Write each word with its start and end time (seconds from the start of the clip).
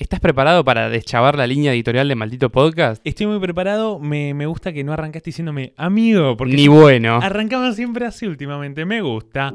¿Estás 0.00 0.20
preparado 0.20 0.64
para 0.64 0.88
deschavar 0.90 1.36
la 1.36 1.44
línea 1.48 1.72
editorial 1.72 2.06
de 2.06 2.14
Maldito 2.14 2.50
Podcast? 2.50 3.02
Estoy 3.04 3.26
muy 3.26 3.40
preparado. 3.40 3.98
Me, 3.98 4.32
me 4.32 4.46
gusta 4.46 4.72
que 4.72 4.84
no 4.84 4.92
arrancaste 4.92 5.30
diciéndome 5.30 5.72
amigo, 5.76 6.36
porque 6.36 6.54
Ni 6.54 6.68
bueno. 6.68 7.16
arrancamos 7.20 7.74
siempre 7.74 8.06
así 8.06 8.24
últimamente. 8.24 8.84
Me 8.84 9.00
gusta. 9.00 9.52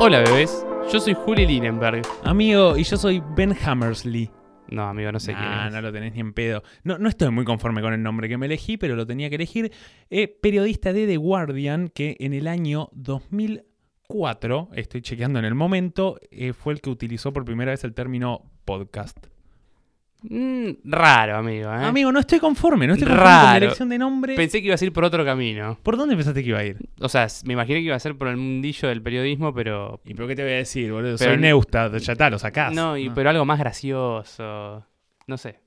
Hola, 0.00 0.20
bebés. 0.20 0.64
Yo 0.92 1.00
soy 1.00 1.14
Juli 1.14 1.46
Linenberg. 1.46 2.02
Amigo, 2.24 2.76
y 2.76 2.84
yo 2.84 2.96
soy 2.96 3.22
Ben 3.36 3.54
Hammersley. 3.64 4.30
No, 4.70 4.82
amigo, 4.88 5.10
no 5.12 5.18
sé 5.20 5.32
quién 5.32 5.44
Ah, 5.44 5.66
es. 5.68 5.72
no 5.72 5.80
lo 5.80 5.92
tenés 5.92 6.12
ni 6.14 6.20
en 6.20 6.32
pedo. 6.32 6.62
No, 6.84 6.98
no 6.98 7.08
estoy 7.08 7.30
muy 7.30 7.44
conforme 7.44 7.80
con 7.80 7.92
el 7.94 8.02
nombre 8.02 8.28
que 8.28 8.36
me 8.38 8.46
elegí, 8.46 8.76
pero 8.76 8.96
lo 8.96 9.06
tenía 9.06 9.28
que 9.30 9.36
elegir. 9.36 9.72
Eh, 10.10 10.28
periodista 10.28 10.92
de 10.92 11.06
The 11.06 11.16
Guardian, 11.16 11.88
que 11.88 12.16
en 12.20 12.34
el 12.34 12.46
año 12.46 12.88
2004, 12.92 14.68
estoy 14.74 15.02
chequeando 15.02 15.38
en 15.38 15.44
el 15.44 15.54
momento, 15.54 16.18
eh, 16.30 16.52
fue 16.52 16.72
el 16.74 16.80
que 16.80 16.90
utilizó 16.90 17.32
por 17.32 17.44
primera 17.44 17.70
vez 17.72 17.84
el 17.84 17.94
término 17.94 18.42
podcast. 18.64 19.16
Mm, 20.22 20.70
raro, 20.84 21.36
amigo. 21.36 21.70
¿eh? 21.72 21.84
Amigo, 21.84 22.10
no 22.10 22.18
estoy 22.18 22.40
conforme, 22.40 22.86
no 22.88 22.94
estoy 22.94 23.06
conforme 23.06 23.24
con 23.30 23.34
Raro. 23.36 23.50
la 23.50 23.56
elección 23.58 23.88
de 23.88 23.98
nombre. 23.98 24.34
Pensé 24.34 24.60
que 24.60 24.66
ibas 24.66 24.82
a 24.82 24.84
ir 24.84 24.92
por 24.92 25.04
otro 25.04 25.24
camino. 25.24 25.78
¿Por 25.82 25.96
dónde 25.96 26.16
pensaste 26.16 26.42
que 26.42 26.48
iba 26.48 26.58
a 26.58 26.64
ir? 26.64 26.76
O 27.00 27.08
sea, 27.08 27.28
me 27.44 27.52
imaginé 27.52 27.78
que 27.78 27.84
iba 27.86 27.94
a 27.96 28.00
ser 28.00 28.16
por 28.18 28.26
el 28.28 28.36
mundillo 28.36 28.88
del 28.88 29.00
periodismo, 29.02 29.54
pero. 29.54 30.00
¿Y 30.04 30.14
pero 30.14 30.26
qué 30.26 30.34
te 30.34 30.42
voy 30.42 30.52
a 30.52 30.56
decir, 30.56 30.90
boludo? 30.92 31.16
Pero- 31.18 31.32
Soy 31.32 31.40
Neustadt, 31.40 31.96
ya 31.98 32.12
está, 32.12 32.30
lo 32.30 32.38
sacás. 32.38 32.72
No, 32.74 32.96
y, 32.96 33.08
Ah. 33.08 33.12
pero 33.14 33.30
algo 33.30 33.44
más 33.44 33.58
gracioso. 33.60 34.84
No 35.26 35.36
sé. 35.36 35.60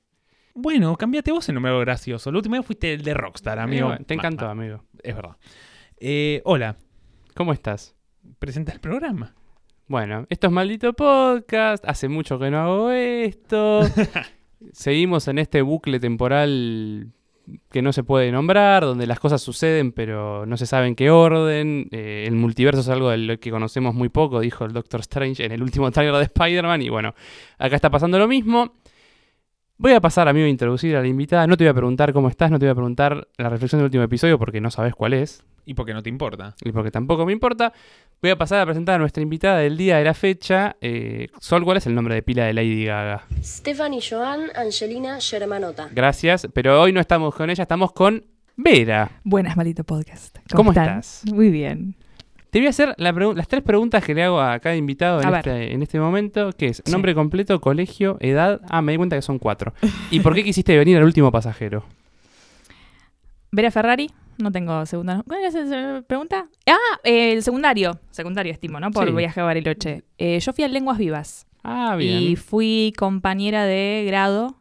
Bueno, 0.54 0.98
cambiate 0.98 1.32
vos 1.32 1.48
el 1.48 1.56
número 1.56 1.80
gracioso. 1.80 2.30
La 2.30 2.38
última 2.40 2.58
vez 2.58 2.66
fuiste 2.66 2.94
el 2.94 3.04
de 3.04 3.14
Rockstar, 3.14 3.58
amigo. 3.58 3.86
Eh, 3.86 3.90
bueno, 3.92 4.06
te 4.06 4.16
Ma- 4.16 4.20
encantó, 4.22 4.46
ma- 4.46 4.52
amigo. 4.52 4.84
Es 5.02 5.16
verdad. 5.16 5.38
Eh, 5.98 6.42
hola, 6.44 6.76
¿Cómo 7.36 7.54
estás? 7.54 7.96
presenta 8.40 8.74
el 8.74 8.82
programa. 8.82 9.34
Bueno, 9.88 10.26
esto 10.30 10.48
es 10.48 10.54
Maldito 10.54 10.92
Podcast. 10.94 11.84
Hace 11.88 12.10
mucho 12.10 12.38
que 12.38 12.52
no 12.52 12.60
hago 12.60 12.92
esto. 12.92 13.82
Seguimos 14.74 15.28
en 15.28 15.40
este 15.40 15.62
bucle 15.62 16.00
temporal 16.00 17.12
que 17.70 17.82
no 17.82 17.92
se 17.92 18.04
puede 18.04 18.32
nombrar, 18.32 18.84
donde 18.84 19.08
las 19.08 19.20
cosas 19.20 19.42
suceden 19.42 19.92
pero 19.92 20.46
no 20.46 20.58
se 20.58 20.66
sabe 20.66 20.88
en 20.88 20.96
qué 20.96 21.10
orden. 21.10 21.88
Eh, 21.92 22.26
el 22.28 22.36
multiverso 22.36 22.82
es 22.82 22.90
algo 22.90 23.10
de 23.10 23.18
lo 23.18 23.40
que 23.40 23.52
conocemos 23.52 23.96
muy 23.96 24.10
poco, 24.10 24.40
dijo 24.40 24.66
el 24.66 24.74
Doctor 24.74 25.02
Strange 25.02 25.44
en 25.46 25.52
el 25.52 25.62
último 25.62 25.92
trailer 25.92 26.16
de 26.16 26.24
Spider-Man. 26.24 26.82
Y 26.82 26.90
bueno, 26.90 27.14
acá 27.58 27.76
está 27.76 27.90
pasando 27.90 28.20
lo 28.20 28.28
mismo. 28.28 28.74
Voy 29.78 29.94
a 29.94 30.00
pasar, 30.00 30.28
amigo, 30.28 30.46
a 30.46 30.50
introducir 30.50 30.96
a 30.96 31.02
la 31.02 31.08
invitada. 31.08 31.48
No 31.48 31.58
te 31.58 31.64
voy 31.64 31.72
a 31.72 31.74
preguntar 31.74 32.14
cómo 32.14 32.30
estás, 32.30 32.52
no 32.52 32.60
te 32.60 32.66
voy 32.66 32.72
a 32.72 32.76
preguntar 32.76 33.28
la 33.38 33.50
reflexión 33.50 33.80
del 33.80 33.86
último 33.86 34.04
episodio 34.04 34.38
porque 34.38 34.62
no 34.62 34.70
sabes 34.70 34.94
cuál 34.94 35.14
es 35.14 35.44
¿Y 35.66 35.74
por 35.74 35.86
qué 35.86 35.94
no 35.94 36.02
te 36.02 36.10
importa? 36.10 36.56
y 36.64 36.72
porque 36.72 36.92
tampoco 36.92 37.26
me 37.26 37.32
importa, 37.34 37.72
voy 38.22 38.32
a 38.32 38.38
pasar 38.38 38.60
a 38.62 38.66
presentar 38.66 38.96
a 38.96 38.98
nuestra 39.00 39.22
invitada 39.22 39.60
del 39.60 39.78
día 39.78 39.98
de 39.98 40.04
la 40.04 40.14
fecha. 40.14 40.76
Eh, 40.82 41.28
Sol, 41.40 41.64
¿cuál 41.64 41.78
es 41.78 41.86
el 41.88 41.96
nombre 41.96 42.16
de 42.16 42.24
pila 42.24 42.46
de 42.46 42.54
Lady 42.54 42.86
Gaga? 42.86 43.24
Stephanie 43.44 44.02
Joan 44.08 44.48
Angelina 44.56 45.20
Germanota. 45.22 45.90
Gracias, 45.92 46.48
pero 46.54 46.82
hoy 46.82 46.92
no 46.94 47.00
estamos 47.00 47.36
con 47.36 47.50
ella, 47.50 47.64
estamos 47.64 47.92
con 47.94 48.26
Vera. 48.58 49.10
Buenas, 49.24 49.56
maldito 49.56 49.84
podcast. 49.84 50.38
¿Cómo 50.54 50.72
están? 50.72 51.00
estás? 51.00 51.24
Muy 51.34 51.50
bien. 51.50 51.96
Te 52.50 52.60
voy 52.60 52.68
a 52.68 52.72
hacer 52.72 52.94
la 52.98 53.14
las 53.14 53.48
tres 53.48 53.64
preguntas 53.64 54.04
que 54.04 54.14
le 54.14 54.24
hago 54.24 54.42
a 54.42 54.60
cada 54.60 54.76
invitado 54.76 55.22
en, 55.22 55.34
A 55.34 55.38
este, 55.38 55.74
en 55.74 55.82
este 55.82 56.00
momento, 56.02 56.52
que 56.52 56.68
es 56.68 56.82
Sí. 56.86 56.92
nombre 56.92 57.16
completo, 57.16 57.62
colegio, 57.62 58.18
edad. 58.20 58.60
Ah, 58.70 58.82
me 58.82 58.92
di 58.92 58.98
cuenta 58.98 59.16
que 59.16 59.22
son 59.22 59.40
cuatro. 59.40 59.74
¿Y 60.10 60.20
por 60.20 60.36
qué 60.36 60.44
quisiste 60.44 60.78
venir 60.78 60.98
al 60.98 61.04
último 61.06 61.32
pasajero? 61.32 61.86
Vera 63.52 63.72
Ferrari, 63.72 64.10
no 64.42 64.52
tengo 64.52 64.86
segunda. 64.86 65.24
¿Cuál 65.28 65.44
es 65.44 65.54
la 65.54 66.04
pregunta? 66.08 66.48
Ah, 66.68 66.78
eh, 67.04 67.34
el 67.34 67.44
secundario. 67.44 68.00
Secundario, 68.10 68.52
estimo, 68.52 68.80
¿no? 68.80 68.92
Por 68.92 69.08
Sí. 69.08 69.14
viaje 69.14 69.40
a 69.40 69.44
Bariloche. 69.44 70.04
Eh, 70.18 70.40
yo 70.40 70.54
fui 70.54 70.64
a 70.64 70.68
Lenguas 70.68 70.98
Vivas. 70.98 71.48
Ah, 71.64 71.96
bien. 71.96 72.22
Y 72.22 72.36
fui 72.36 72.94
compañera 72.98 73.66
de 73.66 74.04
grado, 74.08 74.56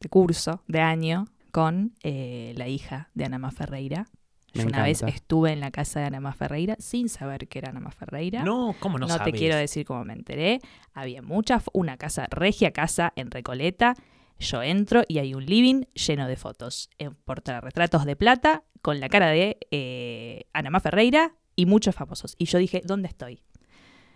de 0.00 0.08
curso, 0.08 0.62
de 0.66 0.80
año, 0.80 1.26
con 1.52 1.92
eh, 2.02 2.54
la 2.56 2.68
hija 2.68 3.10
de 3.14 3.24
Ana 3.24 3.38
Má 3.38 3.50
Ferreira. 3.50 4.06
Me 4.54 4.62
Yo 4.62 4.68
una 4.68 4.82
vez 4.82 5.02
estuve 5.02 5.52
en 5.52 5.60
la 5.60 5.70
casa 5.70 6.00
de 6.00 6.06
Ana 6.06 6.20
Má 6.20 6.32
Ferreira 6.32 6.74
sin 6.78 7.08
saber 7.10 7.48
que 7.48 7.58
era 7.58 7.68
Ana 7.70 7.80
Má 7.80 7.90
Ferreira. 7.90 8.42
No, 8.42 8.74
¿cómo 8.80 8.98
no, 8.98 9.06
No, 9.06 9.18
te 9.18 9.32
quiero 9.32 9.56
decir 9.56 9.84
cómo 9.84 10.04
me 10.04 10.14
enteré. 10.14 10.60
Había 10.94 11.20
mucha, 11.20 11.60
una 11.74 11.96
casa, 11.98 12.26
regia 12.30 12.70
casa 12.72 13.12
en 13.14 13.30
Recoleta. 13.30 13.94
Yo 14.38 14.62
entro 14.62 15.02
y 15.08 15.18
hay 15.18 15.34
un 15.34 15.44
living 15.44 15.82
lleno 15.94 16.28
de 16.28 16.36
fotos 16.36 16.90
en 16.98 17.14
portarretratos 17.14 18.04
de 18.04 18.14
plata 18.16 18.62
con 18.82 19.00
la 19.00 19.08
cara 19.08 19.30
de 19.30 19.58
eh, 19.70 20.44
Ana 20.52 20.70
Má 20.70 20.80
Ferreira 20.80 21.34
y 21.56 21.66
muchos 21.66 21.94
famosos. 21.94 22.34
Y 22.38 22.44
yo 22.44 22.58
dije, 22.58 22.82
¿dónde 22.84 23.08
estoy? 23.08 23.42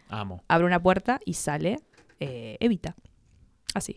Amo. 0.09 0.45
Abro 0.47 0.67
una 0.67 0.81
puerta 0.81 1.19
y 1.25 1.35
sale 1.35 1.79
eh, 2.21 2.57
Evita. 2.61 2.95
Así. 3.75 3.97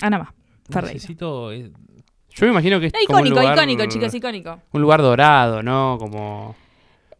Ana 0.00 0.18
Má 0.18 0.34
Ferreira. 0.70 0.94
Necesito... 0.94 1.50
eh, 1.52 1.72
Yo 2.30 2.46
me 2.46 2.52
imagino 2.52 2.78
que 2.78 2.86
es 2.86 2.92
No, 2.92 2.98
como 3.06 3.18
un 3.20 3.26
icónico, 3.26 3.40
lugar, 3.40 3.56
icónico, 3.58 3.86
chicos, 3.86 4.14
icónico. 4.14 4.60
Un 4.72 4.80
lugar 4.82 5.02
dorado, 5.02 5.62
¿no? 5.62 5.96
Como... 5.98 6.54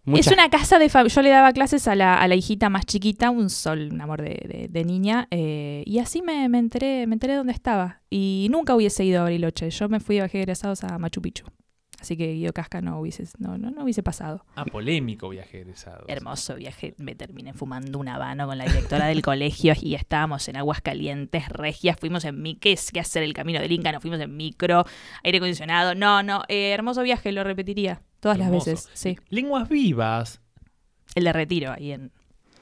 Es 0.06 0.27
una 0.28 0.49
casa 0.49 0.78
de 0.78 0.88
familia. 0.88 1.15
Yo 1.15 1.22
le 1.22 1.31
daba 1.31 1.53
clases 1.53 1.87
a 1.87 1.94
la, 1.94 2.19
a 2.21 2.27
la 2.27 2.34
hijita 2.34 2.69
más 2.71 2.87
chiquita, 2.87 3.31
un 3.31 3.50
sol, 3.50 3.91
un 3.93 4.00
amor 4.00 4.22
de, 4.22 4.28
de- 4.49 4.69
de 4.71 4.84
niña. 4.84 5.28
eh, 5.31 5.83
y 5.87 5.99
así 5.99 6.22
me, 6.22 6.49
me 6.49 6.59
enteré, 6.59 7.06
me 7.06 7.15
enteré 7.15 7.34
dónde 7.34 7.53
estaba. 7.53 8.00
Y 8.09 8.49
nunca 8.50 8.75
hubiese 8.75 9.05
ido 9.05 9.21
a 9.21 9.25
Bariloche. 9.25 9.71
Yo 9.71 9.88
me 9.88 10.00
fui 10.00 10.16
de 10.16 10.22
viaje 10.22 10.38
egresados 10.38 10.84
a 10.84 10.99
Machu 10.99 11.21
Picchu. 11.21 11.44
Así 12.00 12.16
que 12.16 12.33
Guido 12.33 12.53
Casca 12.55 12.81
no 12.81 12.99
hubiese, 12.99 13.25
no, 13.38 13.59
no, 13.59 13.71
no 13.71 13.84
hubiese 13.84 14.03
pasado. 14.03 14.47
Ah, 14.56 14.65
polémico 14.65 15.28
viaje 15.28 15.61
egresado. 15.61 16.06
Hermoso 16.09 16.56
viaje. 16.56 16.94
Me 16.97 17.15
terminé 17.15 17.53
fumando 17.53 17.99
un 17.99 18.09
habano 18.09 18.47
con 18.47 18.56
la 18.56 18.65
directora 18.65 19.06
del 19.06 19.21
colegio 19.21 19.75
y 19.81 19.94
estábamos 19.94 20.49
en 20.49 20.56
aguas 20.56 20.81
calientes, 20.81 21.49
regias. 21.50 21.99
Fuimos 22.00 22.25
en 22.25 22.41
mi, 22.41 22.55
¿qué 22.55 22.72
es 22.72 22.91
que 22.91 23.00
hacer 23.00 23.22
el 23.22 23.34
camino 23.34 23.61
del 23.61 23.71
Inca? 23.71 23.93
Nos 23.93 24.00
fuimos 24.00 24.19
en 24.21 24.34
micro, 24.34 24.84
aire 25.22 25.38
acondicionado. 25.38 25.94
No, 25.94 26.22
no, 26.22 26.43
eh, 26.49 26.71
hermoso 26.71 27.03
viaje, 27.03 27.33
lo 27.33 27.44
repetiría 27.44 28.00
todas 28.21 28.38
las 28.38 28.50
veces. 28.50 28.88
Sí. 28.94 29.19
Lenguas 29.28 29.69
vivas. 29.69 30.41
El 31.15 31.25
de 31.25 31.32
retiro 31.32 31.72
ahí 31.72 31.93
en, 31.93 32.12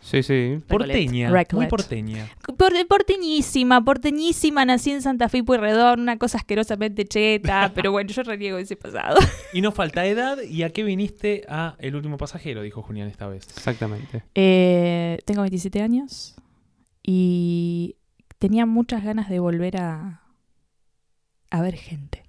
Sí, 0.01 0.23
sí. 0.23 0.59
Porteña. 0.67 1.31
Muy 1.53 1.67
porteña. 1.67 2.29
Por- 2.57 2.87
porteñísima, 2.87 3.85
porteñísima, 3.85 4.65
nací 4.65 4.91
en 4.91 5.03
Santa 5.03 5.29
Fe 5.29 5.39
y 5.39 5.43
Pueyrredón, 5.43 6.01
una 6.01 6.17
cosa 6.17 6.39
asquerosamente 6.39 7.05
cheta, 7.05 7.73
pero 7.75 7.93
bueno, 7.93 8.11
yo 8.11 8.23
reniego 8.23 8.59
ese 8.59 8.77
pasado. 8.77 9.19
Y 9.53 9.61
no 9.61 9.73
falta 9.73 10.07
edad. 10.07 10.41
¿Y 10.43 10.63
a 10.63 10.71
qué 10.71 10.83
viniste 10.85 11.45
a 11.49 11.75
El 11.79 11.97
Último 11.97 12.17
Pasajero? 12.17 12.63
Dijo 12.63 12.83
Julián 12.83 13.09
esta 13.09 13.27
vez. 13.29 13.47
Exactamente. 13.57 14.23
Eh, 14.35 15.19
tengo 15.27 15.43
27 15.43 15.83
años 15.83 16.37
y 17.03 17.97
tenía 18.39 18.67
muchas 18.67 19.03
ganas 19.05 19.29
de 19.29 19.41
volver 19.41 19.77
a, 19.79 20.23
a 21.51 21.63
ver 21.63 21.75
gente, 21.77 22.25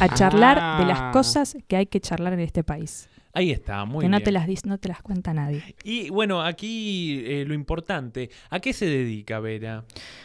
a 0.00 0.08
charlar 0.14 0.56
de 0.56 0.84
Ah. 0.84 0.86
las 0.86 1.12
cosas 1.12 1.56
que 1.68 1.76
hay 1.76 1.86
que 1.86 2.00
charlar 2.00 2.32
en 2.32 2.40
este 2.40 2.64
país, 2.64 3.08
Ahí 3.36 3.50
está, 3.50 3.84
muy 3.84 4.02
que 4.04 4.08
no 4.08 4.16
bien. 4.16 4.24
te 4.24 4.32
las 4.32 4.46
dis- 4.48 4.64
no 4.64 4.78
te 4.78 4.88
las 4.88 5.02
cuenta 5.02 5.34
nadie. 5.34 5.62
Y 5.84 6.08
bueno, 6.08 6.40
aquí 6.40 7.22
eh, 7.26 7.44
lo 7.46 7.52
importante. 7.52 8.30
¿A 8.48 8.60
qué 8.60 8.72
se 8.72 8.86
dedica 8.86 9.40
Vera? 9.40 9.84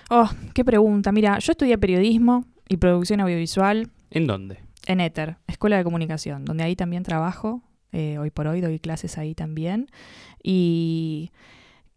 Oh, 0.10 0.30
qué 0.54 0.64
pregunta. 0.64 1.12
Mira, 1.12 1.38
yo 1.40 1.52
estudié 1.52 1.78
periodismo 1.78 2.46
y 2.70 2.78
producción 2.78 3.20
audiovisual 3.20 3.90
¿En 4.12 4.28
dónde? 4.28 4.60
en 4.88 5.02
ETER, 5.02 5.38
Escuela 5.48 5.78
de 5.78 5.84
Comunicación, 5.84 6.46
donde 6.46 6.64
ahí 6.64 6.76
también 6.78 7.04
trabajo. 7.04 7.62
eh, 7.92 8.18
hoy 8.18 8.30
por 8.32 8.48
hoy 8.48 8.62
doy 8.62 8.80
clases 8.80 9.18
ahí 9.18 9.36
también. 9.36 9.88
Y 10.42 11.32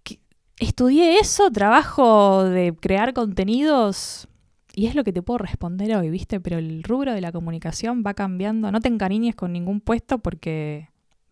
que- 0.02 0.18
estudié 0.58 1.18
eso, 1.20 1.50
trabajo 1.52 2.42
de 2.44 2.74
crear 2.74 3.14
contenidos. 3.14 4.26
Y 4.74 4.86
es 4.86 4.96
lo 4.96 5.04
que 5.04 5.12
te 5.12 5.22
puedo 5.22 5.38
responder 5.38 5.94
hoy, 5.96 6.10
¿viste? 6.10 6.40
Pero 6.40 6.58
el 6.58 6.82
rubro 6.82 7.12
de 7.14 7.20
la 7.20 7.30
comunicación 7.30 8.02
va 8.04 8.14
cambiando. 8.14 8.72
No 8.72 8.80
te 8.80 8.88
encariñes 8.88 9.36
con 9.36 9.52
ningún 9.52 9.80
puesto 9.80 10.18
porque 10.18 10.88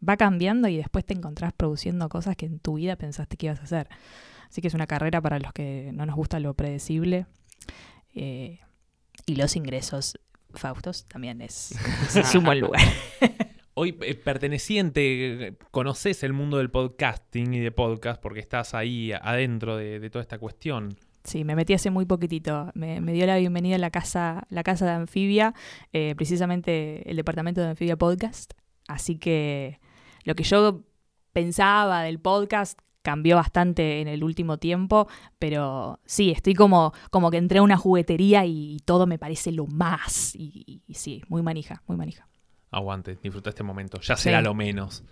va 0.07 0.17
cambiando 0.17 0.69
y 0.69 0.77
después 0.77 1.05
te 1.05 1.15
encontrás 1.15 1.53
produciendo 1.53 2.09
cosas 2.09 2.37
que 2.37 2.47
en 2.47 2.59
tu 2.59 2.75
vida 2.75 2.97
pensaste 2.97 3.37
que 3.37 3.47
ibas 3.47 3.61
a 3.61 3.65
hacer. 3.65 3.89
Así 4.49 4.61
que 4.61 4.69
es 4.69 4.75
una 4.75 4.87
carrera 4.87 5.21
para 5.21 5.39
los 5.39 5.53
que 5.53 5.91
no 5.95 6.05
nos 6.05 6.17
gusta 6.17 6.41
lo 6.41 6.55
predecible. 6.55 7.27
Eh, 8.15 8.61
y 9.27 9.37
los 9.37 9.57
ingresos 9.57 10.19
Faustos 10.55 11.07
también 11.09 11.41
es, 11.41 11.75
es 12.15 12.35
un 12.35 12.45
buen 12.45 12.61
lugar. 12.61 12.83
Hoy 13.75 13.97
eh, 14.03 14.15
perteneciente, 14.15 15.57
conoces 15.71 16.23
el 16.25 16.35
mundo 16.35 16.59
del 16.59 16.71
podcasting 16.71 17.55
y 17.55 17.61
de 17.61 17.71
podcast 17.71 18.21
porque 18.21 18.41
estás 18.41 18.75
ahí 18.75 19.13
adentro 19.13 19.77
de, 19.77 19.99
de 19.99 20.11
toda 20.11 20.23
esta 20.23 20.39
cuestión. 20.39 20.95
Sí, 21.25 21.45
me 21.45 21.55
metí 21.55 21.73
hace 21.73 21.91
muy 21.91 22.05
poquitito. 22.05 22.71
Me, 22.75 23.01
me 23.01 23.13
dio 23.13 23.25
la 23.27 23.39
bienvenida 23.39 23.77
a 23.77 23.79
la 23.79 23.91
casa, 23.91 24.47
la 24.51 24.63
casa 24.63 24.85
de 24.85 24.93
Anfibia, 24.93 25.55
eh, 25.93 26.15
precisamente 26.17 27.09
el 27.09 27.17
departamento 27.17 27.61
de 27.61 27.69
Anfibia 27.69 27.97
Podcast. 27.97 28.53
Así 28.89 29.17
que 29.17 29.81
lo 30.25 30.35
que 30.35 30.45
yo 30.45 30.83
pensaba 31.33 32.03
del 32.03 32.19
podcast 32.21 32.79
cambió 33.03 33.35
bastante 33.37 34.01
en 34.01 34.07
el 34.09 34.23
último 34.23 34.59
tiempo, 34.59 35.09
pero 35.39 35.99
sí, 36.05 36.31
estoy 36.31 36.55
como, 36.55 36.93
como 37.11 37.31
que 37.33 37.37
entré 37.39 37.59
a 37.59 37.63
una 37.63 37.77
juguetería 37.77 38.45
y, 38.47 38.79
todo 38.85 39.07
me 39.09 39.19
parece 39.19 39.51
lo 39.51 39.67
más. 39.67 40.35
Y, 40.37 40.63
y- 40.67 40.83
y 40.87 40.95
sí, 40.95 41.23
muy 41.29 41.43
manija, 41.43 41.83
muy 41.89 41.97
manija. 41.97 42.29
aguante, 42.71 43.19
disfruta 43.23 43.51
este 43.51 43.63
momento. 43.65 44.01
Ya 44.01 44.17
será 44.17 44.39
Sí. 44.39 44.45
lo 44.45 44.55
menos. 44.55 45.05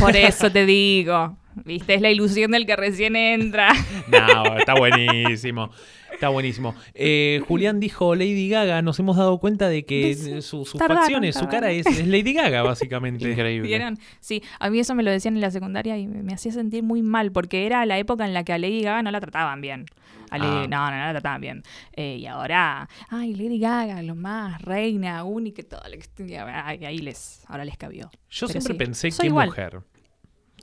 Por 0.00 0.16
eso 0.16 0.50
te 0.50 0.66
digo. 0.66 1.38
¿Viste? 1.64 1.94
Es 1.94 2.00
la 2.02 2.10
ilusión 2.10 2.50
del 2.50 2.66
que 2.66 2.74
recién 2.74 3.14
entra. 3.14 3.70
No, 4.08 4.58
está 4.58 4.74
buenísimo. 4.74 5.70
Está 6.14 6.28
buenísimo. 6.30 6.74
Eh, 6.94 7.42
Julián 7.46 7.80
dijo 7.80 8.14
Lady 8.14 8.48
Gaga. 8.48 8.80
Nos 8.82 8.98
hemos 8.98 9.16
dado 9.16 9.38
cuenta 9.38 9.68
de 9.68 9.84
que 9.84 10.14
su- 10.42 10.64
sus 10.64 10.72
tardaron, 10.78 11.02
facciones, 11.02 11.34
su 11.36 11.46
cara 11.48 11.70
es, 11.70 11.86
es 11.86 12.06
Lady 12.06 12.32
Gaga, 12.32 12.62
básicamente. 12.62 13.28
Increíble. 13.30 13.68
¿Vieron? 13.68 13.98
Sí, 14.20 14.42
a 14.58 14.70
mí 14.70 14.78
eso 14.78 14.94
me 14.94 15.02
lo 15.02 15.10
decían 15.10 15.34
en 15.34 15.40
la 15.40 15.50
secundaria 15.50 15.98
y 15.98 16.06
me, 16.06 16.22
me 16.22 16.32
hacía 16.34 16.52
sentir 16.52 16.82
muy 16.82 17.02
mal 17.02 17.32
porque 17.32 17.66
era 17.66 17.84
la 17.86 17.98
época 17.98 18.24
en 18.24 18.32
la 18.34 18.44
que 18.44 18.52
a 18.52 18.58
Lady 18.58 18.82
Gaga 18.82 19.02
no 19.02 19.10
la 19.10 19.20
trataban 19.20 19.60
bien. 19.60 19.86
A 20.30 20.38
Lady- 20.38 20.48
Ah. 20.64 20.66
No, 20.68 20.90
no, 20.90 20.96
no 20.96 21.04
la 21.04 21.10
trataban 21.12 21.40
bien. 21.40 21.62
Eh, 21.92 22.16
y 22.20 22.26
ahora, 22.26 22.88
ay, 23.10 23.34
Lady 23.34 23.58
Gaga, 23.58 24.02
lo 24.02 24.14
más, 24.14 24.60
reina, 24.62 25.22
única, 25.24 25.62
todo 25.62 25.82
lo 25.88 25.98
que 26.26 26.38
ay, 26.38 26.84
ahí 26.84 26.98
les, 26.98 27.42
ahora 27.46 27.64
les 27.64 27.76
cabió. 27.76 28.10
Yo 28.30 28.46
Pero 28.46 28.60
siempre 28.60 28.72
sí, 28.74 28.78
pensé 28.78 29.10
qué 29.20 29.26
igual. 29.26 29.48
mujer. 29.48 29.80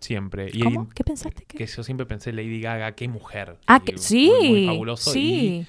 Siempre. 0.01 0.50
Y 0.51 0.59
¿Cómo? 0.62 0.89
¿Qué 0.89 1.03
pensaste 1.03 1.45
que? 1.45 1.57
que 1.57 1.65
yo 1.68 1.83
siempre 1.83 2.06
pensé 2.06 2.33
Lady 2.33 2.59
Gaga, 2.59 2.92
qué 2.94 3.07
mujer. 3.07 3.56
Ah, 3.68 3.80
que, 3.80 3.98
sí, 3.98 4.31
Muy, 4.39 4.65
fabuloso. 4.65 5.12
sí. 5.12 5.65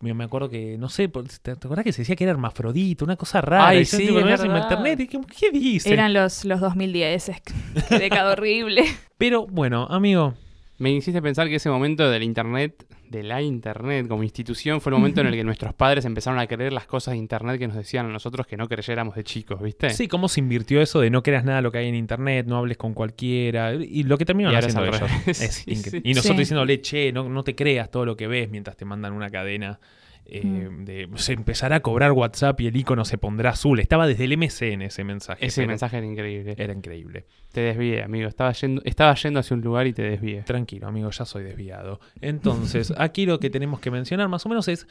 Y 0.00 0.04
me, 0.04 0.14
me 0.14 0.24
acuerdo 0.24 0.48
que, 0.48 0.78
no 0.78 0.88
sé, 0.88 1.08
¿te, 1.08 1.20
te 1.42 1.50
acordás 1.52 1.84
que 1.84 1.92
se 1.92 2.02
decía 2.02 2.16
que 2.16 2.24
era 2.24 2.30
hermafrodita? 2.32 3.04
Una 3.04 3.16
cosa 3.16 3.40
rara. 3.40 3.68
Ay, 3.68 3.80
Y 3.80 3.84
sí, 3.84 4.08
es 4.08 4.40
en 4.40 4.56
internet 4.56 5.00
y 5.00 5.06
¿qué, 5.08 5.20
¿qué 5.38 5.50
dice? 5.50 5.92
Eran 5.92 6.12
los, 6.14 6.44
los 6.44 6.60
2010, 6.60 7.28
es 7.28 7.40
que- 7.40 7.52
qué 7.88 7.98
década 7.98 8.32
horrible. 8.32 8.84
Pero 9.18 9.46
bueno, 9.46 9.86
amigo, 9.90 10.34
Me 10.78 10.90
hiciste 10.92 11.20
pensar 11.22 11.48
que 11.48 11.56
ese 11.56 11.68
momento 11.70 12.08
del 12.10 12.22
internet, 12.24 12.84
de 13.12 13.22
la 13.22 13.40
internet 13.40 14.08
como 14.08 14.24
institución, 14.24 14.80
fue 14.80 14.90
el 14.90 14.98
momento 14.98 15.20
en 15.20 15.28
el 15.28 15.34
que 15.36 15.44
nuestros 15.44 15.72
padres 15.74 16.04
empezaron 16.04 16.40
a 16.40 16.46
creer 16.48 16.72
las 16.72 16.86
cosas 16.86 17.12
de 17.12 17.18
internet 17.18 17.60
que 17.60 17.68
nos 17.68 17.76
decían 17.76 18.06
a 18.06 18.08
nosotros 18.08 18.46
que 18.48 18.56
no 18.56 18.68
creyéramos 18.68 19.14
de 19.14 19.22
chicos, 19.22 19.62
¿viste? 19.62 19.90
sí, 19.90 20.08
cómo 20.08 20.28
se 20.28 20.40
invirtió 20.40 20.82
eso 20.82 20.98
de 21.00 21.10
no 21.10 21.22
creas 21.22 21.44
nada 21.44 21.58
de 21.58 21.62
lo 21.62 21.70
que 21.70 21.78
hay 21.78 21.88
en 21.88 21.94
internet, 21.94 22.46
no 22.48 22.56
hables 22.56 22.76
con 22.76 22.94
cualquiera. 22.94 23.74
Y 23.74 24.02
lo 24.02 24.18
que 24.18 24.24
terminaron 24.24 24.56
haciendo 24.58 24.84
ellos. 24.84 25.02
Es 25.26 25.38
Sí. 25.64 26.00
Y 26.02 26.14
nosotros 26.14 26.36
Sí. 26.36 26.42
diciéndole, 26.42 26.80
che, 26.80 27.12
no, 27.12 27.28
no 27.28 27.44
te 27.44 27.54
creas 27.54 27.90
todo 27.90 28.04
lo 28.04 28.16
que 28.16 28.26
ves 28.26 28.50
mientras 28.50 28.76
te 28.76 28.84
mandan 28.84 29.12
una 29.12 29.30
cadena. 29.30 29.78
Eh, 30.24 30.42
Mm. 30.44 30.84
de, 30.84 31.08
se 31.16 31.32
empezará 31.32 31.76
a 31.76 31.80
cobrar 31.80 32.12
WhatsApp 32.12 32.60
y 32.60 32.66
el 32.68 32.76
icono 32.76 33.04
se 33.04 33.18
pondrá 33.18 33.50
azul. 33.50 33.80
Estaba 33.80 34.06
desde 34.06 34.24
el 34.24 34.32
MCN 34.36 34.82
ese 34.82 35.04
mensaje. 35.04 35.44
Ese 35.44 35.66
mensaje 35.66 35.98
era 35.98 36.06
increíble. 36.06 36.54
Era 36.56 36.72
increíble. 36.72 37.26
Te 37.52 37.60
desvié, 37.60 38.02
amigo. 38.02 38.28
Estaba 38.28 38.52
yendo, 38.52 38.82
estaba 38.84 39.14
yendo 39.14 39.40
hacia 39.40 39.54
un 39.54 39.62
lugar 39.62 39.86
y 39.86 39.92
te 39.92 40.02
desvié. 40.02 40.42
Tranquilo, 40.42 40.86
amigo, 40.86 41.10
ya 41.10 41.24
soy 41.24 41.44
desviado. 41.44 42.00
Entonces, 42.20 42.92
aquí 42.98 43.26
lo 43.26 43.40
que 43.40 43.50
tenemos 43.50 43.80
que 43.80 43.90
mencionar 43.90 44.28
más 44.28 44.46
o 44.46 44.48
menos 44.48 44.68
es 44.68 44.86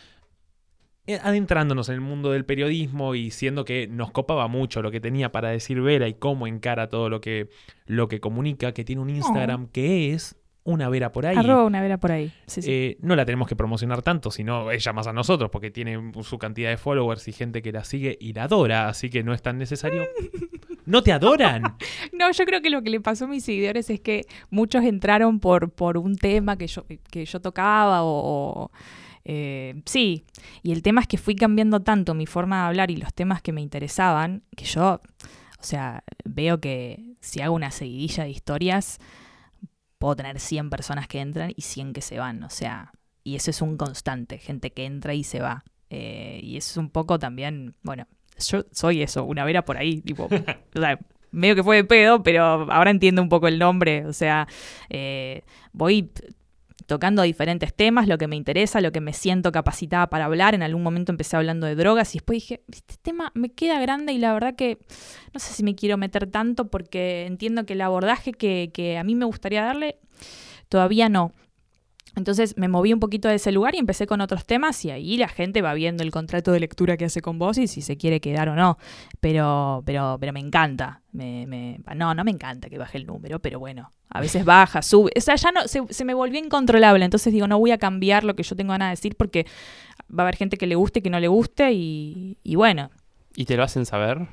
eh, 1.08 1.20
adentrándonos 1.24 1.90
en 1.90 1.96
el 1.96 2.02
mundo 2.02 2.32
del 2.32 2.46
periodismo 2.46 3.16
y 3.16 3.32
siendo 3.32 3.66
que 3.66 3.88
nos 3.88 4.12
copaba 4.12 4.48
mucho 4.48 4.84
lo 4.84 4.92
que 4.92 5.00
tenía 5.00 5.32
para 5.32 5.50
decir 5.50 5.82
Vera 5.82 6.08
y 6.08 6.14
cómo 6.14 6.46
encara 6.46 6.90
todo 6.90 7.10
lo 7.10 7.22
que, 7.22 7.50
lo 7.88 8.08
que 8.08 8.20
comunica, 8.20 8.74
que 8.74 8.84
tiene 8.84 9.02
un 9.02 9.10
Instagram 9.10 9.68
que 9.70 10.14
es 10.14 10.38
una 10.64 10.90
Vera 10.90 11.12
por 11.12 11.26
ahí. 11.26 11.36
Arroba 11.38 11.66
una 11.66 11.82
vela 11.82 11.98
por 11.98 12.12
ahí. 12.12 12.32
Sí, 12.46 12.62
sí. 12.62 12.72
Eh, 12.72 12.98
no 13.02 13.16
la 13.16 13.26
tenemos 13.26 13.48
que 13.48 13.56
promocionar 13.56 14.02
tanto, 14.02 14.30
sino 14.32 14.72
ella 14.72 14.94
más 14.94 15.08
a 15.08 15.14
nosotros, 15.14 15.50
porque 15.50 15.72
tiene 15.72 16.12
su 16.22 16.38
cantidad 16.38 16.70
de 16.70 16.78
followers 16.78 17.28
y 17.28 17.32
gente 17.32 17.62
que 17.62 17.72
la 17.72 17.84
sigue 17.84 18.18
y 18.20 18.34
la 18.34 18.44
adora, 18.44 18.88
así 18.88 19.10
que 19.10 19.24
no 19.24 19.34
es 19.34 19.42
tan 19.42 19.58
necesario. 19.58 20.04
¿No 20.86 21.04
te 21.04 21.12
adoran? 21.12 21.64
No, 22.14 22.32
yo 22.32 22.46
creo 22.46 22.62
que 22.62 22.70
lo 22.70 22.84
que 22.84 22.92
le 22.92 23.02
pasó 23.02 23.26
a 23.26 23.28
mis 23.28 23.44
seguidores 23.44 23.90
es 23.90 24.00
que 24.00 24.26
muchos 24.52 24.84
entraron 24.84 25.40
por, 25.40 25.72
por 25.72 25.98
un 25.98 26.18
tema 26.18 26.56
que 26.56 26.68
yo, 26.68 26.86
que 27.10 27.26
yo 27.26 27.42
tocaba 27.42 28.04
o... 28.04 28.66
o, 28.66 28.72
eh, 29.24 29.82
sí, 29.86 30.26
y 30.62 30.72
el 30.72 30.84
tema 30.84 31.02
es 31.02 31.08
que 31.08 31.18
fui 31.18 31.36
cambiando 31.36 31.80
tanto 31.80 32.14
mi 32.14 32.28
forma 32.28 32.62
de 32.62 32.68
hablar 32.68 32.92
y 32.92 32.98
los 32.98 33.14
temas 33.14 33.42
que 33.42 33.54
me 33.54 33.62
interesaban, 33.62 34.44
que 34.56 34.66
yo, 34.66 35.00
o 35.60 35.64
sea, 35.64 36.04
veo 36.26 36.60
que 36.60 37.16
si 37.22 37.42
hago 37.42 37.56
una 37.56 37.72
seguidilla 37.72 38.26
de 38.26 38.32
historias, 38.32 39.00
puedo 40.02 40.18
tener 40.18 40.40
100 40.40 40.70
personas 40.70 41.08
que 41.08 41.22
entran 41.22 41.54
y 41.56 41.62
100 41.62 41.94
que 41.94 42.02
se 42.02 42.18
van, 42.18 42.44
o 42.44 42.50
sea, 42.50 42.92
y 43.24 43.36
eso 43.36 43.52
es 43.52 43.62
un 43.62 43.78
constante, 43.78 44.40
gente 44.40 44.72
que 44.72 44.86
entra 44.86 45.14
y 45.14 45.24
se 45.24 45.40
va. 45.40 45.64
Eh, 45.92 46.40
y 46.42 46.58
eso 46.58 46.72
es 46.72 46.78
un 46.78 46.90
poco 46.90 47.20
también, 47.20 47.76
bueno, 47.84 48.08
yo 48.40 48.66
soy 48.72 49.04
eso, 49.04 49.24
una 49.24 49.46
vera 49.46 49.64
por 49.64 49.78
ahí, 49.78 50.02
tipo, 50.02 50.26
o 50.76 50.80
sea, 50.80 51.00
medio 51.32 51.56
que 51.56 51.64
fue 51.64 51.76
de 51.78 51.84
pedo, 51.84 52.24
pero 52.24 52.44
ahora 52.44 52.90
entiendo 52.90 53.22
un 53.22 53.30
poco 53.30 53.48
el 53.48 53.60
nombre. 53.60 54.06
O 54.06 54.14
sea, 54.14 54.48
eh, 54.90 55.44
voy 55.72 56.10
tocando 56.92 57.22
diferentes 57.22 57.74
temas, 57.74 58.06
lo 58.10 58.18
que 58.18 58.28
me 58.28 58.36
interesa, 58.36 58.82
lo 58.82 58.92
que 58.92 59.00
me 59.00 59.14
siento 59.14 59.54
capacitada 59.54 60.08
para 60.08 60.26
hablar. 60.26 60.56
En 60.56 60.62
algún 60.62 60.84
momento 60.84 61.14
empecé 61.14 61.38
hablando 61.38 61.66
de 61.66 61.76
drogas 61.76 62.14
y 62.14 62.18
después 62.18 62.36
dije, 62.36 62.64
este 62.70 62.96
tema 63.02 63.32
me 63.34 63.48
queda 63.54 63.80
grande 63.80 64.12
y 64.12 64.18
la 64.18 64.34
verdad 64.34 64.58
que 64.58 64.78
no 65.34 65.40
sé 65.40 65.54
si 65.54 65.64
me 65.64 65.74
quiero 65.74 65.96
meter 65.96 66.28
tanto 66.28 66.70
porque 66.70 67.28
entiendo 67.28 67.66
que 67.66 67.74
el 67.74 67.82
abordaje 67.82 68.34
que, 68.34 68.72
que 68.74 68.98
a 68.98 69.06
mí 69.06 69.16
me 69.16 69.24
gustaría 69.24 69.64
darle 69.64 70.00
todavía 70.68 71.08
no. 71.08 71.32
Entonces 72.16 72.58
me 72.58 72.68
moví 72.68 72.92
un 72.94 73.00
poquito 73.00 73.28
de 73.30 73.36
ese 73.36 73.52
lugar 73.52 73.74
y 73.76 73.78
empecé 73.78 74.06
con 74.08 74.20
otros 74.22 74.46
temas 74.46 74.84
y 74.84 74.92
ahí 74.92 75.18
la 75.18 75.28
gente 75.30 75.62
va 75.62 75.74
viendo 75.74 76.04
el 76.04 76.12
contrato 76.12 76.52
de 76.52 76.60
lectura 76.60 76.98
que 76.98 77.06
hace 77.06 77.22
con 77.22 77.40
vos 77.40 77.58
y 77.58 77.68
si 77.68 77.82
se 77.82 77.96
quiere 77.98 78.20
quedar 78.20 78.50
o 78.50 78.56
no. 78.56 78.78
Pero, 79.20 79.82
pero, 79.86 80.18
pero 80.20 80.34
me 80.34 80.40
encanta. 80.42 81.02
Me, 81.14 81.46
me- 81.48 81.80
no, 81.96 82.14
no 82.14 82.24
me 82.24 82.32
encanta 82.32 82.70
que 82.70 82.78
baje 82.78 82.98
el 82.98 83.06
número, 83.08 83.40
pero 83.40 83.60
bueno, 83.60 83.94
a 84.10 84.20
veces 84.22 84.44
baja, 84.46 84.82
sube. 84.82 85.12
O 85.16 85.22
sea, 85.22 85.36
ya 85.36 85.52
no, 85.52 85.68
se, 85.68 85.82
se 85.90 86.04
me 86.06 86.14
volvió 86.14 86.40
incontrolable. 86.40 87.06
Entonces 87.06 87.32
digo, 87.32 87.48
no 87.48 87.58
voy 87.60 87.72
a 87.72 87.78
cambiar 87.78 88.24
lo 88.26 88.36
que 88.36 88.44
yo 88.44 88.56
tengo 88.56 88.72
ganas 88.72 88.88
de 88.88 88.92
decir 88.92 89.16
porque 89.16 89.46
va 90.10 90.24
a 90.24 90.28
haber 90.28 90.36
gente 90.36 90.58
que 90.58 90.68
le 90.68 90.76
guste 90.76 91.00
y 91.00 91.02
que 91.04 91.10
no 91.10 91.20
le 91.20 91.28
guste 91.30 91.72
y, 91.72 92.38
y 92.44 92.56
bueno. 92.56 92.90
¿Y 93.36 93.46
te 93.46 93.56
lo 93.56 93.64
hacen 93.64 93.86
saber? 93.86 94.28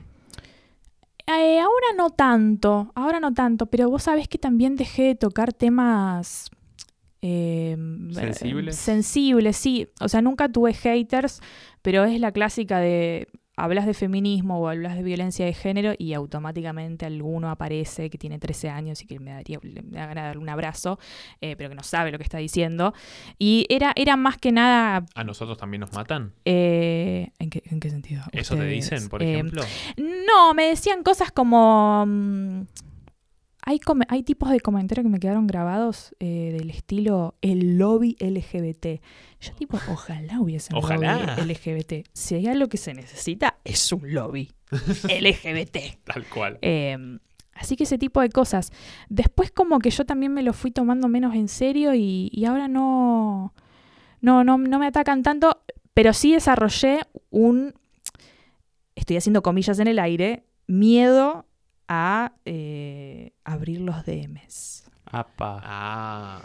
Eh, 1.26 1.60
ahora 1.60 1.86
no 1.96 2.10
tanto, 2.10 2.90
ahora 2.94 3.20
no 3.20 3.34
tanto, 3.34 3.66
pero 3.66 3.90
vos 3.90 4.04
sabés 4.04 4.28
que 4.28 4.38
también 4.38 4.76
dejé 4.76 5.02
de 5.02 5.14
tocar 5.14 5.52
temas 5.52 6.50
eh, 7.22 7.76
¿Sensibles? 8.12 8.76
sensibles, 8.76 9.56
sí. 9.56 9.88
O 10.00 10.08
sea, 10.08 10.22
nunca 10.22 10.48
tuve 10.48 10.74
haters, 10.74 11.40
pero 11.82 12.04
es 12.04 12.20
la 12.20 12.32
clásica 12.32 12.78
de 12.80 13.28
hablas 13.58 13.86
de 13.86 13.94
feminismo 13.94 14.60
o 14.60 14.68
hablas 14.68 14.96
de 14.96 15.02
violencia 15.02 15.44
de 15.44 15.52
género 15.52 15.92
y 15.98 16.14
automáticamente 16.14 17.06
alguno 17.06 17.50
aparece 17.50 18.08
que 18.08 18.16
tiene 18.16 18.38
13 18.38 18.70
años 18.70 19.02
y 19.02 19.06
que 19.06 19.18
me 19.18 19.32
daría 19.32 19.58
me 19.62 19.98
da 19.98 20.06
ganas 20.06 20.22
de 20.22 20.26
darle 20.28 20.42
un 20.42 20.48
abrazo, 20.48 20.98
eh, 21.40 21.56
pero 21.56 21.68
que 21.68 21.74
no 21.74 21.82
sabe 21.82 22.12
lo 22.12 22.18
que 22.18 22.24
está 22.24 22.38
diciendo. 22.38 22.94
Y 23.38 23.66
era, 23.68 23.92
era 23.96 24.16
más 24.16 24.36
que 24.38 24.52
nada... 24.52 25.04
¿A 25.14 25.24
nosotros 25.24 25.58
también 25.58 25.80
nos 25.80 25.92
matan? 25.92 26.32
eh, 26.44 27.32
¿en, 27.40 27.50
qué, 27.50 27.62
en 27.66 27.80
qué 27.80 27.90
sentido? 27.90 28.22
¿Eso 28.30 28.56
te 28.56 28.64
dicen, 28.64 29.08
por 29.08 29.22
eh, 29.22 29.32
ejemplo? 29.32 29.62
no, 29.96 30.54
me 30.54 30.68
decían 30.68 31.02
cosas 31.02 31.32
como... 31.32 32.06
hay, 34.08 34.22
tipos 34.22 34.50
de 34.50 34.60
comentarios 34.60 35.04
que 35.04 35.10
me 35.10 35.20
quedaron 35.20 35.46
grabados 35.46 36.14
eh, 36.20 36.56
del 36.58 36.70
estilo 36.70 37.34
el 37.42 37.76
lobby 37.76 38.16
LGBT. 38.18 39.02
Yo 39.40 39.52
tipo, 39.54 39.78
ojalá 39.90 40.40
hubiese 40.40 40.72
un 40.74 40.78
Ojalá. 40.78 41.36
lobby 41.36 41.52
LGBT. 41.52 42.08
Si 42.14 42.34
hay 42.34 42.46
algo 42.46 42.68
que 42.68 42.78
se 42.78 42.94
necesita, 42.94 43.58
es 43.64 43.92
un 43.92 44.14
lobby 44.14 44.50
LGBT. 45.20 46.02
Tal 46.04 46.24
cual. 46.26 46.58
Eh, 46.62 46.96
así 47.52 47.76
que 47.76 47.84
ese 47.84 47.98
tipo 47.98 48.22
de 48.22 48.30
cosas. 48.30 48.70
Después 49.10 49.50
como 49.50 49.80
que 49.80 49.90
yo 49.90 50.06
también 50.06 50.32
me 50.32 50.42
lo 50.42 50.54
fui 50.54 50.70
tomando 50.70 51.08
menos 51.08 51.34
en 51.34 51.48
serio 51.48 51.94
y, 51.94 52.30
y 52.32 52.46
ahora 52.46 52.68
no, 52.68 53.52
no, 54.22 54.44
no, 54.44 54.56
no 54.56 54.78
me 54.78 54.86
atacan 54.86 55.22
tanto, 55.22 55.62
pero 55.92 56.14
sí 56.14 56.32
desarrollé 56.32 57.00
un, 57.28 57.74
estoy 58.94 59.18
haciendo 59.18 59.42
comillas 59.42 59.78
en 59.78 59.88
el 59.88 59.98
aire, 59.98 60.44
miedo 60.66 61.47
a 61.88 62.32
eh, 62.44 63.32
abrir 63.44 63.80
los 63.80 64.04
DMs. 64.04 64.84
Apa. 65.06 65.60
Ah. 65.64 66.42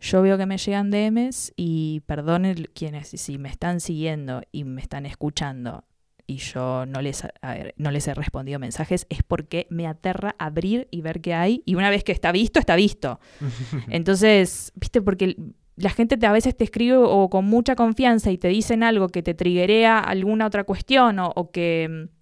Yo 0.00 0.22
veo 0.22 0.38
que 0.38 0.46
me 0.46 0.58
llegan 0.58 0.90
DMs 0.90 1.52
y 1.56 2.00
perdonen 2.06 2.68
quienes 2.74 3.08
si 3.08 3.38
me 3.38 3.48
están 3.48 3.80
siguiendo 3.80 4.42
y 4.52 4.64
me 4.64 4.80
están 4.80 5.06
escuchando 5.06 5.84
y 6.28 6.36
yo 6.36 6.84
no 6.86 7.00
les, 7.00 7.24
a 7.24 7.54
ver, 7.54 7.74
no 7.78 7.90
les 7.90 8.06
he 8.06 8.14
respondido 8.14 8.58
mensajes 8.58 9.06
es 9.08 9.22
porque 9.26 9.66
me 9.70 9.86
aterra 9.86 10.36
abrir 10.38 10.86
y 10.90 11.00
ver 11.00 11.20
qué 11.22 11.32
hay 11.32 11.62
y 11.64 11.74
una 11.74 11.88
vez 11.90 12.04
que 12.04 12.12
está 12.12 12.30
visto, 12.32 12.60
está 12.60 12.76
visto. 12.76 13.18
Entonces, 13.88 14.70
viste, 14.76 15.00
porque 15.00 15.36
la 15.76 15.90
gente 15.90 16.18
te, 16.18 16.26
a 16.26 16.32
veces 16.32 16.54
te 16.54 16.64
escribe 16.64 16.98
o 16.98 17.30
con 17.30 17.46
mucha 17.46 17.74
confianza 17.74 18.30
y 18.30 18.36
te 18.36 18.48
dicen 18.48 18.82
algo 18.82 19.08
que 19.08 19.22
te 19.22 19.32
triguea 19.32 19.98
alguna 19.98 20.46
otra 20.46 20.64
cuestión 20.64 21.18
o, 21.18 21.32
o 21.34 21.50
que 21.50 21.88
mm, 21.90 22.17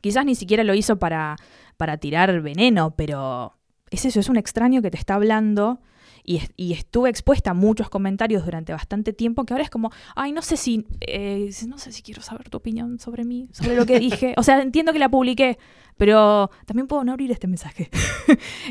quizás 0.00 0.24
ni 0.24 0.34
siquiera 0.34 0.64
lo 0.64 0.74
hizo 0.74 0.98
para, 0.98 1.36
para 1.76 1.96
tirar 1.98 2.40
veneno, 2.40 2.94
pero 2.96 3.54
es 3.90 4.04
eso, 4.04 4.20
es 4.20 4.28
un 4.28 4.36
extraño 4.36 4.82
que 4.82 4.90
te 4.90 4.96
está 4.96 5.14
hablando 5.14 5.80
y, 6.26 6.36
es- 6.38 6.50
y 6.56 6.72
estuve 6.72 7.10
expuesta 7.10 7.50
a 7.50 7.54
muchos 7.54 7.90
comentarios 7.90 8.44
durante 8.44 8.72
bastante 8.72 9.12
tiempo 9.12 9.44
que 9.44 9.52
ahora 9.52 9.64
es 9.64 9.70
como, 9.70 9.90
ay, 10.16 10.32
no 10.32 10.40
sé 10.42 10.56
si, 10.56 10.86
eh, 11.02 11.50
no 11.68 11.76
sé 11.78 11.92
si 11.92 12.02
quiero 12.02 12.22
saber 12.22 12.48
tu 12.48 12.56
opinión 12.58 12.98
sobre 12.98 13.24
mí, 13.24 13.48
sobre 13.52 13.76
lo 13.76 13.84
que 13.86 13.98
dije. 14.00 14.34
O 14.38 14.42
sea, 14.42 14.60
entiendo 14.62 14.92
que 14.92 14.98
la 14.98 15.08
publiqué, 15.10 15.58
pero 15.98 16.50
también 16.66 16.86
puedo 16.88 17.04
no 17.04 17.12
abrir 17.12 17.30
este 17.30 17.46
mensaje. 17.46 17.90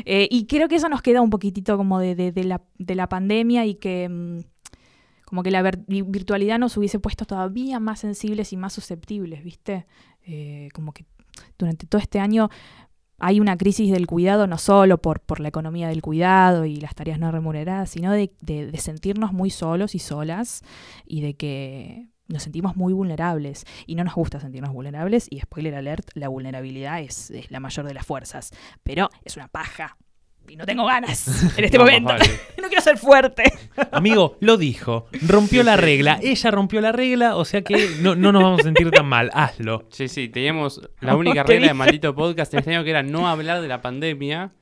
Eh, 0.04 0.28
y 0.30 0.46
creo 0.46 0.68
que 0.68 0.74
eso 0.76 0.88
nos 0.88 1.00
queda 1.00 1.22
un 1.22 1.30
poquitito 1.30 1.76
como 1.76 1.98
de, 2.00 2.14
de- 2.14 2.32
de 2.32 2.44
la, 2.44 2.60
de 2.78 2.94
la 2.96 3.08
pandemia 3.08 3.64
y 3.64 3.76
que 3.76 4.08
mm, 4.08 4.40
como 5.24 5.42
que 5.42 5.50
la 5.50 5.62
virtualidad 5.62 6.58
nos 6.58 6.76
hubiese 6.76 6.98
puesto 6.98 7.24
todavía 7.24 7.80
más 7.80 8.00
sensibles 8.00 8.52
y 8.52 8.56
más 8.56 8.72
susceptibles, 8.74 9.42
¿viste? 9.42 9.86
Eh, 10.26 10.68
como 10.72 10.92
que 10.92 11.04
durante 11.58 11.86
todo 11.86 12.00
este 12.00 12.18
año 12.20 12.48
hay 13.18 13.40
una 13.40 13.56
crisis 13.56 13.92
del 13.92 14.06
cuidado 14.06 14.46
no 14.46 14.58
solo 14.58 14.98
por, 15.00 15.20
por 15.20 15.38
la 15.40 15.48
economía 15.48 15.88
del 15.88 16.02
cuidado 16.02 16.64
y 16.64 16.76
las 16.76 16.94
tareas 16.94 17.18
no 17.18 17.30
remuneradas, 17.30 17.90
sino 17.90 18.10
de, 18.12 18.32
de- 18.40 18.70
de 18.70 18.78
sentirnos 18.78 19.32
muy 19.32 19.50
solos 19.50 19.94
y 19.94 19.98
solas 19.98 20.62
y 21.06 21.20
de 21.20 21.34
que 21.34 22.08
nos 22.26 22.42
sentimos 22.42 22.74
muy 22.76 22.92
vulnerables. 22.92 23.64
Y 23.86 23.94
no 23.94 24.04
nos 24.04 24.14
gusta 24.14 24.40
sentirnos 24.40 24.72
vulnerables 24.72 25.26
y 25.30 25.40
spoiler 25.40 25.74
alert, 25.74 26.10
la 26.14 26.28
vulnerabilidad 26.28 27.00
es, 27.00 27.30
es 27.30 27.50
la 27.50 27.60
mayor 27.60 27.86
de 27.86 27.94
las 27.94 28.06
fuerzas, 28.06 28.50
pero 28.82 29.08
es 29.24 29.36
una 29.36 29.48
paja 29.48 29.96
y 30.48 30.56
no 30.56 30.66
tengo 30.66 30.84
ganas 30.86 31.26
en 31.58 31.64
este 31.64 31.78
No, 31.78 31.84
momento. 31.84 32.08
vale. 32.12 32.24
no 32.62 32.68
quiero 32.68 32.82
ser 32.82 32.98
fuerte. 32.98 33.44
Amigo, 33.92 34.36
lo 34.40 34.56
dijo. 34.56 35.06
Rompió 35.26 35.62
la 35.62 35.76
regla. 35.76 36.18
Ella 36.22 36.50
rompió 36.50 36.80
la 36.80 36.92
regla, 36.92 37.36
o 37.36 37.44
sea 37.44 37.62
que 37.62 37.88
no, 38.00 38.14
no 38.14 38.32
nos 38.32 38.42
vamos 38.42 38.60
a 38.60 38.64
sentir 38.64 38.90
tan 38.90 39.06
mal. 39.06 39.30
Hazlo. 39.34 39.84
Sí, 39.90 40.08
sí, 40.08 40.28
teníamos 40.28 40.80
la 41.00 41.16
única 41.16 41.42
regla 41.42 41.54
de 41.54 41.60
dije. 41.62 41.74
maldito 41.74 42.14
podcast 42.14 42.52
en 42.54 42.60
este 42.60 42.74
año 42.74 42.84
que 42.84 42.90
era 42.90 43.02
no 43.02 43.28
hablar 43.28 43.60
de 43.62 43.68
la 43.68 43.80
pandemia. 43.82 44.52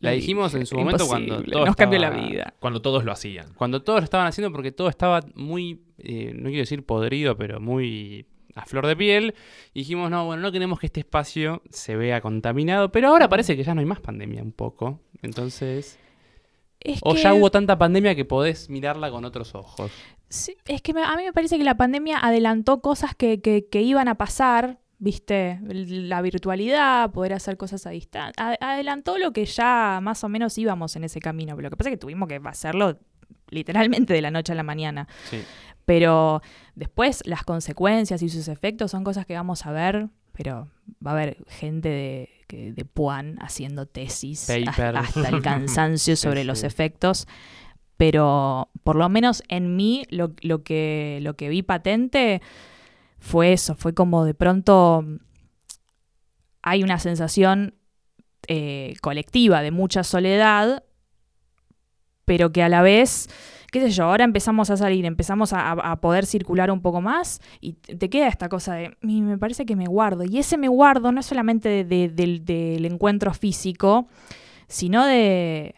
La 0.00 0.12
dijimos 0.12 0.54
en 0.54 0.64
su 0.64 0.76
momento 0.76 1.06
cuando 1.06 1.42
todo 1.42 1.66
nos 1.66 1.76
cambió 1.76 1.98
la 1.98 2.08
vida. 2.08 2.54
Cuando 2.58 2.80
todos 2.80 3.04
lo 3.04 3.12
hacían. 3.12 3.52
Cuando 3.54 3.82
todos 3.82 4.00
lo 4.00 4.04
estaban 4.04 4.26
haciendo 4.26 4.50
porque 4.50 4.72
todo 4.72 4.88
estaba 4.88 5.20
muy, 5.34 5.82
eh, 5.98 6.32
no 6.34 6.44
quiero 6.48 6.60
decir 6.60 6.86
podrido, 6.86 7.36
pero 7.36 7.60
muy 7.60 8.24
a 8.54 8.64
flor 8.66 8.86
de 8.86 8.96
piel. 8.96 9.34
Y 9.74 9.80
dijimos, 9.80 10.10
no, 10.10 10.26
bueno, 10.26 10.42
no 10.42 10.52
queremos 10.52 10.78
que 10.80 10.86
este 10.86 11.00
espacio 11.00 11.62
se 11.70 11.96
vea 11.96 12.20
contaminado, 12.20 12.90
pero 12.92 13.08
ahora 13.08 13.28
parece 13.28 13.56
que 13.56 13.64
ya 13.64 13.74
no 13.74 13.80
hay 13.80 13.86
más 13.86 14.00
pandemia 14.00 14.42
un 14.42 14.52
poco. 14.52 15.00
Entonces, 15.22 15.98
Es 16.80 17.00
o 17.02 17.14
que- 17.14 17.20
ya 17.22 17.34
hubo 17.34 17.50
tanta 17.50 17.78
pandemia 17.78 18.14
que 18.14 18.24
podés 18.24 18.70
mirarla 18.70 19.10
con 19.10 19.24
otros 19.24 19.54
ojos. 19.54 19.90
Sí, 20.28 20.56
es 20.66 20.80
que 20.82 20.92
a 20.92 21.16
mí 21.16 21.24
me 21.24 21.32
parece 21.32 21.58
que 21.58 21.64
la 21.64 21.76
pandemia 21.76 22.18
adelantó 22.18 22.80
cosas 22.80 23.14
que, 23.14 23.40
que- 23.40 23.66
que 23.68 23.82
iban 23.82 24.06
a 24.08 24.14
pasar, 24.16 24.78
¿viste? 24.98 25.58
La 25.62 26.22
virtualidad, 26.22 27.10
poder 27.10 27.32
hacer 27.32 27.56
cosas 27.56 27.86
a 27.86 27.90
distancia. 27.90 28.32
Adelantó 28.60 29.18
lo 29.18 29.32
que 29.32 29.44
ya 29.44 29.98
más 30.02 30.22
o 30.24 30.28
menos 30.28 30.56
íbamos 30.58 30.94
en 30.96 31.04
ese 31.04 31.20
camino. 31.20 31.56
Pero 31.56 31.66
lo 31.66 31.70
que 31.70 31.76
pasa 31.76 31.90
es 31.90 31.94
que 31.94 32.00
tuvimos 32.00 32.28
que 32.28 32.40
hacerlo 32.44 32.98
literalmente 33.48 34.12
de 34.14 34.22
la 34.22 34.30
noche 34.30 34.52
a 34.52 34.54
la 34.56 34.62
mañana. 34.62 35.08
Sí. 35.30 35.42
Pero 35.84 36.40
después 36.74 37.22
las 37.26 37.42
consecuencias 37.44 38.22
y 38.22 38.28
sus 38.28 38.48
efectos 38.48 38.90
son 38.90 39.02
cosas 39.04 39.26
que 39.26 39.34
vamos 39.34 39.66
a 39.66 39.72
ver. 39.72 40.08
Pero 40.32 40.68
va 41.04 41.10
a 41.10 41.14
haber 41.14 41.36
gente 41.48 41.88
de, 41.88 42.30
que- 42.46 42.72
de 42.72 42.84
Puan 42.84 43.36
haciendo 43.42 43.86
tesis 43.86 44.46
Paper. 44.46 44.96
hasta, 44.96 45.28
el 45.28 45.42
cansancio 45.42 46.16
sobre 46.16 46.42
sí. 46.42 46.46
los 46.46 46.62
efectos. 46.62 47.26
Pero 47.96 48.70
por 48.84 48.96
lo 48.96 49.08
menos 49.08 49.42
en 49.48 49.76
mí 49.76 50.04
lo, 50.10 50.32
lo 50.40 50.62
que, 50.62 51.18
lo 51.22 51.34
que 51.36 51.48
vi 51.50 51.62
patente 51.62 52.40
fue 53.18 53.52
eso. 53.52 53.74
Fue 53.74 53.92
como 53.92 54.24
de 54.24 54.32
pronto 54.34 55.04
hay 56.62 56.82
una 56.82 56.98
sensación 56.98 57.74
eh, 58.46 58.94
colectiva 59.02 59.60
de 59.62 59.70
mucha 59.70 60.04
soledad, 60.04 60.82
pero 62.30 62.52
que 62.52 62.62
a 62.62 62.68
la 62.68 62.80
vez, 62.80 63.28
qué 63.72 63.80
sé 63.80 63.90
yo, 63.90 64.04
ahora 64.04 64.22
empezamos 64.22 64.70
a 64.70 64.76
salir, 64.76 65.04
empezamos 65.04 65.52
a, 65.52 65.96
poder 66.00 66.26
circular 66.26 66.70
un 66.70 66.80
poco 66.80 67.00
más 67.00 67.40
y 67.60 67.72
te 67.72 68.08
queda 68.08 68.28
esta 68.28 68.48
cosa 68.48 68.74
de, 68.74 68.96
"Y 69.02 69.20
me 69.20 69.36
parece 69.36 69.66
que 69.66 69.74
me 69.74 69.86
guardo. 69.86 70.22
Y 70.22 70.38
ese 70.38 70.56
me 70.56 70.68
guardo 70.68 71.10
no 71.10 71.18
es 71.18 71.26
solamente 71.26 71.68
de- 71.68 71.82
de- 71.84 72.08
del, 72.08 72.44
del 72.44 72.84
encuentro 72.84 73.34
físico, 73.34 74.06
sino 74.68 75.04
de 75.06 75.74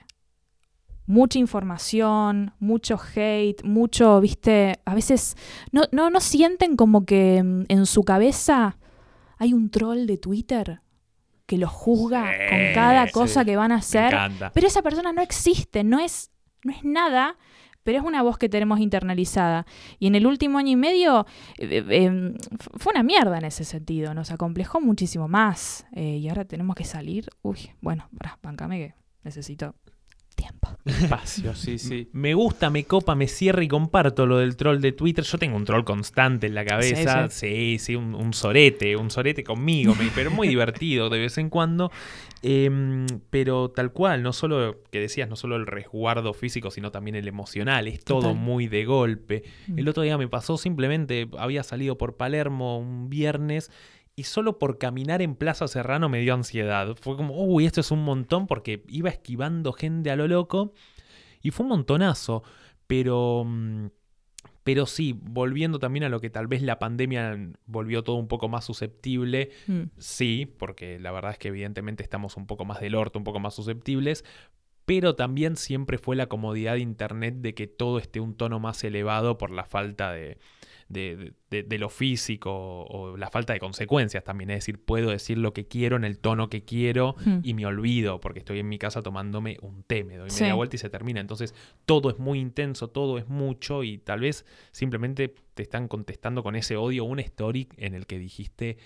mucha 1.06 1.38
información, 1.38 2.52
mucho 2.58 3.00
hate, 3.16 3.62
mucho, 3.64 4.20
viste, 4.20 4.78
a 4.84 4.94
veces 4.94 5.36
no, 5.70 5.84
no, 5.90 6.10
no 6.10 6.20
sienten 6.20 6.76
como 6.76 7.06
que 7.06 7.42
mm, 7.42 7.64
en 7.68 7.86
su 7.86 8.02
cabeza 8.02 8.76
hay 9.38 9.54
un 9.54 9.70
troll 9.70 10.04
de 10.04 10.18
Twitter 10.18 10.82
que 11.46 11.58
los 11.58 11.70
juzga 11.70 12.30
Sí, 12.32 12.38
con 12.50 12.58
cada 12.74 13.06
sí. 13.06 13.12
cosa 13.12 13.44
que 13.44 13.56
van 13.56 13.72
a 13.72 13.76
Me 13.76 13.78
hacer. 13.80 14.06
encanta. 14.14 14.52
Pero 14.54 14.66
esa 14.66 14.80
persona 14.80 15.12
no 15.12 15.20
existe, 15.22 15.82
no 15.84 15.98
es, 15.98 16.30
no 16.64 16.72
es 16.72 16.84
nada, 16.84 17.36
pero 17.82 17.98
es 17.98 18.04
una 18.04 18.22
voz 18.22 18.38
que 18.38 18.48
tenemos 18.48 18.80
internalizada. 18.80 19.66
Y 19.98 20.06
en 20.06 20.14
el 20.14 20.26
último 20.26 20.58
año 20.58 20.70
y 20.70 20.76
medio 20.76 21.26
eh, 21.58 21.66
eh, 21.70 21.84
eh, 21.88 22.34
fue 22.76 22.92
una 22.92 23.02
mierda 23.02 23.38
en 23.38 23.44
ese 23.44 23.64
sentido, 23.64 24.14
nos 24.14 24.30
acomplejó 24.30 24.80
muchísimo 24.80 25.28
más. 25.28 25.86
y 25.94 26.28
ahora 26.28 26.44
tenemos 26.44 26.76
que 26.76 26.84
salir. 26.84 27.28
Uy, 27.42 27.70
bueno, 27.80 28.08
pará, 28.16 28.38
bancame 28.42 28.78
que 28.78 28.94
necesito 29.24 29.74
tiempo. 30.34 30.68
Espacio, 30.84 31.54
sí, 31.54 31.78
sí. 31.78 32.08
Me 32.12 32.34
gusta, 32.34 32.70
me 32.70 32.84
copa, 32.84 33.14
me 33.14 33.28
cierra 33.28 33.62
y 33.62 33.68
comparto 33.68 34.26
lo 34.26 34.38
del 34.38 34.56
troll 34.56 34.80
de 34.80 34.92
Twitter. 34.92 35.24
Yo 35.24 35.38
tengo 35.38 35.56
un 35.56 35.64
troll 35.64 35.84
constante 35.84 36.46
en 36.46 36.54
la 36.54 36.64
cabeza. 36.64 37.28
Sí, 37.30 37.78
sí, 37.78 37.94
un, 37.94 38.14
un 38.14 38.32
sorete, 38.32 38.96
un 38.96 39.10
sorete 39.10 39.44
conmigo, 39.44 39.94
pero 40.14 40.30
muy 40.30 40.48
divertido 40.48 41.08
de 41.10 41.18
vez 41.20 41.38
en 41.38 41.50
cuando. 41.50 41.90
Em, 42.44 43.06
pero 43.30 43.70
tal 43.70 43.92
cual, 43.92 44.24
no 44.24 44.32
solo, 44.32 44.82
que 44.90 44.98
decías, 44.98 45.28
no 45.28 45.36
solo 45.36 45.54
el 45.54 45.66
resguardo 45.66 46.34
físico, 46.34 46.72
sino 46.72 46.90
también 46.90 47.14
el 47.14 47.28
emocional. 47.28 47.86
Es 47.86 48.04
todo 48.04 48.22
Total. 48.22 48.36
muy 48.36 48.66
de 48.66 48.84
golpe. 48.84 49.44
Mm. 49.68 49.78
El 49.78 49.88
otro 49.88 50.02
día 50.02 50.18
me 50.18 50.26
pasó 50.26 50.58
simplemente, 50.58 51.28
había 51.38 51.62
salido 51.62 51.96
por 51.96 52.16
Palermo 52.16 52.78
un 52.78 53.08
viernes 53.08 53.70
y 54.14 54.24
solo 54.24 54.58
por 54.58 54.78
caminar 54.78 55.22
en 55.22 55.36
Plaza 55.36 55.68
Serrano 55.68 56.08
me 56.08 56.20
dio 56.20 56.34
ansiedad. 56.34 56.94
Fue 57.00 57.16
como, 57.16 57.44
uy, 57.44 57.64
esto 57.64 57.80
es 57.80 57.90
un 57.90 58.04
montón 58.04 58.46
porque 58.46 58.84
iba 58.88 59.08
esquivando 59.08 59.72
gente 59.72 60.10
a 60.10 60.16
lo 60.16 60.28
loco 60.28 60.74
y 61.40 61.50
fue 61.50 61.64
un 61.64 61.70
montonazo. 61.70 62.42
Pero, 62.86 63.44
mm, 63.46 63.86
pero 64.64 64.84
sí, 64.84 65.18
volviendo 65.18 65.78
también 65.78 66.04
a 66.04 66.10
lo 66.10 66.20
que 66.20 66.28
tal 66.28 66.46
vez 66.46 66.60
la 66.62 66.78
pandemia 66.78 67.38
volvió 67.64 68.04
todo 68.04 68.16
un 68.16 68.28
poco 68.28 68.48
más 68.48 68.66
susceptible. 68.66 69.50
Mm. 69.66 69.82
Sí, 69.96 70.46
porque 70.58 70.98
la 70.98 71.10
verdad 71.10 71.32
es 71.32 71.38
que 71.38 71.48
evidentemente 71.48 72.02
estamos 72.02 72.36
un 72.36 72.46
poco 72.46 72.66
más 72.66 72.80
del 72.80 72.94
orto, 72.94 73.18
un 73.18 73.24
poco 73.24 73.40
más 73.40 73.54
susceptibles, 73.54 74.24
pero 74.84 75.14
también 75.14 75.56
siempre 75.56 75.96
fue 75.96 76.16
la 76.16 76.26
comodidad 76.26 76.74
de 76.74 76.80
Internet 76.80 77.36
de 77.36 77.54
que 77.54 77.66
todo 77.66 77.98
esté 77.98 78.20
un 78.20 78.36
tono 78.36 78.60
más 78.60 78.84
elevado 78.84 79.38
por 79.38 79.50
la 79.50 79.64
falta 79.64 80.12
de, 80.12 80.38
de, 80.92 81.32
de- 81.50 81.62
de 81.62 81.78
lo 81.78 81.88
físico 81.88 82.50
o 82.84 83.16
la 83.16 83.30
falta 83.30 83.52
de 83.52 83.58
consecuencias 83.60 84.22
también. 84.24 84.50
Es 84.50 84.58
decir, 84.58 84.78
puedo 84.82 85.10
decir 85.10 85.38
lo 85.38 85.52
que 85.52 85.66
quiero 85.66 85.96
en 85.96 86.04
el 86.04 86.18
tono 86.18 86.48
que 86.48 86.64
quiero 86.64 87.16
Mm. 87.24 87.38
y 87.42 87.54
me 87.54 87.66
olvido 87.66 88.20
porque 88.20 88.38
estoy 88.40 88.58
en 88.58 88.68
mi 88.68 88.78
casa 88.78 89.02
tomándome 89.02 89.56
un 89.62 89.82
té, 89.82 90.04
me 90.04 90.16
doy 90.16 90.30
Sí. 90.30 90.42
media 90.42 90.54
vuelta 90.54 90.76
y 90.76 90.78
se 90.78 90.90
termina. 90.90 91.20
Entonces 91.20 91.54
todo 91.86 92.10
es 92.10 92.18
muy 92.18 92.38
intenso, 92.38 92.88
todo 92.90 93.18
es 93.18 93.28
mucho 93.28 93.82
y 93.84 93.98
tal 93.98 94.20
vez 94.20 94.44
simplemente 94.70 95.34
te 95.54 95.62
están 95.62 95.88
contestando 95.88 96.42
con 96.42 96.56
ese 96.56 96.76
odio 96.76 97.04
un 97.04 97.18
story 97.20 97.68
en 97.76 97.94
el 97.94 98.06
que 98.06 98.18
dijiste 98.18 98.76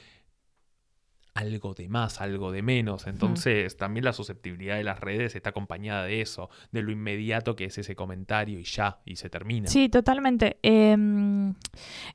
algo 1.36 1.74
de 1.74 1.88
más, 1.88 2.20
algo 2.22 2.50
de 2.50 2.62
menos. 2.62 3.06
Entonces 3.06 3.76
también 3.76 4.04
la 4.04 4.14
susceptibilidad 4.14 4.76
de 4.76 4.84
las 4.84 4.98
redes 4.98 5.36
está 5.36 5.50
acompañada 5.50 6.04
de 6.04 6.22
eso, 6.22 6.48
de 6.72 6.82
lo 6.82 6.90
inmediato 6.90 7.54
que 7.54 7.66
es 7.66 7.76
ese 7.76 7.94
comentario 7.94 8.58
y 8.58 8.64
ya, 8.64 9.00
y 9.04 9.16
se 9.16 9.28
termina. 9.28 9.68
Sí, 9.68 9.90
totalmente. 9.90 10.58
Em, 10.62 11.54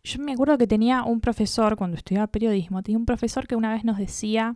yo 0.03 0.19
me 0.19 0.33
acuerdo 0.33 0.57
que 0.57 0.65
tenía 0.65 1.03
un 1.03 1.21
profesor, 1.21 1.75
cuando 1.75 1.97
estudiaba 1.97 2.27
periodismo, 2.27 2.81
tenía 2.81 2.97
un 2.97 3.05
profesor 3.05 3.47
que 3.47 3.55
una 3.55 3.71
vez 3.71 3.83
nos 3.83 3.99
decía, 3.99 4.55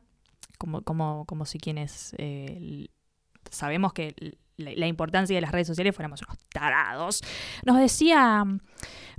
como, 0.58 0.82
como, 0.82 1.26
como 1.26 1.46
si 1.46 1.60
quienes 1.60 2.16
eh, 2.18 2.88
sabemos 3.52 3.94
que 3.94 4.16
la, 4.58 4.72
la 4.76 4.88
importancia 4.88 5.36
de 5.36 5.42
las 5.42 5.52
redes 5.52 5.68
sociales 5.68 5.96
fuéramos 5.96 6.24
unos 6.24 6.40
tarados, 6.50 7.22
nos 7.66 7.78
decía, 7.78 8.44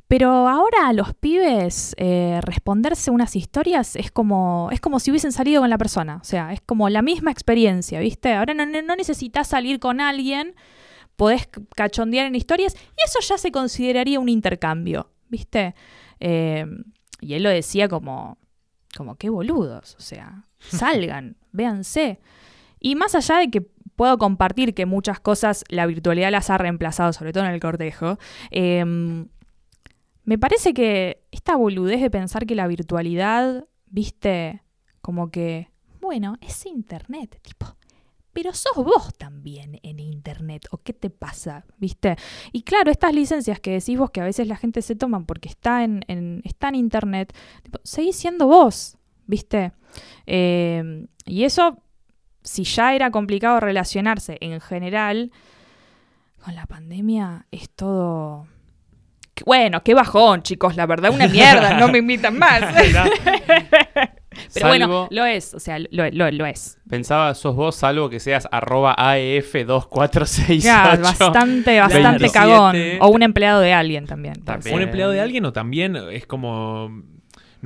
pero 0.08 0.30
ahora 0.48 0.86
a 0.88 0.92
los 0.92 1.14
pibes 1.14 1.94
eh, 1.98 2.40
responderse 2.42 3.10
unas 3.10 3.34
historias 3.34 3.96
es 3.96 4.10
como, 4.12 4.68
es 4.70 4.80
como 4.80 5.00
si 5.00 5.10
hubiesen 5.10 5.32
salido 5.32 5.60
con 5.62 5.70
la 5.70 5.78
persona, 5.78 6.18
o 6.20 6.24
sea, 6.24 6.52
es 6.52 6.60
como 6.60 6.88
la 6.88 7.02
misma 7.02 7.30
experiencia, 7.32 7.98
¿viste? 8.00 8.32
Ahora 8.34 8.54
no, 8.54 8.64
no- 8.66 8.96
necesitas 8.96 9.48
salir 9.48 9.80
con 9.80 10.00
alguien 10.00 10.54
podés 11.16 11.48
cachondear 11.74 12.26
en 12.26 12.34
historias 12.34 12.74
y 12.74 13.00
eso 13.06 13.18
ya 13.20 13.38
se 13.38 13.50
consideraría 13.50 14.20
un 14.20 14.28
intercambio, 14.28 15.10
¿viste? 15.28 15.74
Eh, 16.20 16.66
y 17.20 17.34
él 17.34 17.42
lo 17.42 17.48
decía 17.50 17.88
como, 17.88 18.36
como 18.96 19.16
qué 19.16 19.30
boludos, 19.30 19.96
o 19.96 20.00
sea, 20.00 20.44
salgan, 20.58 21.36
véanse. 21.52 22.20
Y 22.78 22.94
más 22.94 23.14
allá 23.14 23.38
de 23.38 23.50
que 23.50 23.62
puedo 23.96 24.18
compartir 24.18 24.74
que 24.74 24.84
muchas 24.84 25.18
cosas 25.18 25.64
la 25.68 25.86
virtualidad 25.86 26.30
las 26.30 26.50
ha 26.50 26.58
reemplazado, 26.58 27.12
sobre 27.14 27.32
todo 27.32 27.44
en 27.46 27.50
el 27.52 27.60
cortejo, 27.60 28.18
eh, 28.50 28.84
me 30.26 30.36
parece 30.38 30.74
que 30.74 31.22
esta 31.30 31.56
boludez 31.56 32.00
de 32.02 32.10
pensar 32.10 32.44
que 32.46 32.54
la 32.54 32.66
virtualidad, 32.66 33.66
viste, 33.86 34.62
como 35.00 35.30
que, 35.30 35.70
bueno, 36.00 36.36
es 36.40 36.66
internet, 36.66 37.38
tipo, 37.42 37.66
pero 38.32 38.52
sos 38.52 38.74
vos 38.76 39.14
también 39.16 39.80
en 39.82 39.98
internet, 39.98 40.66
¿o 40.70 40.78
qué 40.78 40.92
te 40.92 41.08
pasa? 41.08 41.64
¿Viste? 41.78 42.16
Y 42.52 42.62
claro, 42.62 42.90
estas 42.90 43.14
licencias 43.14 43.60
que 43.60 43.70
decís 43.72 43.96
vos 43.98 44.10
que 44.10 44.20
a 44.20 44.24
veces 44.24 44.46
la 44.46 44.56
gente 44.56 44.82
se 44.82 44.94
toma 44.94 45.24
porque 45.24 45.48
está 45.48 45.84
en, 45.84 46.04
en- 46.08 46.42
está 46.44 46.68
en 46.68 46.74
internet, 46.74 47.32
tipo, 47.62 47.78
seguís 47.82 48.16
siendo 48.16 48.46
vos, 48.46 48.98
¿viste? 49.26 49.72
Eh, 50.26 51.06
y 51.24 51.44
eso, 51.44 51.78
si 52.42 52.64
ya 52.64 52.94
era 52.94 53.10
complicado 53.10 53.58
relacionarse 53.60 54.36
en 54.40 54.60
general, 54.60 55.30
con 56.44 56.54
la 56.54 56.66
pandemia 56.66 57.46
es 57.50 57.70
todo... 57.70 58.46
Bueno, 59.44 59.82
qué 59.82 59.94
bajón, 59.94 60.42
chicos, 60.42 60.76
la 60.76 60.86
verdad, 60.86 61.10
una 61.12 61.28
mierda, 61.28 61.74
no 61.78 61.88
me 61.88 61.98
invitan 61.98 62.38
más. 62.38 62.62
Pero 64.52 64.68
bueno, 64.68 65.08
lo 65.10 65.24
es, 65.24 65.54
o 65.54 65.58
sea, 65.60 65.78
lo, 65.78 66.10
lo- 66.10 66.30
lo 66.30 66.46
es. 66.46 66.78
Pensaba, 66.88 67.34
sos 67.34 67.56
vos, 67.56 67.74
salvo 67.74 68.10
que 68.10 68.20
seas 68.20 68.46
arroba 68.52 68.94
E 69.16 69.40
AEF2468. 69.42 70.58
Ya, 70.58 70.96
bastante, 71.02 71.80
bastante 71.80 72.24
27. 72.24 72.32
cagón. 72.32 72.76
O 73.00 73.08
un 73.08 73.22
empleado 73.22 73.60
de 73.60 73.72
alguien 73.72 74.06
también. 74.06 74.44
También. 74.44 74.76
¿Un 74.76 74.82
empleado 74.82 75.12
de 75.12 75.20
alguien 75.22 75.44
o 75.46 75.52
también 75.52 75.96
es 75.96 76.26
como... 76.26 77.02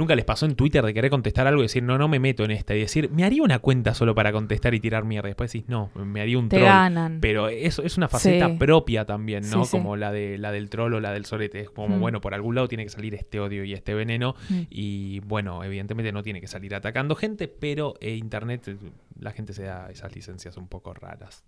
Nunca 0.01 0.17
les 0.17 0.25
pasó 0.25 0.47
en 0.47 0.55
Twitter 0.57 0.83
de 0.83 0.95
querer 0.95 1.11
contestar 1.11 1.47
algo 1.47 1.61
y 1.61 1.65
decir, 1.67 1.83
no, 1.83 1.99
no 1.99 2.09
me 2.09 2.19
meto 2.19 2.43
en 2.43 2.53
esta. 2.53 2.75
Y 2.75 2.81
decir, 2.81 3.11
me 3.11 3.23
haría 3.25 3.43
una 3.43 3.59
cuenta 3.59 3.93
solo 3.93 4.15
para 4.15 4.33
contestar 4.33 4.73
y 4.75 4.81
tirar 4.81 5.05
mierda. 5.05 5.27
Después 5.29 5.53
decís, 5.53 5.69
no, 5.69 5.91
me 5.95 6.23
haría 6.23 6.39
un 6.39 6.49
Te 6.49 6.57
troll. 6.57 6.69
ganan. 6.69 7.19
Pero 7.21 7.49
eso 7.51 7.83
es 7.83 7.99
una 7.99 8.09
faceta 8.09 8.49
Sí. 8.49 8.57
propia 8.57 9.05
también, 9.05 9.43
¿no? 9.51 9.65
Sí, 9.65 9.71
sí. 9.73 9.77
Como 9.77 9.97
la 9.97 10.11
de 10.11 10.39
la 10.39 10.53
del 10.53 10.71
troll 10.71 10.95
o 10.95 11.01
la 11.01 11.13
del 11.13 11.27
sorete. 11.27 11.61
Es 11.61 11.69
como, 11.71 11.99
Mm. 11.99 12.01
bueno, 12.01 12.21
por 12.23 12.33
algún 12.33 12.55
lado 12.55 12.67
tiene 12.67 12.85
que 12.85 12.91
salir 12.91 13.15
este 13.15 13.39
odio 13.41 13.63
y 13.65 13.75
este 13.75 13.93
veneno. 13.93 14.35
Mm. 14.49 14.61
Y 14.71 15.21
bueno, 15.21 15.63
evidentemente 15.65 16.13
no 16.13 16.23
tiene 16.23 16.41
que 16.41 16.47
salir 16.47 16.75
atacando 16.75 17.15
gente, 17.15 17.47
pero 17.49 17.95
eh, 18.01 18.15
internet, 18.17 18.69
eh, 18.69 18.77
la 19.21 19.33
gente 19.33 19.53
se 19.53 19.65
da 19.65 19.91
esas 19.91 20.15
licencias 20.15 20.57
un 20.57 20.67
poco 20.67 20.95
raras. 20.95 21.45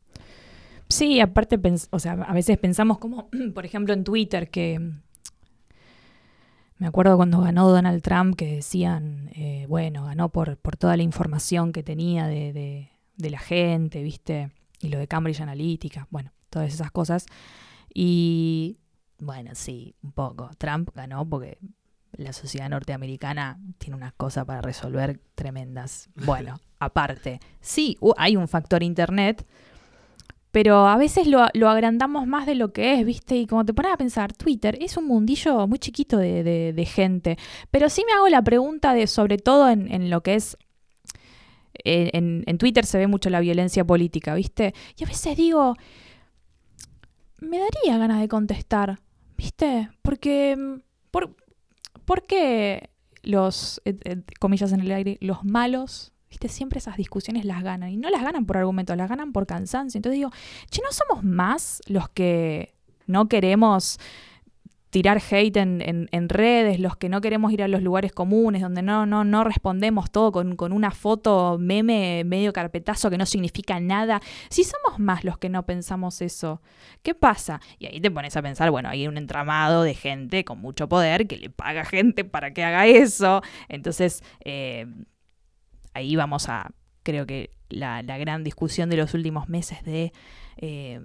Sí, 0.88 1.20
aparte, 1.20 1.58
o 1.90 1.98
sea, 1.98 2.12
a 2.12 2.34
veces 2.34 2.58
pensamos 2.58 2.98
como, 2.98 3.30
por 3.54 3.64
ejemplo, 3.64 3.94
en 3.94 4.04
Twitter, 4.04 4.50
que 4.50 4.78
me 6.82 6.88
acuerdo 6.88 7.16
cuando 7.16 7.40
ganó 7.40 7.68
Donald 7.70 8.02
Trump 8.02 8.34
que 8.34 8.56
decían, 8.56 9.30
eh, 9.36 9.66
bueno, 9.68 10.04
ganó 10.04 10.30
por, 10.30 10.56
por 10.56 10.76
toda 10.76 10.96
la 10.96 11.04
información 11.04 11.70
que 11.72 11.84
tenía 11.84 12.26
de, 12.26 12.52
de- 12.52 12.90
de 13.16 13.30
la 13.30 13.38
gente, 13.38 14.02
¿viste? 14.02 14.50
Y 14.80 14.88
lo 14.88 14.98
de 14.98 15.06
Cambridge 15.06 15.40
Analytica, 15.40 16.08
bueno, 16.10 16.32
todas 16.50 16.74
esas 16.74 16.90
cosas. 16.90 17.26
Y 17.94 18.78
bueno, 19.18 19.52
sí, 19.54 19.94
un 20.02 20.10
poco. 20.12 20.50
Trump 20.58 20.90
ganó 20.94 21.24
porque 21.28 21.58
la 22.12 22.32
sociedad 22.32 22.68
norteamericana 22.68 23.60
tiene 23.78 23.96
unas 23.96 24.12
cosas 24.14 24.44
para 24.44 24.60
resolver 24.60 25.20
tremendas. 25.36 26.10
Bueno, 26.26 26.58
aparte, 26.80 27.38
sí, 27.60 27.96
hay 28.16 28.34
un 28.36 28.48
factor 28.48 28.82
Internet, 28.82 29.46
pero 30.52 30.86
a 30.86 30.98
veces 30.98 31.26
lo, 31.26 31.40
agrandamos 31.40 32.26
más 32.26 32.44
de 32.44 32.54
lo 32.54 32.74
que 32.74 32.92
es, 32.92 33.06
¿viste? 33.06 33.36
Y 33.36 33.46
como 33.46 33.64
te 33.64 33.72
pones 33.72 33.92
a 33.92 33.96
pensar, 33.96 34.34
Twitter 34.34 34.76
es 34.82 34.98
un 34.98 35.06
mundillo 35.06 35.66
muy 35.66 35.78
chiquito 35.78 36.18
de, 36.18 36.88
gente. 36.88 37.38
Pero 37.70 37.88
sí 37.88 38.04
me 38.06 38.12
hago 38.12 38.28
la 38.28 38.42
pregunta 38.42 38.92
de, 38.92 39.06
sobre 39.06 39.38
todo 39.38 39.70
en, 39.70 40.10
lo 40.10 40.22
que 40.22 40.34
es. 40.34 40.58
En, 41.84 42.44
en 42.46 42.58
Twitter 42.58 42.84
se 42.84 42.98
ve 42.98 43.06
mucho 43.06 43.30
la 43.30 43.40
violencia 43.40 43.82
política, 43.84 44.34
¿viste? 44.34 44.74
Y 44.98 45.04
a 45.04 45.06
veces 45.06 45.36
digo. 45.36 45.74
Me 47.40 47.58
daría 47.58 47.98
ganas 47.98 48.20
de 48.20 48.28
contestar, 48.28 49.00
¿viste? 49.36 49.88
Porque. 50.02 50.54
mm, 50.56 50.82
¿Por, 51.10 51.34
por 52.04 52.26
qué 52.26 52.90
los. 53.22 53.80
eh, 53.86 53.96
eh, 54.04 54.22
comillas 54.38 54.72
en 54.72 54.80
el 54.80 54.92
aire, 54.92 55.16
los 55.22 55.44
malos 55.44 56.11
¿Viste? 56.32 56.48
Siempre 56.48 56.78
esas 56.78 56.96
discusiones 56.96 57.44
las 57.44 57.62
ganan. 57.62 57.90
Y 57.90 57.98
no 57.98 58.08
las 58.08 58.22
ganan 58.22 58.46
por 58.46 58.56
argumentos, 58.56 58.96
las 58.96 59.06
ganan 59.06 59.32
por 59.32 59.46
cansancio. 59.46 59.98
Entonces 59.98 60.16
digo, 60.16 60.30
che, 60.70 60.80
¿no 60.82 60.90
somos 60.90 61.22
más 61.22 61.82
los 61.88 62.08
que 62.08 62.72
no 63.06 63.28
queremos 63.28 63.98
tirar 64.88 65.20
hate 65.30 65.58
en, 65.58 66.08
en- 66.10 66.28
redes, 66.30 66.80
los 66.80 66.96
que 66.96 67.10
no 67.10 67.20
queremos 67.20 67.52
ir 67.52 67.62
a 67.62 67.68
los 67.68 67.82
lugares 67.82 68.12
comunes, 68.12 68.62
donde 68.62 68.80
no, 68.80 69.04
no, 69.04 69.24
no 69.24 69.44
respondemos 69.44 70.10
todo 70.10 70.32
con, 70.32 70.56
con 70.56 70.72
una 70.72 70.90
foto 70.90 71.58
meme 71.60 72.24
medio 72.24 72.54
carpetazo 72.54 73.10
que 73.10 73.18
no 73.18 73.26
significa 73.26 73.78
nada? 73.78 74.22
Si 74.48 74.64
somos 74.64 74.98
más 74.98 75.24
los 75.24 75.36
que 75.36 75.50
no 75.50 75.66
pensamos 75.66 76.22
eso, 76.22 76.62
¿qué 77.02 77.14
pasa? 77.14 77.60
Y 77.78 77.86
ahí 77.86 78.00
te 78.00 78.10
pones 78.10 78.34
a 78.38 78.42
pensar, 78.42 78.70
bueno, 78.70 78.88
hay 78.88 79.06
un 79.06 79.18
entramado 79.18 79.82
de 79.82 79.92
gente 79.94 80.46
con 80.46 80.60
mucho 80.60 80.88
poder 80.88 81.26
que 81.26 81.36
le 81.36 81.50
paga 81.50 81.84
gente 81.84 82.24
para 82.24 82.54
que 82.54 82.64
haga 82.64 82.86
eso. 82.86 83.42
Entonces, 83.68 84.22
eh, 84.46 84.86
ahí 85.94 86.16
vamos 86.16 86.48
a, 86.48 86.72
creo 87.02 87.26
que 87.26 87.50
la, 87.68 88.02
la 88.02 88.18
gran 88.18 88.44
discusión 88.44 88.90
de 88.90 88.96
los 88.96 89.14
últimos 89.14 89.48
meses 89.48 89.82
de 89.84 90.12
eh, 90.56 91.00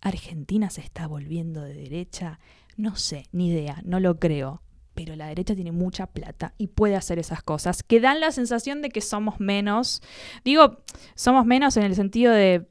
Argentina 0.00 0.70
se 0.70 0.80
está 0.80 1.06
volviendo 1.06 1.62
de 1.62 1.74
derecha. 1.74 2.38
No 2.76 2.96
sé, 2.96 3.26
ni 3.32 3.48
idea, 3.48 3.80
no 3.84 4.00
lo 4.00 4.18
creo. 4.18 4.62
Pero 4.94 5.14
la 5.14 5.26
derecha 5.26 5.54
tiene 5.54 5.72
mucha 5.72 6.06
plata 6.06 6.54
y 6.56 6.68
puede 6.68 6.96
hacer 6.96 7.18
esas 7.18 7.42
cosas 7.42 7.82
que 7.82 8.00
dan 8.00 8.18
la 8.20 8.32
sensación 8.32 8.80
de 8.80 8.88
que 8.88 9.02
somos 9.02 9.40
menos. 9.40 10.02
Digo, 10.42 10.78
somos 11.14 11.44
menos 11.44 11.76
en 11.76 11.82
el 11.82 11.94
sentido 11.94 12.32
de 12.32 12.66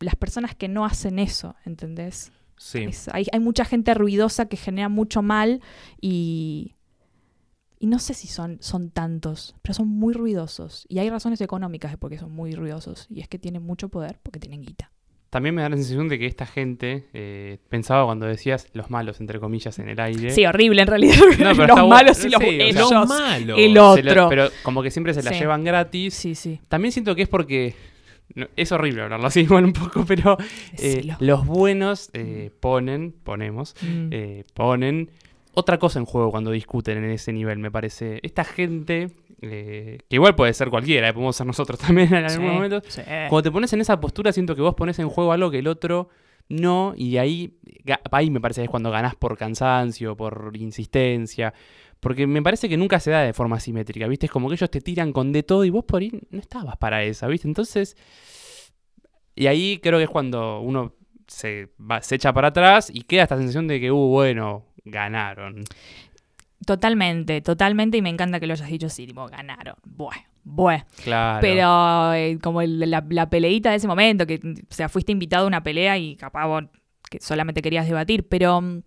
las 0.00 0.16
personas 0.16 0.56
que 0.56 0.66
no 0.68 0.84
hacen 0.84 1.20
eso, 1.20 1.54
¿entendés? 1.64 2.32
Sí. 2.56 2.84
Es- 2.84 3.08
hay, 3.12 3.26
hay 3.32 3.38
mucha 3.38 3.64
gente 3.64 3.94
ruidosa 3.94 4.46
que 4.46 4.56
genera 4.56 4.88
mucho 4.88 5.22
mal 5.22 5.60
y, 6.00 6.74
y 7.78 7.86
no 7.86 7.98
sé 7.98 8.14
si 8.14 8.26
son, 8.28 8.58
son 8.60 8.90
tantos, 8.90 9.54
pero 9.62 9.74
son 9.74 9.88
muy 9.88 10.12
ruidosos. 10.14 10.84
Y 10.88 10.98
hay 10.98 11.10
razones 11.10 11.40
económicas 11.40 11.90
de 11.92 11.98
por 11.98 12.10
qué 12.10 12.18
son 12.18 12.32
muy 12.32 12.54
ruidosos. 12.54 13.06
Y 13.10 13.20
es 13.20 13.28
que 13.28 13.38
tienen 13.38 13.62
mucho 13.62 13.88
poder 13.88 14.18
porque 14.22 14.40
tienen 14.40 14.62
guita. 14.62 14.90
También 15.30 15.54
me 15.54 15.60
da 15.60 15.68
la 15.68 15.76
sensación 15.76 16.08
de 16.08 16.18
que 16.18 16.24
esta 16.24 16.46
gente, 16.46 17.06
eh, 17.12 17.58
pensaba 17.68 18.06
cuando 18.06 18.24
decías 18.24 18.66
los 18.72 18.88
malos, 18.90 19.20
entre 19.20 19.38
comillas, 19.38 19.78
en 19.78 19.90
el 19.90 20.00
aire. 20.00 20.30
Sí, 20.30 20.46
horrible 20.46 20.80
en 20.80 20.88
realidad. 20.88 21.16
No, 21.18 21.26
pero 21.36 21.50
está 21.50 21.66
los 21.66 21.88
malos 21.88 22.24
y 22.24 22.28
los 22.30 22.40
Sí, 22.40 22.46
o 22.48 22.50
sea, 22.58 22.66
ellos. 22.66 22.90
Los 22.90 23.08
malos. 23.08 23.58
el 23.58 23.78
otro. 23.78 24.02
la- 24.14 24.28
pero 24.30 24.48
como 24.62 24.82
que 24.82 24.90
siempre 24.90 25.12
se 25.12 25.22
la 25.22 25.32
Sí. 25.32 25.40
llevan 25.40 25.64
gratis. 25.64 26.14
Sí, 26.14 26.34
sí. 26.34 26.60
También 26.68 26.92
siento 26.92 27.14
que 27.14 27.22
es 27.22 27.28
porque. 27.28 27.74
no, 28.34 28.46
es 28.56 28.72
horrible 28.72 29.02
hablarlo 29.02 29.26
así 29.26 29.40
igual 29.60 29.66
un 29.66 29.72
poco, 29.74 30.04
pero 30.06 30.38
eh, 30.78 31.06
los 31.20 31.46
buenos 31.46 32.08
eh, 32.14 32.50
ponen, 32.58 33.12
ponemos, 33.12 33.74
Mm. 33.82 34.08
eh, 34.12 34.44
ponen 34.54 35.10
otra 35.54 35.78
cosa 35.78 35.98
en 35.98 36.04
juego 36.04 36.30
cuando 36.30 36.50
discuten 36.50 36.98
en 36.98 37.10
ese 37.10 37.32
nivel, 37.32 37.58
me 37.58 37.70
parece. 37.70 38.20
Esta 38.22 38.44
gente, 38.44 39.10
eh, 39.42 39.98
que 40.08 40.16
igual 40.16 40.34
puede 40.34 40.52
ser 40.54 40.70
cualquiera, 40.70 41.08
eh, 41.08 41.12
podemos 41.12 41.34
ser 41.36 41.46
nosotros 41.46 41.78
también 41.86 42.12
en 42.14 42.28
Sí, 42.28 42.36
algún 42.36 42.54
momento. 42.54 42.82
sí. 42.88 43.02
Cuando 43.28 43.42
te 43.42 43.50
pones 43.50 43.72
en 43.72 43.80
esa 43.80 43.98
postura, 44.00 44.32
siento 44.32 44.54
que 44.54 44.62
vos 44.62 44.74
pones 44.74 44.98
en 44.98 45.08
juego 45.08 45.32
algo 45.32 45.50
que 45.50 45.58
el 45.58 45.66
otro 45.68 46.08
no, 46.50 46.94
y 46.96 47.18
ahí, 47.18 47.58
ahí 48.10 48.30
me 48.30 48.40
parece 48.40 48.62
que 48.62 48.64
es 48.66 48.70
cuando 48.70 48.90
ganás 48.90 49.14
por 49.16 49.36
cansancio, 49.36 50.16
por 50.16 50.52
insistencia. 50.56 51.52
Porque 52.00 52.26
me 52.26 52.40
parece 52.42 52.68
que 52.68 52.76
nunca 52.76 53.00
se 53.00 53.10
da 53.10 53.22
de 53.22 53.32
forma 53.32 53.58
simétrica, 53.60 54.06
¿viste? 54.06 54.26
Es 54.26 54.32
como 54.32 54.48
que 54.48 54.54
ellos 54.54 54.70
te 54.70 54.80
tiran 54.80 55.12
con 55.12 55.32
de 55.32 55.42
todo 55.42 55.64
y 55.64 55.70
vos 55.70 55.84
por 55.84 56.00
ahí 56.00 56.12
no 56.30 56.38
estabas 56.40 56.76
para 56.76 57.02
esa, 57.02 57.26
¿viste? 57.26 57.48
Entonces, 57.48 57.96
y 59.34 59.46
ahí 59.46 59.78
creo 59.82 59.98
que 59.98 60.04
es 60.04 60.10
cuando 60.10 60.60
uno 60.60 60.94
se, 61.26 61.68
va- 61.78 62.00
se 62.02 62.14
echa 62.14 62.32
para 62.32 62.48
atrás 62.48 62.90
y 62.92 63.02
queda 63.02 63.24
esta 63.24 63.36
sensación 63.36 63.66
de 63.68 63.80
que, 63.80 63.90
uh, 63.92 63.96
bueno, 63.96 64.64
ganaron. 64.90 65.64
Totalmente, 66.66 67.40
totalmente. 67.40 67.96
Y 67.98 68.02
me 68.02 68.10
encanta 68.10 68.40
que 68.40 68.46
lo 68.46 68.52
hayas 68.54 68.68
dicho 68.68 68.86
así, 68.86 69.06
tipo, 69.06 69.26
ganaron. 69.28 69.76
Bueno, 69.84 70.22
bueno. 70.44 70.84
Claro. 71.02 71.38
Pero 71.40 72.12
eh, 72.14 72.38
como 72.42 72.60
el- 72.62 72.90
la, 72.90 73.04
la 73.08 73.30
peleita 73.30 73.70
de 73.70 73.76
ese 73.76 73.88
momento, 73.88 74.26
que 74.26 74.40
o 74.44 74.74
sea, 74.74 74.88
fuiste 74.88 75.12
invitado 75.12 75.44
a 75.44 75.48
una 75.48 75.62
pelea 75.62 75.96
y 75.98 76.16
capaz 76.16 76.46
vos 76.46 76.64
que 77.10 77.20
solamente 77.20 77.62
querías 77.62 77.86
debatir. 77.86 78.26
Pero 78.28 78.60
mm, 78.60 78.82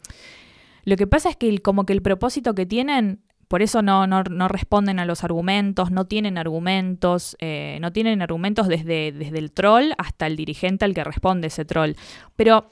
lo 0.86 0.96
que 0.96 1.08
pasa 1.08 1.30
es 1.30 1.38
que 1.38 1.50
el- 1.50 1.62
como 1.62 1.86
que 1.86 1.94
el 1.94 2.02
propósito 2.02 2.54
que 2.54 2.66
tienen, 2.66 3.22
por 3.48 3.62
eso 3.62 3.82
no, 3.82 4.06
no, 4.06 4.24
no 4.24 4.48
responden 4.48 5.00
a 5.00 5.06
los 5.06 5.24
argumentos, 5.24 5.92
no 5.92 6.06
tienen 6.06 6.38
argumentos, 6.38 7.36
eh, 7.40 7.78
no 7.82 7.92
tienen 7.92 8.22
argumentos 8.22 8.68
desde, 8.68 9.12
desde 9.12 9.40
el 9.40 9.52
troll 9.52 9.92
hasta 9.98 10.28
el 10.28 10.36
dirigente 10.36 10.86
al 10.86 10.94
que 10.94 11.04
responde 11.04 11.48
ese 11.48 11.66
troll. 11.66 11.94
Pero 12.36 12.72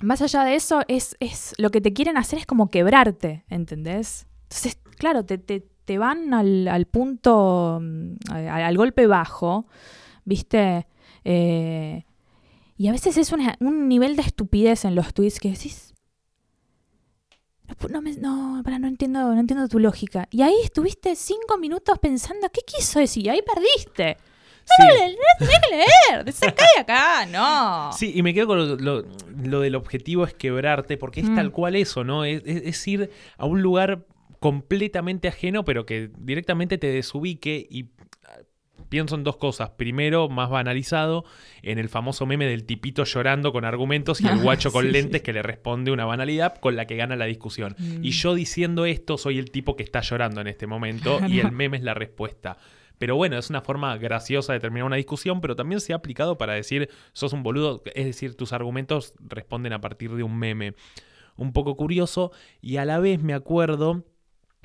más 0.00 0.22
allá 0.22 0.44
de 0.44 0.54
eso, 0.54 0.80
es, 0.88 1.16
es 1.20 1.54
lo 1.58 1.70
que 1.70 1.80
te 1.80 1.92
quieren 1.92 2.16
hacer 2.16 2.38
es 2.38 2.46
como 2.46 2.70
quebrarte, 2.70 3.44
¿entendés? 3.48 4.26
Entonces, 4.44 4.78
claro, 4.98 5.24
te, 5.24 5.38
te, 5.38 5.60
te 5.84 5.98
van 5.98 6.32
al, 6.34 6.68
al 6.68 6.86
punto, 6.86 7.78
mm, 7.82 8.14
al, 8.32 8.76
golpe 8.76 9.06
bajo, 9.06 9.66
¿viste? 10.24 10.86
Eh, 11.24 12.04
y 12.76 12.88
a 12.88 12.92
veces 12.92 13.16
es 13.18 13.32
una- 13.32 13.56
un 13.60 13.88
nivel 13.88 14.16
de 14.16 14.22
estupidez 14.22 14.84
en 14.84 14.94
los 14.94 15.12
tweets 15.12 15.38
que 15.40 15.50
decís. 15.50 15.94
No, 17.88 18.02
me- 18.02 18.16
no, 18.16 18.60
para, 18.64 18.78
no 18.78 18.88
entiendo, 18.88 19.32
no 19.34 19.40
entiendo 19.40 19.68
tu 19.68 19.78
lógica. 19.78 20.26
Y 20.30 20.42
ahí 20.42 20.54
estuviste 20.64 21.14
cinco 21.16 21.56
minutos 21.56 21.98
pensando, 21.98 22.48
¿qué 22.50 22.60
quiso 22.66 22.98
decir? 22.98 23.26
Y 23.26 23.28
ahí 23.28 23.40
perdiste. 23.42 24.16
Sí. 24.78 25.16
No 25.16 25.46
tenía 25.46 25.60
que 25.60 25.76
leer, 25.76 26.24
de 26.24 26.80
acá, 26.80 27.26
no. 27.26 27.92
Sí, 27.92 28.12
y 28.14 28.22
me 28.22 28.32
quedo 28.34 28.46
con 28.48 28.58
lo, 28.58 28.76
lo- 28.76 29.04
lo 29.42 29.60
del 29.60 29.74
objetivo 29.74 30.24
es 30.24 30.34
quebrarte, 30.34 30.96
porque 30.96 31.20
es 31.20 31.28
Mm. 31.28 31.34
tal 31.36 31.50
cual 31.50 31.76
eso, 31.76 32.04
¿no? 32.04 32.24
Es, 32.24 32.42
es- 32.44 32.62
es 32.64 32.88
ir 32.88 33.10
a 33.36 33.46
un 33.46 33.62
lugar 33.62 34.06
completamente 34.38 35.28
ajeno, 35.28 35.64
pero 35.64 35.84
que 35.86 36.10
directamente 36.18 36.78
te 36.78 36.86
desubique 36.88 37.66
y 37.70 37.90
ah, 38.24 38.38
pienso 38.88 39.14
en 39.14 39.22
dos 39.24 39.36
cosas. 39.36 39.70
Primero, 39.76 40.28
más 40.28 40.48
banalizado, 40.50 41.24
en 41.62 41.78
el 41.78 41.88
famoso 41.90 42.24
meme 42.26 42.46
del 42.46 42.64
tipito 42.64 43.04
llorando 43.04 43.52
con 43.52 43.64
argumentos 43.64 44.20
y 44.22 44.26
el 44.28 44.38
guacho 44.38 44.72
con 44.72 44.86
Sí. 44.86 44.90
lentes 44.92 45.20
que 45.22 45.32
le 45.34 45.42
responde 45.42 45.90
una 45.92 46.06
banalidad 46.06 46.56
con 46.56 46.74
la 46.74 46.86
que 46.86 46.96
gana 46.96 47.16
la 47.16 47.26
discusión. 47.26 47.76
Mm. 47.78 48.02
Y 48.04 48.10
yo 48.12 48.34
diciendo 48.34 48.86
esto 48.86 49.18
soy 49.18 49.38
el 49.38 49.50
tipo 49.50 49.76
que 49.76 49.82
está 49.82 50.00
llorando 50.00 50.40
en 50.40 50.46
este 50.46 50.66
momento 50.66 51.20
y 51.28 51.40
el 51.40 51.52
meme 51.52 51.76
es 51.76 51.82
la 51.82 51.94
respuesta. 51.94 52.56
Pero 53.00 53.16
bueno, 53.16 53.38
es 53.38 53.48
una 53.48 53.62
forma 53.62 53.96
graciosa 53.96 54.52
de 54.52 54.60
terminar 54.60 54.84
una 54.84 54.96
discusión, 54.96 55.40
pero 55.40 55.56
también 55.56 55.80
se 55.80 55.94
ha 55.94 55.96
aplicado 55.96 56.36
para 56.36 56.52
decir 56.52 56.90
sos 57.14 57.32
un 57.32 57.42
boludo, 57.42 57.82
es 57.94 58.04
decir, 58.04 58.36
tus 58.36 58.52
argumentos 58.52 59.14
responden 59.20 59.72
a 59.72 59.80
partir 59.80 60.14
de 60.14 60.22
un 60.22 60.38
meme. 60.38 60.74
Un 61.34 61.54
poco 61.54 61.78
curioso 61.78 62.30
y 62.60 62.76
a 62.76 62.84
la 62.84 62.98
vez 62.98 63.22
me 63.22 63.32
acuerdo 63.32 64.04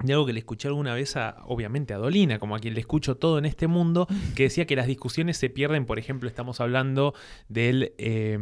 de 0.03 0.11
algo 0.11 0.25
que 0.25 0.33
le 0.33 0.39
escuché 0.39 0.67
alguna 0.67 0.93
vez 0.93 1.15
a, 1.15 1.37
obviamente, 1.45 1.93
a 1.93 1.97
Dolina, 1.97 2.37
como 2.37 2.57
a 2.57 2.59
quien 2.59 2.73
le 2.73 2.81
escucho 2.81 3.15
todo 3.15 3.37
en 3.37 3.45
este 3.45 3.67
mundo, 3.67 4.05
que 4.35 4.43
decía 4.43 4.65
que 4.65 4.75
las 4.75 4.87
discusiones 4.87 5.37
se 5.37 5.49
pierden, 5.49 5.85
por 5.85 5.97
ejemplo, 5.97 6.27
estamos 6.27 6.59
hablando 6.59 7.13
del, 7.47 7.93
eh, 7.97 8.37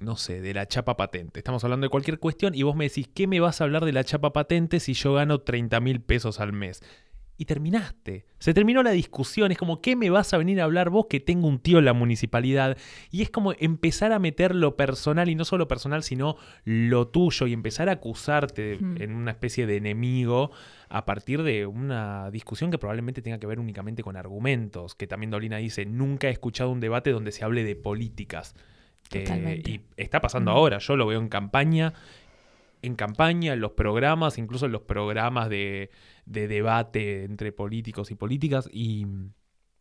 no 0.00 0.16
sé, 0.16 0.40
de 0.40 0.52
la 0.52 0.66
chapa 0.66 0.96
patente. 0.96 1.38
Estamos 1.38 1.62
hablando 1.62 1.84
de 1.84 1.90
cualquier 1.90 2.18
cuestión 2.18 2.56
y 2.56 2.64
vos 2.64 2.74
me 2.74 2.88
decís, 2.88 3.08
¿qué 3.14 3.28
me 3.28 3.38
vas 3.38 3.60
a 3.60 3.64
hablar 3.64 3.84
de 3.84 3.92
la 3.92 4.02
chapa 4.02 4.32
patente 4.32 4.80
si 4.80 4.94
yo 4.94 5.14
gano 5.14 5.42
30 5.42 5.78
mil 5.78 6.00
pesos 6.00 6.40
al 6.40 6.52
mes? 6.52 6.82
Y 7.42 7.44
terminaste. 7.44 8.24
Se 8.38 8.54
terminó 8.54 8.84
la 8.84 8.92
discusión. 8.92 9.50
Es 9.50 9.58
como, 9.58 9.80
¿qué 9.80 9.96
me 9.96 10.10
vas 10.10 10.32
a 10.32 10.38
venir 10.38 10.60
a 10.60 10.64
hablar 10.64 10.90
vos 10.90 11.06
que 11.10 11.18
tengo 11.18 11.48
un 11.48 11.58
tío 11.58 11.80
en 11.80 11.84
la 11.84 11.92
municipalidad? 11.92 12.76
Y 13.10 13.22
es 13.22 13.30
como 13.30 13.52
empezar 13.58 14.12
a 14.12 14.20
meter 14.20 14.54
lo 14.54 14.76
personal, 14.76 15.28
y 15.28 15.34
no 15.34 15.44
solo 15.44 15.66
personal, 15.66 16.04
sino 16.04 16.36
lo 16.64 17.08
tuyo, 17.08 17.48
y 17.48 17.52
empezar 17.52 17.88
a 17.88 17.92
acusarte 17.92 18.78
Mm. 18.80 19.02
en 19.02 19.14
una 19.14 19.32
especie 19.32 19.66
de 19.66 19.76
enemigo 19.76 20.52
a 20.88 21.04
partir 21.04 21.42
de 21.42 21.66
una 21.66 22.30
discusión 22.30 22.70
que 22.70 22.78
probablemente 22.78 23.22
tenga 23.22 23.38
que 23.38 23.46
ver 23.48 23.58
únicamente 23.58 24.04
con 24.04 24.16
argumentos. 24.16 24.94
Que 24.94 25.08
también 25.08 25.30
Dolina 25.32 25.56
dice, 25.56 25.84
nunca 25.84 26.28
he 26.28 26.30
escuchado 26.30 26.70
un 26.70 26.78
debate 26.78 27.10
donde 27.10 27.32
se 27.32 27.42
hable 27.44 27.64
de 27.64 27.74
políticas. 27.74 28.54
Eh, 29.14 29.62
y 29.66 29.80
está 29.96 30.20
pasando 30.20 30.52
Mm. 30.52 30.54
ahora, 30.54 30.78
yo 30.78 30.96
lo 30.96 31.06
veo 31.06 31.20
en 31.20 31.28
campaña, 31.28 31.92
en 32.82 32.94
campaña, 32.96 33.52
en 33.54 33.60
los 33.60 33.72
programas, 33.72 34.36
incluso 34.38 34.66
en 34.66 34.72
los 34.72 34.82
programas 34.82 35.48
de, 35.48 35.90
de 36.26 36.48
debate 36.48 37.24
entre 37.24 37.52
políticos 37.52 38.10
y 38.10 38.14
políticas, 38.16 38.68
y 38.72 39.06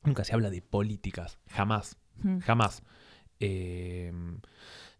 nunca 0.03 0.23
se 0.23 0.33
habla 0.33 0.49
de 0.49 0.61
políticas, 0.61 1.39
jamás, 1.49 1.97
Mm. 2.23 2.39
jamás. 2.39 2.83
Eh, 3.39 4.11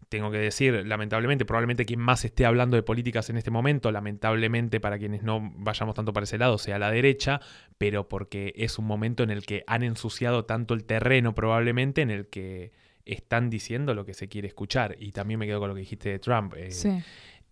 tengo 0.08 0.30
que 0.30 0.38
decir, 0.38 0.86
lamentablemente, 0.86 1.46
probablemente 1.46 1.86
quien 1.86 2.00
más 2.00 2.24
esté 2.26 2.44
hablando 2.44 2.76
de 2.76 2.82
políticas 2.82 3.30
en 3.30 3.38
este 3.38 3.50
momento, 3.50 3.90
lamentablemente 3.90 4.78
para 4.78 4.98
quienes 4.98 5.22
no 5.22 5.40
vayamos 5.56 5.94
tanto 5.94 6.12
para 6.12 6.24
ese 6.24 6.36
lado, 6.36 6.58
sea 6.58 6.78
la 6.78 6.90
derecha, 6.90 7.40
pero 7.78 8.08
porque 8.08 8.52
es 8.56 8.78
un 8.78 8.84
momento 8.86 9.22
en 9.22 9.30
el 9.30 9.46
que 9.46 9.64
han 9.66 9.82
ensuciado 9.82 10.44
tanto 10.44 10.74
el 10.74 10.84
terreno 10.84 11.34
probablemente 11.34 12.02
en 12.02 12.10
el 12.10 12.26
que 12.26 12.72
están 13.06 13.48
diciendo 13.48 13.94
lo 13.94 14.04
que 14.04 14.12
se 14.12 14.28
quiere 14.28 14.48
escuchar. 14.48 14.96
Y 14.98 15.12
también 15.12 15.40
me 15.40 15.46
quedo 15.46 15.60
con 15.60 15.68
lo 15.70 15.74
que 15.74 15.80
dijiste 15.80 16.10
de 16.10 16.18
Trump. 16.18 16.54
eh, 16.56 16.70
Sí. 16.70 17.02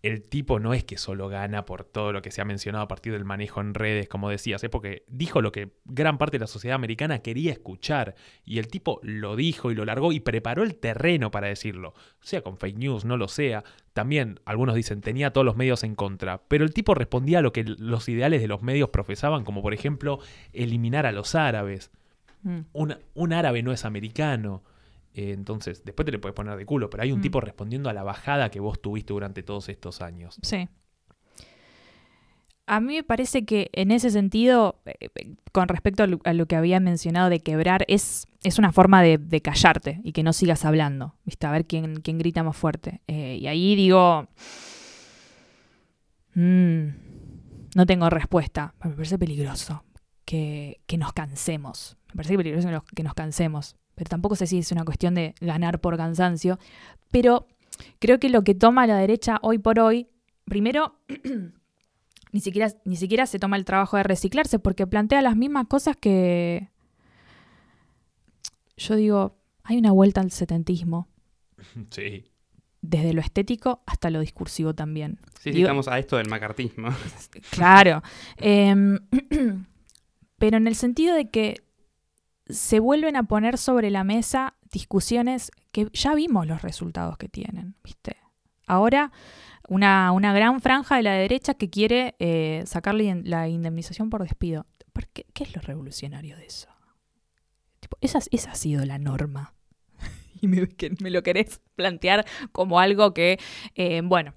El 0.03 0.23
tipo 0.23 0.59
no 0.59 0.73
es 0.73 0.83
que 0.83 0.97
solo 0.97 1.27
gana 1.27 1.65
por 1.65 1.83
todo 1.83 2.11
lo 2.11 2.23
que 2.23 2.31
se 2.31 2.41
ha 2.41 2.45
mencionado 2.45 2.83
a 2.83 2.87
partir 2.87 3.13
del 3.13 3.23
manejo 3.23 3.61
en 3.61 3.75
redes, 3.75 4.09
como 4.09 4.29
decías, 4.29 4.63
es 4.63 4.69
porque 4.69 5.03
dijo 5.07 5.41
lo 5.41 5.51
que 5.51 5.73
gran 5.85 6.17
parte 6.17 6.37
de 6.37 6.41
la 6.41 6.47
sociedad 6.47 6.75
americana 6.75 7.19
quería 7.19 7.51
escuchar. 7.51 8.15
Y 8.43 8.57
el 8.57 8.67
tipo 8.67 8.99
lo 9.03 9.35
dijo 9.35 9.69
y 9.69 9.75
lo 9.75 9.85
largó 9.85 10.11
y 10.11 10.19
preparó 10.19 10.63
el 10.63 10.75
terreno 10.75 11.29
para 11.29 11.47
decirlo. 11.47 11.93
Sea 12.19 12.41
con 12.41 12.57
fake 12.57 12.77
news, 12.77 13.05
no 13.05 13.15
lo 13.15 13.27
sea. 13.27 13.63
También 13.93 14.39
algunos 14.45 14.75
dicen 14.75 15.01
tenía 15.01 15.33
todos 15.33 15.45
los 15.45 15.55
medios 15.55 15.83
en 15.83 15.93
contra. 15.93 16.41
Pero 16.47 16.63
el 16.63 16.73
tipo 16.73 16.95
respondía 16.95 17.39
a 17.39 17.43
lo 17.43 17.53
que 17.53 17.63
los 17.63 18.09
ideales 18.09 18.41
de 18.41 18.47
los 18.47 18.63
medios 18.63 18.89
profesaban, 18.89 19.43
como 19.43 19.61
por 19.61 19.73
ejemplo 19.73 20.19
eliminar 20.51 21.05
a 21.05 21.11
los 21.11 21.35
árabes. 21.35 21.91
Mm. 22.41 22.61
Un, 22.73 22.97
un 23.13 23.33
árabe 23.33 23.61
no 23.61 23.71
es 23.71 23.85
americano. 23.85 24.63
Eh, 25.13 25.31
entonces, 25.31 25.83
después 25.83 26.05
te 26.05 26.11
le 26.11 26.19
puedes 26.19 26.35
poner 26.35 26.55
de 26.57 26.65
culo, 26.65 26.89
pero 26.89 27.03
hay 27.03 27.11
un 27.11 27.19
Mm. 27.19 27.23
tipo 27.23 27.41
respondiendo 27.41 27.89
a 27.89 27.93
la 27.93 28.03
bajada 28.03 28.49
que 28.49 28.59
vos 28.59 28.81
tuviste 28.81 29.13
durante 29.13 29.43
todos 29.43 29.67
estos 29.69 30.01
años. 30.01 30.37
Sí. 30.41 30.67
A 32.67 32.79
mí 32.79 32.95
me 32.95 33.03
parece 33.03 33.43
que 33.43 33.69
en 33.73 33.91
ese 33.91 34.11
sentido, 34.11 34.79
eh, 34.85 34.93
eh, 35.15 35.35
con 35.51 35.67
respecto 35.67 36.03
a 36.03 36.07
lo, 36.07 36.19
a 36.23 36.31
lo 36.33 36.45
que 36.45 36.55
había 36.55 36.79
mencionado 36.79 37.29
de 37.29 37.41
quebrar, 37.41 37.83
es, 37.89 38.27
es 38.43 38.59
una 38.59 38.71
forma 38.71 39.01
de, 39.01 39.17
de 39.17 39.41
callarte 39.41 39.99
y 40.05 40.13
que 40.13 40.23
no 40.23 40.31
sigas 40.31 40.63
hablando, 40.63 41.15
¿viste? 41.25 41.47
A 41.47 41.51
ver 41.51 41.65
quién, 41.65 41.99
quién 41.99 42.17
grita 42.17 42.43
más 42.43 42.55
fuerte. 42.55 43.01
Eh, 43.07 43.39
y 43.41 43.47
ahí 43.47 43.75
digo, 43.75 44.29
mm, 46.35 46.87
no 47.75 47.85
tengo 47.85 48.09
respuesta. 48.09 48.73
Me 48.83 48.91
parece 48.91 49.17
peligroso 49.17 49.83
que, 50.23 50.79
que 50.87 50.97
nos 50.97 51.11
cansemos. 51.13 51.97
Me 52.09 52.15
parece 52.15 52.37
peligroso 52.37 52.67
que 52.67 52.73
nos, 52.73 52.83
que 52.83 53.03
nos 53.03 53.13
cansemos. 53.13 53.75
Pero 54.01 54.09
tampoco 54.09 54.35
sé 54.35 54.47
si 54.47 54.57
es 54.57 54.71
una 54.71 54.83
cuestión 54.83 55.13
de 55.13 55.35
ganar 55.41 55.79
por 55.79 55.95
cansancio. 55.95 56.57
Pero 57.11 57.45
creo 57.99 58.19
que 58.19 58.29
lo 58.29 58.43
que 58.43 58.55
toma 58.55 58.87
la 58.87 58.97
derecha 58.97 59.37
hoy 59.43 59.59
por 59.59 59.79
hoy, 59.79 60.07
primero, 60.45 60.95
ni 62.31 62.39
siquiera, 62.39 62.71
ni 62.83 62.95
siquiera 62.95 63.27
se 63.27 63.37
toma 63.37 63.57
el 63.57 63.63
trabajo 63.63 63.97
de 63.97 64.01
reciclarse 64.03 64.57
porque 64.57 64.87
plantea 64.87 65.21
las 65.21 65.35
mismas 65.35 65.67
cosas 65.67 65.95
que... 65.97 66.69
Yo 68.75 68.95
digo, 68.95 69.37
hay 69.61 69.77
una 69.77 69.91
vuelta 69.91 70.19
al 70.21 70.31
setentismo, 70.31 71.07
Sí. 71.91 72.25
desde 72.81 73.13
lo 73.13 73.21
estético 73.21 73.83
hasta 73.85 74.09
lo 74.09 74.19
discursivo 74.19 74.73
también. 74.73 75.19
Sí, 75.35 75.43
sí, 75.43 75.51
Digo- 75.51 75.67
estamos 75.67 75.87
a 75.89 75.99
esto 75.99 76.17
del 76.17 76.27
macartismo. 76.27 76.89
Claro. 77.51 78.01
Em, 78.37 78.97
pero 80.39 80.57
en 80.57 80.65
el 80.65 80.73
sentido 80.75 81.13
de 81.13 81.29
que 81.29 81.61
se 82.51 82.79
vuelven 82.79 83.15
a 83.15 83.23
poner 83.23 83.57
sobre 83.57 83.89
la 83.89 84.03
mesa 84.03 84.55
discusiones 84.71 85.51
que 85.71 85.89
ya 85.93 86.15
vimos 86.15 86.47
los 86.47 86.61
resultados 86.61 87.17
que 87.17 87.29
tienen, 87.29 87.75
¿viste? 87.83 88.17
Ahora, 88.67 89.11
una, 89.67 90.11
una 90.11 90.33
gran 90.33 90.61
franja 90.61 90.97
de 90.97 91.03
la 91.03 91.13
derecha 91.13 91.53
que 91.53 91.69
quiere 91.69 92.15
eh, 92.19 92.63
sacarle 92.65 93.21
la 93.23 93.47
indemnización 93.47 94.09
por 94.09 94.23
despido. 94.23 94.65
¿Por 94.93 95.07
qué, 95.07 95.25
¿Qué 95.33 95.43
es 95.43 95.55
lo 95.55 95.61
revolucionario 95.61 96.35
de 96.37 96.45
eso? 96.45 96.67
Esa, 97.99 98.19
esa 98.31 98.51
ha 98.51 98.55
sido 98.55 98.85
la 98.85 98.97
norma. 98.97 99.53
y 100.41 100.47
me, 100.47 100.67
lo 101.09 101.23
querés 101.23 101.61
plantear 101.75 102.25
como 102.51 102.79
algo 102.79 103.13
que, 103.13 103.39
eh, 103.75 104.01
bueno, 104.03 104.33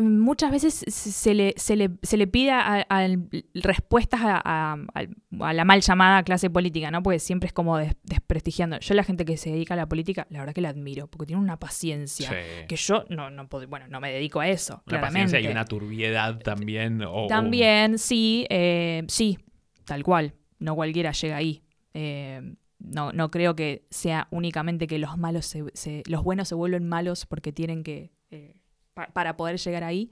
muchas 0.00 0.50
veces 0.50 0.74
se- 0.88 1.34
le, 1.34 1.54
se 1.56 1.76
le, 1.76 1.90
se 2.02 2.16
le 2.16 2.26
pide 2.26 2.50
a- 2.50 2.86
a- 2.88 3.08
respuestas 3.54 4.20
a, 4.22 4.76
a- 4.94 5.52
la 5.52 5.64
mal 5.64 5.80
llamada 5.80 6.22
clase 6.22 6.50
política, 6.50 6.90
¿no? 6.90 7.02
Porque 7.02 7.18
siempre 7.18 7.48
es 7.48 7.52
como 7.52 7.78
des- 7.78 7.96
desprestigiando. 8.02 8.78
Yo 8.80 8.94
la 8.94 9.04
gente 9.04 9.24
que 9.24 9.36
se 9.36 9.50
dedica 9.50 9.74
a 9.74 9.76
la 9.76 9.88
política, 9.88 10.26
la 10.30 10.40
verdad 10.40 10.54
que 10.54 10.60
la 10.60 10.68
admiro, 10.70 11.06
porque 11.08 11.26
tiene 11.26 11.40
una 11.42 11.58
paciencia. 11.58 12.28
Sí. 12.30 12.66
Que 12.68 12.76
yo 12.76 13.04
no, 13.10 13.30
no 13.30 13.48
bueno, 13.68 13.86
no 13.88 14.00
me 14.00 14.12
dedico 14.12 14.40
a 14.40 14.48
eso, 14.48 14.74
Una 14.74 14.82
claramente. 14.84 15.24
paciencia 15.24 15.48
y 15.48 15.52
una 15.52 15.64
turbiedad 15.64 16.38
también. 16.40 17.02
o- 17.02 17.24
o- 17.24 17.26
También, 17.26 17.98
sí, 17.98 18.46
eh, 18.50 19.04
sí, 19.08 19.38
tal 19.84 20.02
cual. 20.02 20.34
No 20.58 20.74
cualquiera 20.74 21.12
llega 21.12 21.36
ahí. 21.36 21.62
Eh, 21.92 22.54
no, 22.78 23.12
no 23.12 23.30
creo 23.30 23.54
que 23.56 23.86
sea 23.90 24.28
únicamente 24.30 24.86
que 24.86 24.98
los 24.98 25.16
malos 25.18 25.46
se, 25.46 25.64
se- 25.74 26.02
los 26.06 26.22
buenos 26.22 26.48
se 26.48 26.54
vuelven 26.54 26.88
malos 26.88 27.26
porque 27.26 27.52
tienen 27.52 27.82
que 27.82 28.12
eh, 28.30 28.60
pa- 28.96 29.08
para 29.12 29.36
poder 29.36 29.58
llegar 29.58 29.84
ahí, 29.84 30.10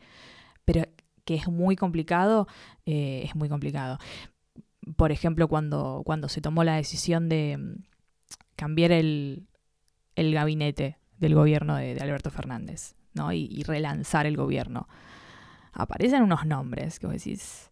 pero 0.66 0.82
que 1.24 1.34
es 1.36 1.48
muy 1.48 1.74
complicado, 1.74 2.46
eh, 2.84 3.22
es 3.24 3.34
muy 3.34 3.48
complicado. 3.48 3.98
Por 4.96 5.10
ejemplo, 5.10 5.48
cuando, 5.48 6.02
cuando 6.04 6.28
se 6.28 6.42
tomó 6.42 6.62
la 6.62 6.76
decisión 6.76 7.28
de 7.30 7.56
mm, 7.58 7.82
cambiar 8.56 8.92
el, 8.92 9.46
el 10.14 10.34
gabinete 10.34 10.98
del 11.16 11.34
gobierno 11.34 11.76
de, 11.76 11.94
de 11.94 12.00
Alberto 12.02 12.30
Fernández, 12.30 12.94
¿no? 13.14 13.32
Y, 13.32 13.46
y 13.50 13.62
relanzar 13.62 14.26
el 14.26 14.36
gobierno. 14.36 14.86
Aparecen 15.72 16.22
unos 16.22 16.44
nombres 16.44 17.00
que 17.00 17.06
vos 17.06 17.14
decís, 17.14 17.70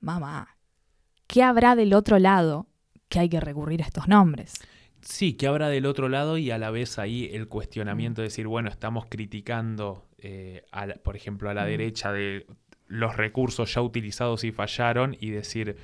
mamá, 0.00 0.56
¿qué 1.26 1.42
habrá 1.42 1.74
del 1.76 1.94
otro 1.94 2.18
lado 2.18 2.66
que 3.08 3.18
hay 3.20 3.28
que 3.30 3.40
recurrir 3.40 3.82
a 3.82 3.86
estos 3.86 4.06
nombres? 4.06 4.54
Sí, 5.02 5.34
que 5.34 5.46
habrá 5.46 5.68
del 5.68 5.86
otro 5.86 6.08
lado 6.08 6.36
y 6.38 6.50
a 6.50 6.58
la 6.58 6.70
vez 6.70 6.98
ahí 6.98 7.30
el 7.32 7.48
cuestionamiento 7.48 8.20
de 8.22 8.26
decir, 8.28 8.46
bueno, 8.46 8.68
estamos 8.68 9.06
criticando, 9.08 10.06
eh, 10.18 10.64
a 10.72 10.86
la- 10.86 10.94
por 10.96 11.16
ejemplo, 11.16 11.48
a 11.50 11.54
la 11.54 11.64
derecha 11.64 12.12
de 12.12 12.46
los 12.86 13.16
recursos 13.16 13.72
ya 13.74 13.82
utilizados 13.82 14.44
y 14.44 14.52
fallaron 14.52 15.16
y 15.20 15.30
decir, 15.30 15.76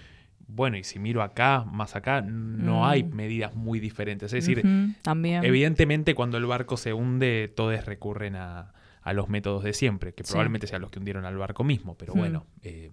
bueno, 0.48 0.76
y 0.76 0.84
si 0.84 0.98
miro 0.98 1.22
acá, 1.22 1.64
más 1.64 1.96
acá, 1.96 2.20
no 2.20 2.80
Mm. 2.80 2.84
hay 2.84 3.02
medidas 3.04 3.54
muy 3.54 3.80
diferentes. 3.80 4.32
Es 4.32 4.44
decir, 4.46 4.64
también. 5.02 5.44
evidentemente 5.44 6.14
cuando 6.14 6.36
el 6.36 6.46
barco 6.46 6.76
se 6.76 6.92
hunde, 6.92 7.50
todos 7.54 7.84
recurren 7.86 8.36
a, 8.36 8.72
a 9.02 9.12
los 9.12 9.28
métodos 9.28 9.62
de 9.64 9.72
siempre, 9.72 10.14
que 10.14 10.24
Sí. 10.24 10.32
probablemente 10.32 10.66
sean 10.66 10.82
los 10.82 10.90
que 10.90 10.98
hundieron 10.98 11.24
al 11.24 11.36
barco 11.36 11.62
mismo, 11.64 11.96
pero 11.96 12.14
Mm. 12.14 12.18
bueno. 12.18 12.46
eh, 12.62 12.90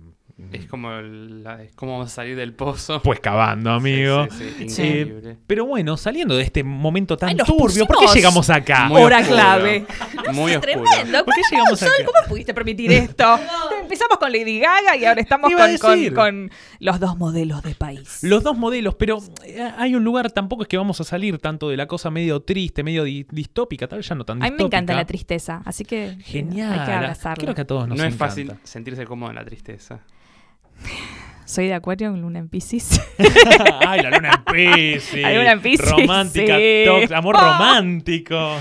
Es 0.52 0.66
como, 0.68 0.92
la- 0.92 1.64
es 1.64 1.74
como 1.76 1.94
vamos 1.94 2.08
a 2.12 2.16
salir 2.16 2.36
del 2.36 2.54
pozo. 2.54 3.02
Pues 3.02 3.20
cavando, 3.20 3.72
amigo. 3.72 4.28
Sí, 4.32 4.50
sí, 4.58 4.70
sí. 4.70 5.12
Pero 5.48 5.66
bueno, 5.66 5.98
saliendo 5.98 6.36
de 6.36 6.44
este 6.44 6.64
momento 6.64 7.18
tan 7.18 7.30
Ay, 7.30 7.38
turbio, 7.38 7.86
¿por 7.86 7.98
qué 8.00 8.06
llegamos 8.14 8.50
acá? 8.50 8.88
Muy 8.90 9.02
Hora 9.02 9.20
oscuro. 9.20 9.36
clave. 9.36 9.86
Muy 10.34 10.56
oscuro. 10.56 10.84
Tremendo. 10.84 11.26
¿Por 11.26 11.34
qué 11.34 11.42
llegamos 11.52 11.82
acá? 11.84 11.92
¿Cómo 12.06 12.18
pudiste 12.28 12.54
permitir 12.54 12.92
esto? 12.92 13.40
Empezamos 13.82 14.18
con 14.18 14.32
Lady 14.32 14.60
Gaga 14.60 14.96
y 14.98 15.06
ahora 15.06 15.22
estamos 15.22 15.52
con, 15.80 16.10
con- 16.14 16.52
los 16.80 17.00
dos 17.00 17.18
modelos 17.18 17.62
de 17.64 17.76
país. 17.76 18.20
Los 18.24 18.44
dos 18.44 18.58
modelos, 18.58 18.96
pero 18.96 19.20
eh, 19.46 19.72
hay 19.78 19.96
un 19.96 20.04
lugar, 20.04 20.32
tampoco 20.32 20.64
es 20.64 20.68
que 20.68 20.78
vamos 20.78 21.00
a 21.02 21.04
salir 21.04 21.38
tanto 21.40 21.70
de 21.70 21.78
la 21.78 21.88
cosa 21.88 22.10
medio 22.10 22.42
triste, 22.42 22.84
medio 22.84 23.04
di- 23.04 23.26
distópica, 23.32 23.88
tal 23.88 24.00
vez 24.00 24.08
ya 24.10 24.16
no 24.16 24.24
tan 24.26 24.42
A 24.42 24.50
mí 24.50 24.56
me 24.58 24.64
encanta 24.64 24.94
la 24.94 25.00
distópica. 25.00 25.06
tristeza, 25.08 25.62
así 25.66 25.86
que 25.86 26.18
Genial. 26.24 26.80
hay 26.80 26.86
que 26.86 26.92
abrazarla. 26.92 27.44
Creo 27.44 27.56
que 27.56 27.62
a 27.62 27.68
todos 27.68 27.88
nos 27.88 27.98
no 27.98 28.04
es 28.04 28.14
encanta. 28.14 28.26
fácil 28.28 28.52
sentirse 28.64 29.06
cómodo 29.06 29.30
en 29.30 29.36
la 29.36 29.46
tristeza. 29.46 30.00
Soy 31.46 31.68
de 31.68 31.74
Acuario 31.74 32.10
con 32.12 32.22
Luna 32.22 32.40
en 32.40 32.50
Pisces. 32.50 33.00
Ay, 33.88 34.02
la 34.02 34.10
luna 34.12 34.44
en 34.48 34.54
Pisces. 34.54 35.22
La 35.22 35.34
luna 35.36 35.52
en 35.52 35.62
Piscis, 35.62 35.92
Romántica, 35.92 36.56
sí. 36.58 36.84
tox- 36.88 37.12
amor 37.16 37.36
Ah. 37.38 37.58
romántico. 37.60 38.58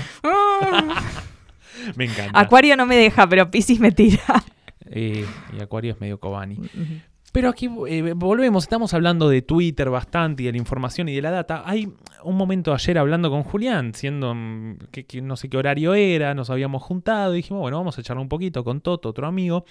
Me 1.95 2.05
encanta. 2.05 2.39
Acuario 2.39 2.77
no 2.77 2.85
me 2.85 2.95
deja, 2.95 3.27
pero 3.27 3.49
Pisces 3.49 3.79
me 3.79 3.91
tira. 3.91 4.43
Eh, 4.85 5.25
y 5.57 5.61
Acuario 5.61 5.93
es 5.93 6.01
medio 6.01 6.19
Kobani. 6.19 6.57
Pero 7.31 7.49
aquí 7.49 7.67
eh, 7.87 8.13
volvemos, 8.15 8.63
estamos 8.63 8.93
hablando 8.93 9.27
de 9.27 9.41
Twitter 9.41 9.89
bastante 9.89 10.43
y 10.43 10.45
de 10.45 10.51
la 10.51 10.57
información 10.59 11.09
y 11.09 11.15
de 11.15 11.21
la 11.23 11.31
data. 11.31 11.63
Hay 11.65 11.91
un 12.23 12.37
momento 12.37 12.73
ayer 12.75 12.97
hablando 12.99 13.31
con 13.31 13.41
Julián, 13.43 13.93
siendo 13.95 14.35
mm, 14.35 14.77
que, 14.91 15.05
que 15.07 15.19
no 15.21 15.35
sé 15.35 15.49
qué 15.49 15.57
horario 15.57 15.95
era, 15.95 16.35
nos 16.35 16.51
habíamos 16.51 16.83
juntado 16.83 17.33
y 17.33 17.37
dijimos, 17.37 17.61
bueno, 17.61 17.77
vamos 17.77 17.97
a 17.97 18.03
charlar 18.03 18.21
un 18.21 18.29
poquito 18.29 18.63
con 18.63 18.81
Toto, 18.81 19.09
otro 19.09 19.25
amigo, 19.25 19.65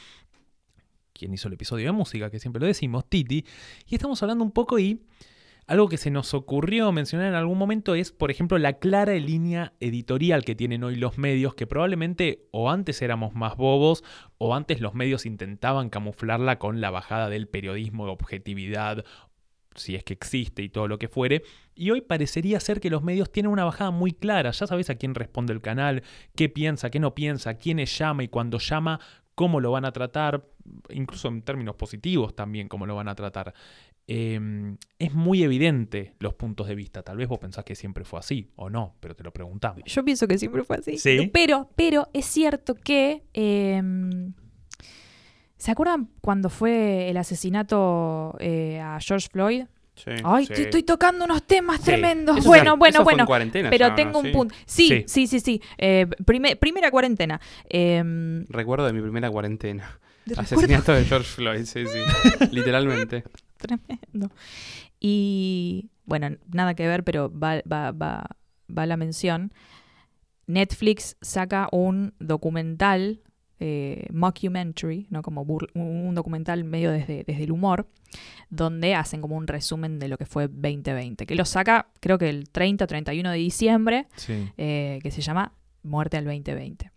quien 1.22 1.32
hizo 1.32 1.46
el 1.46 1.54
episodio 1.54 1.86
de 1.86 1.92
música, 1.92 2.30
que 2.30 2.40
siempre 2.40 2.58
lo 2.58 2.66
decimos, 2.66 3.08
Titi, 3.08 3.44
y 3.86 3.94
estamos 3.94 4.20
hablando 4.22 4.42
un 4.42 4.50
poco 4.50 4.80
y 4.80 5.02
algo 5.68 5.88
que 5.88 5.96
se 5.96 6.10
nos 6.10 6.34
ocurrió 6.34 6.90
mencionar 6.90 7.28
en 7.28 7.34
algún 7.34 7.56
momento 7.56 7.94
es, 7.94 8.10
por 8.10 8.32
ejemplo, 8.32 8.58
la 8.58 8.74
clara 8.74 9.14
línea 9.14 9.72
editorial 9.78 10.44
que 10.44 10.56
tienen 10.56 10.82
hoy 10.82 10.96
los 10.96 11.18
medios, 11.18 11.54
que 11.54 11.68
probablemente 11.68 12.48
o 12.50 12.70
antes 12.70 13.00
éramos 13.02 13.34
más 13.34 13.56
bobos 13.56 14.02
o 14.38 14.56
antes 14.56 14.80
los 14.80 14.94
medios 14.94 15.24
intentaban 15.24 15.90
camuflarla 15.90 16.58
con 16.58 16.80
la 16.80 16.90
bajada 16.90 17.28
del 17.28 17.46
periodismo, 17.46 18.10
objetividad, 18.10 19.04
si 19.76 19.94
es 19.94 20.02
que 20.02 20.12
existe 20.12 20.62
y 20.62 20.68
todo 20.68 20.88
lo 20.88 20.98
que 20.98 21.08
fuere. 21.08 21.42
Y 21.74 21.90
hoy 21.90 22.00
parecería 22.00 22.58
ser 22.58 22.80
que 22.80 22.90
los 22.90 23.04
medios 23.04 23.30
tienen 23.30 23.52
una 23.52 23.64
bajada 23.64 23.92
muy 23.92 24.12
clara. 24.12 24.50
Ya 24.50 24.66
sabes 24.66 24.90
a 24.90 24.96
quién 24.96 25.14
responde 25.14 25.52
el 25.52 25.60
canal, 25.60 26.02
qué 26.34 26.48
piensa, 26.48 26.90
qué 26.90 27.00
no 27.00 27.14
piensa, 27.14 27.54
quiénes 27.54 27.96
llama 27.96 28.24
y 28.24 28.28
cuando 28.28 28.58
llama, 28.58 29.00
cómo 29.34 29.60
lo 29.60 29.70
van 29.70 29.84
a 29.84 29.92
tratar, 29.92 30.44
incluso 30.90 31.28
en 31.28 31.42
términos 31.42 31.76
positivos 31.76 32.34
también, 32.34 32.68
cómo 32.68 32.86
lo 32.86 32.94
van 32.94 33.08
a 33.08 33.14
tratar. 33.14 33.54
Eh, 34.08 34.76
es 34.98 35.14
muy 35.14 35.42
evidente 35.42 36.14
los 36.18 36.34
puntos 36.34 36.66
de 36.66 36.74
vista. 36.74 37.02
Tal 37.02 37.16
vez 37.16 37.28
vos 37.28 37.38
pensás 37.38 37.64
que 37.64 37.74
siempre 37.74 38.04
fue 38.04 38.18
así 38.18 38.50
o 38.56 38.68
no, 38.68 38.96
pero 39.00 39.14
te 39.14 39.22
lo 39.22 39.32
preguntamos. 39.32 39.84
Yo 39.86 40.04
pienso 40.04 40.26
que 40.26 40.38
siempre 40.38 40.64
fue 40.64 40.76
así. 40.76 40.98
Sí. 40.98 41.30
Pero, 41.32 41.70
pero 41.76 42.08
es 42.12 42.26
cierto 42.26 42.74
que. 42.74 43.24
eh, 43.32 43.82
¿Se 45.62 45.70
acuerdan 45.70 46.08
cuando 46.20 46.50
fue 46.50 47.08
el 47.08 47.16
asesinato 47.16 48.34
eh, 48.40 48.80
a 48.80 48.98
George 48.98 49.28
Floyd? 49.30 49.66
Sí. 50.04 50.10
Ay, 50.24 50.46
Sí. 50.46 50.54
te 50.54 50.62
estoy 50.62 50.82
tocando 50.82 51.24
unos 51.24 51.44
temas 51.46 51.78
Sí. 51.78 51.84
tremendos. 51.86 52.38
Eso 52.38 52.48
bueno, 52.48 52.76
bueno, 52.76 52.96
eso 52.96 53.04
fue 53.04 53.12
en 53.12 53.16
bueno. 53.18 53.26
cuarentena 53.26 53.70
Pero 53.70 53.84
ya, 53.86 53.90
¿no? 53.90 53.94
tengo 53.94 54.18
un 54.18 54.26
Sí. 54.26 54.32
punto. 54.32 54.54
Sí, 54.66 54.88
Sí. 54.88 55.04
sí, 55.06 55.26
sí, 55.26 55.40
sí. 55.40 55.62
Eh, 55.78 56.06
prime- 56.24 56.56
primera 56.56 56.90
cuarentena. 56.90 57.40
Eh, 57.68 58.44
Recuerdo 58.48 58.86
de 58.86 58.92
mi 58.92 59.00
primera 59.00 59.30
cuarentena. 59.30 60.00
Asesinato 60.36 60.92
de 60.92 61.04
George 61.04 61.28
Floyd, 61.28 61.64
sí, 61.64 61.84
sí. 61.86 61.98
Literalmente. 62.52 63.24
Tremendo. 63.58 64.30
Y 65.00 65.90
bueno, 66.04 66.36
nada 66.52 66.74
que 66.74 66.86
ver, 66.86 67.04
pero 67.04 67.30
va, 67.36 67.60
va, 67.70 67.90
va, 67.92 68.26
va 68.76 68.86
la 68.86 68.96
mención. 68.96 69.52
Netflix 70.46 71.16
saca 71.20 71.68
un 71.72 72.14
documental, 72.18 73.20
eh, 73.64 74.06
mockumentary, 74.12 75.06
¿no? 75.10 75.22
como 75.22 75.42
un 75.42 76.14
documental 76.16 76.64
medio 76.64 76.90
desde, 76.90 77.22
desde 77.24 77.44
el 77.44 77.52
humor, 77.52 77.86
donde 78.50 78.96
hacen 78.96 79.20
como 79.20 79.36
un 79.36 79.46
resumen 79.46 80.00
de 80.00 80.08
lo 80.08 80.18
que 80.18 80.26
fue 80.26 80.48
2020, 80.48 81.26
que 81.26 81.34
lo 81.36 81.44
saca 81.44 81.86
creo 82.00 82.18
que 82.18 82.28
el 82.28 82.48
30 82.50 82.84
o 82.84 82.88
31 82.88 83.30
de 83.30 83.38
diciembre, 83.38 84.08
Sí. 84.16 84.50
eh, 84.58 84.98
que 85.00 85.12
se 85.12 85.20
llama 85.20 85.52
Muerte 85.84 86.16
al 86.16 86.24
2020. 86.24 86.90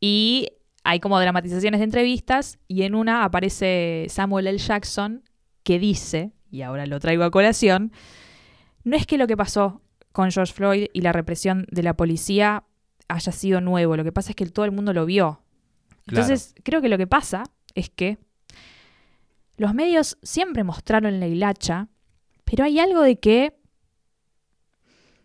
Y 0.00 0.48
hay 0.84 1.00
como 1.00 1.18
dramatizaciones 1.18 1.80
de 1.80 1.84
entrevistas 1.84 2.58
y 2.68 2.82
en 2.82 2.94
una 2.94 3.24
aparece 3.24 4.06
Samuel 4.10 4.46
L. 4.46 4.58
Jackson 4.58 5.22
que 5.62 5.78
dice, 5.78 6.32
y 6.50 6.60
ahora 6.62 6.84
lo 6.86 7.00
traigo 7.00 7.24
a 7.24 7.30
colación, 7.30 7.90
no 8.84 8.96
es 8.96 9.06
que 9.06 9.16
lo 9.18 9.26
que 9.26 9.36
pasó 9.36 9.80
con 10.12 10.30
George 10.30 10.52
Floyd 10.52 10.86
y 10.92 11.00
la 11.00 11.12
represión 11.12 11.66
de 11.70 11.82
la 11.82 11.94
policía 11.96 12.64
haya 13.08 13.32
sido 13.32 13.60
nuevo, 13.60 13.96
lo 13.96 14.04
que 14.04 14.12
pasa 14.12 14.30
es 14.30 14.36
que 14.36 14.46
todo 14.46 14.64
el 14.64 14.72
mundo 14.72 14.92
lo 14.92 15.06
vio. 15.06 15.42
Entonces, 16.06 16.54
creo 16.62 16.80
que 16.80 16.88
lo 16.88 16.98
que 16.98 17.06
pasa 17.06 17.44
es 17.74 17.90
que 17.90 18.18
los 19.56 19.74
medios 19.74 20.18
siempre 20.22 20.64
mostraron 20.64 21.18
la 21.18 21.26
hilacha, 21.26 21.88
pero 22.44 22.64
hay 22.64 22.78
algo 22.78 23.02
de 23.02 23.18
que 23.18 23.58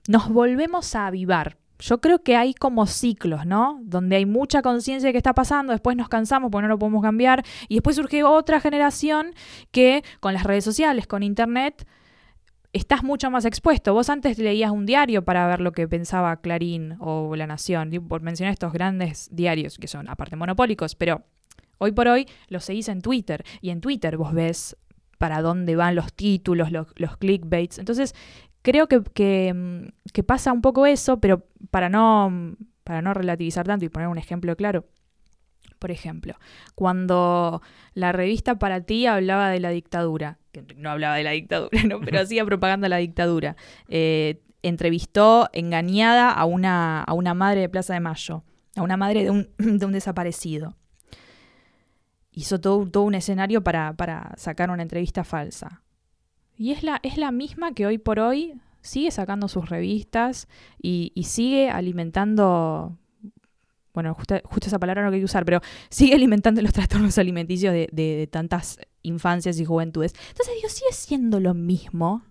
nos 0.07 0.29
volvemos 0.29 0.95
a 0.95 1.07
avivar. 1.07 1.57
Yo 1.79 1.99
creo 1.99 2.23
que 2.23 2.35
hay 2.35 2.53
como 2.53 2.85
ciclos, 2.85 3.45
¿no? 3.45 3.79
Donde 3.83 4.15
hay 4.15 4.25
mucha 4.25 4.61
conciencia 4.61 5.07
de 5.07 5.13
qué 5.13 5.17
está 5.17 5.33
pasando, 5.33 5.71
después 5.71 5.97
nos 5.97 6.09
cansamos 6.09 6.51
porque 6.51 6.63
no 6.63 6.69
lo 6.69 6.79
podemos 6.79 7.01
cambiar, 7.01 7.43
y 7.67 7.75
después 7.75 7.95
surge 7.95 8.23
otra 8.23 8.59
generación 8.59 9.33
que 9.71 10.03
con 10.19 10.33
las 10.33 10.43
redes 10.43 10.63
sociales, 10.63 11.07
con 11.07 11.23
internet, 11.23 11.87
estás 12.73 13.03
mucho 13.03 13.29
más 13.29 13.45
expuesto. 13.45 13.93
Vos 13.93 14.09
antes 14.09 14.37
leías 14.37 14.71
un 14.71 14.85
diario 14.85 15.23
para 15.23 15.47
ver 15.47 15.61
lo 15.61 15.71
que 15.71 15.87
pensaba 15.87 16.41
Clarín 16.41 16.95
o 16.99 17.35
La 17.35 17.47
Nación, 17.47 17.91
por 18.07 18.21
mencionar 18.21 18.53
estos 18.53 18.73
grandes 18.73 19.29
diarios 19.31 19.77
que 19.77 19.87
son 19.87 20.09
aparte 20.09 20.35
monopólicos, 20.35 20.95
pero 20.95 21.23
hoy 21.77 21.91
por 21.91 22.07
hoy 22.07 22.27
los 22.47 22.65
seguís 22.65 22.87
en 22.87 23.01
Twitter, 23.01 23.43
y 23.61 23.71
en 23.71 23.81
Twitter 23.81 24.17
vos 24.17 24.33
ves 24.33 24.77
para 25.17 25.41
dónde 25.41 25.75
van 25.75 25.95
los 25.95 26.13
títulos, 26.13 26.71
los, 26.71 26.87
los 26.95 27.17
clickbaits. 27.17 27.77
Entonces, 27.77 28.15
creo 28.61 28.87
que, 28.87 29.01
que, 29.13 29.53
mm, 29.53 30.21
pasa 30.25 30.51
un 30.51 30.61
poco 30.61 30.85
eso, 30.85 31.19
pero 31.19 31.45
para 31.69 31.89
no, 31.89 32.55
para 32.83 33.01
no 33.01 33.13
relativizar 33.13 33.67
tanto 33.67 33.85
y 33.85 33.89
poner 33.89 34.07
un 34.07 34.17
ejemplo 34.17 34.55
claro. 34.55 34.85
Por 35.81 35.89
ejemplo, 35.89 36.35
cuando 36.75 37.63
la 37.95 38.11
revista 38.11 38.59
Para 38.59 38.81
Ti 38.81 39.07
hablaba 39.07 39.49
de 39.49 39.59
la 39.59 39.71
dictadura, 39.71 40.37
que 40.51 40.61
no 40.75 40.91
hablaba 40.91 41.15
de 41.15 41.23
la 41.23 41.31
dictadura, 41.31 41.81
¿no? 41.89 41.99
pero 42.01 42.19
hacía 42.21 42.45
propaganda 42.45 42.85
de 42.85 42.89
la 42.89 42.97
dictadura, 42.97 43.55
eh, 43.87 44.43
entrevistó 44.61 45.49
engañada 45.53 46.29
a 46.29 46.45
una, 46.45 47.01
a 47.01 47.13
una 47.13 47.33
madre 47.33 47.61
de 47.61 47.69
Plaza 47.69 47.95
de 47.95 47.99
Mayo, 47.99 48.43
a 48.75 48.83
una 48.83 48.95
madre 48.95 49.23
de 49.23 49.31
un, 49.31 49.49
de 49.57 49.83
un 49.83 49.91
desaparecido. 49.91 50.77
Hizo 52.31 52.61
todo, 52.61 52.87
todo 52.87 53.01
un 53.01 53.15
escenario 53.15 53.63
para, 53.63 53.93
para 53.93 54.33
sacar 54.37 54.69
una 54.69 54.83
entrevista 54.83 55.23
falsa. 55.23 55.81
Y 56.55 56.73
es 56.73 56.83
la, 56.83 56.99
es 57.01 57.17
la 57.17 57.31
misma 57.31 57.73
que 57.73 57.87
hoy 57.87 57.97
por 57.97 58.19
hoy 58.19 58.53
sigue 58.81 59.09
sacando 59.09 59.47
sus 59.47 59.67
revistas 59.67 60.47
y, 60.79 61.11
y 61.15 61.23
sigue 61.23 61.71
alimentando, 61.71 62.99
bueno, 63.93 64.13
justo, 64.13 64.35
esa 64.65 64.79
palabra 64.79 65.03
no 65.03 65.11
quería 65.11 65.25
usar, 65.25 65.43
pero 65.43 65.59
sigue 65.89 66.15
alimentando 66.15 66.61
los 66.61 66.71
trastornos 66.73 67.17
alimenticios 67.17 67.73
de, 67.73 68.29
tantas 68.31 68.79
infancias 69.01 69.59
y 69.59 69.65
juventudes. 69.65 70.13
Entonces 70.29 70.55
digo, 70.55 70.69
sigue 70.69 70.91
siendo 70.93 71.39
lo 71.39 71.53
mismo 71.53 72.23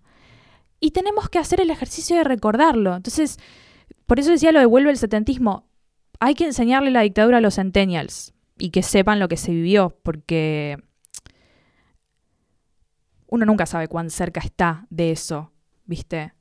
y 0.78 0.92
tenemos 0.92 1.28
que 1.28 1.38
hacer 1.38 1.60
el 1.60 1.70
ejercicio 1.70 2.16
de 2.16 2.24
recordarlo. 2.24 2.96
Entonces, 2.96 3.38
por 4.06 4.18
eso 4.18 4.30
decía 4.30 4.52
lo 4.52 4.60
de 4.60 4.66
vuelve 4.66 4.90
el 4.90 4.96
setentismo. 4.96 5.68
Hay 6.18 6.34
que 6.34 6.44
enseñarle 6.44 6.90
la 6.90 7.02
dictadura 7.02 7.38
a 7.38 7.40
los 7.40 7.56
centennials 7.56 8.32
y 8.58 8.70
que 8.70 8.82
sepan 8.82 9.18
lo 9.18 9.28
que 9.28 9.36
se 9.36 9.52
vivió, 9.52 9.98
porque 10.02 10.78
uno 13.26 13.46
nunca 13.46 13.66
sabe 13.66 13.88
cuán 13.88 14.10
cerca 14.10 14.40
está 14.40 14.86
de 14.90 15.12
eso, 15.12 15.52
¿viste? 15.84 16.32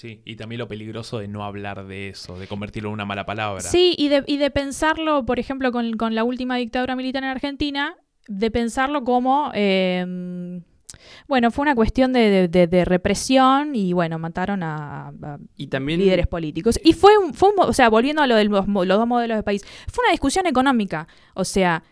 Sí, 0.00 0.22
y 0.24 0.36
también 0.36 0.60
lo 0.60 0.68
peligroso 0.68 1.18
de 1.18 1.26
no 1.26 1.42
hablar 1.42 1.86
de 1.86 2.10
eso, 2.10 2.38
de 2.38 2.46
convertirlo 2.46 2.88
en 2.90 2.92
una 2.94 3.04
mala 3.04 3.26
palabra. 3.26 3.60
Sí, 3.62 3.96
y 3.98 4.08
de, 4.08 4.22
y 4.28 4.36
de 4.36 4.50
pensarlo, 4.52 5.26
por 5.26 5.40
ejemplo, 5.40 5.72
con, 5.72 5.92
con 5.96 6.14
la 6.14 6.22
última 6.22 6.56
dictadura 6.56 6.94
militar 6.94 7.24
en 7.24 7.30
Argentina, 7.30 7.96
de 8.28 8.50
pensarlo 8.52 9.02
como, 9.02 9.50
eh, 9.54 10.60
bueno, 11.26 11.50
fue 11.50 11.62
una 11.62 11.74
cuestión 11.74 12.12
de, 12.12 12.30
de- 12.30 12.48
de- 12.48 12.66
de 12.68 12.84
represión 12.84 13.74
y, 13.74 13.92
bueno, 13.92 14.18
mataron 14.20 14.62
a, 14.62 15.08
a 15.08 15.38
Y 15.56 15.66
también. 15.66 15.98
líderes 15.98 16.26
políticos. 16.28 16.78
Y 16.84 16.92
fue, 16.92 17.18
un, 17.18 17.34
fue 17.34 17.48
un 17.50 17.54
o 17.58 17.72
sea, 17.72 17.88
volviendo 17.88 18.22
a 18.22 18.26
lo 18.26 18.36
de 18.36 18.44
los 18.44 18.66
dos 18.66 19.06
modelos 19.08 19.36
de 19.36 19.42
país, 19.42 19.64
fue 19.90 20.04
una 20.04 20.12
discusión 20.12 20.46
económica. 20.46 21.08
O 21.34 21.44
sea, 21.44 21.82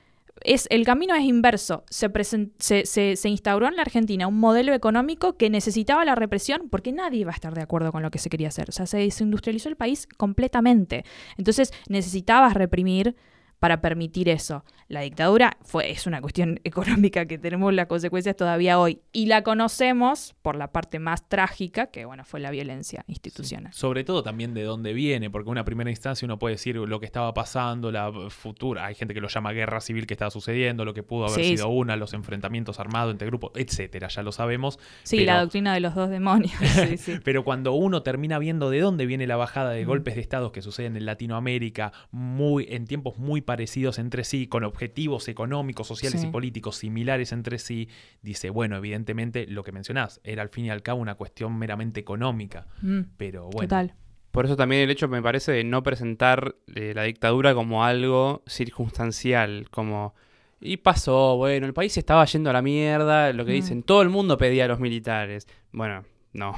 es, 0.44 0.66
el 0.70 0.84
camino 0.84 1.14
es 1.14 1.22
inverso. 1.24 1.84
Se, 1.90 2.10
se, 2.58 2.86
se- 2.86 3.16
se 3.16 3.28
instauró 3.28 3.68
en 3.68 3.76
la 3.76 3.82
Argentina 3.82 4.26
un 4.26 4.38
modelo 4.38 4.72
económico 4.74 5.36
que 5.36 5.50
necesitaba 5.50 6.04
la 6.04 6.14
represión 6.14 6.68
porque 6.70 6.92
nadie 6.92 7.20
iba 7.20 7.30
a 7.30 7.34
estar 7.34 7.54
de 7.54 7.62
acuerdo 7.62 7.92
con 7.92 8.02
lo 8.02 8.10
que 8.10 8.18
se 8.18 8.28
quería 8.30 8.48
hacer. 8.48 8.68
O 8.68 8.72
sea, 8.72 8.86
se 8.86 8.98
desindustrializó 8.98 9.68
el 9.68 9.76
país 9.76 10.06
completamente. 10.16 11.04
Entonces 11.36 11.72
necesitabas 11.88 12.54
reprimir 12.54 13.16
para 13.58 13.80
permitir 13.80 14.28
eso. 14.28 14.64
La 14.88 15.00
dictadura 15.00 15.56
fue, 15.62 15.90
es 15.90 16.06
una 16.06 16.20
cuestión 16.20 16.60
económica 16.64 17.26
que 17.26 17.38
tenemos 17.38 17.72
las 17.74 17.86
consecuencias 17.86 18.36
todavía 18.36 18.78
hoy 18.78 19.00
y 19.12 19.26
la 19.26 19.42
conocemos 19.42 20.34
por 20.42 20.56
la 20.56 20.72
parte 20.72 20.98
más 20.98 21.28
trágica, 21.28 21.86
que 21.86 22.04
bueno, 22.04 22.24
fue 22.24 22.40
la 22.40 22.50
violencia 22.50 23.04
institucional. 23.08 23.72
Sobre 23.72 24.04
todo 24.04 24.22
también 24.22 24.54
de 24.54 24.62
dónde 24.62 24.92
viene, 24.92 25.30
porque 25.30 25.48
en 25.48 25.52
una 25.52 25.64
primera 25.64 25.90
instancia 25.90 26.24
uno 26.26 26.38
puede 26.38 26.54
decir 26.54 26.76
lo 26.76 27.00
que 27.00 27.06
estaba 27.06 27.32
pasando, 27.34 27.90
la 27.90 28.12
futura, 28.30 28.86
hay 28.86 28.94
gente 28.94 29.14
que 29.14 29.20
lo 29.20 29.28
llama 29.28 29.52
guerra 29.52 29.80
civil 29.80 30.06
que 30.06 30.14
estaba 30.14 30.30
sucediendo, 30.30 30.84
lo 30.84 30.94
que 30.94 31.02
pudo 31.02 31.26
haber 31.26 31.36
Sí, 31.44 31.56
sido 31.56 31.66
sí. 31.66 31.72
una, 31.72 31.96
los 31.96 32.12
enfrentamientos 32.14 32.78
armados 32.78 33.12
entre 33.12 33.26
grupos, 33.26 33.52
etcétera, 33.56 34.08
ya 34.08 34.22
lo 34.22 34.32
sabemos. 34.32 34.78
Sí, 35.02 35.16
Pero- 35.18 35.32
la 35.32 35.40
doctrina 35.40 35.74
de 35.74 35.80
los 35.80 35.94
dos 35.94 36.10
demonios. 36.10 36.52
Pero 37.24 37.44
cuando 37.44 37.72
uno 37.72 38.02
termina 38.02 38.38
viendo 38.38 38.70
de 38.70 38.80
dónde 38.80 39.06
viene 39.06 39.26
la 39.26 39.36
bajada 39.36 39.70
de 39.70 39.84
golpes 39.84 40.14
de 40.14 40.20
estados 40.20 40.52
que 40.52 40.62
suceden 40.62 40.96
en 40.96 41.06
Latinoamérica, 41.06 41.92
muy, 42.10 42.66
en 42.70 42.86
tiempos 42.86 43.18
muy 43.18 43.40
parecidos 43.46 43.98
entre 43.98 44.24
sí, 44.24 44.46
con 44.46 44.62
objetivos 44.64 45.28
económicos, 45.28 45.86
sociales 45.86 46.20
Sí. 46.20 46.26
y 46.26 46.30
políticos 46.30 46.76
similares 46.76 47.32
entre 47.32 47.58
sí, 47.58 47.88
dice, 48.20 48.50
bueno, 48.50 48.76
evidentemente 48.76 49.46
lo 49.46 49.64
que 49.64 49.72
mencionás 49.72 50.20
era 50.24 50.42
al 50.42 50.50
fin 50.50 50.66
y 50.66 50.70
al 50.70 50.82
cabo 50.82 51.00
una 51.00 51.14
cuestión 51.14 51.56
meramente 51.58 51.98
económica. 52.00 52.66
Mm, 52.82 53.00
Pero 53.16 53.44
bueno, 53.44 53.60
Total. 53.68 53.94
Por 54.32 54.44
eso 54.44 54.54
también 54.56 54.82
el 54.82 54.90
hecho, 54.90 55.08
me 55.08 55.22
parece, 55.22 55.52
de 55.52 55.64
no 55.64 55.82
presentar 55.82 56.56
eh, 56.74 56.92
la 56.94 57.04
dictadura 57.04 57.54
como 57.54 57.84
algo 57.86 58.42
circunstancial, 58.46 59.68
como... 59.70 60.14
Y 60.60 60.78
pasó, 60.78 61.36
bueno, 61.36 61.66
el 61.66 61.74
país 61.74 61.92
se 61.92 62.00
estaba 62.00 62.24
yendo 62.24 62.50
a 62.50 62.52
la 62.52 62.62
mierda, 62.62 63.32
lo 63.32 63.44
que 63.44 63.52
Mm. 63.52 63.54
dicen, 63.54 63.82
todo 63.82 64.02
el 64.02 64.08
mundo 64.08 64.36
pedía 64.38 64.64
a 64.64 64.68
los 64.68 64.80
militares. 64.80 65.46
Bueno, 65.72 66.04
no, 66.32 66.54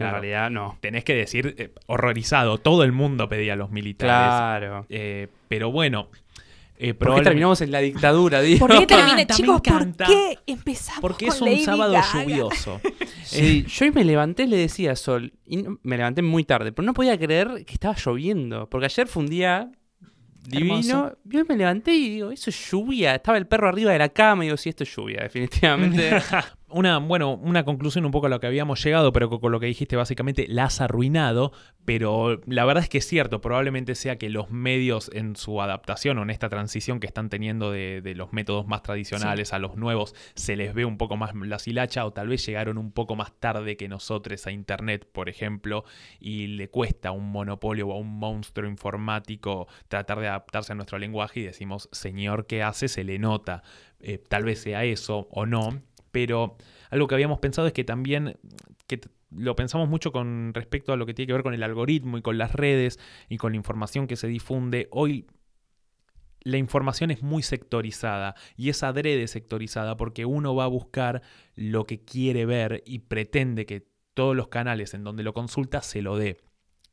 Claro. 0.00 0.16
en 0.16 0.22
realidad 0.22 0.50
no. 0.50 0.78
Tenés 0.80 1.04
que 1.04 1.14
decir, 1.14 1.54
eh, 1.58 1.70
horrorizado, 1.86 2.58
todo 2.58 2.84
el 2.84 2.92
mundo 2.92 3.28
pedía 3.28 3.52
a 3.52 3.56
los 3.56 3.70
militares. 3.70 4.12
Claro. 4.14 4.86
Eh, 4.88 5.28
pero 5.48 5.70
bueno, 5.70 6.08
eh, 6.82 6.94
¿Por 6.94 7.14
qué 7.14 7.20
terminamos 7.22 7.60
en 7.60 7.70
la 7.72 7.80
dictadura, 7.80 8.40
digo? 8.40 8.66
¿Por 8.66 8.78
qué 8.78 8.86
termina, 8.86 9.26
chicos? 9.26 9.60
¿Por 9.60 9.92
qué 10.06 10.38
empezamos 10.46 11.00
Porque 11.02 11.26
con 11.26 11.34
es 11.34 11.40
un 11.42 11.48
Lady 11.50 11.64
sábado 11.64 11.92
Gaga? 11.92 12.22
lluvioso. 12.24 12.80
Sí, 13.22 13.64
yo 13.68 13.84
hoy 13.84 13.92
me 13.92 14.02
levanté, 14.04 14.46
le 14.48 14.56
decía 14.56 14.90
a 14.92 14.96
Sol, 14.96 15.32
y 15.46 15.58
no- 15.58 15.78
me 15.84 15.96
levanté 15.96 16.20
muy 16.22 16.42
tarde, 16.42 16.72
pero 16.72 16.84
no 16.86 16.94
podía 16.94 17.16
creer 17.16 17.64
que 17.64 17.74
estaba 17.74 17.94
lloviendo, 17.94 18.68
porque 18.68 18.86
ayer 18.86 19.06
fue 19.06 19.22
un 19.22 19.28
día 19.28 19.70
divino, 20.48 20.74
Hermoso. 21.06 21.18
y 21.30 21.36
hoy 21.36 21.44
me 21.48 21.56
levanté 21.56 21.94
y 21.94 22.08
digo, 22.10 22.30
eso 22.32 22.50
es 22.50 22.70
lluvia, 22.70 23.14
estaba 23.14 23.38
el 23.38 23.46
perro 23.46 23.68
arriba 23.68 23.92
de 23.92 23.98
la 23.98 24.08
cama, 24.08 24.42
y 24.42 24.46
digo, 24.48 24.56
sí, 24.56 24.70
esto 24.70 24.82
es 24.82 24.96
lluvia, 24.96 25.20
definitivamente. 25.22 26.10
Una, 26.70 26.98
bueno, 26.98 27.34
una 27.34 27.64
conclusión 27.64 28.04
un 28.04 28.12
poco 28.12 28.26
a 28.26 28.28
lo 28.28 28.40
que 28.40 28.46
habíamos 28.46 28.82
llegado, 28.82 29.12
pero 29.12 29.28
con, 29.28 29.52
lo 29.52 29.60
que 29.60 29.66
dijiste 29.66 29.96
básicamente 29.96 30.46
la 30.48 30.64
has 30.64 30.80
arruinado, 30.80 31.52
pero 31.84 32.40
la 32.46 32.64
verdad 32.64 32.84
es 32.84 32.88
que 32.88 32.98
es 32.98 33.06
cierto, 33.06 33.40
probablemente 33.40 33.94
sea 33.94 34.16
que 34.16 34.30
los 34.30 34.50
medios 34.50 35.10
en 35.12 35.36
su 35.36 35.60
adaptación 35.60 36.18
o 36.18 36.22
en 36.22 36.30
esta 36.30 36.48
transición 36.48 37.00
que 37.00 37.06
están 37.06 37.28
teniendo 37.28 37.70
de, 37.72 38.00
de 38.00 38.14
los 38.14 38.32
métodos 38.32 38.66
más 38.66 38.82
tradicionales 38.82 39.52
a 39.52 39.58
los 39.58 39.76
nuevos, 39.76 40.14
se 40.34 40.56
les 40.56 40.72
ve 40.72 40.84
un 40.84 40.96
poco 40.96 41.16
más 41.16 41.34
la 41.34 41.58
silacha 41.58 42.06
o 42.06 42.12
tal 42.12 42.28
vez 42.28 42.46
llegaron 42.46 42.78
un 42.78 42.92
poco 42.92 43.16
más 43.16 43.32
tarde 43.38 43.76
que 43.76 43.88
nosotros 43.88 44.20
a 44.46 44.52
Internet, 44.52 45.08
por 45.10 45.28
ejemplo, 45.28 45.84
y 46.18 46.46
le 46.48 46.68
cuesta 46.68 47.10
a 47.10 47.12
un 47.12 47.30
monopolio 47.30 47.88
o 47.88 47.92
a 47.92 47.98
un 47.98 48.18
monstruo 48.18 48.68
informático 48.68 49.66
tratar 49.88 50.20
de 50.20 50.28
adaptarse 50.28 50.72
a 50.72 50.74
nuestro 50.74 50.98
lenguaje 50.98 51.40
y 51.40 51.44
decimos, 51.44 51.88
señor, 51.92 52.46
¿qué 52.46 52.62
hace? 52.62 52.88
Se 52.88 53.04
le 53.04 53.18
nota. 53.18 53.62
Eh, 54.02 54.16
tal 54.16 54.44
vez 54.44 54.62
sea 54.62 54.84
eso 54.84 55.28
o 55.30 55.44
no, 55.44 55.82
pero 56.10 56.56
algo 56.90 57.06
que 57.06 57.14
habíamos 57.14 57.38
pensado 57.38 57.66
es 57.66 57.72
que 57.72 57.84
también, 57.84 58.36
que 58.86 59.00
lo 59.30 59.54
pensamos 59.56 59.88
mucho 59.88 60.12
con 60.12 60.52
respecto 60.54 60.92
a 60.92 60.96
lo 60.96 61.06
que 61.06 61.14
tiene 61.14 61.28
que 61.28 61.32
ver 61.34 61.42
con 61.42 61.54
el 61.54 61.62
algoritmo 61.62 62.18
y 62.18 62.22
con 62.22 62.38
las 62.38 62.52
redes 62.52 62.98
y 63.28 63.36
con 63.36 63.52
la 63.52 63.56
información 63.56 64.06
que 64.06 64.16
se 64.16 64.26
difunde. 64.26 64.88
Hoy 64.90 65.26
la 66.42 66.56
información 66.56 67.10
es 67.10 67.22
muy 67.22 67.42
sectorizada 67.42 68.34
y 68.56 68.70
es 68.70 68.82
adrede 68.82 69.28
sectorizada 69.28 69.96
porque 69.96 70.24
uno 70.24 70.54
va 70.54 70.64
a 70.64 70.68
buscar 70.68 71.22
lo 71.54 71.84
que 71.84 72.04
quiere 72.04 72.46
ver 72.46 72.82
y 72.86 73.00
pretende 73.00 73.66
que 73.66 73.86
todos 74.14 74.34
los 74.34 74.48
canales 74.48 74.94
en 74.94 75.04
donde 75.04 75.22
lo 75.22 75.34
consulta 75.34 75.82
se 75.82 76.02
lo 76.02 76.16
dé. 76.16 76.38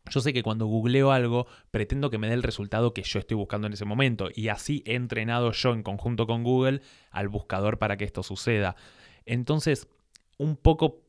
Yo 0.10 0.21
sé 0.21 0.32
que 0.32 0.43
cuando 0.43 0.67
googleo 0.67 1.12
algo, 1.12 1.47
pretendo 1.71 2.10
que 2.10 2.17
me 2.17 2.27
dé 2.27 2.34
el 2.34 2.43
resultado 2.43 2.93
que 2.93 3.03
yo 3.03 3.19
estoy 3.19 3.36
buscando 3.36 3.67
en 3.67 3.73
ese 3.73 3.86
momento. 3.86 4.30
Y 4.34 4.47
así 4.47 4.84
he 4.86 4.95
entrenado 4.95 5.51
yo 5.51 5.73
en 5.73 5.84
conjunto 5.84 6.27
con 6.27 6.43
Google 6.43 6.82
al 7.12 7.27
buscador 7.27 7.77
para 7.77 7.97
que 7.97 8.06
esto 8.06 8.23
suceda. 8.23 8.75
Entonces, 9.28 9.88
un 10.38 10.56
poco 10.56 11.02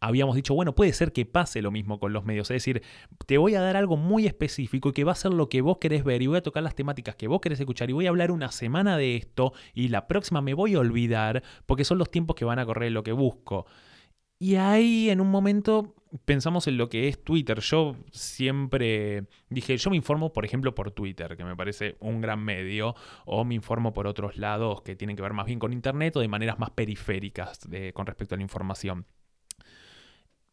habíamos 0.00 0.36
dicho, 0.36 0.54
bueno, 0.54 0.74
puede 0.74 0.92
ser 0.92 1.12
que 1.12 1.26
pase 1.26 1.62
lo 1.62 1.70
mismo 1.70 1.98
con 1.98 2.12
los 2.12 2.24
medios. 2.24 2.50
Es 2.50 2.56
decir, 2.56 2.82
te 3.26 3.38
voy 3.38 3.54
a 3.54 3.60
dar 3.60 3.76
algo 3.76 3.96
muy 3.96 4.26
específico 4.26 4.90
y 4.90 4.92
que 4.92 5.04
va 5.04 5.12
a 5.12 5.16
ser 5.16 5.32
lo 5.32 5.48
que 5.48 5.60
vos 5.60 5.78
querés 5.78 6.04
ver 6.04 6.22
y 6.22 6.26
voy 6.26 6.38
a 6.38 6.42
tocar 6.42 6.62
las 6.62 6.74
temáticas 6.74 7.16
que 7.16 7.26
vos 7.28 7.40
querés 7.40 7.60
escuchar 7.60 7.90
y 7.90 7.94
voy 7.94 8.06
a 8.06 8.10
hablar 8.10 8.30
una 8.30 8.52
semana 8.52 8.96
de 8.96 9.16
esto 9.16 9.52
y 9.74 9.88
la 9.88 10.06
próxima 10.06 10.40
me 10.40 10.54
voy 10.54 10.74
a 10.74 10.80
olvidar 10.80 11.42
porque 11.66 11.84
son 11.84 11.98
los 11.98 12.10
tiempos 12.10 12.36
que 12.36 12.44
van 12.44 12.58
a 12.58 12.66
correr 12.66 12.92
lo 12.92 13.02
que 13.02 13.12
busco. 13.12 13.66
Y 14.38 14.54
ahí 14.54 15.10
en 15.10 15.20
un 15.20 15.30
momento 15.30 15.94
pensamos 16.24 16.66
en 16.66 16.76
lo 16.76 16.88
que 16.88 17.08
es 17.08 17.22
Twitter. 17.22 17.60
Yo 17.60 17.96
siempre 18.12 19.24
dije, 19.48 19.76
yo 19.76 19.90
me 19.90 19.96
informo, 19.96 20.32
por 20.32 20.44
ejemplo, 20.44 20.74
por 20.74 20.90
Twitter, 20.90 21.36
que 21.36 21.44
me 21.44 21.56
parece 21.56 21.96
un 22.00 22.20
gran 22.20 22.42
medio, 22.42 22.94
o 23.26 23.44
me 23.44 23.54
informo 23.54 23.92
por 23.92 24.06
otros 24.06 24.36
lados 24.36 24.82
que 24.82 24.96
tienen 24.96 25.16
que 25.16 25.22
ver 25.22 25.32
más 25.32 25.46
bien 25.46 25.58
con 25.58 25.72
Internet 25.72 26.16
o 26.16 26.20
de 26.20 26.28
maneras 26.28 26.58
más 26.58 26.70
periféricas 26.70 27.68
de- 27.68 27.92
con 27.92 28.06
respecto 28.06 28.34
a 28.34 28.38
la 28.38 28.42
información. 28.42 29.06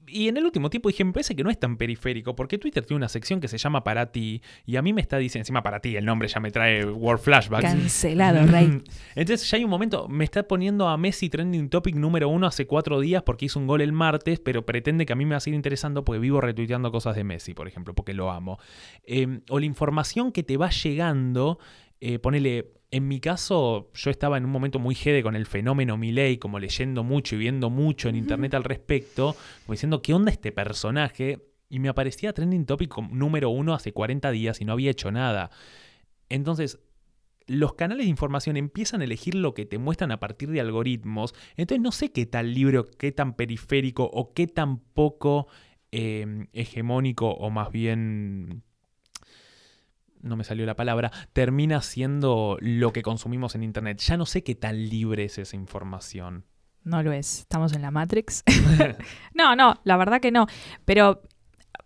Y 0.08 0.28
en 0.28 0.38
el 0.38 0.46
último 0.46 0.70
tiempo 0.70 0.90
dije, 0.90 1.04
me 1.04 1.14
parece 1.14 1.36
que 1.36 1.44
no 1.44 1.50
es 1.50 1.60
tan 1.60 1.78
periférico, 1.78 2.36
porque 2.36 2.58
Twitter 2.58 2.86
tiene 2.86 2.98
una 2.98 3.10
sección 3.10 3.40
que 3.40 3.48
se 3.48 3.58
llama 3.58 3.84
Para 3.84 4.12
ti, 4.12 4.42
y 4.66 4.76
a 4.76 4.82
mí 4.82 4.94
me 4.94 5.02
está 5.02 5.18
diciendo, 5.18 5.44
encima 5.44 5.64
para 5.64 5.80
ti, 5.80 5.96
el 5.96 6.06
nombre 6.06 6.28
ya 6.28 6.40
me 6.40 6.52
trae 6.52 6.86
Word 6.86 7.20
Flashbacks. 7.20 7.64
Cancelado, 7.64 8.46
Rey. 8.46 8.82
Entonces 9.16 9.50
ya 9.50 9.58
hay 9.58 9.64
un 9.64 9.70
momento, 9.70 10.08
me 10.08 10.24
está 10.24 10.44
poniendo 10.48 10.88
a 10.88 10.98
Messi 10.98 11.30
trending 11.30 11.70
topic 11.70 11.96
número 11.96 12.30
uno 12.30 12.48
hace 12.48 12.68
cuatro 12.68 13.00
días 13.00 13.24
porque 13.24 13.46
hizo 13.46 13.60
un 13.60 13.68
gol 13.68 13.82
el 13.82 13.92
martes, 13.92 14.40
pero 14.40 14.66
pretende 14.66 15.06
que 15.06 15.14
a 15.14 15.16
mí 15.16 15.26
me 15.26 15.32
va 15.32 15.38
a 15.38 15.42
seguir 15.42 15.56
interesando 15.56 16.04
porque 16.04 16.20
vivo 16.20 16.42
retuiteando 16.42 16.92
cosas 16.92 17.16
de 17.16 17.24
Messi, 17.24 17.54
por 17.54 17.68
ejemplo, 17.68 17.94
porque 17.94 18.14
lo 18.14 18.32
amo. 18.32 18.60
Eh, 19.06 19.40
o 19.50 19.60
la 19.60 19.66
información 19.66 20.32
que 20.32 20.44
te 20.44 20.58
va 20.58 20.70
llegando, 20.70 21.60
eh, 22.00 22.20
ponele, 22.20 22.74
en 22.92 23.08
mi 23.08 23.20
caso, 23.20 23.92
yo 23.94 24.12
estaba 24.12 24.38
en 24.38 24.46
un 24.46 24.52
momento 24.52 24.80
muy 24.80 24.96
jede 24.96 25.24
con 25.24 25.36
el 25.36 25.46
fenómeno 25.46 25.98
Milei, 25.98 26.38
como 26.38 26.60
leyendo 26.60 27.04
mucho 27.04 27.36
y 27.36 27.40
viendo 27.40 27.70
mucho 27.70 28.10
en 28.10 28.16
internet 28.16 28.54
al 28.54 28.64
respecto, 28.64 29.36
como 29.66 29.74
diciendo, 29.74 30.02
¿qué 30.02 30.14
onda 30.14 30.32
este 30.32 30.52
personaje? 30.52 31.50
Y 31.70 31.80
me 31.80 31.90
aparecía 31.90 32.34
trending 32.34 32.66
topic 32.66 32.98
número 33.12 33.50
uno 33.50 33.74
hace 33.74 33.92
40 33.92 34.32
días 34.32 34.62
y 34.62 34.66
no 34.66 34.74
había 34.74 34.92
hecho 34.92 35.12
nada. 35.12 35.50
Entonces, 36.30 36.80
los 37.48 37.74
canales 37.74 38.06
de 38.06 38.10
información 38.10 38.58
empiezan 38.58 39.02
a 39.02 39.04
elegir 39.04 39.36
lo 39.36 39.54
que 39.54 39.66
te 39.66 39.78
muestran 39.78 40.12
a 40.12 40.20
partir 40.20 40.50
de 40.50 40.62
algoritmos. 40.62 41.34
Entonces 41.58 41.82
no 41.82 41.92
sé 41.92 42.12
qué 42.12 42.26
tan 42.26 42.54
libre, 42.54 42.80
o 42.80 42.86
qué 42.86 43.12
tan 43.12 43.36
periférico 43.36 44.04
o 44.06 44.34
qué 44.34 44.48
tan 44.48 44.80
poco 44.80 45.48
eh, 45.92 46.48
hegemónico 46.54 47.30
o 47.32 47.50
más 47.50 47.72
bien... 47.72 48.64
No 50.26 50.36
me 50.36 50.44
salió 50.44 50.66
la 50.66 50.76
palabra, 50.76 51.12
termina 51.34 51.84
siendo 51.84 52.58
lo 52.60 52.92
que 52.92 53.04
consumimos 53.04 53.54
en 53.54 53.62
Internet. 53.62 54.00
Ya 54.00 54.18
no 54.18 54.26
sé 54.26 54.44
qué 54.44 54.56
tan 54.56 54.90
libre 54.90 55.26
es 55.26 55.38
esa 55.38 55.56
información. 55.56 56.46
No 56.84 57.04
lo 57.04 57.12
es. 57.14 57.42
Estamos 57.42 57.74
en 57.74 57.84
la 57.84 57.92
Matrix. 57.92 58.44
no, 59.36 59.56
no, 59.56 59.80
la 59.84 59.98
verdad 59.98 60.20
que 60.20 60.32
no. 60.32 60.48
Pero 60.84 61.22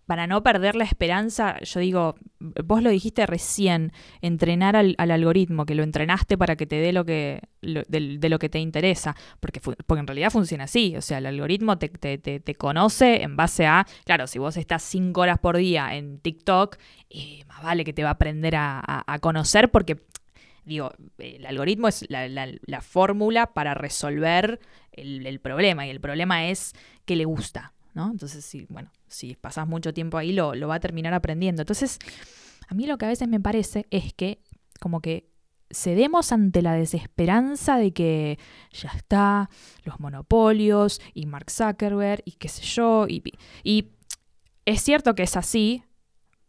para 0.10 0.26
no 0.26 0.42
perder 0.42 0.76
la 0.76 0.86
esperanza, 0.86 1.60
yo 1.62 1.80
digo, 1.80 2.16
vos 2.40 2.82
lo 2.82 2.90
dijiste 2.90 3.28
recién, 3.28 3.94
entrenar 4.22 4.76
al, 4.76 4.96
al 4.98 5.12
algoritmo, 5.12 5.68
que 5.68 5.76
lo 5.76 5.84
entrenaste 5.84 6.36
para 6.36 6.56
que 6.56 6.66
te 6.66 6.78
dé 6.78 6.92
lo 6.94 7.06
que 7.06 7.42
lo- 7.62 7.84
de, 7.88 8.18
de 8.18 8.30
lo 8.30 8.40
que 8.40 8.50
te 8.50 8.58
interesa, 8.58 9.16
porque, 9.40 9.62
porque 9.62 10.00
en 10.00 10.08
realidad 10.08 10.32
funciona 10.32 10.64
así, 10.64 10.96
o 10.98 11.02
sea, 11.04 11.20
el 11.20 11.28
algoritmo 11.28 11.78
te, 11.78 11.90
te- 11.90 12.18
te- 12.18 12.40
te 12.40 12.56
conoce 12.56 13.22
en 13.22 13.36
base 13.36 13.68
a, 13.68 13.86
claro, 14.04 14.26
si 14.26 14.40
vos 14.40 14.58
estás 14.58 14.82
cinco 14.82 15.22
horas 15.22 15.38
por 15.38 15.58
día 15.58 15.94
en 15.96 16.18
TikTok, 16.20 16.78
eh, 17.12 17.44
más 17.48 17.62
vale 17.62 17.84
que 17.86 17.94
te 17.94 18.02
va 18.02 18.10
a 18.10 18.14
aprender 18.14 18.56
a, 18.56 18.80
a- 18.80 19.04
a 19.06 19.20
conocer 19.20 19.70
porque... 19.70 19.98
Digo, 20.66 20.92
el 21.18 21.46
algoritmo 21.48 21.88
es 21.88 22.06
la, 22.10 22.28
la- 22.28 22.52
la 22.66 22.82
fórmula 22.82 23.54
para 23.54 23.74
resolver 23.74 24.60
el, 24.92 25.26
el 25.26 25.40
problema 25.40 25.88
y 25.88 25.90
el 25.90 26.00
problema 26.00 26.48
es 26.50 26.74
que 27.06 27.16
le 27.16 27.26
gusta, 27.26 27.74
¿no? 27.94 28.12
Entonces, 28.12 28.46
sí, 28.46 28.66
bueno, 28.70 28.92
si 29.08 29.36
pasás 29.36 29.68
mucho 29.68 29.94
tiempo 29.94 30.18
ahí 30.18 30.32
lo, 30.32 30.56
lo 30.56 30.68
va 30.68 30.76
a 30.76 30.80
terminar 30.80 31.14
aprendiendo. 31.14 31.62
Entonces, 31.62 32.00
a 32.68 32.74
mí 32.76 32.86
lo 32.86 32.98
que 32.98 33.06
a 33.06 33.10
veces 33.10 33.28
me 33.28 33.40
parece 33.40 33.86
es 33.90 34.14
que 34.14 34.42
como 34.80 35.02
que 35.02 35.30
cedemos 35.72 36.32
ante 36.32 36.62
la 36.62 36.74
desesperanza 36.74 37.78
de 37.78 37.94
que 37.94 38.40
ya 38.72 38.90
está, 38.90 39.50
los 39.84 40.00
monopolios 40.00 41.02
y 41.14 41.26
Mark 41.26 41.52
Zuckerberg 41.52 42.24
y 42.26 42.34
qué 42.34 42.50
sé 42.50 42.64
yo, 42.64 43.06
y, 43.08 43.24
y 43.64 43.92
es 44.66 44.82
cierto 44.82 45.16
que 45.16 45.24
es 45.24 45.38
así, 45.38 45.84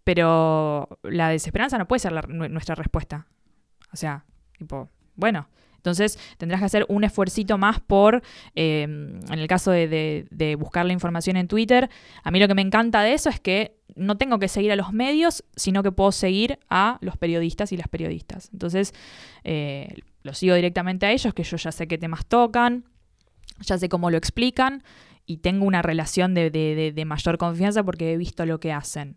pero 0.05 0.88
la 1.03 1.29
desesperanza 1.29 1.79
no 1.79 1.87
puede 1.87 2.00
ser 2.00 2.29
nuestra 2.29 2.74
respuesta. 2.74 3.26
O 3.92 3.96
sea, 3.96 4.24
tipo, 4.57 4.90
bueno, 5.16 5.48
entonces 5.81 6.19
tendrás 6.37 6.61
que 6.61 6.66
hacer 6.66 6.87
un 6.88 7.05
esfuercito 7.05 7.57
más 7.57 7.81
por, 7.81 8.23
eh, 8.55 8.83
en 8.83 9.38
el 9.38 9.49
caso 9.49 9.71
de, 9.71 10.57
buscar 10.59 10.85
la 10.85 10.93
información 10.93 11.38
en 11.38 11.49
Twitter, 11.49 11.88
a 12.23 12.31
mí 12.31 12.38
lo 12.38 12.49
que 12.49 12.55
me 12.55 12.61
encanta 12.61 13.03
de 13.03 13.14
eso 13.14 13.31
es 13.31 13.40
que 13.40 13.79
no 13.97 14.19
tengo 14.19 14.38
que 14.38 14.49
seguir 14.49 14.73
a 14.73 14.77
los 14.77 14.93
medios, 14.93 15.43
sino 15.57 15.83
que 15.83 15.90
puedo 15.90 16.12
seguir 16.12 16.59
a 16.69 16.99
los 17.01 17.16
periodistas 17.16 17.73
y 17.73 17.77
las 17.77 17.88
periodistas. 17.88 18.51
Entonces, 18.53 18.95
eh, 19.43 19.97
los 20.23 20.38
sigo 20.38 20.55
directamente 20.55 21.07
a 21.07 21.12
ellos, 21.12 21.33
que 21.33 21.43
yo 21.43 21.57
ya 21.57 21.73
sé 21.73 21.88
qué 21.88 21.97
temas 21.97 22.27
tocan, 22.27 22.85
ya 23.61 23.79
sé 23.79 23.88
cómo 23.88 24.11
lo 24.11 24.19
explican 24.19 24.83
y 25.27 25.38
tengo 25.38 25.65
una 25.65 25.81
relación 25.81 26.35
de 26.35 27.04
mayor 27.07 27.38
confianza 27.38 27.83
porque 27.83 28.13
he 28.13 28.17
visto 28.17 28.44
lo 28.44 28.61
que 28.61 28.73
hacen. 28.73 29.17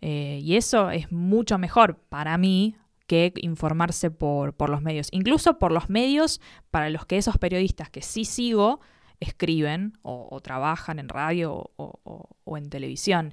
Eh, 0.00 0.40
y 0.42 0.56
eso 0.56 0.90
es 0.90 1.10
mucho 1.10 1.58
mejor 1.58 1.98
para 2.08 2.36
mí 2.38 2.76
que 3.06 3.32
informarse 3.36 4.10
por, 4.10 4.54
por 4.54 4.68
los 4.70 4.82
medios. 4.82 5.08
Incluso 5.12 5.58
por 5.58 5.72
los 5.72 5.88
medios 5.90 6.40
para 6.70 6.90
los 6.90 7.06
que 7.06 7.16
esos 7.18 7.38
periodistas 7.38 7.88
que 7.90 8.02
sí 8.02 8.24
sigo 8.24 8.80
escriben 9.18 9.94
o, 10.02 10.28
o 10.30 10.40
trabajan 10.40 10.98
en 10.98 11.08
radio 11.08 11.54
o, 11.76 11.98
o- 12.04 12.28
o 12.48 12.56
en 12.58 12.68
televisión. 12.68 13.32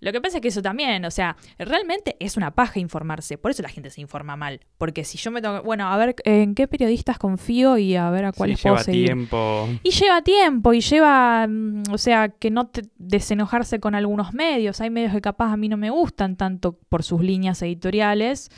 Lo 0.00 0.12
que 0.12 0.20
pasa 0.20 0.36
es 0.36 0.40
que 0.42 0.48
eso 0.48 0.62
también, 0.62 1.04
o 1.04 1.10
sea, 1.10 1.36
realmente 1.58 2.16
es 2.20 2.36
una 2.36 2.52
paja 2.52 2.78
informarse, 2.78 3.38
por 3.38 3.50
eso 3.50 3.62
la 3.62 3.68
gente 3.70 3.90
se 3.90 4.00
informa 4.00 4.36
mal, 4.36 4.60
porque 4.78 5.02
si 5.04 5.16
yo 5.18 5.30
me 5.32 5.40
tengo, 5.42 5.62
bueno, 5.62 5.88
a 5.88 5.96
ver 5.96 6.14
en 6.24 6.54
qué 6.54 6.68
periodistas 6.68 7.18
confío 7.18 7.76
y 7.78 7.96
a 7.96 8.08
ver 8.10 8.26
a 8.26 8.32
Sí, 8.32 8.36
cuáles 8.38 8.60
puedo 8.60 8.74
lleva 8.76 8.84
seguir. 8.84 9.06
tiempo. 9.06 9.68
Y 9.82 9.90
lleva 9.90 10.22
tiempo 10.22 10.74
y 10.74 10.80
lleva, 10.80 11.46
mm, 11.48 11.84
o 11.90 11.98
sea, 11.98 12.28
que 12.28 12.50
no 12.50 12.68
te 12.68 12.82
desenojarse 12.98 13.80
con 13.80 13.94
algunos 13.96 14.34
medios. 14.34 14.80
Hay 14.80 14.90
medios 14.90 15.12
que 15.12 15.20
capaz 15.22 15.50
a 15.52 15.56
mí 15.56 15.68
no 15.68 15.76
me 15.78 15.90
gustan 15.90 16.36
tanto 16.36 16.78
por 16.88 17.02
sus 17.02 17.20
líneas 17.22 17.60
editoriales, 17.62 18.50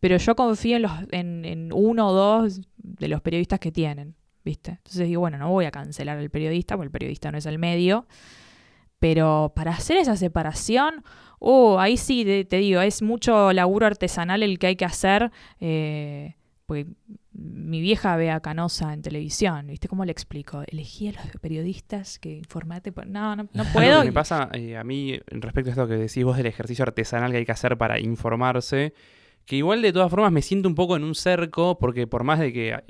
pero 0.00 0.16
yo 0.16 0.34
confío 0.36 0.76
en, 0.76 0.82
los, 0.82 0.92
en, 1.10 1.44
en 1.44 1.72
uno 1.72 2.08
o 2.08 2.12
dos 2.12 2.60
de 2.76 3.08
los 3.08 3.20
periodistas 3.20 3.58
que 3.60 3.72
tienen, 3.72 4.14
¿viste? 4.44 4.72
Entonces 4.72 5.06
digo, 5.08 5.20
bueno, 5.20 5.38
no 5.38 5.50
voy 5.50 5.64
a 5.64 5.70
cancelar 5.70 6.18
al 6.18 6.30
periodista, 6.30 6.76
porque 6.76 6.86
el 6.86 6.92
periodista 6.92 7.30
no 7.32 7.38
es 7.38 7.46
el 7.46 7.58
medio, 7.58 8.06
pero 8.98 9.52
para 9.54 9.72
hacer 9.72 9.96
esa 9.96 10.16
separación, 10.16 11.04
oh, 11.38 11.78
ahí 11.78 11.96
sí 11.96 12.24
te, 12.24 12.44
te 12.44 12.56
digo, 12.56 12.80
es 12.80 13.00
mucho 13.02 13.52
laburo 13.52 13.86
artesanal 13.86 14.42
el 14.42 14.58
que 14.58 14.68
hay 14.68 14.76
que 14.76 14.84
hacer, 14.84 15.30
eh, 15.60 16.34
porque 16.66 16.86
mi 17.32 17.80
vieja 17.80 18.16
ve 18.16 18.30
a 18.32 18.40
Canosa 18.40 18.92
en 18.92 19.00
televisión, 19.02 19.68
¿viste 19.68 19.86
cómo 19.88 20.04
le 20.04 20.10
explico? 20.10 20.64
Elegí 20.66 21.08
a 21.08 21.12
los 21.12 21.22
periodistas 21.40 22.18
que 22.18 22.36
informate, 22.36 22.90
por- 22.90 23.06
no, 23.06 23.36
no, 23.36 23.48
no 23.54 23.64
puedo. 23.72 24.00
que 24.00 24.06
me 24.08 24.12
pasa 24.12 24.48
eh, 24.52 24.76
a 24.76 24.82
mí 24.84 25.18
respecto 25.28 25.70
a 25.70 25.72
esto 25.72 25.86
que 25.88 25.94
decís 25.94 26.24
vos 26.24 26.36
del 26.36 26.46
ejercicio 26.46 26.82
artesanal 26.82 27.30
que 27.30 27.38
hay 27.38 27.46
que 27.46 27.52
hacer 27.52 27.78
para 27.78 28.00
informarse, 28.00 28.92
que 29.48 29.56
igual 29.56 29.80
de 29.80 29.92
todas 29.94 30.10
formas 30.10 30.30
me 30.30 30.42
siento 30.42 30.68
un 30.68 30.74
poco 30.74 30.94
en 30.94 31.04
un 31.04 31.14
cerco, 31.14 31.78
porque 31.78 32.06
por 32.06 32.22
más 32.22 32.38
de 32.38 32.52
que, 32.52 32.74
a- 32.74 32.82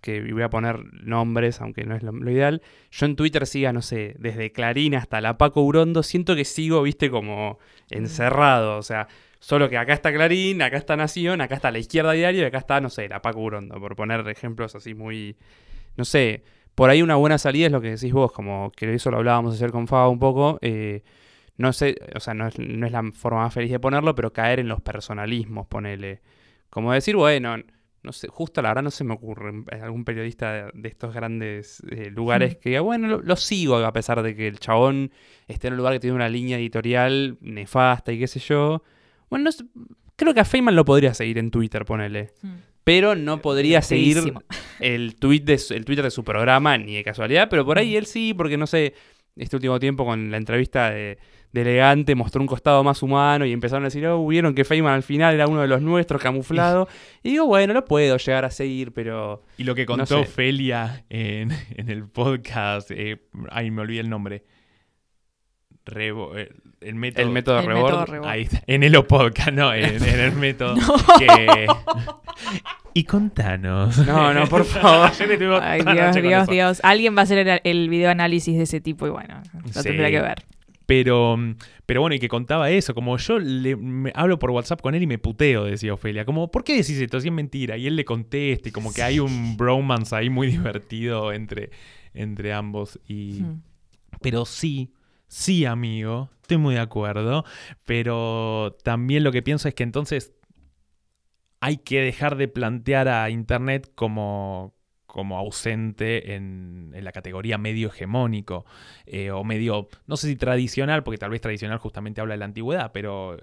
que 0.00 0.32
voy 0.32 0.42
a 0.42 0.48
poner 0.50 0.78
nombres, 0.94 1.60
aunque 1.60 1.84
no 1.84 1.94
es 1.94 2.02
lo, 2.02 2.10
lo 2.12 2.30
ideal, 2.30 2.62
yo 2.90 3.04
en 3.06 3.16
Twitter 3.16 3.46
siga, 3.46 3.72
no 3.74 3.82
sé, 3.82 4.16
desde 4.18 4.50
Clarín 4.50 4.94
hasta 4.94 5.20
la 5.20 5.36
Paco 5.36 5.62
Urondo, 5.62 6.02
siento 6.02 6.34
que 6.34 6.46
sigo, 6.46 6.82
viste, 6.82 7.10
como 7.10 7.58
encerrado, 7.90 8.78
o 8.78 8.82
sea, 8.82 9.08
solo 9.40 9.68
que 9.68 9.76
acá 9.76 9.92
está 9.92 10.12
Clarín, 10.12 10.62
acá 10.62 10.78
está 10.78 10.96
Nación, 10.96 11.40
acá 11.42 11.54
está 11.56 11.70
la 11.70 11.78
Izquierda 11.78 12.12
Diario 12.12 12.40
y 12.42 12.44
acá 12.44 12.58
está, 12.58 12.80
no 12.80 12.88
sé, 12.88 13.08
la 13.08 13.20
Paco 13.20 13.40
Urondo, 13.40 13.78
por 13.78 13.94
poner 13.94 14.26
ejemplos 14.28 14.74
así 14.74 14.94
muy, 14.94 15.36
no 15.96 16.04
sé, 16.06 16.44
por 16.74 16.90
ahí 16.90 17.02
una 17.02 17.16
buena 17.16 17.38
salida 17.38 17.66
es 17.66 17.72
lo 17.72 17.80
que 17.80 17.90
decís 17.90 18.12
vos, 18.12 18.32
como 18.32 18.70
que 18.74 18.92
eso 18.94 19.10
lo 19.10 19.18
hablábamos 19.18 19.54
ayer 19.54 19.70
con 19.70 19.86
Faba 19.86 20.08
un 20.08 20.18
poco. 20.18 20.58
eh, 20.62 21.02
no 21.58 21.72
sé, 21.72 21.96
o 22.14 22.20
sea, 22.20 22.34
no 22.34 22.46
es, 22.48 22.58
no 22.58 22.86
es 22.86 22.92
la 22.92 23.02
forma 23.12 23.40
más 23.42 23.54
feliz 23.54 23.70
de 23.70 23.80
ponerlo, 23.80 24.14
pero 24.14 24.32
caer 24.32 24.60
en 24.60 24.68
los 24.68 24.80
personalismos, 24.80 25.66
ponele. 25.66 26.20
Como 26.70 26.92
decir, 26.92 27.16
bueno, 27.16 27.56
no 28.02 28.12
sé, 28.12 28.28
justo 28.28 28.62
la 28.62 28.68
verdad 28.68 28.82
no 28.84 28.90
se 28.90 29.02
me 29.04 29.14
ocurre 29.14 29.52
eh, 29.72 29.80
algún 29.82 30.04
periodista 30.04 30.52
de, 30.52 30.70
de 30.74 30.88
estos 30.88 31.12
grandes 31.14 31.82
eh, 31.90 32.10
lugares 32.10 32.56
Mm. 32.56 32.60
que 32.60 32.68
diga, 32.70 32.80
bueno, 32.82 33.08
lo, 33.08 33.22
lo 33.22 33.36
sigo 33.36 33.76
a 33.78 33.92
pesar 33.92 34.22
de 34.22 34.36
que 34.36 34.46
el 34.46 34.58
chabón 34.60 35.10
esté 35.48 35.68
en 35.68 35.72
un 35.74 35.78
lugar 35.78 35.92
que 35.94 36.00
tiene 36.00 36.14
una 36.16 36.28
línea 36.28 36.58
editorial 36.58 37.36
nefasta 37.40 38.12
y 38.12 38.18
qué 38.18 38.26
sé 38.28 38.38
yo. 38.40 38.82
Bueno, 39.30 39.44
no 39.46 39.52
sé, 39.52 39.64
creo 40.14 40.34
que 40.34 40.40
a 40.40 40.44
Feynman 40.44 40.76
lo 40.76 40.84
podría 40.84 41.14
seguir 41.14 41.38
en 41.38 41.50
Twitter, 41.50 41.84
ponele. 41.84 42.30
Mm. 42.42 42.48
Pero 42.84 43.16
no 43.16 43.42
podría 43.42 43.82
seguir 43.82 44.18
el, 44.78 45.16
tweet 45.16 45.40
de 45.40 45.58
su- 45.58 45.74
el 45.74 45.84
Twitter 45.84 46.04
de 46.04 46.10
su 46.12 46.22
programa 46.22 46.78
ni 46.78 46.94
de 46.94 47.02
casualidad, 47.02 47.48
pero 47.50 47.64
por 47.64 47.78
ahí 47.80 47.96
él 47.96 48.06
sí, 48.06 48.32
porque 48.32 48.56
no 48.56 48.68
sé, 48.68 48.94
este 49.36 49.56
último 49.56 49.78
tiempo 49.78 50.04
con 50.04 50.30
la 50.30 50.38
entrevista 50.38 50.90
de, 50.90 51.18
de 51.52 51.60
Elegante 51.60 52.14
mostró 52.14 52.40
un 52.40 52.46
costado 52.46 52.82
más 52.82 53.02
humano 53.02 53.44
y 53.44 53.52
empezaron 53.52 53.84
a 53.84 53.88
decir, 53.88 54.06
oh, 54.06 54.26
vieron 54.26 54.54
que 54.54 54.64
Feynman 54.64 54.94
al 54.94 55.02
final 55.02 55.34
era 55.34 55.46
uno 55.46 55.60
de 55.60 55.68
los 55.68 55.82
nuestros 55.82 56.20
camuflado. 56.20 56.88
y 57.22 57.30
digo, 57.30 57.46
bueno, 57.46 57.74
lo 57.74 57.84
puedo 57.84 58.16
llegar 58.16 58.44
a 58.44 58.50
seguir, 58.50 58.92
pero 58.92 59.42
Y 59.58 59.64
lo 59.64 59.74
que 59.74 59.82
No 59.82 59.96
contó 59.96 60.06
sé. 60.06 60.24
Felia 60.24 61.04
en, 61.08 61.50
en 61.76 61.88
el 61.90 62.08
podcast, 62.08 62.90
eh, 62.90 63.22
ay, 63.50 63.70
me 63.70 63.82
olvidé 63.82 64.00
el 64.00 64.10
nombre. 64.10 64.42
Rebo- 65.86 66.36
eh, 66.36 66.52
el 66.80 66.94
método. 66.96 67.22
el 67.24 67.30
método 67.30 67.60
El 67.60 67.66
Rebord. 67.66 67.84
método 67.92 68.06
Rebord. 68.06 68.28
Ahí 68.28 68.42
está, 68.42 68.62
en 68.66 68.82
el 68.82 69.04
podcast, 69.04 69.52
no, 69.52 69.72
en, 69.72 69.84
en 70.02 70.20
el 70.20 70.32
método. 70.32 70.74
No. 70.76 70.94
que- 71.18 71.66
Y 72.94 73.04
contanos. 73.04 73.98
No, 74.06 74.32
no, 74.34 74.46
por 74.48 74.64
favor. 74.66 75.10
Ay, 75.62 75.80
Dios, 75.82 76.16
Dios. 76.22 76.46
Dios. 76.48 76.80
Alguien 76.82 77.14
va 77.16 77.20
a 77.20 77.22
hacer 77.24 77.46
el, 77.46 77.60
el 77.64 77.88
video 77.88 78.10
análisis 78.10 78.56
de 78.56 78.64
ese 78.64 78.80
tipo 78.80 79.06
y 79.06 79.10
bueno, 79.10 79.42
lo 79.64 79.72
Sí. 79.82 79.82
tendrá 79.88 80.10
que 80.10 80.20
ver. 80.20 80.44
Pero, 80.86 81.36
pero 81.84 82.00
bueno, 82.00 82.14
y 82.14 82.20
que 82.20 82.28
contaba 82.28 82.70
eso, 82.70 82.94
como 82.94 83.16
yo 83.16 83.38
le 83.40 83.74
me- 83.76 84.12
hablo 84.14 84.38
por 84.38 84.50
WhatsApp 84.52 84.80
con 84.80 84.94
él 84.94 85.02
y 85.02 85.06
me 85.08 85.18
puteo, 85.18 85.64
decía 85.64 85.92
Ofelia, 85.94 86.24
como, 86.24 86.50
¿por 86.50 86.62
qué 86.62 86.72
decís 86.74 86.92
esto? 87.00 87.20
Si 87.20 87.26
es 87.28 87.34
mentira. 87.34 87.76
Y 87.76 87.86
él 87.88 87.96
le 87.96 88.04
contesta, 88.04 88.68
y 88.68 88.72
como 88.72 88.92
que 88.94 89.02
hay 89.02 89.18
un 89.18 89.56
bromance 89.56 90.14
ahí 90.14 90.30
muy 90.30 90.46
divertido 90.50 91.32
entre, 91.32 91.70
entre 92.14 92.52
ambos. 92.52 92.98
Y, 93.08 93.40
Mm. 93.42 93.62
Pero 94.22 94.46
sí, 94.46 94.90
sí, 95.28 95.64
amigo, 95.64 96.30
estoy 96.42 96.58
muy 96.58 96.74
de 96.74 96.80
acuerdo. 96.80 97.44
Pero 97.84 98.76
también 98.82 99.24
lo 99.24 99.32
que 99.32 99.42
pienso 99.42 99.68
es 99.68 99.74
que 99.74 99.82
entonces 99.82 100.32
hay 101.60 101.78
que 101.78 102.00
dejar 102.00 102.36
de 102.36 102.48
plantear 102.48 103.08
a 103.08 103.30
Internet 103.30 103.90
como, 103.94 104.74
como 105.06 105.38
ausente 105.38 106.34
en, 106.34 106.92
en 106.94 107.04
la 107.04 107.12
categoría 107.12 107.58
medio 107.58 107.88
hegemónico 107.88 108.66
eh, 109.06 109.30
o 109.30 109.42
medio, 109.44 109.88
no 110.06 110.16
sé 110.16 110.28
si 110.28 110.36
tradicional, 110.36 111.02
porque 111.02 111.18
tal 111.18 111.30
vez 111.30 111.40
tradicional 111.40 111.78
justamente 111.78 112.20
habla 112.20 112.34
de 112.34 112.38
la 112.38 112.44
antigüedad, 112.44 112.92
pero 112.92 113.38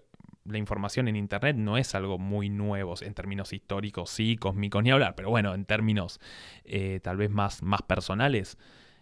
la 0.45 0.57
información 0.57 1.07
en 1.07 1.15
Internet 1.15 1.55
no 1.55 1.77
es 1.77 1.95
algo 1.95 2.19
muy 2.19 2.49
nuevo 2.49 2.95
en 3.01 3.13
términos 3.13 3.53
históricos, 3.53 4.09
sí, 4.09 4.35
cósmicos, 4.35 4.83
ni 4.83 4.91
hablar, 4.91 5.15
pero 5.15 5.29
bueno, 5.29 5.53
en 5.53 5.65
términos 5.65 6.19
eh, 6.65 6.99
tal 7.01 7.17
vez 7.17 7.29
más, 7.29 7.63
más 7.63 7.81
personales, 7.81 8.57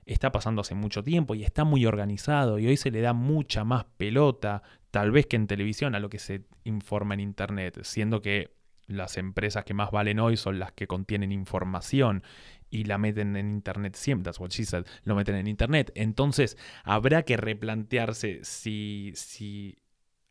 está 0.05 0.31
pasando 0.31 0.61
hace 0.61 0.75
mucho 0.75 1.03
tiempo 1.03 1.35
y 1.35 1.43
está 1.43 1.63
muy 1.63 1.85
organizado 1.85 2.59
y 2.59 2.67
hoy 2.67 2.77
se 2.77 2.91
le 2.91 3.01
da 3.01 3.13
mucha 3.13 3.63
más 3.63 3.85
pelota, 3.97 4.63
tal 4.91 5.11
vez 5.11 5.27
que 5.27 5.35
en 5.35 5.47
televisión, 5.47 5.95
a 5.95 5.99
lo 5.99 6.09
que 6.09 6.19
se 6.19 6.43
informa 6.63 7.13
en 7.13 7.19
Internet, 7.19 7.79
siendo 7.83 8.21
que 8.21 8.55
las 8.87 9.17
empresas 9.17 9.63
que 9.63 9.73
más 9.73 9.91
valen 9.91 10.19
hoy 10.19 10.37
son 10.37 10.59
las 10.59 10.71
que 10.73 10.87
contienen 10.87 11.31
información 11.31 12.23
y 12.69 12.85
la 12.85 12.97
meten 12.97 13.35
en 13.35 13.51
internet 13.51 13.95
siempre, 13.95 14.23
that's 14.23 14.39
what 14.39 14.49
she 14.49 14.65
said, 14.65 14.85
lo 15.03 15.15
meten 15.15 15.35
en 15.35 15.47
internet. 15.47 15.91
Entonces, 15.95 16.57
habrá 16.83 17.23
que 17.23 17.37
replantearse 17.37 18.39
si, 18.43 19.11
si 19.15 19.80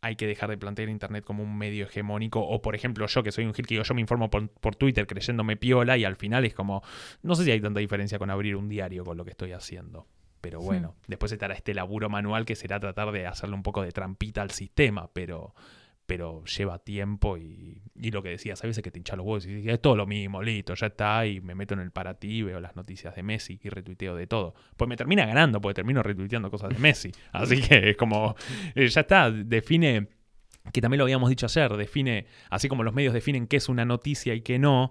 hay 0.02 0.16
que 0.16 0.26
dejar 0.26 0.50
de 0.50 0.58
plantear 0.58 0.88
internet 0.88 1.24
como 1.24 1.42
un 1.42 1.56
medio 1.58 1.84
hegemónico 1.84 2.40
o, 2.40 2.62
por 2.62 2.74
ejemplo, 2.74 3.06
yo 3.06 3.22
que 3.22 3.32
soy 3.32 3.44
un 3.44 3.54
gil 3.54 3.66
que 3.66 3.82
yo 3.82 3.94
me 3.94 4.00
informo 4.00 4.30
por, 4.30 4.48
por 4.48 4.76
Twitter 4.76 5.06
creyéndome 5.06 5.56
piola 5.56 5.96
y 5.96 6.04
al 6.04 6.16
final 6.16 6.44
es 6.44 6.54
como, 6.54 6.82
no 7.22 7.34
sé 7.34 7.44
si 7.44 7.50
hay 7.50 7.60
tanta 7.60 7.80
diferencia 7.80 8.18
con 8.18 8.30
abrir 8.30 8.56
un 8.56 8.68
diario 8.68 9.04
con 9.04 9.16
lo 9.16 9.24
que 9.24 9.30
estoy 9.30 9.52
haciendo. 9.52 10.06
Pero 10.40 10.60
bueno, 10.60 10.96
después 11.06 11.32
estará 11.32 11.54
este 11.54 11.74
laburo 11.74 12.08
manual 12.08 12.46
que 12.46 12.56
será 12.56 12.80
tratar 12.80 13.12
de 13.12 13.26
hacerle 13.26 13.54
un 13.54 13.62
poco 13.62 13.82
de 13.82 13.92
trampita 13.92 14.40
al 14.40 14.50
sistema, 14.50 15.10
pero 15.12 15.54
pero 16.10 16.42
lleva 16.44 16.80
tiempo 16.80 17.38
y, 17.38 17.80
y 17.94 18.10
lo 18.10 18.20
que 18.20 18.30
decías, 18.30 18.64
a 18.64 18.66
veces 18.66 18.82
que 18.82 18.90
te 18.90 18.98
hincha 18.98 19.14
los 19.14 19.24
huevos 19.24 19.46
y 19.46 19.54
dices, 19.54 19.74
es 19.74 19.80
todo 19.80 19.94
lo 19.94 20.08
mismo, 20.08 20.42
listo, 20.42 20.74
ya 20.74 20.88
está, 20.88 21.24
y 21.24 21.40
me 21.40 21.54
meto 21.54 21.74
en 21.74 21.78
el 21.78 21.92
para 21.92 22.14
ti, 22.14 22.42
veo 22.42 22.58
las 22.58 22.74
noticias 22.74 23.14
de 23.14 23.22
Messi 23.22 23.60
y 23.62 23.68
retuiteo 23.68 24.16
de 24.16 24.26
todo. 24.26 24.56
Pues 24.76 24.88
me 24.88 24.96
termina 24.96 25.24
ganando, 25.24 25.60
porque 25.60 25.74
termino 25.74 26.02
retuiteando 26.02 26.50
cosas 26.50 26.70
de 26.70 26.78
Messi. 26.80 27.12
Así 27.32 27.60
que 27.60 27.90
es 27.90 27.96
como, 27.96 28.34
eh, 28.74 28.88
ya 28.88 29.02
está, 29.02 29.30
define, 29.30 30.08
que 30.72 30.80
también 30.80 30.98
lo 30.98 31.04
habíamos 31.04 31.30
dicho 31.30 31.46
ayer, 31.46 31.76
define, 31.76 32.26
así 32.50 32.66
como 32.66 32.82
los 32.82 32.92
medios 32.92 33.14
definen 33.14 33.46
qué 33.46 33.58
es 33.58 33.68
una 33.68 33.84
noticia 33.84 34.34
y 34.34 34.40
qué 34.40 34.58
no, 34.58 34.90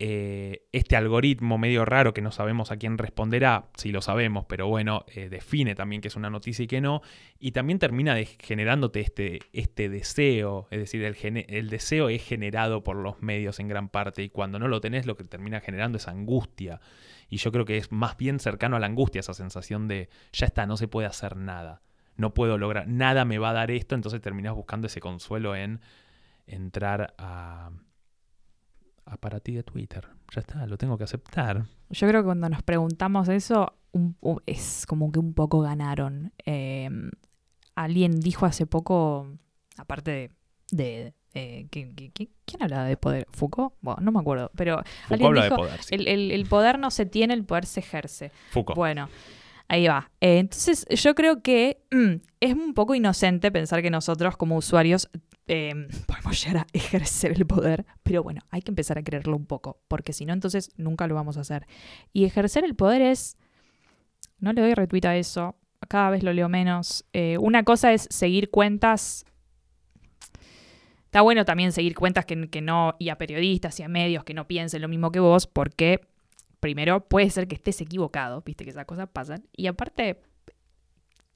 eh, 0.00 0.68
este 0.70 0.94
algoritmo 0.94 1.58
medio 1.58 1.84
raro 1.84 2.14
que 2.14 2.22
no 2.22 2.30
sabemos 2.30 2.70
a 2.70 2.76
quién 2.76 2.98
responderá, 2.98 3.66
si 3.74 3.90
lo 3.90 4.00
sabemos, 4.00 4.44
pero 4.48 4.68
bueno, 4.68 5.04
eh, 5.08 5.28
define 5.28 5.74
también 5.74 6.00
qué 6.00 6.06
es 6.06 6.14
una 6.14 6.30
noticia 6.30 6.62
y 6.62 6.68
qué 6.68 6.80
no, 6.80 7.02
y 7.40 7.50
también 7.50 7.80
termina 7.80 8.16
generándote 8.38 9.00
este, 9.00 9.40
este 9.52 9.88
deseo, 9.88 10.68
es 10.70 10.78
decir, 10.78 11.02
el, 11.02 11.16
el 11.48 11.68
deseo 11.68 12.10
es 12.10 12.24
generado 12.24 12.84
por 12.84 12.96
los 12.96 13.22
medios 13.22 13.58
en 13.58 13.66
gran 13.66 13.88
parte, 13.88 14.22
y 14.22 14.28
cuando 14.28 14.60
no 14.60 14.68
lo 14.68 14.80
tenés 14.80 15.04
lo 15.04 15.16
que 15.16 15.24
termina 15.24 15.60
generando 15.60 15.98
es 15.98 16.06
angustia, 16.06 16.80
y 17.28 17.38
yo 17.38 17.50
creo 17.50 17.64
que 17.64 17.76
es 17.76 17.90
más 17.90 18.16
bien 18.16 18.38
cercano 18.38 18.76
a 18.76 18.80
la 18.80 18.86
angustia 18.86 19.18
esa 19.18 19.34
sensación 19.34 19.88
de, 19.88 20.10
ya 20.32 20.46
está, 20.46 20.64
no 20.66 20.76
se 20.76 20.86
puede 20.86 21.08
hacer 21.08 21.36
nada, 21.36 21.82
no 22.16 22.34
puedo 22.34 22.56
lograr, 22.56 22.86
nada 22.86 23.24
me 23.24 23.38
va 23.38 23.50
a 23.50 23.54
dar 23.54 23.72
esto, 23.72 23.96
entonces 23.96 24.20
terminás 24.20 24.54
buscando 24.54 24.86
ese 24.86 25.00
consuelo 25.00 25.56
en 25.56 25.80
entrar 26.46 27.14
a 27.18 27.70
a 29.10 29.16
para 29.16 29.40
ti 29.40 29.52
de 29.52 29.62
Twitter. 29.62 30.06
Ya 30.34 30.40
está, 30.40 30.66
lo 30.66 30.76
tengo 30.78 30.96
que 30.98 31.04
aceptar. 31.04 31.64
Yo 31.90 32.08
creo 32.08 32.22
que 32.22 32.26
cuando 32.26 32.48
nos 32.48 32.62
preguntamos 32.62 33.28
eso, 33.28 33.72
un- 33.92 34.16
es 34.46 34.84
como 34.86 35.10
que 35.10 35.18
un 35.18 35.32
poco 35.34 35.60
ganaron. 35.60 36.32
Eh, 36.44 36.88
alguien 37.74 38.20
dijo 38.20 38.46
hace 38.46 38.66
poco, 38.66 39.26
aparte 39.76 40.10
de... 40.10 40.30
de 40.70 41.14
eh, 41.34 41.68
¿qui- 41.70 41.94
qui- 41.94 42.12
qui- 42.12 42.30
¿Quién 42.44 42.62
hablaba 42.62 42.84
de 42.84 42.96
poder? 42.96 43.26
¿Foucault? 43.30 43.74
Bueno, 43.80 44.00
no 44.02 44.12
me 44.12 44.20
acuerdo, 44.20 44.50
pero 44.56 44.76
Foucault 45.08 45.12
Alguien 45.12 45.26
habla 45.28 45.44
de 45.44 45.50
poder. 45.50 45.82
sí. 45.82 45.94
el, 45.94 46.08
el- 46.08 46.30
el 46.32 46.46
poder 46.46 46.78
no 46.78 46.90
se 46.90 47.06
tiene, 47.06 47.34
el 47.34 47.44
poder 47.44 47.66
se 47.66 47.80
ejerce. 47.80 48.32
Foucault. 48.50 48.76
Bueno, 48.76 49.08
ahí 49.68 49.86
va. 49.86 50.10
Eh, 50.20 50.38
entonces, 50.38 50.86
yo 50.90 51.14
creo 51.14 51.42
que 51.42 51.82
mm, 51.92 52.14
es 52.40 52.54
un 52.54 52.74
poco 52.74 52.94
inocente 52.94 53.52
pensar 53.52 53.82
que 53.82 53.90
nosotros 53.90 54.36
como 54.36 54.56
usuarios 54.56 55.08
eh, 55.48 55.88
podemos 56.06 56.44
llegar 56.44 56.58
a 56.58 56.66
ejercer 56.72 57.32
el 57.32 57.46
poder, 57.46 57.86
pero 58.02 58.22
bueno, 58.22 58.42
hay 58.50 58.62
que 58.62 58.70
empezar 58.70 58.98
a 58.98 59.02
creerlo 59.02 59.36
un 59.36 59.46
poco, 59.46 59.80
porque 59.88 60.12
si 60.12 60.24
no, 60.24 60.32
entonces 60.32 60.70
nunca 60.76 61.06
lo 61.06 61.14
vamos 61.14 61.36
a 61.36 61.40
hacer. 61.40 61.66
Y 62.12 62.24
ejercer 62.24 62.64
el 62.64 62.74
poder 62.74 63.02
es 63.02 63.36
no 64.38 64.52
le 64.52 64.60
doy 64.60 64.74
retweet 64.74 65.04
a 65.06 65.16
eso. 65.16 65.56
Cada 65.88 66.10
vez 66.10 66.22
lo 66.22 66.32
leo 66.32 66.48
menos. 66.48 67.04
Eh, 67.12 67.38
una 67.38 67.64
cosa 67.64 67.92
es 67.92 68.06
seguir 68.10 68.50
cuentas. 68.50 69.24
Está 71.04 71.22
bueno 71.22 71.44
también 71.44 71.72
seguir 71.72 71.94
cuentas 71.94 72.26
que, 72.26 72.48
que 72.50 72.60
no, 72.60 72.94
y 72.98 73.08
a 73.08 73.16
periodistas 73.16 73.80
y 73.80 73.82
a 73.82 73.88
medios 73.88 74.24
que 74.24 74.34
no 74.34 74.46
piensen 74.46 74.82
lo 74.82 74.88
mismo 74.88 75.10
que 75.10 75.20
vos, 75.20 75.46
porque 75.46 76.06
primero 76.60 77.08
puede 77.08 77.30
ser 77.30 77.48
que 77.48 77.54
estés 77.54 77.80
equivocado, 77.80 78.42
viste 78.44 78.64
que 78.64 78.70
esas 78.70 78.84
cosas 78.84 79.08
pasan. 79.08 79.44
Y 79.56 79.68
aparte, 79.68 80.20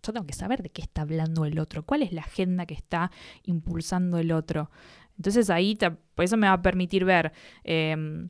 yo 0.03 0.13
tengo 0.13 0.27
que 0.27 0.33
saber 0.35 0.63
de 0.63 0.71
qué 0.71 0.83
está 0.83 1.03
hablando 1.03 1.45
el 1.45 1.59
otro, 1.59 1.85
cuál 1.85 2.03
es 2.03 2.13
la 2.13 2.23
agenda 2.23 2.67
que 2.67 2.75
está 2.75 3.11
impulsando 3.45 4.19
el 4.19 4.33
otro. 4.33 4.71
Entonces 5.17 5.51
ahí, 5.51 5.77
te- 5.77 5.91
por 5.91 6.25
eso 6.25 6.37
me 6.37 6.49
va 6.49 6.55
a 6.55 6.63
permitir 6.63 7.05
ver, 7.05 7.33
eh, 7.65 8.27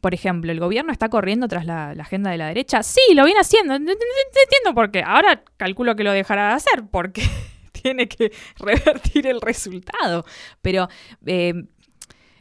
por 0.00 0.14
ejemplo, 0.14 0.52
el 0.52 0.60
gobierno 0.60 0.92
está 0.92 1.08
corriendo 1.08 1.48
tras 1.48 1.64
la, 1.66 1.90
agenda 1.90 2.30
de 2.30 2.38
la 2.38 2.46
derecha. 2.46 2.82
Sí, 2.82 3.00
lo 3.14 3.24
viene 3.24 3.40
haciendo. 3.40 3.74
Entiendo 3.74 4.74
por 4.74 4.90
qué. 4.90 5.02
Ahora 5.02 5.42
calculo 5.56 5.96
que 5.96 6.04
lo 6.04 6.12
dejará 6.12 6.48
de 6.48 6.54
hacer 6.54 6.84
porque 6.90 7.22
tiene 7.72 8.08
que 8.08 8.32
revertir 8.58 9.26
el 9.26 9.40
resultado. 9.40 10.24
Pero 10.62 10.88
eh, 11.26 11.64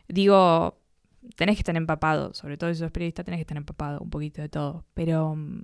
digo, 0.07 0.79
tenés 1.35 1.55
que 1.55 1.61
estar 1.61 1.75
empapado, 1.75 2.33
sobre 2.33 2.57
todo 2.57 2.71
si 2.73 2.79
sos 2.79 2.91
periodista, 2.91 3.23
tenés 3.23 3.39
que 3.39 3.41
estar 3.43 3.57
empapado 3.57 4.01
un 4.01 4.09
poquito 4.09 4.41
de 4.41 4.49
todo. 4.49 4.85
Pero 4.93 5.35
mm, 5.35 5.63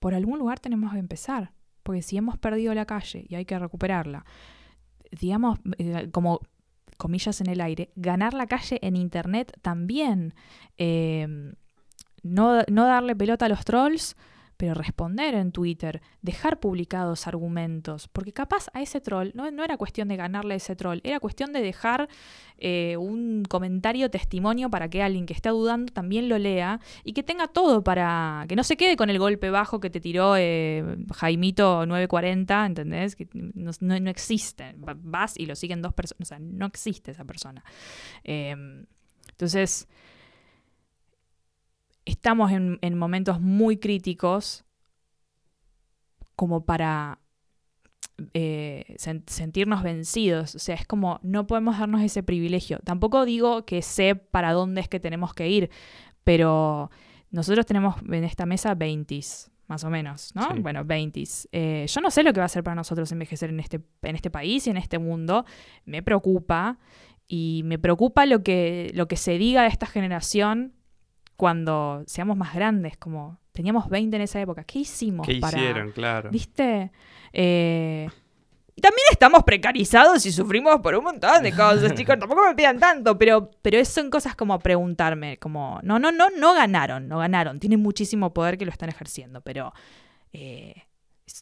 por 0.00 0.14
algún 0.14 0.38
lugar 0.38 0.58
tenemos 0.58 0.92
que 0.92 0.98
empezar. 0.98 1.52
Porque 1.88 2.02
si 2.02 2.18
hemos 2.18 2.36
perdido 2.36 2.74
la 2.74 2.84
calle 2.84 3.24
y 3.30 3.34
hay 3.34 3.46
que 3.46 3.58
recuperarla, 3.58 4.26
digamos, 5.10 5.58
eh, 5.78 6.10
como 6.12 6.40
comillas 6.98 7.40
en 7.40 7.48
el 7.48 7.62
aire, 7.62 7.92
ganar 7.96 8.34
la 8.34 8.46
calle 8.46 8.78
en 8.82 8.94
Internet 8.94 9.56
también. 9.62 10.34
Eh, 10.76 11.26
no, 12.22 12.60
no 12.70 12.84
darle 12.84 13.16
pelota 13.16 13.46
a 13.46 13.48
los 13.48 13.64
trolls, 13.64 14.16
pero 14.58 14.74
responder 14.74 15.34
en 15.34 15.52
Twitter, 15.52 16.02
dejar 16.20 16.60
publicados 16.60 17.26
argumentos, 17.26 18.08
porque 18.08 18.32
capaz 18.34 18.66
a 18.74 18.82
ese 18.82 19.00
troll 19.00 19.30
no, 19.34 19.46
era 19.64 19.78
cuestión 19.78 20.08
de 20.08 20.16
ganarle 20.16 20.54
a 20.54 20.56
ese 20.58 20.76
troll, 20.76 20.98
era 21.04 21.20
cuestión 21.20 21.52
de 21.54 21.62
dejar 21.62 22.08
eh, 22.58 22.96
un 22.98 23.44
comentario, 23.48 24.10
testimonio 24.10 24.68
para 24.68 24.90
que 24.90 25.00
alguien 25.02 25.24
que 25.26 25.32
está 25.32 25.50
dudando 25.50 25.92
también 25.92 26.28
lo 26.28 26.36
lea 26.38 26.80
y 27.04 27.12
que 27.14 27.22
tenga 27.22 27.46
todo 27.48 27.82
para 27.84 28.44
que 28.48 28.56
no 28.56 28.64
se 28.64 28.76
quede 28.76 28.96
con 28.96 29.08
el 29.08 29.18
golpe 29.18 29.48
bajo 29.48 29.78
que 29.80 29.88
te 29.90 30.00
tiró 30.00 30.34
eh, 30.36 30.84
Jaimito 31.14 31.86
940, 31.86 32.66
¿entendés? 32.66 33.14
Que 33.16 33.28
no, 33.32 33.70
no- 33.80 34.00
no 34.00 34.10
existe. 34.10 34.74
Va- 34.74 34.96
Vas 35.00 35.38
y 35.38 35.46
lo 35.46 35.54
siguen 35.54 35.80
dos 35.82 35.94
personas, 35.94 36.20
o 36.20 36.24
sea, 36.24 36.38
no 36.40 36.66
existe 36.66 37.12
esa 37.12 37.24
persona. 37.24 37.62
Eh, 38.24 38.56
entonces, 39.30 39.86
estamos 42.08 42.50
en, 42.52 42.78
en 42.82 42.96
momentos 42.98 43.40
muy 43.40 43.76
críticos 43.78 44.64
como 46.36 46.64
para 46.64 47.18
eh, 48.34 48.96
sen- 48.98 49.22
sentirnos 49.26 49.82
vencidos. 49.82 50.54
O 50.54 50.58
sea, 50.58 50.74
es 50.74 50.86
como 50.86 51.20
no 51.22 51.46
podemos 51.46 51.78
darnos 51.78 52.02
ese 52.02 52.22
privilegio. 52.22 52.78
Tampoco 52.84 53.24
digo 53.24 53.64
que 53.64 53.82
sé 53.82 54.14
para 54.14 54.52
dónde 54.52 54.80
es 54.80 54.88
que 54.88 55.00
tenemos 55.00 55.34
que 55.34 55.48
ir, 55.48 55.70
pero 56.24 56.90
nosotros 57.30 57.66
tenemos 57.66 57.96
en 58.02 58.24
esta 58.24 58.46
mesa 58.46 58.74
20 58.74 59.20
más 59.66 59.84
o 59.84 59.90
menos, 59.90 60.34
¿no? 60.34 60.48
Sí. 60.54 60.60
Bueno, 60.60 60.82
20 60.84 61.24
Eh, 61.52 61.84
yo 61.86 62.00
no 62.00 62.10
sé 62.10 62.22
lo 62.22 62.32
que 62.32 62.40
va 62.40 62.46
a 62.46 62.48
ser 62.48 62.64
para 62.64 62.74
nosotros 62.74 63.12
envejecer 63.12 63.50
en 63.50 63.60
este, 63.60 63.80
en 64.02 64.14
este 64.16 64.30
país 64.30 64.66
y 64.66 64.70
en 64.70 64.78
este 64.78 64.98
mundo. 64.98 65.44
Me 65.84 66.02
preocupa. 66.02 66.78
Y 67.30 67.60
me 67.66 67.78
preocupa 67.78 68.24
lo 68.24 68.42
que, 68.42 68.90
lo 68.94 69.06
que 69.06 69.16
se 69.16 69.36
diga 69.36 69.60
de 69.62 69.68
esta 69.68 69.84
generación 69.84 70.72
cuando 71.38 72.02
seamos 72.08 72.36
más 72.36 72.52
grandes, 72.52 72.96
como 72.96 73.38
teníamos 73.52 73.88
20 73.88 74.16
en 74.16 74.22
esa 74.22 74.40
época. 74.40 74.64
¿Qué 74.64 74.80
hicimos 74.80 75.24
¿Qué 75.24 75.36
para...? 75.36 75.56
hicieron? 75.56 75.92
Claro. 75.92 76.30
¿Viste? 76.30 76.90
Eh, 77.32 78.08
y 78.74 78.80
también 78.80 79.04
estamos 79.12 79.44
precarizados 79.44 80.26
y 80.26 80.32
sufrimos 80.32 80.80
por 80.80 80.96
un 80.96 81.04
montón 81.04 81.44
de 81.44 81.52
cosas, 81.52 81.94
chicos. 81.94 82.16
Tampoco 82.20 82.42
me 82.48 82.54
pidan 82.56 82.80
tanto, 82.80 83.16
pero, 83.16 83.52
pero 83.62 83.78
es- 83.78 83.88
son 83.88 84.10
cosas 84.10 84.34
como 84.34 84.58
preguntarme, 84.58 85.38
como, 85.38 85.78
no, 85.84 86.00
no, 86.00 86.10
no, 86.10 86.26
no 86.36 86.54
ganaron, 86.54 87.06
no 87.06 87.18
ganaron. 87.18 87.60
Tienen 87.60 87.80
muchísimo 87.80 88.34
poder 88.34 88.58
que 88.58 88.64
lo 88.64 88.72
están 88.72 88.88
ejerciendo, 88.88 89.40
pero 89.40 89.72
eh, 90.32 90.74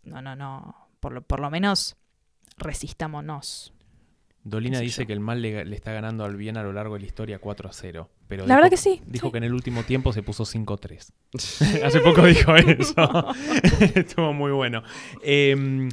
no, 0.04 0.20
no, 0.20 0.36
no. 0.36 0.74
Por 1.00 1.12
lo, 1.12 1.22
por 1.22 1.40
lo 1.40 1.50
menos 1.50 1.96
resistámonos. 2.58 3.72
Dolina 4.44 4.78
dice 4.80 5.02
yo. 5.02 5.06
que 5.06 5.12
el 5.14 5.20
mal 5.20 5.40
le, 5.42 5.64
le 5.64 5.74
está 5.74 5.92
ganando 5.92 6.24
al 6.24 6.36
bien 6.36 6.56
a 6.58 6.62
lo 6.62 6.72
largo 6.72 6.94
de 6.94 7.00
la 7.00 7.06
historia 7.06 7.38
4 7.38 7.68
a 7.68 7.72
0. 7.72 8.10
Pero 8.28 8.42
La 8.42 8.46
dijo- 8.46 8.56
verdad 8.56 8.70
que 8.70 8.76
sí. 8.76 9.00
Dijo 9.06 9.28
sí. 9.28 9.32
que 9.32 9.38
en 9.38 9.44
el 9.44 9.52
último 9.54 9.82
tiempo 9.84 10.12
se 10.12 10.22
puso 10.22 10.44
5 10.44 10.74
a 10.74 10.76
3. 10.78 11.12
Hace 11.84 12.00
poco 12.00 12.24
dijo 12.26 12.54
eso. 12.56 12.94
Estuvo 13.94 14.32
muy 14.32 14.50
bueno. 14.52 14.82
Eh, 15.22 15.88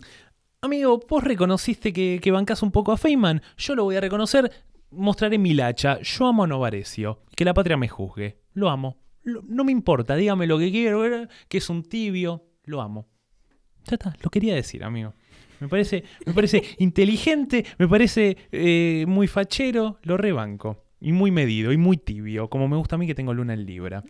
amigo, 0.62 1.00
vos 1.08 1.24
reconociste 1.24 1.94
que, 1.94 2.20
que 2.22 2.32
bancás 2.32 2.64
un 2.64 2.72
poco 2.72 2.92
a 2.92 2.98
Feynman. 2.98 3.42
Yo 3.58 3.76
lo 3.76 3.84
voy 3.84 3.96
a 3.96 4.02
reconocer. 4.02 4.52
Mostraré 4.92 5.38
mi 5.38 5.54
lacha. 5.54 6.00
Yo 6.02 6.28
amo 6.28 6.44
a 6.44 6.48
Novarecio. 6.48 7.22
Que 7.36 7.46
la 7.46 7.54
patria 7.54 7.78
me 7.78 7.88
juzgue. 7.88 8.40
Lo 8.54 8.70
amo. 8.70 8.98
Lo- 9.24 9.42
no 9.48 9.64
me 9.64 9.72
importa. 9.72 10.16
Dígame 10.16 10.48
lo 10.48 10.58
que 10.58 10.72
quiero. 10.72 11.06
eh, 11.06 11.28
Que 11.48 11.60
es 11.60 11.70
un 11.70 11.84
tibio. 11.84 12.46
Lo 12.66 12.82
amo. 12.82 13.08
Ya 13.86 13.96
está. 13.96 14.16
Lo 14.22 14.30
quería 14.30 14.56
decir, 14.56 14.84
amigo. 14.84 15.14
Me 15.60 15.68
parece, 15.68 16.04
me 16.26 16.34
parece 16.34 16.64
inteligente. 16.80 17.66
Me 17.78 17.88
parece 17.88 18.38
eh, 18.52 19.06
muy 19.08 19.28
fachero. 19.28 20.00
Lo 20.04 20.18
rebanco. 20.18 20.83
Y 21.04 21.12
muy 21.12 21.30
medido. 21.32 21.72
Y 21.72 21.78
muy 21.78 21.98
tibio. 21.98 22.50
Como 22.50 22.68
me 22.68 22.78
gusta 22.78 22.96
a 22.96 22.98
mí 22.98 23.06
que 23.06 23.14
tengo 23.14 23.34
luna 23.34 23.54
en 23.54 23.66
Libra. 23.66 24.04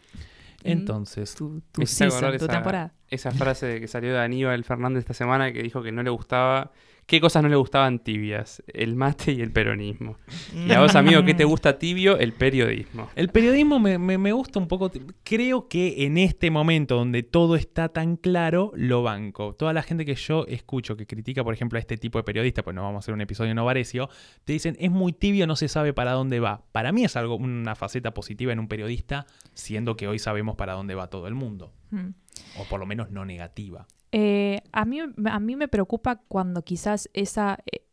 Entonces. 0.63 1.35
Tu, 1.35 1.61
tu 1.71 1.85
season, 1.85 2.37
temporada. 2.37 2.93
Esa 3.09 3.31
frase 3.31 3.65
de 3.67 3.79
que 3.79 3.87
salió 3.87 4.11
de 4.13 4.19
Aníbal 4.19 4.63
Fernández 4.63 5.01
esta 5.01 5.13
semana 5.13 5.51
que 5.53 5.61
dijo 5.61 5.83
que 5.83 5.91
no 5.91 6.01
le 6.03 6.09
gustaba. 6.09 6.71
¿Qué 7.05 7.19
cosas 7.19 7.43
no 7.43 7.49
le 7.49 7.57
gustaban 7.57 7.99
tibias? 7.99 8.63
El 8.65 8.95
mate 8.95 9.33
y 9.33 9.41
el 9.41 9.51
peronismo. 9.51 10.15
Y 10.55 10.71
a 10.71 10.79
vos, 10.79 10.95
amigo, 10.95 11.21
¿qué 11.25 11.33
te 11.33 11.43
gusta 11.43 11.77
tibio? 11.77 12.17
El 12.17 12.31
periodismo. 12.31 13.09
El 13.17 13.27
periodismo 13.27 13.77
me, 13.77 13.97
me- 13.97 14.17
me 14.17 14.31
gusta 14.31 14.57
un 14.57 14.69
poco. 14.69 14.89
Creo 15.25 15.67
que 15.67 16.05
en 16.05 16.17
este 16.17 16.49
momento 16.49 16.95
donde 16.95 17.21
todo 17.21 17.57
está 17.57 17.89
tan 17.89 18.15
claro, 18.15 18.71
lo 18.75 19.03
banco. 19.03 19.53
Toda 19.53 19.73
la 19.73 19.83
gente 19.83 20.05
que 20.05 20.15
yo 20.15 20.45
escucho 20.47 20.95
que 20.95 21.05
critica, 21.05 21.43
por 21.43 21.53
ejemplo, 21.53 21.75
a 21.77 21.81
este 21.81 21.97
tipo 21.97 22.19
de 22.19 22.23
periodista, 22.23 22.63
pues 22.63 22.73
no 22.73 22.83
vamos 22.83 22.95
a 22.95 22.99
hacer 22.99 23.13
un 23.13 23.19
episodio 23.19 23.53
Novarecio, 23.53 24.07
te 24.45 24.53
dicen 24.53 24.77
es 24.79 24.89
muy 24.89 25.11
tibio, 25.11 25.45
no 25.45 25.57
se 25.57 25.67
sabe 25.67 25.91
para 25.91 26.13
dónde 26.13 26.39
va. 26.39 26.63
Para 26.71 26.93
mí 26.93 27.03
es 27.03 27.17
algo, 27.17 27.35
una 27.35 27.75
faceta 27.75 28.13
positiva 28.13 28.53
en 28.53 28.59
un 28.59 28.69
periodista, 28.69 29.25
siendo 29.53 29.97
que 29.97 30.07
hoy 30.07 30.19
sabemos 30.19 30.55
para 30.55 30.71
dónde 30.71 30.95
va 30.95 31.07
todo 31.07 31.27
el 31.27 31.33
mundo. 31.35 31.73
Mm. 31.91 32.11
O 32.59 32.63
por 32.65 32.79
lo 32.79 32.85
menos 32.85 33.09
no 33.11 33.25
negativa. 33.25 33.87
Eh, 34.11 34.61
a, 34.71 34.85
mí, 34.85 34.99
a 35.01 35.39
mí 35.39 35.55
me 35.55 35.67
preocupa 35.67 36.17
cuando 36.27 36.63
quizás 36.63 37.09
esa... 37.13 37.57
eh, 37.71 37.85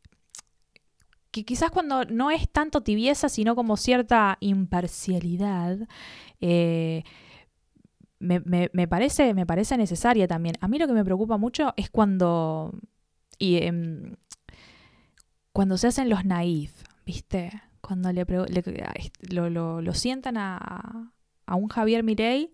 que 1.31 1.45
quizás 1.45 1.71
cuando 1.71 2.05
no 2.07 2.31
es 2.31 2.51
tanto 2.51 2.83
tibieza, 2.83 3.29
sino 3.29 3.55
como 3.55 3.77
cierta 3.77 4.37
imparcialidad, 4.41 5.79
eh, 6.41 7.05
me, 8.19 8.41
me- 8.41 8.69
me 8.73 8.89
parece, 8.89 9.33
me 9.33 9.47
parece 9.47 9.77
necesaria 9.77 10.27
también. 10.27 10.57
A 10.61 10.69
mí 10.69 10.79
lo 10.79 10.87
que 10.87 10.93
me 10.93 11.05
preocupa 11.05 11.37
mucho 11.39 11.73
es 11.77 11.89
cuando... 11.89 12.73
Y, 13.39 13.59
em, 13.63 14.17
cuando 15.53 15.79
se 15.79 15.87
hacen 15.87 16.09
los 16.11 16.25
naif, 16.25 16.83
¿viste? 17.07 17.51
Cuando 17.81 18.13
le, 18.13 18.25
le- 18.25 18.63
lo, 19.31 19.49
lo- 19.51 19.81
lo 19.81 19.95
sientan 19.95 20.37
a, 20.37 21.13
a 21.47 21.55
un 21.55 21.69
Javier 21.69 22.03
Mirey, 22.03 22.53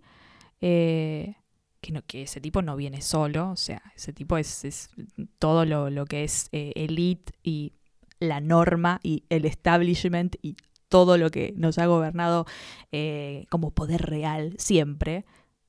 que, 1.80 1.92
no, 1.92 2.02
que 2.06 2.22
ese 2.22 2.40
tipo 2.40 2.62
no 2.62 2.76
viene 2.76 3.02
solo, 3.02 3.50
o 3.50 3.56
sea, 3.56 3.82
ese 3.94 4.12
tipo 4.12 4.36
es, 4.36 4.64
es 4.64 4.90
todo 5.38 5.64
lo, 5.64 5.90
lo 5.90 6.04
que 6.06 6.24
es 6.24 6.48
eh, 6.52 6.72
elite 6.76 7.32
y 7.42 7.72
la 8.18 8.40
norma 8.40 9.00
y 9.02 9.24
el 9.28 9.44
establishment 9.44 10.36
y 10.42 10.56
todo 10.88 11.18
lo 11.18 11.30
que 11.30 11.52
nos 11.56 11.78
ha 11.78 11.86
gobernado 11.86 12.46
eh, 12.92 13.46
como 13.50 13.72
poder 13.72 14.02
real 14.02 14.54
siempre. 14.58 15.24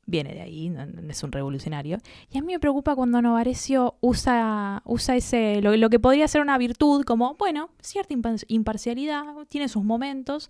Viene 0.09 0.33
de 0.33 0.39
ahí, 0.39 0.73
es 1.09 1.23
un 1.23 1.33
revolucionario. 1.33 1.97
Y 2.31 2.37
a 2.37 2.41
mí 2.41 2.53
me 2.53 2.59
preocupa 2.61 2.95
cuando 2.95 3.21
Novarecio 3.21 3.95
usa, 3.99 4.81
usa 4.85 5.17
ese, 5.17 5.61
lo, 5.61 5.75
lo 5.75 5.89
que 5.89 5.99
podría 5.99 6.29
ser 6.29 6.39
una 6.39 6.57
virtud, 6.57 7.03
como, 7.03 7.35
bueno, 7.35 7.71
cierta 7.81 8.13
impa- 8.13 8.45
imparcialidad, 8.47 9.25
tiene 9.49 9.67
sus 9.67 9.83
momentos, 9.83 10.49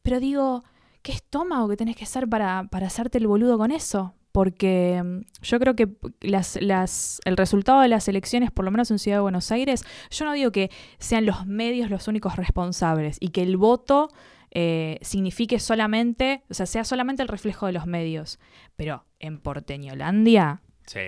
pero 0.00 0.20
digo, 0.20 0.64
¿qué 1.02 1.12
estómago 1.12 1.68
que 1.68 1.76
tenés 1.76 1.96
que 1.96 2.06
ser 2.06 2.26
para, 2.28 2.66
para 2.70 2.86
hacerte 2.86 3.18
el 3.18 3.26
boludo 3.26 3.58
con 3.58 3.72
eso? 3.72 4.14
Porque 4.32 5.02
mm, 5.04 5.20
yo 5.42 5.58
creo 5.60 5.76
que 5.76 5.88
las, 6.22 6.58
las, 6.60 7.20
el 7.24 7.36
resultado 7.36 7.80
de 7.82 7.88
las 7.88 8.08
elecciones, 8.08 8.50
por 8.50 8.64
lo 8.64 8.70
menos 8.70 8.90
en 8.90 8.98
Ciudad 8.98 9.18
de 9.18 9.22
Buenos 9.22 9.50
Aires, 9.52 9.84
yo 10.10 10.24
no 10.24 10.32
digo 10.32 10.50
que 10.50 10.70
sean 10.98 11.26
los 11.26 11.46
medios 11.46 11.90
los 11.90 12.08
únicos 12.08 12.36
responsables 12.36 13.18
y 13.20 13.28
que 13.28 13.42
el 13.42 13.56
voto 13.58 14.08
eh, 14.50 14.98
signifique 15.02 15.58
solamente, 15.60 16.42
o 16.50 16.54
sea, 16.54 16.66
sea 16.66 16.84
solamente 16.84 17.22
el 17.22 17.28
reflejo 17.28 17.66
de 17.66 17.72
los 17.72 17.86
medios. 17.86 18.38
Pero 18.76 19.04
en 19.18 19.38
Porteñolandia 19.38 20.62
Sí. 20.86 21.00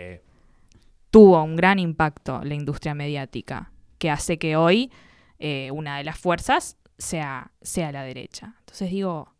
tuvo 1.11 1.43
un 1.43 1.57
gran 1.57 1.79
impacto 1.79 2.43
la 2.45 2.55
industria 2.55 2.95
mediática, 2.95 3.70
que 3.99 4.11
hace 4.11 4.39
que 4.39 4.57
hoy 4.57 4.91
eh, 5.39 5.70
una 5.72 5.99
de 5.99 6.05
las 6.05 6.18
fuerzas 6.18 6.77
sea, 6.99 7.53
sea 7.61 7.91
la 7.93 8.03
derecha. 8.05 8.55
Entonces 8.61 8.91
digo, 8.91 9.34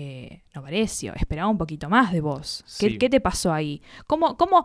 eh, 0.00 0.42
Novarecio, 0.54 1.12
esperaba 1.14 1.48
un 1.48 1.58
poquito 1.58 1.88
más 1.90 2.12
de 2.12 2.20
vos. 2.20 2.62
¿Qué, 2.78 2.90
Sí. 2.90 2.98
qué 2.98 3.10
te 3.10 3.20
pasó 3.20 3.52
ahí? 3.52 3.82
¿Cómo, 4.06 4.36
cómo 4.36 4.64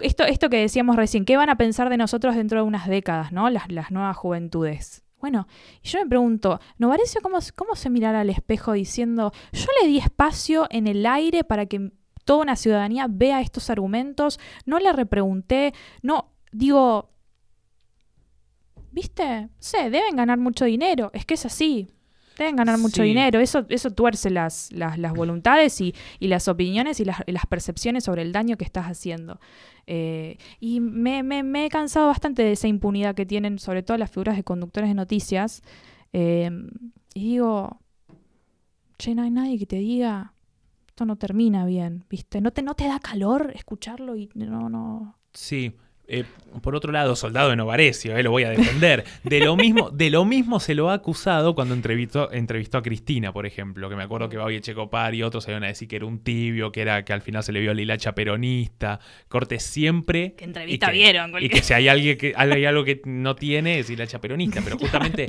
esto, 0.00 0.24
esto 0.24 0.50
que 0.50 0.58
decíamos 0.58 0.96
recién, 0.96 1.24
¿qué 1.24 1.36
van 1.38 1.48
a 1.48 1.56
pensar 1.56 1.88
de 1.88 1.96
nosotros 1.96 2.36
dentro 2.36 2.60
de 2.60 2.66
unas 2.66 2.86
décadas, 2.86 3.32
¿no? 3.32 3.48
Las, 3.48 3.70
las 3.72 3.90
nuevas 3.90 4.16
juventudes. 4.16 5.02
Bueno, 5.18 5.46
y 5.82 5.88
yo 5.88 5.98
me 6.00 6.06
pregunto, 6.06 6.60
¿Novarecio 6.78 7.20
cómo, 7.22 7.38
cómo 7.54 7.74
se 7.74 7.90
mirará 7.90 8.20
al 8.20 8.30
espejo 8.30 8.72
diciendo, 8.72 9.32
yo 9.52 9.66
le 9.80 9.88
di 9.88 9.98
espacio 9.98 10.66
en 10.70 10.86
el 10.86 11.06
aire 11.06 11.42
para 11.42 11.66
que 11.66 11.92
toda 12.24 12.42
una 12.42 12.56
ciudadanía 12.56 13.06
vea 13.08 13.40
estos 13.40 13.70
argumentos, 13.70 14.38
no 14.66 14.78
le 14.78 14.92
repregunté, 14.92 15.72
no, 16.02 16.32
digo, 16.52 17.10
¿viste? 18.92 19.48
sé, 19.58 19.90
deben 19.90 20.16
ganar 20.16 20.38
mucho 20.38 20.64
dinero, 20.64 21.10
es 21.14 21.24
que 21.24 21.34
es 21.34 21.46
así. 21.46 21.88
Deben 22.40 22.56
ganar 22.56 22.78
mucho 22.78 23.02
Sí. 23.02 23.08
dinero, 23.08 23.38
eso, 23.38 23.66
eso 23.68 23.90
tuerce 23.90 24.30
las, 24.30 24.72
las, 24.72 24.98
las 24.98 25.12
voluntades 25.12 25.80
y, 25.80 25.94
y 26.18 26.28
las 26.28 26.48
opiniones 26.48 26.98
y 26.98 27.04
las, 27.04 27.18
las 27.26 27.44
percepciones 27.46 28.04
sobre 28.04 28.22
el 28.22 28.32
daño 28.32 28.56
que 28.56 28.64
estás 28.64 28.86
haciendo. 28.86 29.38
Eh, 29.86 30.38
y 30.58 30.80
me, 30.80 31.22
me- 31.22 31.42
me 31.42 31.66
he 31.66 31.68
cansado 31.68 32.06
bastante 32.08 32.42
de 32.42 32.52
esa 32.52 32.66
impunidad 32.66 33.14
que 33.14 33.26
tienen, 33.26 33.58
sobre 33.58 33.82
todo 33.82 33.98
las 33.98 34.10
figuras 34.10 34.36
de 34.36 34.42
conductores 34.44 34.88
de 34.88 34.94
noticias. 34.94 35.62
Eh, 36.14 36.50
y 37.14 37.20
digo, 37.32 37.78
che, 38.98 39.14
no 39.14 39.22
hay 39.22 39.30
nadie 39.30 39.58
que 39.58 39.66
te 39.66 39.76
diga, 39.76 40.32
esto 40.88 41.04
no 41.04 41.16
termina 41.16 41.64
bien, 41.66 42.04
¿viste? 42.08 42.40
¿No 42.40 42.52
te, 42.52 42.62
no 42.62 42.74
te 42.74 42.86
da 42.86 43.00
calor 43.00 43.52
escucharlo 43.54 44.16
y 44.16 44.30
no, 44.34 44.68
no... 44.68 45.18
Sí. 45.34 45.76
Eh, 46.12 46.24
por 46.62 46.74
otro 46.74 46.90
lado, 46.90 47.14
soldado 47.14 47.50
de 47.50 47.56
Novarecio, 47.56 48.16
eh, 48.16 48.22
lo 48.24 48.32
voy 48.32 48.42
a 48.42 48.50
defender. 48.50 49.04
De 49.22 49.38
lo 49.38 49.54
mismo, 49.56 49.90
de 49.90 50.10
lo 50.10 50.24
mismo 50.24 50.58
se 50.58 50.74
lo 50.74 50.90
ha 50.90 50.94
acusado 50.94 51.54
cuando 51.54 51.74
entrevistó, 51.74 52.32
entrevistó 52.32 52.78
a 52.78 52.82
Cristina, 52.82 53.32
por 53.32 53.46
ejemplo, 53.46 53.88
que 53.88 53.94
me 53.94 54.02
acuerdo 54.02 54.28
que 54.28 54.36
Babi 54.36 54.56
Echecopar 54.56 55.14
y 55.14 55.22
otros 55.22 55.44
se 55.44 55.52
iban 55.52 55.62
a 55.62 55.68
decir 55.68 55.86
que 55.86 55.94
era 55.96 56.06
un 56.06 56.18
tibio, 56.18 56.72
que 56.72 56.80
era 56.82 57.04
que 57.04 57.12
al 57.12 57.22
final 57.22 57.44
se 57.44 57.52
le 57.52 57.60
vio 57.60 57.72
la 57.72 57.82
hilacha 57.82 58.14
peronista. 58.16 58.98
Corte 59.28 59.60
siempre. 59.60 60.34
¿Qué 60.36 60.44
entrevista 60.44 60.86
y 60.88 60.90
que- 60.90 60.98
vieron? 60.98 61.32
Y 61.40 61.48
que 61.48 61.62
si 61.62 61.72
hay 61.72 61.86
alguien 61.86 62.18
que 62.18 62.32
hay 62.36 62.64
algo 62.64 62.82
que 62.84 63.00
no 63.04 63.36
tiene 63.36 63.78
es 63.78 63.88
hilacha 63.88 64.20
peronista, 64.20 64.60
pero 64.64 64.76
justamente 64.78 65.28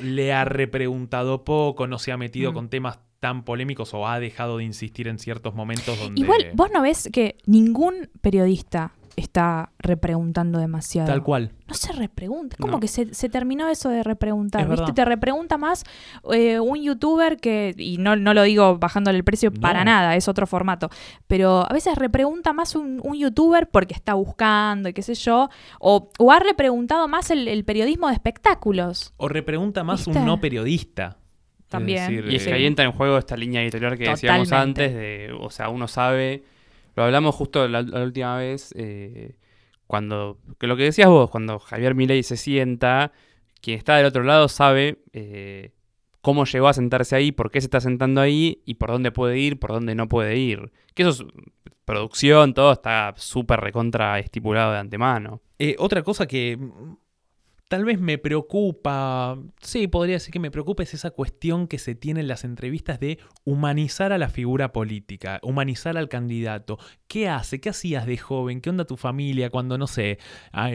le 0.00 0.32
ha 0.32 0.44
repreguntado 0.44 1.44
poco, 1.44 1.86
no 1.86 1.98
se 1.98 2.12
ha 2.12 2.16
metido 2.16 2.52
Mm. 2.52 2.54
con 2.54 2.68
temas 2.68 3.00
tan 3.20 3.44
polémicos 3.44 3.94
o 3.94 4.06
ha 4.06 4.20
dejado 4.20 4.58
de 4.58 4.64
insistir 4.64 5.08
en 5.08 5.18
ciertos 5.18 5.54
momentos 5.54 5.98
donde 5.98 6.20
Igual, 6.20 6.50
vos 6.54 6.70
no 6.72 6.82
ves 6.82 7.08
que 7.10 7.36
ningún 7.46 8.10
periodista 8.20 8.92
está 9.16 9.70
repreguntando 9.78 10.58
demasiado. 10.58 11.08
tal 11.08 11.22
cual. 11.22 11.52
No 11.68 11.74
se 11.74 11.92
repregunta. 11.92 12.56
¿Cómo 12.60 12.72
No. 12.74 12.80
que 12.80 12.88
se, 12.88 13.14
se 13.14 13.28
terminó 13.28 13.68
eso 13.68 13.88
de 13.88 14.02
repreguntar? 14.02 14.62
Es 14.62 14.68
¿Viste? 14.68 14.82
verdad. 14.82 14.94
Te 14.94 15.04
repregunta 15.04 15.56
más 15.58 15.84
eh, 16.32 16.58
un 16.60 16.82
youtuber 16.82 17.36
que, 17.38 17.74
y 17.78 17.98
no, 17.98 18.16
no 18.16 18.34
lo 18.34 18.42
digo 18.42 18.78
bajándole 18.78 19.16
el 19.18 19.24
precio 19.24 19.50
No. 19.50 19.60
para 19.60 19.84
nada, 19.84 20.16
es 20.16 20.28
otro 20.28 20.46
formato, 20.46 20.90
pero 21.26 21.64
a 21.68 21.72
veces 21.72 21.96
repregunta 21.96 22.52
más 22.52 22.74
un, 22.74 23.00
un 23.04 23.16
youtuber 23.16 23.68
porque 23.68 23.94
está 23.94 24.14
buscando 24.14 24.88
y 24.88 24.92
qué 24.92 25.02
sé 25.02 25.14
yo, 25.14 25.48
o, 25.80 26.10
o 26.18 26.32
ha 26.32 26.38
repreguntado 26.40 27.08
más 27.08 27.30
el, 27.30 27.48
el 27.48 27.64
periodismo 27.64 28.08
de 28.08 28.14
espectáculos. 28.14 29.12
O 29.16 29.28
repregunta 29.28 29.84
más 29.84 30.04
¿Viste? 30.06 30.18
un 30.20 30.26
no 30.26 30.40
periodista. 30.40 31.16
Es 31.60 31.68
También. 31.68 32.00
decir, 32.08 32.32
Y 32.32 32.36
es 32.36 32.44
que 32.44 32.50
eh, 32.50 32.54
ahí 32.54 32.66
entra 32.66 32.84
en 32.84 32.92
juego 32.92 33.18
esta 33.18 33.36
línea 33.36 33.62
editorial 33.62 33.96
que 33.98 34.08
decíamos 34.08 34.52
antes, 34.52 34.94
de, 34.94 35.32
o 35.40 35.50
sea, 35.50 35.70
uno 35.70 35.88
sabe, 35.88 36.44
lo 36.96 37.04
hablamos 37.04 37.34
justo 37.34 37.66
la, 37.68 37.80
última 38.02 38.36
vez, 38.36 38.72
eh, 38.76 39.36
cuando, 39.86 40.38
que 40.58 40.66
lo 40.66 40.76
que 40.76 40.84
decías 40.84 41.08
vos, 41.08 41.30
cuando 41.30 41.58
Javier 41.58 41.94
Milei 41.94 42.22
se 42.22 42.36
sienta, 42.36 43.12
quien 43.60 43.78
está 43.78 43.96
del 43.96 44.06
otro 44.06 44.22
lado 44.22 44.48
sabe 44.48 45.02
eh, 45.12 45.72
cómo 46.20 46.44
llegó 46.44 46.68
a 46.68 46.72
sentarse 46.72 47.16
ahí, 47.16 47.32
por 47.32 47.50
qué 47.50 47.60
se 47.60 47.66
está 47.66 47.80
sentando 47.80 48.20
ahí 48.20 48.62
y 48.64 48.74
por 48.74 48.90
dónde 48.90 49.10
puede 49.10 49.38
ir, 49.38 49.58
por 49.58 49.72
dónde 49.72 49.94
no 49.94 50.08
puede 50.08 50.36
ir. 50.36 50.72
Que 50.94 51.02
eso 51.02 51.10
es 51.10 51.24
producción, 51.84 52.54
todo 52.54 52.72
está 52.72 53.12
súper 53.16 53.60
recontra 53.60 54.18
estipulado 54.18 54.72
de 54.72 54.78
antemano. 54.78 55.42
Eh, 55.58 55.76
otra 55.78 56.02
cosa 56.02 56.26
que 56.26 56.58
tal 57.68 57.84
vez 57.84 57.98
me 57.98 58.18
preocupa, 58.18 59.38
sí, 59.60 59.88
podría 59.88 60.16
decir 60.16 60.32
que 60.32 60.38
me 60.38 60.50
preocupa 60.50 60.82
es 60.82 60.94
esa 60.94 61.10
cuestión 61.10 61.66
que 61.66 61.78
se 61.78 61.94
tiene 61.94 62.20
en 62.20 62.28
las 62.28 62.44
entrevistas 62.44 63.00
de 63.00 63.18
humanizar 63.44 64.12
a 64.12 64.18
la 64.18 64.28
figura 64.28 64.72
política, 64.72 65.40
humanizar 65.42 65.96
al 65.96 66.08
candidato. 66.08 66.78
¿Qué 67.08 67.28
hace? 67.28 67.60
¿Qué 67.60 67.70
hacías 67.70 68.06
de 68.06 68.18
joven? 68.18 68.60
¿Qué 68.60 68.70
onda 68.70 68.84
tu 68.84 68.96
familia 68.96 69.50
cuando, 69.50 69.78
no 69.78 69.86
sé, 69.86 70.18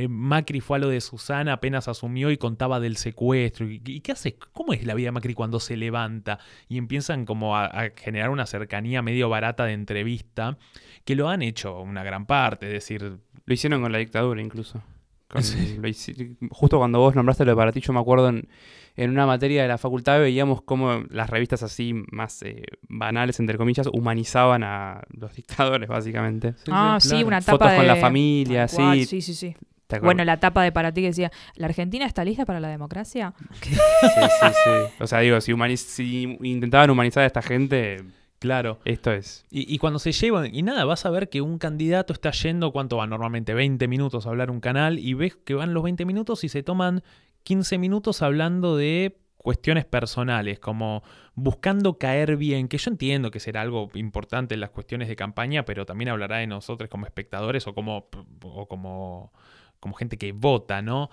Macri 0.09 0.61
fue 0.61 0.77
a 0.77 0.79
lo 0.79 0.89
de 0.89 1.01
Susana, 1.01 1.53
apenas 1.53 1.87
asumió 1.87 2.31
y 2.31 2.37
contaba 2.37 2.79
del 2.79 2.97
secuestro? 2.97 3.69
¿Y, 3.69 3.81
y 3.85 4.01
qué 4.01 4.11
hace? 4.11 4.37
¿Cómo 4.51 4.73
es 4.73 4.85
la 4.85 4.93
vida 4.95 5.07
de 5.07 5.11
Macri 5.11 5.33
cuando 5.33 5.59
se 5.59 5.77
levanta? 5.77 6.39
Y 6.67 6.77
empiezan 6.77 7.25
como 7.25 7.55
a, 7.55 7.65
a 7.65 7.91
generar 7.95 8.29
una 8.29 8.45
cercanía 8.45 9.01
medio 9.01 9.29
barata 9.29 9.65
de 9.65 9.73
entrevista, 9.73 10.57
que 11.05 11.15
lo 11.15 11.29
han 11.29 11.43
hecho 11.43 11.79
una 11.79 12.03
gran 12.03 12.25
parte, 12.25 12.67
es 12.67 12.73
decir, 12.73 13.19
Lo 13.45 13.53
hicieron 13.53 13.81
con 13.81 13.91
la 13.91 13.99
dictadura 13.99 14.41
incluso. 14.41 14.83
Con- 15.29 15.43
Sí. 15.43 15.77
lo 15.79 15.87
hici- 15.87 16.37
justo 16.49 16.79
cuando 16.79 16.99
vos 16.99 17.13
nombraste 17.15 17.45
lo 17.45 17.51
de 17.51 17.55
para 17.55 17.71
ti, 17.71 17.81
yo 17.81 17.93
me 17.93 17.99
acuerdo 17.99 18.29
en, 18.29 18.47
en 18.95 19.11
una 19.11 19.25
materia 19.27 19.61
de 19.61 19.67
la 19.67 19.77
facultad 19.77 20.19
veíamos 20.19 20.61
cómo 20.63 21.03
las 21.09 21.29
revistas 21.29 21.61
así 21.63 21.93
más 22.11 22.41
eh, 22.41 22.63
banales, 22.87 23.39
entre 23.39 23.57
comillas, 23.57 23.87
humanizaban 23.93 24.63
a 24.63 25.01
los 25.11 25.33
dictadores, 25.35 25.87
básicamente. 25.87 26.55
ah, 26.71 26.97
sí, 26.99 27.09
claro. 27.09 27.27
una 27.27 27.41
tapa 27.41 27.51
Fotos 27.59 27.73
con 27.73 27.87
la 27.87 27.95
familia, 27.97 28.67
sí. 28.67 29.05
sí, 29.05 29.21
sí, 29.21 29.33
sí. 29.35 29.55
¿Te 29.87 29.95
acuerdas? 29.95 30.15
Bueno, 30.15 30.25
la 30.25 30.39
tapa 30.39 30.61
de 30.63 30.71
para 30.71 30.91
ti 30.93 31.01
que 31.01 31.07
decía, 31.07 31.31
¿la 31.55 31.65
Argentina 31.67 32.05
está 32.05 32.23
lista 32.23 32.45
para 32.45 32.59
la 32.59 32.67
democracia? 32.69 33.33
Sí, 33.61 33.69
sí, 33.73 34.47
sí. 34.63 34.93
O 35.03 35.07
sea, 35.07 35.19
digo, 35.19 35.39
si, 35.41 35.51
humaniz- 35.51 35.77
si 35.77 36.37
intentaban 36.43 36.89
humanizar 36.89 37.23
a 37.23 37.27
esta 37.27 37.41
gente, 37.41 37.97
claro. 38.39 38.79
esto 38.85 39.11
es. 39.11 39.45
Y, 39.51 39.73
y 39.73 39.77
cuando 39.77 39.99
se 39.99 40.11
llevan, 40.11 40.53
y 40.53 40.61
nada, 40.63 40.85
vas 40.85 41.05
a 41.05 41.09
ver 41.09 41.29
que 41.29 41.41
un 41.41 41.57
candidato 41.57 42.13
está 42.13 42.31
yendo, 42.31 42.71
¿cuánto 42.71 42.97
va? 42.97 43.07
Normalmente 43.07 43.53
20 43.53 43.87
minutos 43.87 44.25
a 44.25 44.29
hablar 44.29 44.51
un 44.51 44.59
canal, 44.59 44.99
y 44.99 45.13
ves 45.13 45.35
que 45.35 45.53
van 45.53 45.73
los 45.73 45.83
20 45.83 46.05
minutos 46.05 46.43
y 46.43 46.49
se 46.49 46.63
toman 46.63 47.03
15 47.43 47.77
minutos 47.77 48.21
hablando 48.21 48.75
de 48.75 49.17
cuestiones 49.39 49.85
personales, 49.85 50.59
como 50.59 51.01
buscando 51.33 51.97
caer 51.97 52.35
bien, 52.35 52.67
que 52.67 52.77
yo 52.77 52.91
entiendo 52.91 53.31
que 53.31 53.39
será 53.39 53.61
algo 53.61 53.89
importante 53.93 54.53
en 54.53 54.59
las 54.59 54.69
cuestiones 54.69 55.07
de 55.07 55.15
campaña, 55.15 55.63
pero 55.65 55.85
también 55.85 56.09
hablará 56.09 56.37
de 56.37 56.47
nosotros 56.47 56.89
como 56.89 57.05
espectadores 57.05 57.65
o 57.65 57.73
como, 57.73 58.09
o 58.43 58.67
como, 58.67 59.33
como 59.79 59.95
gente 59.95 60.17
que 60.17 60.33
vota, 60.33 60.81
¿no? 60.81 61.09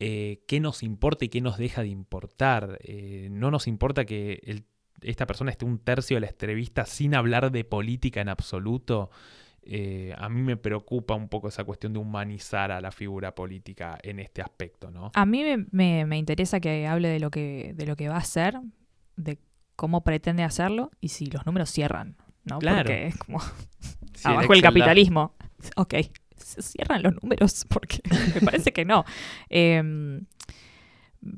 Eh, 0.00 0.42
¿Qué 0.46 0.60
nos 0.60 0.82
importa 0.82 1.24
y 1.24 1.28
qué 1.28 1.40
nos 1.40 1.56
deja 1.56 1.82
de 1.82 1.88
importar? 1.88 2.78
Eh, 2.82 3.28
no 3.30 3.50
nos 3.50 3.66
importa 3.66 4.04
que 4.04 4.40
el 4.44 4.64
esta 5.02 5.26
persona 5.26 5.50
esté 5.50 5.64
un 5.64 5.78
tercio 5.78 6.16
de 6.16 6.22
la 6.22 6.26
entrevista 6.28 6.84
sin 6.86 7.14
hablar 7.14 7.50
de 7.52 7.64
política 7.64 8.20
en 8.20 8.28
absoluto, 8.28 9.10
eh, 9.62 10.14
a 10.16 10.28
mí 10.28 10.40
me 10.42 10.56
preocupa 10.56 11.14
un 11.14 11.28
poco 11.28 11.48
esa 11.48 11.64
cuestión 11.64 11.92
de 11.92 11.98
humanizar 11.98 12.72
a 12.72 12.80
la 12.80 12.90
figura 12.90 13.34
política 13.34 13.98
en 14.02 14.18
este 14.18 14.40
aspecto, 14.42 14.90
¿no? 14.90 15.10
A 15.14 15.26
mí 15.26 15.42
me, 15.44 15.66
me- 15.70 16.06
me 16.06 16.16
interesa 16.18 16.58
que 16.60 16.86
hable 16.86 17.08
de 17.08 17.20
lo 17.20 17.30
que, 17.30 17.72
de 17.76 17.86
lo 17.86 17.94
que 17.96 18.08
va 18.08 18.14
a 18.14 18.18
hacer, 18.18 18.58
de 19.16 19.38
cómo 19.76 20.02
pretende 20.04 20.42
hacerlo 20.42 20.90
y 21.00 21.08
si 21.08 21.26
los 21.26 21.44
números 21.44 21.70
cierran, 21.70 22.16
¿no? 22.44 22.58
Claro. 22.60 22.78
Porque 22.88 23.06
es 23.08 23.16
como 23.18 23.40
Sí, 24.14 24.26
abajo 24.28 24.52
el 24.52 24.58
Excel 24.58 24.62
da- 24.62 24.68
capitalismo. 24.68 25.34
Ok, 25.76 25.94
se 26.36 26.62
cierran 26.62 27.02
los 27.02 27.20
números 27.22 27.66
porque 27.68 28.00
me 28.34 28.40
parece 28.40 28.72
que 28.72 28.84
no. 28.84 29.04
Em, 29.50 30.24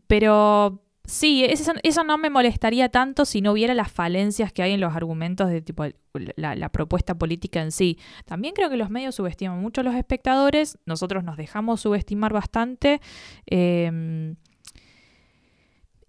pero 0.07 0.83
sí, 1.11 1.45
eso, 1.45 1.73
eso 1.83 2.05
no 2.05 2.17
me 2.19 2.31
molestaría 2.31 2.89
tanto 2.89 3.25
si 3.25 3.41
no 3.41 3.53
hubiera 3.53 3.75
las 3.75 3.91
falencias 3.91 4.53
que 4.53 4.63
hay 4.63 4.73
en 4.73 4.81
los 4.81 4.95
argumentos 4.95 5.49
de 5.49 5.61
tipo 5.63 5.85
la, 6.37 6.55
la 6.55 6.69
propuesta 6.71 7.17
política 7.19 7.61
en 7.63 7.73
sí. 7.73 7.99
También 8.25 8.55
creo 8.55 8.71
que 8.71 8.77
los 8.77 8.91
medios 8.91 9.15
subestiman 9.15 9.61
mucho 9.61 9.81
a 9.81 9.85
los 9.85 9.95
espectadores, 9.95 10.79
nosotros 10.87 11.25
nos 11.25 11.37
dejamos 11.37 11.81
subestimar 11.81 12.33
bastante. 12.33 13.01
em, 13.47 14.37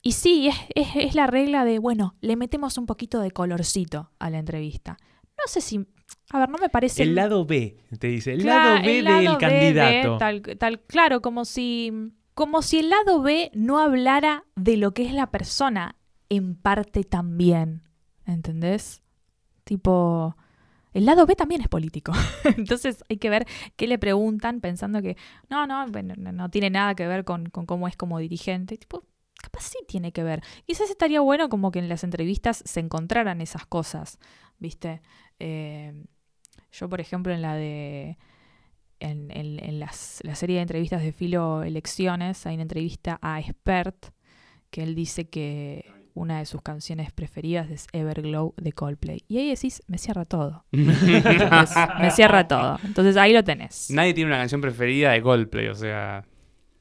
y 0.04 0.14
sí, 0.14 0.48
es, 0.48 0.56
es- 0.76 0.96
es 0.96 1.16
la 1.16 1.28
regla 1.28 1.64
de, 1.66 1.78
bueno, 1.80 2.16
le 2.22 2.36
metemos 2.36 2.78
un 2.78 2.86
poquito 2.88 3.20
de 3.22 3.32
colorcito 3.32 4.12
a 4.20 4.30
la 4.30 4.40
entrevista. 4.40 4.98
No 5.38 5.44
sé 5.48 5.62
si, 5.62 5.86
a 6.32 6.40
ver, 6.40 6.50
no 6.50 6.58
me 6.58 6.70
parece... 6.70 7.04
El 7.04 7.14
lado 7.16 7.46
B, 7.46 7.78
te 8.00 8.08
dice, 8.08 8.34
el 8.34 8.46
lado 8.46 8.84
B 8.84 9.00
el 9.00 9.06
del 9.06 9.26
de 9.26 9.38
candidato. 9.38 10.18
tal, 10.18 10.42
tal- 10.58 10.80
claro, 10.82 11.22
como 11.22 11.46
si, 11.46 11.92
como 12.34 12.62
si 12.62 12.80
el 12.80 12.90
lado 12.90 13.22
B 13.22 13.52
no 13.54 13.80
hablara 13.80 14.46
de 14.56 14.78
lo 14.78 14.94
que 14.94 15.06
es 15.06 15.14
la 15.14 15.32
persona 15.32 15.96
en 16.30 16.56
parte 16.56 17.04
también. 17.04 17.84
¿Entendés? 18.26 19.02
Tipo, 19.64 20.36
el 20.94 21.06
lado 21.06 21.26
B 21.26 21.36
también 21.36 21.62
es 21.62 21.68
político. 21.68 22.14
Entonces 22.58 23.04
hay 23.10 23.18
que 23.18 23.30
ver 23.30 23.46
qué 23.76 23.88
le 23.88 23.98
preguntan 23.98 24.62
pensando 24.62 25.02
que 25.02 25.18
no, 25.50 25.68
no, 25.68 25.86
no, 25.88 26.50
tiene 26.50 26.70
nada 26.70 26.96
que 26.96 27.08
ver 27.08 27.24
con, 27.24 27.48
con 27.48 27.66
cómo 27.66 27.88
es 27.88 27.96
como 27.96 28.20
dirigente. 28.20 28.78
Tipo, 28.78 29.04
capaz 29.42 29.64
sí 29.64 29.78
tiene 29.88 30.12
que 30.12 30.24
ver. 30.24 30.44
Quizás 30.66 30.90
estaría 30.90 31.22
bueno 31.22 31.50
como 31.50 31.72
que 31.72 31.80
en 31.80 31.90
las 31.90 32.04
entrevistas 32.04 32.64
se 32.66 32.80
encontraran 32.80 33.42
esas 33.42 33.66
cosas, 33.66 34.20
¿viste? 34.60 35.02
Eh, 35.40 36.06
yo, 36.72 36.90
por 36.90 37.02
ejemplo, 37.02 37.34
en 37.34 37.42
la 37.42 37.56
de. 37.56 38.18
En, 39.02 39.30
en- 39.32 39.60
en 39.64 39.80
las- 39.80 40.20
la 40.24 40.36
serie 40.36 40.58
de 40.58 40.62
entrevistas 40.62 41.02
de 41.02 41.12
Filo 41.12 41.64
Elecciones, 41.64 42.46
hay 42.46 42.54
una 42.56 42.64
entrevista 42.64 43.20
a 43.22 43.40
Expert 43.40 44.06
que 44.70 44.84
él 44.84 44.96
dice 44.96 45.28
que. 45.30 45.86
una 46.14 46.40
de 46.40 46.46
sus 46.46 46.62
canciones 46.62 47.14
preferidas 47.14 47.70
es 47.72 47.88
Everglow 47.94 48.54
de 48.58 48.74
Coldplay. 48.74 49.24
Y 49.30 49.38
ahí 49.38 49.50
decís, 49.50 49.82
me 49.88 49.98
cierra 49.98 50.26
todo. 50.26 50.66
Entonces, 50.74 51.78
me 52.02 52.12
cierra 52.12 52.48
todo. 52.50 52.78
Entonces 52.84 53.16
ahí 53.16 53.32
lo 53.32 53.46
tenés. 53.46 53.90
Nadie 53.92 54.14
tiene 54.14 54.30
una 54.30 54.38
canción 54.40 54.60
preferida 54.60 55.12
de 55.12 55.22
Coldplay, 55.22 55.68
o 55.70 55.74
sea. 55.76 56.26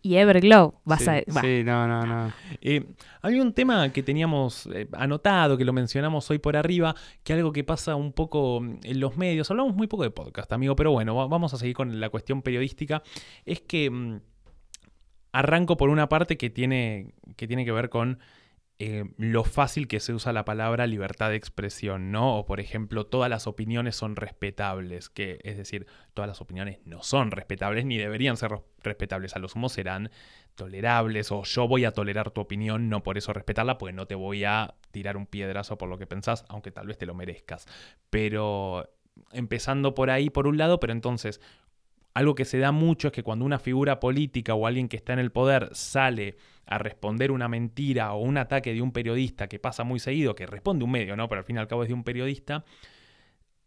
Y 0.03 0.17
Everglow, 0.17 0.81
vas 0.85 1.03
sí, 1.03 1.11
a... 1.11 1.23
va. 1.37 1.43
Sí, 1.43 1.63
no, 1.63 1.87
no, 1.87 2.07
no. 2.07 2.33
Eh, 2.63 2.85
había 3.21 3.43
un 3.43 3.53
tema 3.53 3.93
que 3.93 4.03
teníamos 4.03 4.67
eh, 4.73 4.89
anotado, 4.93 5.59
que 5.59 5.65
lo 5.67 5.75
mencionamos 5.75 6.31
hoy 6.31 6.39
por 6.39 6.57
arriba, 6.57 6.95
que 7.23 7.35
algo 7.35 7.53
que 7.53 7.65
pasa 7.65 7.97
un 7.97 8.13
poco 8.13 8.63
en 8.83 8.99
los 9.01 9.17
medios. 9.19 9.51
Hablamos 9.51 9.75
muy 9.77 9.89
poco 9.89 10.03
de 10.05 10.11
podcast, 10.11 10.51
amigo, 10.53 10.75
pero 10.75 10.93
bueno, 10.93 11.15
va- 11.15 11.27
vamos 11.27 11.53
a 11.53 11.59
seguir 11.59 11.75
con 11.75 12.01
la 12.01 12.09
cuestión 12.09 12.41
periodística. 12.41 13.03
Es 13.45 13.61
que 13.61 13.91
mm, 13.91 14.21
arranco 15.33 15.77
por 15.77 15.91
una 15.91 16.09
parte 16.09 16.37
que 16.37 16.51
tiene 16.51 17.13
que, 17.37 17.47
tiene 17.47 17.65
que 17.65 17.73
ver 17.73 17.89
con 17.91 18.19
eh, 18.83 19.05
lo 19.19 19.45
fácil 19.45 19.87
que 19.89 20.01
se 20.01 20.15
usa 20.15 20.33
la 20.33 20.47
palabra 20.47 20.87
libertad 20.87 21.29
de 21.29 21.37
expresión, 21.37 22.11
¿no? 22.11 22.39
O 22.39 22.47
por 22.47 22.61
ejemplo, 22.61 23.05
todas 23.05 23.29
las 23.29 23.47
opiniones 23.47 23.95
son 23.95 24.17
respetables, 24.17 25.11
que 25.11 25.39
es 25.45 25.59
decir, 25.59 25.87
todas 26.15 26.29
las 26.29 26.41
opiniones 26.41 26.79
no 26.87 27.03
son 27.03 27.31
respetables 27.31 27.85
ni 27.85 27.99
deberían 27.99 28.39
ser 28.39 28.53
res- 28.53 28.63
respetables, 28.83 29.37
a 29.37 29.39
lo 29.39 29.49
sumo 29.49 29.69
serán 29.69 30.11
tolerables 30.55 31.31
o 31.31 31.43
yo 31.45 31.69
voy 31.69 31.85
a 31.85 31.93
tolerar 31.93 32.31
tu 32.31 32.41
opinión, 32.41 32.89
no 32.89 33.03
por 33.03 33.19
eso 33.19 33.35
respetarla, 33.35 33.77
porque 33.77 33.93
no 33.93 34.07
te 34.07 34.15
voy 34.15 34.45
a 34.45 34.75
tirar 34.93 35.19
un 35.19 35.27
piedrazo 35.27 35.77
por 35.77 35.91
lo 35.91 35.99
que 35.99 36.07
pensás, 36.07 36.47
aunque 36.49 36.71
tal 36.71 36.87
vez 36.87 36.97
te 36.97 37.05
lo 37.05 37.15
merezcas. 37.15 37.67
Pero 38.09 38.89
empezando 39.33 39.95
por 39.95 40.09
ahí, 40.09 40.31
por 40.31 40.47
un 40.47 40.57
lado, 40.57 40.81
pero 40.81 40.95
entonces 40.95 41.39
algo 42.15 42.35
que 42.35 42.47
se 42.47 42.59
da 42.59 42.73
mucho 42.73 43.09
es 43.09 43.13
que 43.13 43.23
cuando 43.23 43.45
una 43.45 43.59
figura 43.59 44.01
política 44.01 44.55
o 44.55 44.67
alguien 44.67 44.89
que 44.89 44.97
está 44.97 45.13
en 45.13 45.19
el 45.19 45.33
poder 45.33 45.69
sale 45.73 46.37
a 46.71 46.79
responder 46.79 47.33
una 47.33 47.49
mentira 47.49 48.13
o 48.15 48.23
un 48.23 48.39
ataque 48.39 48.73
de 48.73 48.81
un 48.81 48.93
periodista 48.93 49.49
que 49.49 49.59
pasa 49.59 49.85
muy 49.85 49.99
seguido, 49.99 50.35
que 50.35 50.47
responde 50.47 50.85
un 50.85 50.93
medio, 50.93 51.17
¿no? 51.17 51.29
Pero 51.29 51.41
al 51.41 51.45
fin 51.45 51.57
y 51.57 51.59
al 51.59 51.67
cabo 51.69 51.83
es 51.83 51.89
de 51.89 51.95
un 51.95 52.05
periodista, 52.05 52.65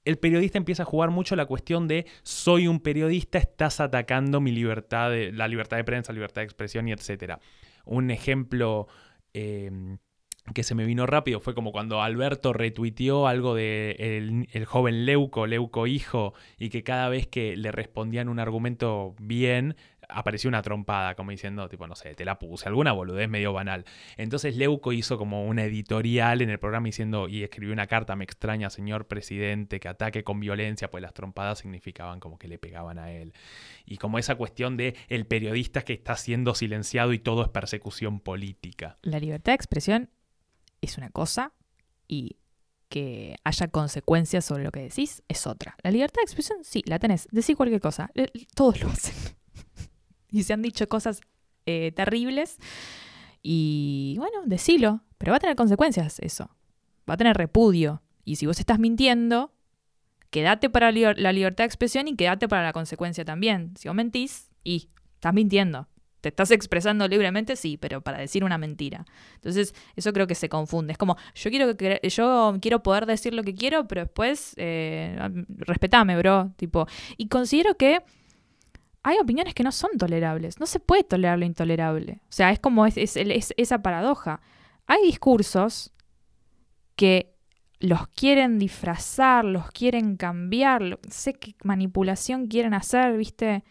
el 0.06 0.18
periodista 0.18 0.58
empieza 0.58 0.84
a 0.84 0.86
jugar 0.86 1.12
mucho 1.12 1.36
la 1.36 1.46
cuestión 1.46 1.88
de 1.88 2.06
soy 2.24 2.68
un 2.68 2.80
periodista, 2.80 3.38
estás 3.38 3.80
atacando 3.82 4.42
mi 4.42 4.52
libertad, 4.52 5.12
de, 5.12 5.32
la 5.32 5.48
libertad 5.48 5.78
de 5.78 5.84
prensa, 5.84 6.14
libertad 6.14 6.42
de 6.42 6.46
expresión 6.46 6.88
y 6.88 6.94
etcétera. 6.94 7.40
Un 7.86 8.10
ejemplo 8.10 8.88
eh, 9.34 9.98
que 10.54 10.64
se 10.64 10.76
me 10.76 10.86
vino 10.86 11.06
rápido 11.06 11.42
fue 11.42 11.54
como 11.54 11.72
cuando 11.74 12.02
Alberto 12.02 12.54
retuiteó 12.54 13.28
algo 13.28 13.54
de 13.56 14.48
el 14.52 14.66
joven 14.66 15.06
Leuco, 15.06 15.46
Leuco 15.46 15.88
hijo, 15.88 16.34
y 16.58 16.70
que 16.70 16.84
cada 16.84 17.10
vez 17.10 17.28
que 17.28 17.56
le 17.56 17.72
respondían 17.72 18.30
un 18.30 18.40
argumento 18.40 19.16
bien, 19.20 19.76
apareció 20.14 20.48
una 20.48 20.62
trompada, 20.62 21.16
como 21.16 21.32
diciendo, 21.32 21.68
tipo, 21.70 21.88
no 21.88 21.96
sé, 21.96 22.16
te 22.16 22.26
la 22.26 22.40
puse, 22.40 22.68
alguna 22.68 22.92
boludez 22.92 23.28
medio 23.28 23.54
banal. 23.54 23.86
Entonces 24.18 24.56
Leuco 24.56 24.94
hizo 24.94 25.18
como 25.18 25.46
una 25.46 25.64
editorial 25.64 26.42
en 26.42 26.50
el 26.50 26.60
programa 26.60 26.86
diciendo, 26.86 27.28
y 27.28 27.44
escribió 27.44 27.74
una 27.74 27.88
carta, 27.88 28.16
me 28.16 28.24
extraña, 28.24 28.70
señor 28.70 29.08
presidente, 29.08 29.80
que 29.80 29.88
ataque 29.88 30.24
con 30.24 30.40
violencia, 30.40 30.90
pues 30.90 31.02
las 31.02 31.14
trompadas 31.14 31.60
significaban 31.60 32.20
como 32.20 32.38
que 32.38 32.48
le 32.48 32.58
pegaban 32.58 33.00
a 33.00 33.12
él. 33.12 33.34
Y 33.86 33.98
como 33.98 34.20
esa 34.20 34.36
cuestión 34.36 34.78
de 34.78 34.96
el 35.10 35.26
periodista 35.26 35.82
que 35.82 35.94
está 35.94 36.16
siendo 36.16 36.56
silenciado 36.56 37.14
y 37.14 37.20
todo 37.20 37.44
es 37.44 37.50
persecución 37.50 38.20
política. 38.20 38.98
La 39.02 39.20
libertad 39.20 39.52
de 39.52 39.56
expresión 39.56 40.10
es 40.82 40.98
una 40.98 41.10
cosa 41.10 41.54
y 42.08 42.38
que 42.90 43.38
haya 43.44 43.68
consecuencias 43.70 44.46
sobre 44.46 44.64
lo 44.64 44.72
que 44.72 44.82
decís 44.82 45.24
es 45.28 45.48
otra. 45.48 45.76
La 45.82 45.90
libertad 45.90 46.18
de 46.18 46.26
expresión, 46.26 46.60
sí, 46.64 46.84
la 46.86 47.00
tenés. 47.00 47.28
Decís 47.32 47.56
cualquier 47.56 47.82
cosa. 47.82 48.12
Todos 48.54 48.82
lo 48.82 48.90
hacen. 48.90 49.16
Y 50.34 50.44
se 50.44 50.52
han 50.52 50.62
dicho 50.62 50.90
cosas 50.90 51.22
eh, 51.66 51.94
terribles. 51.96 52.58
Y 53.42 54.16
bueno, 54.18 54.42
decilo. 54.46 55.02
Pero 55.18 55.32
va 55.32 55.38
a 55.38 55.40
tener 55.40 55.56
consecuencias 55.56 56.20
eso. 56.20 56.50
Va 57.10 57.14
a 57.14 57.18
tener 57.18 57.38
repudio. 57.38 58.02
Y 58.26 58.36
si 58.38 58.46
vos 58.46 58.60
estás 58.60 58.80
mintiendo, 58.80 59.54
quédate 60.30 60.70
para 60.70 60.92
la 60.92 60.98
liber- 60.98 61.18
la 61.18 61.32
libertad 61.32 61.64
de 61.64 61.68
expresión 61.68 62.08
y 62.08 62.16
quédate 62.16 62.48
para 62.48 62.64
la 62.64 62.74
consecuencia 62.74 63.24
también. 63.24 63.74
Si 63.78 63.88
vos 63.88 63.96
mentís, 63.96 64.50
y 64.64 64.90
estás 65.16 65.34
mintiendo. 65.34 65.88
¿Te 66.22 66.30
estás 66.30 66.52
expresando 66.52 67.06
libremente? 67.10 67.58
Sí, 67.58 67.76
pero 67.76 68.00
para 68.00 68.18
decir 68.18 68.46
una 68.46 68.58
mentira. 68.58 69.06
Entonces, 69.36 69.76
eso 69.98 70.14
creo 70.14 70.26
que 70.26 70.36
se 70.36 70.48
confunde. 70.48 70.94
Es 70.94 70.98
como, 70.98 71.18
yo 71.36 71.50
quiero, 71.50 71.74
yo 72.02 72.58
quiero 72.62 72.82
poder 72.82 73.06
decir 73.06 73.34
lo 73.34 73.44
que 73.44 73.54
quiero, 73.54 73.90
pero 73.90 74.04
después, 74.04 74.54
eh, 74.56 75.18
respetame, 75.50 76.18
bro. 76.18 76.54
Tipo, 76.56 76.88
y 77.18 77.28
considero 77.28 77.76
que 77.76 78.04
hay 79.04 79.18
opiniones 79.20 79.54
que 79.54 79.64
no 79.64 79.72
son 79.72 79.92
tolerables. 79.98 80.60
No 80.60 80.66
se 80.66 80.80
puede 80.80 81.04
tolerar 81.04 81.38
lo 81.38 81.46
intolerable. 81.46 82.22
O 82.24 82.32
sea, 82.32 82.52
es 82.52 82.60
como 82.60 82.86
es, 82.86 82.98
es- 82.98 83.18
es- 83.18 83.54
esa 83.58 83.82
paradoja. 83.82 84.42
Hay 84.88 85.02
discursos 85.04 85.92
que 86.96 87.36
los 87.80 88.08
quieren 88.08 88.60
disfrazar, 88.60 89.44
los 89.44 89.70
quieren 89.72 90.16
cambiar, 90.16 91.00
sé 91.10 91.34
qué 91.34 91.56
manipulación 91.64 92.48
quieren 92.48 92.74
hacer, 92.74 93.18
¿viste? 93.18 93.64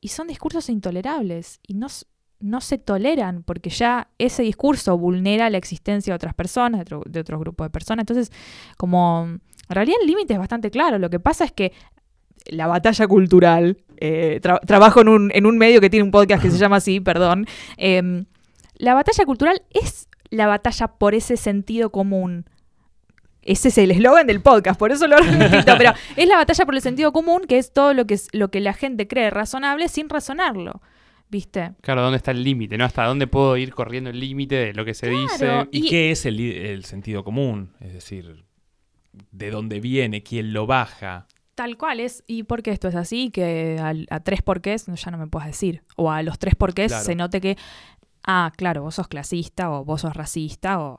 Y 0.00 0.08
son 0.08 0.26
discursos 0.26 0.68
intolerables 0.68 1.60
y 1.66 1.74
no, 1.74 1.88
se 2.60 2.76
toleran 2.78 3.42
porque 3.42 3.70
ya 3.70 4.08
ese 4.18 4.42
discurso 4.42 4.98
vulnera 4.98 5.48
la 5.48 5.56
existencia 5.56 6.12
de 6.12 6.16
otras 6.16 6.34
personas, 6.34 6.80
de 6.80 6.82
otro, 6.82 7.02
de 7.10 7.20
otro 7.20 7.38
grupo 7.38 7.64
de 7.64 7.70
personas. 7.70 8.02
Entonces, 8.02 8.30
como 8.76 9.24
en 9.28 9.40
realidad 9.70 9.96
el 10.02 10.06
límite 10.08 10.34
es 10.34 10.38
bastante 10.38 10.70
claro. 10.70 10.98
Lo 10.98 11.08
que 11.08 11.20
pasa 11.20 11.44
es 11.46 11.52
que 11.52 11.72
la 12.50 12.66
batalla 12.66 13.06
cultural, 13.08 13.78
eh, 14.06 14.40
tra- 14.42 14.60
trabajo 14.66 15.00
en 15.00 15.08
un, 15.08 15.30
en 15.34 15.46
un 15.46 15.56
medio 15.58 15.80
que 15.80 15.90
tiene 15.90 16.04
un 16.04 16.10
podcast 16.10 16.42
que 16.42 16.50
se 16.50 16.58
llama 16.62 16.76
así, 16.76 17.00
perdón. 17.00 17.46
em, 17.76 18.24
la 18.76 18.94
batalla 18.94 19.24
cultural 19.24 19.62
es 19.70 20.08
la 20.30 20.46
batalla 20.46 20.88
por 20.88 21.14
ese 21.14 21.36
sentido 21.36 21.90
común. 21.90 22.44
Ese 23.42 23.68
es 23.68 23.78
el 23.78 23.90
eslogan 23.90 24.26
del 24.26 24.40
podcast, 24.40 24.78
por 24.78 24.90
eso 24.90 25.06
lo 25.06 25.16
repito, 25.18 25.74
pero 25.78 25.92
es 26.16 26.26
la 26.28 26.36
batalla 26.36 26.64
por 26.64 26.74
el 26.74 26.80
sentido 26.80 27.12
común, 27.12 27.42
que 27.46 27.58
es 27.58 27.72
todo 27.72 27.92
lo 27.94 28.06
que, 28.06 28.14
es- 28.14 28.28
lo 28.32 28.50
que 28.50 28.60
la 28.60 28.72
gente 28.72 29.06
cree 29.06 29.30
razonable 29.30 29.88
sin 29.88 30.08
razonarlo. 30.08 30.80
¿Viste? 31.30 31.72
Claro, 31.80 32.02
¿dónde 32.02 32.18
está 32.18 32.30
el 32.30 32.44
límite? 32.44 32.76
¿No? 32.78 32.84
¿Hasta 32.84 33.04
dónde 33.06 33.26
puedo 33.26 33.56
ir 33.56 33.72
corriendo 33.74 34.10
el 34.10 34.20
límite 34.20 34.54
de 34.56 34.72
lo 34.74 34.84
que 34.84 34.94
se 34.94 35.08
dice? 35.08 35.66
¿Y, 35.72 35.86
Y- 35.86 35.88
qué 35.90 36.10
es 36.10 36.26
el 36.26 36.84
sentido 36.84 37.24
común? 37.24 37.72
Es 37.80 37.92
decir, 37.92 38.44
¿de 39.32 39.50
dónde 39.50 39.80
viene? 39.80 40.22
¿Quién 40.22 40.52
lo 40.52 40.66
baja? 40.66 41.26
Tal 41.54 41.76
cual 41.78 42.00
es. 42.00 42.24
¿Y 42.26 42.42
por 42.44 42.62
qué 42.62 42.70
esto 42.72 42.88
es 42.88 42.94
así? 42.94 43.30
Que 43.30 43.78
al- 43.80 44.06
a, 44.10 44.20
tres 44.20 44.42
porqués 44.42 44.88
no, 44.88 44.94
ya 44.96 45.10
no 45.10 45.18
me 45.18 45.26
puedes 45.28 45.46
decir. 45.48 45.82
O 45.96 46.10
a 46.10 46.22
los 46.22 46.38
tres 46.38 46.54
porqués 46.54 46.88
Claro. 46.92 47.04
se 47.04 47.14
note 47.14 47.40
que, 47.40 47.56
ah, 48.26 48.52
claro, 48.56 48.82
vos 48.82 48.96
sos 48.96 49.08
clasista 49.08 49.70
o 49.70 49.84
vos 49.84 50.00
sos 50.00 50.14
racista 50.14 50.80
o... 50.80 50.94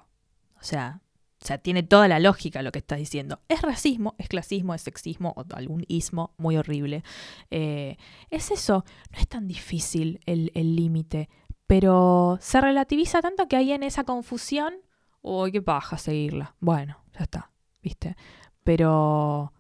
O 0.58 0.64
sea, 0.68 1.02
o 1.44 1.46
sea, 1.46 1.58
tiene 1.60 1.84
toda 1.84 2.08
la 2.08 2.20
lógica 2.20 2.62
lo 2.64 2.72
que 2.72 2.80
estás 2.80 2.98
diciendo. 2.98 3.40
Es 3.50 3.62
racismo, 3.62 4.16
es 4.18 4.30
clasismo, 4.30 4.74
es 4.74 4.82
sexismo 4.82 5.34
o 5.36 5.44
algún 5.54 5.84
ismo 5.88 6.34
muy 6.38 6.58
horrible. 6.58 7.04
Eh, 7.52 7.98
es 8.32 8.50
eso. 8.50 8.84
No 9.12 9.20
es 9.20 9.28
tan 9.28 9.48
difícil 9.48 10.22
el 10.26 10.52
el 10.56 10.76
límite. 10.76 11.30
pero 11.68 12.38
se 12.42 12.62
relativiza 12.62 13.22
tanto 13.22 13.48
que 13.48 13.56
ahí 13.58 13.72
en 13.74 13.84
esa 13.84 14.04
confusión, 14.06 14.74
uy, 15.22 15.52
qué 15.52 15.62
paja 15.62 15.98
seguirla. 15.98 16.56
Bueno, 16.60 17.00
ya 17.14 17.24
está, 17.24 17.52
¿viste? 17.84 18.16
Pero 18.64 19.52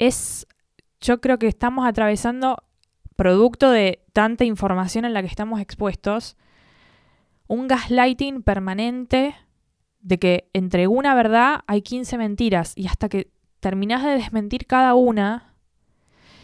es, 0.00 0.46
yo 1.00 1.20
creo 1.20 1.38
que 1.38 1.46
estamos 1.46 1.86
atravesando, 1.86 2.64
producto 3.14 3.70
de 3.70 4.02
tanta 4.12 4.44
información 4.44 5.04
en 5.04 5.12
la 5.12 5.20
que 5.20 5.28
estamos 5.28 5.60
expuestos, 5.60 6.36
un 7.46 7.68
gaslighting 7.68 8.42
permanente 8.42 9.36
de 10.00 10.18
que 10.18 10.50
entre 10.54 10.88
una 10.88 11.14
verdad 11.14 11.60
hay 11.66 11.82
15 11.82 12.16
mentiras 12.16 12.72
y 12.76 12.86
hasta 12.86 13.10
que 13.10 13.30
terminás 13.60 14.02
de 14.02 14.12
desmentir 14.12 14.66
cada 14.66 14.94
una, 14.94 15.54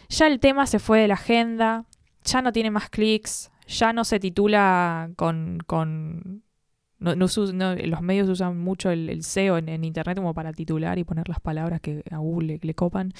ya 0.07 0.27
el 0.27 0.39
tema 0.39 0.67
se 0.67 0.77
fue 0.77 0.99
de 0.99 1.07
la 1.07 1.15
agenda, 1.15 1.85
ya 2.23 2.43
no 2.43 2.51
tiene 2.51 2.69
más 2.69 2.89
clics, 2.89 3.51
ya 3.67 3.91
no 3.91 4.03
se 4.03 4.19
titula 4.19 5.09
con... 5.15 5.57
con 5.65 6.43
no, 6.99 7.15
no 7.15 7.27
no, 7.53 7.75
los 7.75 8.01
medios 8.01 8.27
usan 8.29 8.57
mucho 8.59 8.89
el, 8.89 9.09
el 9.09 9.23
SEO 9.23 9.57
en, 9.57 9.69
en 9.69 9.83
Internet 9.83 10.17
como 10.17 10.33
para 10.33 10.51
titular 10.53 10.97
y 10.97 11.03
poner 11.03 11.29
las 11.29 11.39
palabras 11.39 11.79
que 11.81 12.03
a 12.11 12.17
Google 12.17 12.47
le, 12.47 12.59
le 12.61 12.73
copan. 12.73 13.13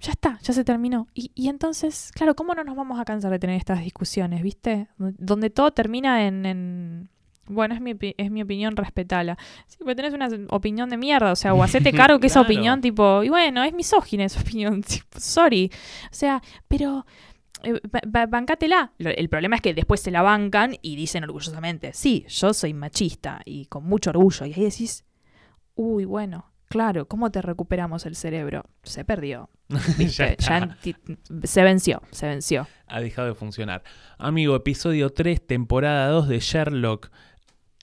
Ya 0.00 0.12
está, 0.12 0.38
ya 0.42 0.52
se 0.52 0.64
terminó. 0.64 1.08
Y, 1.12 1.32
y 1.34 1.48
entonces, 1.48 2.12
claro, 2.14 2.36
¿cómo 2.36 2.54
no 2.54 2.62
nos 2.62 2.76
vamos 2.76 3.00
a 3.00 3.04
cansar 3.04 3.32
de 3.32 3.38
tener 3.40 3.56
estas 3.56 3.80
discusiones, 3.80 4.42
viste? 4.42 4.86
Donde 4.98 5.50
todo 5.50 5.72
termina 5.72 6.26
en... 6.26 6.46
en- 6.46 7.08
bueno, 7.50 7.74
es 7.74 7.80
mi, 7.80 7.96
es 8.18 8.30
mi 8.30 8.42
opinión, 8.42 8.76
respetala. 8.76 9.38
Sí, 9.66 9.78
porque 9.78 9.94
tenés 9.94 10.12
una 10.12 10.28
opinión 10.50 10.90
de 10.90 10.98
mierda, 10.98 11.32
o 11.32 11.36
sea, 11.36 11.54
o 11.54 11.62
hacete 11.62 11.92
cargo 11.94 12.20
que 12.20 12.26
esa 12.26 12.42
opinión, 12.42 12.82
tipo, 12.82 13.24
y 13.24 13.30
bueno, 13.30 13.64
es 13.64 13.72
misógina 13.72 14.24
esa 14.24 14.40
opinión, 14.42 14.82
tipo, 14.86 15.18
sorry. 15.18 15.70
O 16.12 16.14
sea, 16.14 16.42
pero 16.68 17.06
eh, 17.62 17.80
ba- 17.90 18.00
ba- 18.06 18.26
bancátela. 18.26 18.92
Lo- 18.98 19.10
El 19.10 19.28
problema 19.28 19.56
es 19.56 19.62
que 19.62 19.74
después 19.74 20.00
se 20.00 20.10
la 20.10 20.22
bancan 20.22 20.76
y 20.82 20.96
dicen 20.96 21.24
orgullosamente, 21.24 21.92
sí, 21.92 22.24
yo 22.28 22.52
soy 22.54 22.74
machista 22.74 23.40
y 23.44 23.66
con 23.66 23.84
mucho 23.84 24.10
orgullo. 24.10 24.46
Y 24.46 24.52
ahí 24.54 24.64
decís, 24.64 25.04
uy, 25.74 26.04
bueno, 26.04 26.50
claro, 26.68 27.06
¿cómo 27.08 27.30
te 27.30 27.42
recuperamos 27.42 28.06
el 28.06 28.14
cerebro? 28.16 28.64
Se 28.82 29.04
perdió. 29.04 29.50
se 31.44 31.62
venció, 31.62 32.02
se 32.10 32.26
venció. 32.26 32.66
ha 32.86 33.00
dejado 33.00 33.28
de 33.28 33.34
funcionar. 33.34 33.82
Amigo, 34.18 34.54
episodio 34.56 35.10
3, 35.10 35.46
temporada 35.46 36.08
2 36.08 36.28
de 36.28 36.40
Sherlock. 36.40 37.10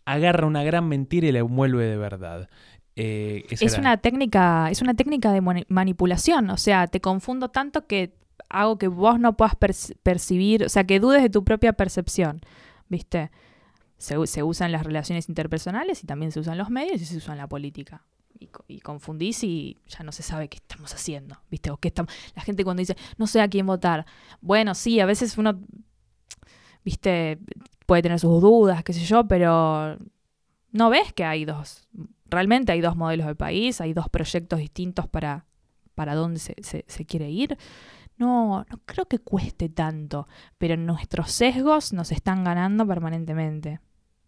agarra 0.06 0.46
una 0.46 0.64
gran 0.64 0.88
mentira 0.88 1.28
y 1.28 1.32
la 1.32 1.40
envuelve 1.40 1.84
de 1.86 1.98
verdad. 1.98 2.48
Eh, 2.96 3.44
Es 3.50 3.62
era- 3.62 3.80
una 3.80 3.98
técnica, 3.98 4.70
es 4.70 4.82
una 4.82 4.94
técnica 4.94 5.32
de 5.32 5.42
mani- 5.42 5.66
manipulación. 5.68 6.50
O 6.52 6.58
sea, 6.58 6.88
te 6.88 7.02
confundo 7.02 7.50
tanto 7.50 7.88
que 7.88 8.14
hago 8.50 8.78
que 8.78 8.88
vos 8.88 9.20
no 9.20 9.36
puedas 9.38 9.54
perci- 9.60 9.96
percibir, 10.04 10.64
o 10.66 10.70
sea, 10.70 10.84
que 10.86 11.00
dudes 11.00 11.22
de 11.22 11.30
tu 11.30 11.44
propia 11.44 11.74
percepción. 11.74 12.42
¿Viste? 12.88 13.32
Se, 13.98 14.28
se 14.28 14.44
usan 14.44 14.72
las 14.72 14.84
relaciones 14.84 15.30
interpersonales 15.30 16.04
y 16.04 16.08
también 16.08 16.32
se 16.32 16.40
usan 16.40 16.58
los 16.58 16.70
medios 16.70 17.02
y 17.02 17.06
se 17.06 17.18
usa 17.18 17.34
en 17.34 17.40
la 17.40 17.48
política. 17.48 18.04
Y, 18.38 18.48
co- 18.48 18.66
y 18.68 18.80
confundís 18.82 19.44
y 19.44 19.78
ya 19.88 20.04
no 20.04 20.12
se 20.12 20.22
sabe 20.22 20.50
qué 20.50 20.58
estamos 20.58 20.94
haciendo, 20.94 21.38
¿viste? 21.50 21.72
O 21.72 21.78
qué 21.78 21.88
estamos... 21.88 22.14
La 22.36 22.42
gente 22.44 22.64
cuando 22.66 22.82
dice, 22.82 22.96
no 23.18 23.28
sé 23.28 23.40
a 23.42 23.48
quién 23.48 23.66
votar. 23.66 24.06
Bueno, 24.42 24.76
sí, 24.76 25.00
a 25.00 25.06
veces 25.06 25.38
uno, 25.38 25.58
¿viste? 26.84 27.40
Puede 27.86 28.02
tener 28.02 28.20
sus 28.20 28.42
dudas, 28.42 28.84
qué 28.84 28.94
sé 28.94 29.06
yo, 29.06 29.28
pero 29.28 29.98
no 30.72 30.90
ves 30.90 31.14
que 31.14 31.24
hay 31.24 31.46
dos, 31.46 31.88
realmente 32.30 32.72
hay 32.72 32.82
dos 32.82 32.96
modelos 32.96 33.28
de 33.28 33.36
país, 33.36 33.80
hay 33.80 33.94
dos 33.94 34.10
proyectos 34.10 34.60
distintos 34.60 35.08
para, 35.08 35.46
para 35.96 36.16
dónde 36.16 36.40
se- 36.40 36.86
se 36.88 37.06
quiere 37.06 37.30
ir. 37.30 37.58
No, 38.18 38.66
no 38.70 38.80
creo 38.86 39.06
que 39.08 39.20
cueste 39.20 39.68
tanto, 39.70 40.28
pero 40.58 40.78
nuestros 40.78 41.32
sesgos 41.32 41.92
nos 41.94 42.12
están 42.12 42.44
ganando 42.44 42.88
permanentemente. 42.88 43.80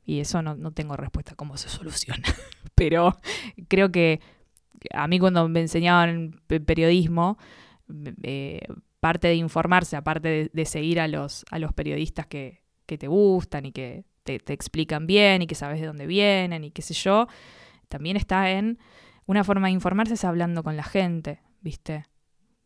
Y 0.05 0.19
eso 0.19 0.41
no, 0.41 0.55
no 0.55 0.71
tengo 0.71 0.95
respuesta 0.97 1.33
a 1.33 1.35
cómo 1.35 1.57
se 1.57 1.69
soluciona. 1.69 2.23
pero 2.75 3.17
creo 3.67 3.91
que 3.91 4.21
a 4.93 5.07
mí 5.07 5.19
cuando 5.19 5.47
me 5.49 5.61
enseñaban 5.61 6.41
pe- 6.47 6.59
periodismo, 6.59 7.37
parte 8.99 9.27
de 9.27 9.35
informarse, 9.35 9.95
aparte 9.95 10.27
de, 10.27 10.49
de 10.53 10.65
seguir 10.65 10.99
a 10.99 11.07
los, 11.07 11.45
a 11.51 11.59
los 11.59 11.73
periodistas 11.73 12.27
que, 12.27 12.61
que 12.85 12.97
te 12.97 13.07
gustan 13.07 13.65
y 13.65 13.71
que 13.71 14.05
te, 14.23 14.39
te 14.39 14.53
explican 14.53 15.07
bien 15.07 15.41
y 15.41 15.47
que 15.47 15.55
sabes 15.55 15.79
de 15.79 15.87
dónde 15.87 16.07
vienen 16.07 16.63
y 16.63 16.71
qué 16.71 16.81
sé 16.81 16.93
yo, 16.93 17.27
también 17.87 18.17
está 18.17 18.51
en 18.51 18.79
una 19.25 19.43
forma 19.43 19.67
de 19.67 19.73
informarse 19.73 20.15
es 20.15 20.23
hablando 20.23 20.63
con 20.63 20.75
la 20.77 20.83
gente, 20.83 21.41
¿viste? 21.61 22.05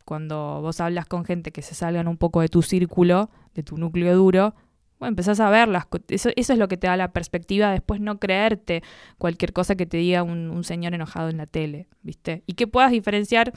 Cuando 0.04 0.62
vos 0.62 0.80
hablas 0.82 1.06
con 1.06 1.26
gente 1.26 1.52
que 1.52 1.62
se 1.62 1.76
salgan 1.76 2.08
un 2.08 2.18
poco 2.18 2.42
de 2.42 2.48
tu 2.48 2.62
círculo, 2.62 3.30
de 3.54 3.64
tu 3.64 3.78
núcleo 3.78 4.16
duro, 4.16 4.56
bueno, 5.00 5.10
empezás 5.10 5.40
a 5.40 5.50
verlas. 5.50 5.88
Eso, 6.10 6.30
eso 6.36 6.54
es 6.54 6.60
lo 6.60 6.68
que 6.68 6.78
te 6.78 6.88
da 6.88 6.96
la 6.96 7.12
perspectiva, 7.12 7.72
después 7.72 8.00
no 8.00 8.20
creerte 8.20 8.84
cualquier 9.18 9.52
cosa 9.52 9.76
que 9.76 9.86
te 9.86 9.98
diga 9.98 10.22
un, 10.22 10.52
un 10.52 10.64
señor 10.64 10.94
enojado 10.94 11.30
en 11.30 11.38
la 11.38 11.48
tele, 11.48 11.88
¿viste? 12.04 12.44
Y 12.46 12.54
que 12.54 12.68
puedas 12.68 12.92
diferenciar 12.92 13.52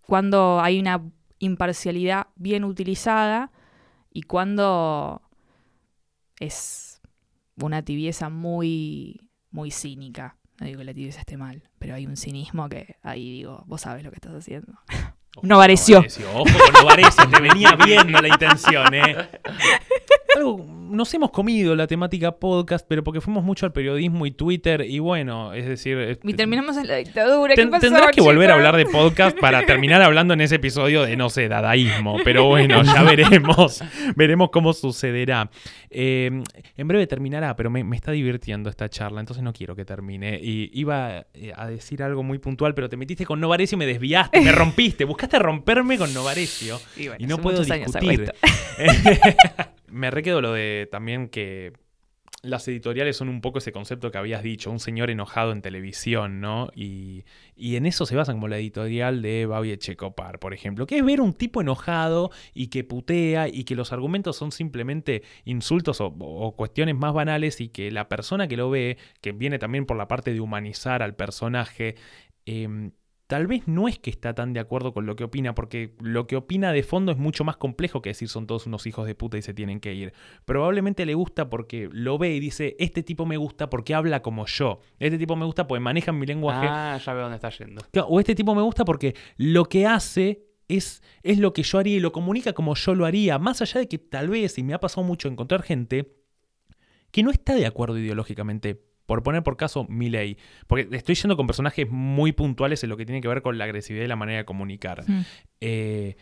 cuando 0.00 0.60
hay 0.60 0.80
una 0.80 1.02
imparcialidad 1.38 2.28
bien 2.34 2.64
utilizada 2.64 3.52
y 4.12 4.22
cuando 4.22 5.22
es 6.40 7.00
una 7.62 7.82
tibieza 7.82 8.28
muy, 8.28 9.28
muy 9.50 9.70
cínica. 9.70 10.38
No 10.60 10.66
digo 10.66 10.78
que 10.78 10.84
la 10.84 10.94
tibieza 10.94 11.20
esté 11.20 11.36
mal, 11.36 11.62
pero 11.78 11.94
hay 11.94 12.06
un 12.06 12.16
cinismo 12.16 12.68
que 12.68 12.96
ahí 13.02 13.30
digo, 13.30 13.62
vos 13.66 13.82
sabes 13.82 14.02
lo 14.02 14.10
que 14.10 14.16
estás 14.16 14.34
haciendo. 14.34 14.72
Ojo 15.38 15.46
No 15.46 15.54
con 15.54 15.60
pareció. 15.62 15.96
Novarecio, 15.96 16.26
Ojo 16.34 16.44
con 16.44 16.72
Novarecio, 16.82 17.28
te 17.28 17.40
venía 17.40 17.76
viendo 17.76 18.20
la 18.20 18.28
intención, 18.28 18.92
¿eh? 18.94 19.28
Algo- 20.38 20.64
nos 20.88 21.12
hemos 21.12 21.30
comido 21.30 21.76
la 21.76 21.86
temática 21.86 22.32
podcast, 22.32 22.86
pero 22.88 23.04
porque 23.04 23.20
fuimos 23.20 23.44
mucho 23.44 23.66
al 23.66 23.72
periodismo 23.72 24.24
y 24.24 24.30
Twitter, 24.30 24.80
y 24.88 24.98
bueno, 25.00 25.52
es 25.52 25.66
decir... 25.66 25.98
este- 25.98 26.30
Y 26.30 26.32
terminamos 26.34 26.78
en 26.78 26.86
la 26.88 26.96
dictadura. 26.96 27.54
¿Qué 27.54 27.60
Ten- 27.60 27.70
pasó, 27.70 27.80
tendrás 27.82 28.10
que 28.12 28.22
volver 28.22 28.50
a 28.50 28.54
hablar 28.54 28.74
de 28.76 28.86
podcast 28.86 29.38
para 29.38 29.66
terminar 29.66 30.00
hablando 30.00 30.32
en 30.34 30.40
ese 30.40 30.54
episodio 30.54 31.02
de, 31.02 31.14
no 31.16 31.28
sé, 31.28 31.48
dadaísmo. 31.48 32.16
Pero 32.24 32.46
bueno, 32.46 32.82
ya 32.84 33.02
veremos. 33.02 33.82
veremos 34.16 34.48
cómo 34.50 34.72
sucederá. 34.72 35.50
Eh, 35.90 36.42
en 36.76 36.88
breve 36.88 37.06
terminará, 37.06 37.54
pero 37.54 37.68
me, 37.70 37.84
me 37.84 37.96
está 37.96 38.12
divirtiendo 38.12 38.70
esta 38.70 38.88
charla, 38.88 39.20
entonces 39.20 39.42
no 39.44 39.52
quiero 39.52 39.76
que 39.76 39.84
termine. 39.84 40.38
Y 40.42 40.70
iba 40.72 41.26
eh, 41.34 41.52
a 41.54 41.66
decir 41.66 42.02
algo 42.02 42.22
muy 42.22 42.38
puntual, 42.38 42.74
pero 42.74 42.88
te 42.88 42.96
metiste 42.96 43.26
con 43.26 43.40
Novarecio 43.40 43.76
y 43.76 43.78
me 43.80 43.86
desviaste, 43.86 44.40
me 44.40 44.52
rompiste. 44.52 45.04
Buscaste 45.04 45.38
romperme 45.38 45.98
con 45.98 46.12
Novarecio. 46.14 46.78
Y, 46.96 47.08
bueno, 47.08 47.16
Y 47.22 47.26
no 47.26 47.38
puedo 47.38 47.62
discutir. 47.62 48.32
Me 49.90 50.10
requedo 50.10 50.40
lo 50.40 50.52
de 50.52 50.88
también 50.90 51.28
que 51.28 51.72
las 52.42 52.68
editoriales 52.68 53.16
son 53.16 53.28
un 53.28 53.40
poco 53.40 53.58
ese 53.58 53.72
concepto 53.72 54.10
que 54.10 54.18
habías 54.18 54.42
dicho, 54.42 54.70
un 54.70 54.78
señor 54.78 55.10
enojado 55.10 55.52
en 55.52 55.60
televisión, 55.60 56.40
¿no? 56.40 56.68
Y, 56.74 57.24
y 57.56 57.76
en 57.76 57.86
eso 57.86 58.06
se 58.06 58.14
basan 58.14 58.36
como 58.36 58.48
la 58.48 58.58
editorial 58.58 59.22
de 59.22 59.46
Babi 59.46 59.72
Echecopar, 59.72 60.38
por 60.38 60.54
ejemplo, 60.54 60.86
que 60.86 60.98
es 60.98 61.04
ver 61.04 61.20
un 61.20 61.32
tipo 61.32 61.60
enojado 61.60 62.30
y 62.54 62.68
que 62.68 62.84
putea 62.84 63.48
y 63.48 63.64
que 63.64 63.74
los 63.74 63.92
argumentos 63.92 64.36
son 64.36 64.52
simplemente 64.52 65.22
insultos 65.44 66.00
o, 66.00 66.06
o 66.06 66.54
cuestiones 66.54 66.94
más 66.96 67.12
banales 67.12 67.60
y 67.60 67.70
que 67.70 67.90
la 67.90 68.08
persona 68.08 68.46
que 68.46 68.56
lo 68.56 68.70
ve, 68.70 68.98
que 69.20 69.32
viene 69.32 69.58
también 69.58 69.84
por 69.84 69.96
la 69.96 70.06
parte 70.06 70.32
de 70.32 70.40
humanizar 70.40 71.02
al 71.02 71.16
personaje, 71.16 71.96
em, 72.46 72.92
tal 73.28 73.46
vez 73.46 73.68
no 73.68 73.88
es 73.88 73.98
que 73.98 74.08
está 74.10 74.34
tan 74.34 74.54
de 74.54 74.58
acuerdo 74.58 74.92
con 74.92 75.04
lo 75.06 75.14
que 75.14 75.22
opina, 75.22 75.54
porque 75.54 75.94
lo 76.00 76.26
que 76.26 76.34
opina 76.34 76.72
de 76.72 76.82
fondo 76.82 77.12
es 77.12 77.18
mucho 77.18 77.44
más 77.44 77.58
complejo 77.58 78.00
que 78.00 78.10
decir 78.10 78.28
son 78.28 78.46
todos 78.46 78.66
unos 78.66 78.86
hijos 78.86 79.06
de 79.06 79.14
puta 79.14 79.36
y 79.36 79.42
se 79.42 79.52
tienen 79.52 79.80
que 79.80 79.94
ir. 79.94 80.14
Probablemente 80.46 81.04
le 81.04 81.14
gusta 81.14 81.50
porque 81.50 81.90
lo 81.92 82.16
ve 82.16 82.34
y 82.34 82.40
dice, 82.40 82.74
este 82.78 83.02
tipo 83.02 83.26
me 83.26 83.36
gusta 83.36 83.68
porque 83.68 83.94
habla 83.94 84.22
como 84.22 84.46
yo. 84.46 84.80
Este 84.98 85.18
tipo 85.18 85.36
me 85.36 85.44
gusta 85.44 85.66
porque 85.66 85.80
maneja 85.80 86.10
mi 86.10 86.24
lenguaje. 86.24 86.66
Ah, 86.68 86.98
ya 87.04 87.12
veo 87.12 87.24
dónde 87.24 87.36
está 87.36 87.50
yendo. 87.50 87.82
O 88.08 88.18
este 88.18 88.34
tipo 88.34 88.54
me 88.54 88.62
gusta 88.62 88.86
porque 88.86 89.14
lo 89.36 89.66
que 89.66 89.86
hace 89.86 90.46
es, 90.66 91.02
es 91.22 91.38
lo 91.38 91.52
que 91.52 91.62
yo 91.62 91.78
haría 91.78 91.96
y 91.96 92.00
lo 92.00 92.12
comunica 92.12 92.54
como 92.54 92.74
yo 92.76 92.94
lo 92.94 93.04
haría. 93.04 93.38
Más 93.38 93.60
allá 93.60 93.80
de 93.80 93.88
que 93.88 93.98
tal 93.98 94.30
vez, 94.30 94.56
y 94.56 94.62
me 94.62 94.72
ha 94.72 94.80
pasado 94.80 95.06
mucho 95.06 95.28
encontrar 95.28 95.62
gente 95.62 96.14
que 97.10 97.22
no 97.22 97.30
está 97.30 97.54
de 97.54 97.66
acuerdo 97.66 97.98
ideológicamente. 97.98 98.87
Por 99.08 99.22
poner 99.22 99.42
por 99.42 99.56
caso 99.56 99.86
Milley. 99.88 100.36
Porque 100.66 100.86
estoy 100.92 101.14
yendo 101.14 101.34
con 101.34 101.46
personajes 101.46 101.88
muy 101.90 102.32
puntuales 102.32 102.84
en 102.84 102.90
lo 102.90 102.98
que 102.98 103.06
tiene 103.06 103.22
que 103.22 103.28
ver 103.28 103.40
con 103.40 103.56
la 103.56 103.64
agresividad 103.64 104.04
y 104.04 104.06
la 104.06 104.16
manera 104.16 104.40
de 104.40 104.44
comunicar. 104.44 105.02
Eh, 105.62 106.16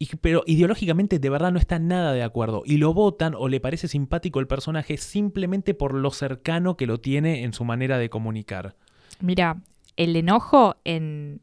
y- 0.00 0.16
pero 0.20 0.42
ideológicamente 0.44 1.20
de 1.20 1.30
verdad 1.30 1.52
no 1.52 1.60
está 1.60 1.78
nada 1.78 2.12
de 2.12 2.24
acuerdo. 2.24 2.64
Y 2.66 2.78
lo 2.78 2.92
votan 2.92 3.36
o 3.38 3.46
le 3.46 3.60
parece 3.60 3.86
simpático 3.86 4.40
el 4.40 4.48
personaje 4.48 4.96
simplemente 4.96 5.74
por 5.74 5.94
lo 5.94 6.10
cercano 6.10 6.76
que 6.76 6.88
lo 6.88 6.98
tiene 6.98 7.44
en 7.44 7.52
su 7.52 7.64
manera 7.64 7.98
de 7.98 8.10
comunicar. 8.10 8.74
Mira, 9.20 9.62
el 9.96 10.16
enojo 10.16 10.74
en 10.82 11.40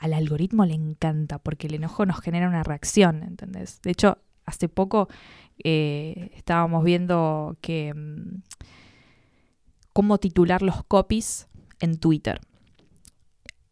al 0.00 0.14
algoritmo 0.14 0.64
le 0.64 0.72
encanta 0.74 1.38
porque 1.38 1.66
el 1.66 1.74
enojo 1.74 2.06
nos 2.06 2.18
genera 2.22 2.48
una 2.48 2.62
reacción, 2.62 3.22
¿entendés? 3.22 3.82
De 3.82 3.90
hecho, 3.90 4.16
hace 4.46 4.70
poco 4.70 5.08
eh, 5.62 6.30
estábamos 6.34 6.82
viendo 6.82 7.58
que 7.60 7.92
mm, 7.94 8.42
cómo 9.92 10.18
titular 10.18 10.62
los 10.62 10.84
copies 10.84 11.48
en 11.80 11.98
Twitter. 11.98 12.40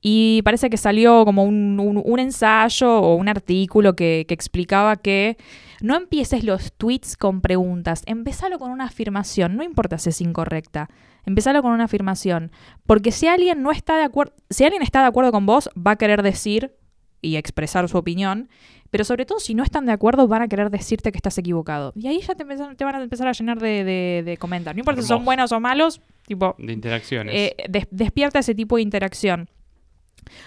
Y 0.02 0.40
parece 0.42 0.70
que 0.70 0.78
salió 0.78 1.24
como 1.26 1.44
un, 1.44 2.18
ensayo 2.18 3.00
o 3.00 3.16
un 3.16 3.28
artículo 3.28 3.94
que, 3.94 4.24
que 4.26 4.32
explicaba 4.32 4.96
que 4.96 5.36
no 5.82 5.94
empieces 5.96 6.42
los 6.42 6.72
tweets 6.72 7.16
con 7.16 7.42
preguntas, 7.42 8.02
empezalo 8.06 8.58
con 8.58 8.70
una 8.70 8.84
afirmación, 8.84 9.56
no 9.56 9.62
importa 9.62 9.98
si 9.98 10.08
es 10.08 10.20
incorrecta, 10.22 10.88
empezalo 11.26 11.60
con 11.62 11.72
una 11.72 11.84
afirmación, 11.84 12.50
porque 12.86 13.12
si 13.12 13.26
alguien 13.26 13.62
no 13.62 13.72
está 13.72 13.96
de 13.96 14.04
acuerdo, 14.04 14.32
si 14.48 14.64
alguien 14.64 14.82
está 14.82 15.00
de 15.00 15.08
acuerdo 15.08 15.32
con 15.32 15.44
vos, 15.44 15.68
va 15.76 15.92
a 15.92 15.96
querer 15.96 16.22
decir 16.22 16.74
y 17.22 17.36
expresar 17.36 17.88
su 17.88 17.98
opinión, 17.98 18.48
pero 18.90 19.04
sobre 19.04 19.24
todo 19.26 19.38
si 19.40 19.54
no 19.54 19.62
están 19.62 19.86
de 19.86 19.92
acuerdo, 19.92 20.26
van 20.26 20.42
a 20.42 20.48
querer 20.48 20.70
decirte 20.70 21.12
que 21.12 21.18
estás 21.18 21.36
equivocado. 21.38 21.92
Y 21.94 22.08
ahí 22.08 22.20
ya 22.20 22.34
te, 22.34 22.42
empezan- 22.44 22.76
te 22.76 22.84
van 22.84 22.96
a 22.96 23.02
empezar 23.02 23.28
a 23.28 23.32
llenar 23.32 23.60
de, 23.60 23.84
de- 23.84 24.22
de 24.24 24.36
comentarios. 24.36 24.76
No 24.78 24.80
importa 24.82 25.02
si 25.02 25.08
son 25.08 25.24
buenos 25.24 25.52
o 25.52 25.60
malos, 25.60 26.00
tipo, 26.26 26.54
De 26.58 26.72
interacciones. 26.72 27.34
eh, 27.34 27.56
des- 27.68 27.88
despierta 27.90 28.38
ese 28.40 28.54
tipo 28.54 28.76
de 28.76 28.82
interacción. 28.82 29.48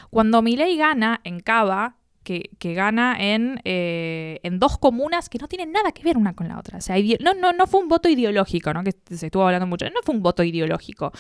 Cuando 0.10 0.42
Milei 0.42 0.78
gana 0.78 1.22
en 1.24 1.40
Cava, 1.40 1.98
que, 2.24 2.52
que 2.58 2.74
gana 2.74 3.18
en, 3.20 3.60
eh, 3.66 4.40
en 4.44 4.58
dos 4.60 4.78
comunas 4.78 5.28
que 5.28 5.38
no 5.40 5.50
tienen 5.50 5.74
nada 5.74 5.92
que 5.92 6.04
ver 6.04 6.18
una 6.18 6.34
con 6.34 6.48
la 6.48 6.58
otra. 6.58 6.78
O 6.78 6.82
sea, 6.82 6.96
no, 7.22 7.34
no, 7.34 7.52
no 7.52 7.68
fue 7.68 7.82
un 7.82 7.90
voto 7.90 8.08
ideológico, 8.08 8.74
¿no? 8.74 8.82
que 8.84 8.94
se 9.14 9.26
estuvo 9.26 9.44
hablando 9.46 9.68
mucho. 9.68 9.86
No 9.88 10.02
fue 10.04 10.16
un 10.16 10.24
voto 10.24 10.42
ideológico, 10.44 11.12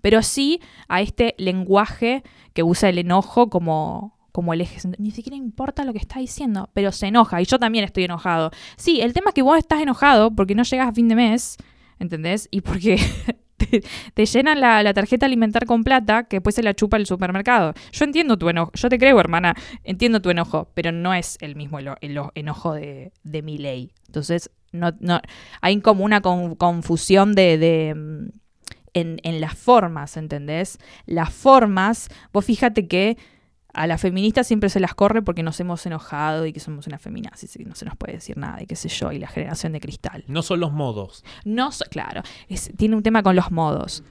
pero 0.00 0.22
sí 0.22 0.60
a 0.88 1.00
este 1.00 1.34
lenguaje 1.38 2.22
que 2.52 2.62
usa 2.62 2.90
el 2.90 2.98
enojo 2.98 3.50
como, 3.50 4.16
como 4.32 4.52
el 4.54 4.62
eje. 4.62 4.80
Ni 4.98 5.10
siquiera 5.10 5.36
importa 5.36 5.84
lo 5.84 5.92
que 5.92 5.98
está 5.98 6.18
diciendo, 6.18 6.70
pero 6.72 6.90
se 6.90 7.06
enoja. 7.06 7.40
Y 7.40 7.44
yo 7.44 7.58
también 7.58 7.84
estoy 7.84 8.04
enojado. 8.04 8.50
Sí, 8.76 9.00
el 9.00 9.12
tema 9.12 9.30
es 9.30 9.34
que 9.34 9.42
vos 9.42 9.58
estás 9.58 9.80
enojado 9.80 10.30
porque 10.34 10.54
no 10.54 10.62
llegas 10.64 10.88
a 10.88 10.92
fin 10.92 11.08
de 11.08 11.14
mes, 11.14 11.56
¿entendés? 11.98 12.48
Y 12.50 12.62
porque 12.62 12.96
te, 13.58 13.82
te 14.14 14.26
llenan 14.26 14.60
la, 14.60 14.92
tarjeta 14.94 15.26
alimentar 15.26 15.66
con 15.66 15.84
plata 15.84 16.24
que 16.24 16.36
después 16.36 16.54
se 16.54 16.62
la 16.62 16.74
chupa 16.74 16.96
el 16.96 17.06
supermercado. 17.06 17.74
Yo 17.92 18.04
entiendo 18.04 18.38
tu 18.38 18.48
enojo, 18.48 18.72
yo 18.74 18.88
te 18.88 18.98
creo, 18.98 19.20
hermana, 19.20 19.54
entiendo 19.84 20.20
tu 20.20 20.30
enojo, 20.30 20.70
pero 20.74 20.92
no 20.92 21.14
es 21.14 21.36
el 21.40 21.54
mismo 21.54 21.78
elo- 21.78 22.32
enojo 22.34 22.72
de, 22.74 23.12
mi 23.44 23.58
ley. 23.58 23.92
Entonces, 24.06 24.50
no, 24.72 24.90
hay 25.60 25.80
como 25.80 26.04
una 26.04 26.20
con- 26.22 26.56
confusión 26.56 27.34
de... 27.34 27.58
de, 27.58 27.94
mm, 27.94 28.28
en, 28.94 29.20
en 29.22 29.40
las 29.40 29.56
formas, 29.56 30.18
¿entendés? 30.18 30.78
Las 31.06 31.32
formas, 31.32 32.10
vos 32.30 32.44
fíjate 32.44 32.88
que 32.88 33.16
a 33.74 33.86
las 33.86 34.00
feministas 34.00 34.46
siempre 34.46 34.68
se 34.68 34.80
las 34.80 34.94
corre 34.94 35.22
porque 35.22 35.42
nos 35.42 35.58
hemos 35.60 35.84
enojado 35.86 36.44
y 36.46 36.52
que 36.52 36.60
somos 36.60 36.86
unas 36.86 37.00
feminazis 37.00 37.56
y 37.56 37.64
no 37.64 37.74
se 37.74 37.84
nos 37.84 37.96
puede 37.96 38.14
decir 38.14 38.36
nada 38.36 38.62
y 38.62 38.66
qué 38.66 38.76
sé 38.76 38.88
yo, 38.88 39.12
y 39.12 39.18
la 39.18 39.28
generación 39.28 39.72
de 39.72 39.80
cristal. 39.80 40.24
No 40.28 40.42
son 40.42 40.60
los 40.60 40.72
modos. 40.72 41.24
No, 41.44 41.72
so- 41.72 41.84
claro, 41.90 42.22
es- 42.48 42.70
tiene 42.76 42.96
un 42.96 43.02
tema 43.02 43.22
con 43.22 43.34
los 43.36 43.50
modos. 43.50 44.04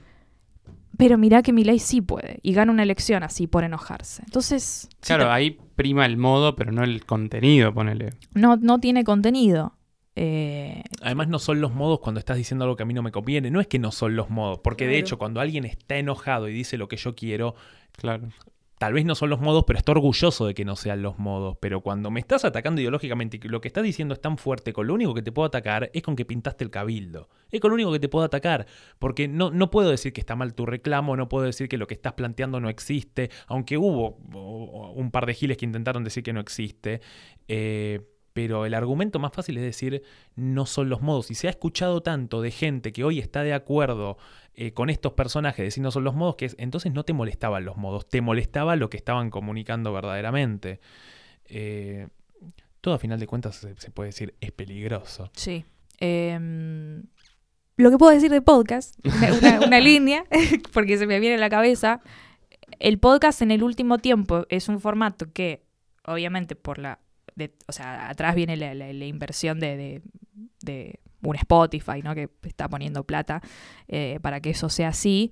Pero 0.98 1.16
mirá 1.16 1.42
que 1.42 1.52
Milei 1.52 1.78
sí 1.78 2.00
puede 2.02 2.38
y 2.42 2.52
gana 2.52 2.70
una 2.70 2.82
elección 2.82 3.22
así 3.22 3.46
por 3.46 3.64
enojarse. 3.64 4.22
Entonces, 4.26 4.88
sí 4.90 5.06
Claro, 5.06 5.24
te- 5.24 5.30
ahí 5.30 5.58
prima 5.74 6.04
el 6.06 6.16
modo, 6.18 6.54
pero 6.54 6.70
no 6.70 6.84
el 6.84 7.04
contenido, 7.06 7.72
ponele. 7.72 8.10
no, 8.34 8.56
no 8.56 8.78
tiene 8.78 9.02
contenido. 9.02 9.74
Eh, 10.14 10.82
Además, 11.00 11.28
no 11.28 11.38
son 11.38 11.62
los 11.62 11.72
modos 11.72 12.00
cuando 12.00 12.18
estás 12.18 12.36
diciendo 12.36 12.64
algo 12.64 12.76
que 12.76 12.82
a 12.82 12.86
mí 12.86 12.92
no 12.92 13.02
me 13.02 13.10
conviene. 13.10 13.50
No 13.50 13.60
es 13.62 13.66
que 13.66 13.78
no 13.78 13.90
son 13.90 14.14
los 14.14 14.28
modos, 14.28 14.58
porque 14.62 14.86
de 14.86 14.98
hecho, 14.98 15.18
cuando 15.18 15.40
alguien 15.40 15.64
está 15.64 15.96
enojado 15.96 16.48
y 16.48 16.52
dice 16.52 16.76
lo 16.76 16.88
que 16.88 16.96
yo 16.98 17.14
quiero, 17.14 17.54
Claro. 17.92 18.28
Tal 18.82 18.94
vez 18.94 19.04
no 19.04 19.14
son 19.14 19.30
los 19.30 19.38
modos, 19.38 19.62
pero 19.64 19.78
está 19.78 19.92
orgulloso 19.92 20.44
de 20.44 20.54
que 20.54 20.64
no 20.64 20.74
sean 20.74 21.02
los 21.02 21.16
modos. 21.16 21.56
Pero 21.60 21.82
cuando 21.82 22.10
me 22.10 22.18
estás 22.18 22.44
atacando 22.44 22.80
ideológicamente 22.80 23.38
y 23.40 23.48
lo 23.48 23.60
que 23.60 23.68
estás 23.68 23.84
diciendo 23.84 24.12
es 24.12 24.20
tan 24.20 24.38
fuerte, 24.38 24.72
con 24.72 24.88
lo 24.88 24.94
único 24.94 25.14
que 25.14 25.22
te 25.22 25.30
puedo 25.30 25.46
atacar 25.46 25.88
es 25.94 26.02
con 26.02 26.16
que 26.16 26.24
pintaste 26.24 26.64
el 26.64 26.70
cabildo. 26.70 27.28
Es 27.52 27.60
con 27.60 27.70
lo 27.70 27.76
único 27.76 27.92
que 27.92 28.00
te 28.00 28.08
puedo 28.08 28.24
atacar. 28.24 28.66
Porque 28.98 29.28
no, 29.28 29.52
no 29.52 29.70
puedo 29.70 29.88
decir 29.88 30.12
que 30.12 30.20
está 30.20 30.34
mal 30.34 30.52
tu 30.54 30.66
reclamo, 30.66 31.16
no 31.16 31.28
puedo 31.28 31.44
decir 31.44 31.68
que 31.68 31.78
lo 31.78 31.86
que 31.86 31.94
estás 31.94 32.14
planteando 32.14 32.58
no 32.58 32.68
existe, 32.68 33.30
aunque 33.46 33.78
hubo 33.78 34.16
un 34.96 35.12
par 35.12 35.26
de 35.26 35.34
giles 35.34 35.58
que 35.58 35.64
intentaron 35.64 36.02
decir 36.02 36.24
que 36.24 36.32
no 36.32 36.40
existe. 36.40 37.02
Eh, 37.46 38.00
pero 38.32 38.64
el 38.66 38.74
argumento 38.74 39.18
más 39.18 39.32
fácil 39.32 39.56
es 39.58 39.62
decir, 39.62 40.02
no 40.36 40.66
son 40.66 40.88
los 40.88 41.02
modos. 41.02 41.30
Y 41.30 41.34
se 41.34 41.46
ha 41.48 41.50
escuchado 41.50 42.02
tanto 42.02 42.40
de 42.42 42.50
gente 42.50 42.92
que 42.92 43.04
hoy 43.04 43.18
está 43.18 43.42
de 43.42 43.52
acuerdo 43.54 44.16
eh, 44.54 44.72
con 44.72 44.90
estos 44.90 45.12
personajes, 45.12 45.64
decir 45.64 45.82
no 45.82 45.90
son 45.90 46.04
los 46.04 46.14
modos, 46.14 46.36
que 46.36 46.46
es, 46.46 46.56
entonces 46.58 46.92
no 46.92 47.04
te 47.04 47.12
molestaban 47.12 47.64
los 47.64 47.76
modos, 47.76 48.08
te 48.08 48.20
molestaba 48.20 48.76
lo 48.76 48.88
que 48.90 48.96
estaban 48.96 49.30
comunicando 49.30 49.92
verdaderamente. 49.92 50.80
Eh, 51.46 52.08
todo 52.80 52.94
a 52.94 52.98
final 52.98 53.20
de 53.20 53.26
cuentas 53.26 53.56
se, 53.56 53.74
se 53.78 53.90
puede 53.90 54.08
decir 54.08 54.34
es 54.40 54.52
peligroso. 54.52 55.30
sí. 55.34 55.64
Em, 56.04 57.04
lo 57.76 57.90
que 57.90 57.96
puedo 57.98 58.12
decir 58.12 58.30
de 58.30 58.42
podcast, 58.42 58.96
una, 59.04 59.32
una- 59.34 59.60
una 59.66 59.80
línea, 59.80 60.24
porque 60.72 60.98
se 60.98 61.06
me 61.06 61.20
viene 61.20 61.36
a 61.36 61.38
la 61.38 61.48
cabeza. 61.48 62.00
El 62.80 62.98
podcast 62.98 63.40
en 63.42 63.50
el 63.52 63.62
último 63.62 63.98
tiempo 63.98 64.44
es 64.48 64.68
un 64.68 64.80
formato 64.80 65.26
que, 65.32 65.62
obviamente, 66.04 66.56
por 66.56 66.78
la. 66.78 66.98
O 67.66 67.72
sea, 67.72 68.08
atrás 68.08 68.34
viene 68.34 68.56
la, 68.56 69.06
inversión 69.06 69.60
de, 69.60 70.02
de- 70.60 71.00
un 71.24 71.36
Spotify, 71.36 72.02
¿no? 72.02 72.14
Que 72.16 72.28
está 72.42 72.68
poniendo 72.68 73.04
plata 73.04 73.40
eh, 73.86 74.18
para 74.22 74.40
que 74.40 74.50
eso 74.50 74.68
sea 74.68 74.88
así. 74.88 75.30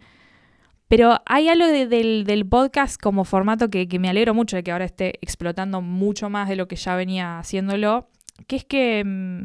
Pero 0.87 1.21
hay 1.27 1.49
algo 1.49 1.67
de- 1.67 1.87
del, 1.87 2.25
del 2.25 2.47
podcast 2.47 3.01
como 3.01 3.25
formato 3.25 3.71
que, 3.71 3.89
que 3.89 3.99
me 3.99 4.09
alegro 4.09 4.33
mucho 4.35 4.57
de 4.57 4.63
que 4.63 4.71
ahora 4.73 4.85
esté 4.85 5.19
explotando 5.21 5.81
mucho 5.83 6.31
más 6.31 6.49
de 6.49 6.57
lo 6.57 6.69
que 6.69 6.77
ya 6.77 6.95
venía 6.95 7.39
haciéndolo, 7.39 8.09
que 8.47 8.57
es 8.57 8.65
que 8.65 9.03
mm, 9.05 9.43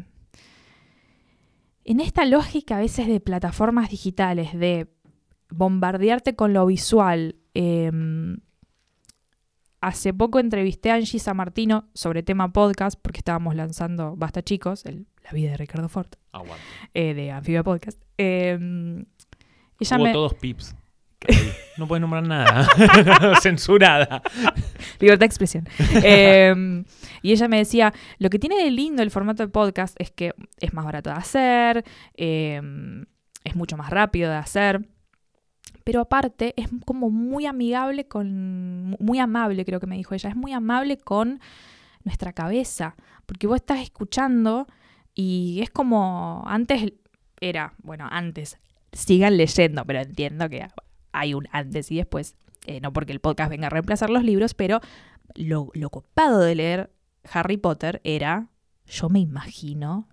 en 1.84 2.00
esta 2.00 2.24
lógica 2.24 2.76
a 2.76 2.80
veces 2.80 3.06
de 3.06 3.20
plataformas 3.20 3.90
digitales, 3.90 4.52
de 4.58 4.88
bombardearte 5.50 6.34
con 6.34 6.52
lo 6.52 6.66
visual, 6.66 7.36
em, 7.54 8.38
hace 9.80 10.12
poco 10.14 10.38
entrevisté 10.38 10.90
a 10.90 10.94
Angie 10.94 11.18
Samartino 11.20 11.88
sobre 11.94 12.22
tema 12.22 12.52
podcast, 12.52 12.98
porque 13.00 13.18
estábamos 13.18 13.54
lanzando 13.54 14.16
Basta 14.16 14.42
Chicos, 14.42 14.84
el- 14.86 15.06
la 15.24 15.30
vida 15.32 15.50
de 15.50 15.56
Ricardo 15.56 15.88
Ford, 15.88 16.08
eh, 16.94 17.14
de 17.14 17.30
Anfibia 17.32 17.62
Podcast. 17.64 18.00
Em, 18.16 19.04
ella 19.80 19.96
Hubo 19.96 20.04
me- 20.04 20.12
todos 20.12 20.34
pips. 20.34 20.74
No 21.78 21.86
puedes 21.86 22.00
nombrar 22.00 22.26
nada. 22.26 22.66
Censurada. 23.42 24.22
Libertad 24.98 25.20
de 25.20 25.26
expresión. 25.26 25.68
Eh, 26.02 26.84
y 27.20 27.32
ella 27.32 27.48
me 27.48 27.58
decía, 27.58 27.92
lo 28.18 28.30
que 28.30 28.38
tiene 28.38 28.56
de 28.62 28.70
lindo 28.70 29.02
el 29.02 29.10
formato 29.10 29.42
de 29.42 29.48
podcast 29.50 29.94
es 30.00 30.10
que 30.10 30.32
es 30.58 30.72
más 30.72 30.86
barato 30.86 31.10
de 31.10 31.16
hacer, 31.16 31.84
eh, 32.16 32.62
es 33.44 33.56
mucho 33.56 33.76
más 33.76 33.90
rápido 33.90 34.30
de 34.30 34.36
hacer, 34.36 34.88
pero 35.86 36.00
aparte 36.00 36.52
es 36.56 36.68
como 36.84 37.10
muy 37.10 37.46
amigable 37.46 38.08
con, 38.08 38.96
muy 38.98 39.20
amable 39.20 39.64
creo 39.64 39.78
que 39.78 39.86
me 39.86 39.94
dijo 39.94 40.16
ella, 40.16 40.30
es 40.30 40.34
muy 40.34 40.52
amable 40.52 40.98
con 40.98 41.38
nuestra 42.02 42.32
cabeza, 42.32 42.96
porque 43.24 43.46
vos 43.46 43.54
estás 43.54 43.78
escuchando 43.78 44.66
y 45.14 45.60
es 45.62 45.70
como 45.70 46.42
antes 46.48 46.92
era, 47.40 47.74
bueno, 47.84 48.08
antes, 48.10 48.58
sigan 48.90 49.36
leyendo, 49.36 49.84
pero 49.84 50.00
entiendo 50.00 50.48
que 50.48 50.66
hay 51.12 51.34
un 51.34 51.46
antes 51.52 51.92
y 51.92 51.98
después 51.98 52.34
eh, 52.66 52.80
no 52.80 52.92
porque 52.92 53.12
el 53.12 53.20
podcast 53.20 53.50
venga 53.50 53.68
a 53.68 53.70
reemplazar 53.70 54.10
los 54.10 54.24
libros, 54.24 54.54
pero 54.54 54.80
lo, 55.36 55.70
lo 55.72 55.90
copado 55.90 56.40
de 56.40 56.56
leer 56.56 56.90
Harry 57.30 57.58
Potter 57.58 58.00
era, 58.02 58.48
yo 58.86 59.08
me 59.08 59.20
imagino, 59.20 60.08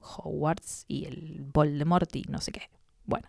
Hogwarts 0.00 0.86
y 0.88 1.04
el 1.04 1.44
Voldemort 1.52 2.16
y 2.16 2.22
no 2.22 2.40
sé 2.40 2.52
qué. 2.52 2.70
Bueno, 3.06 3.28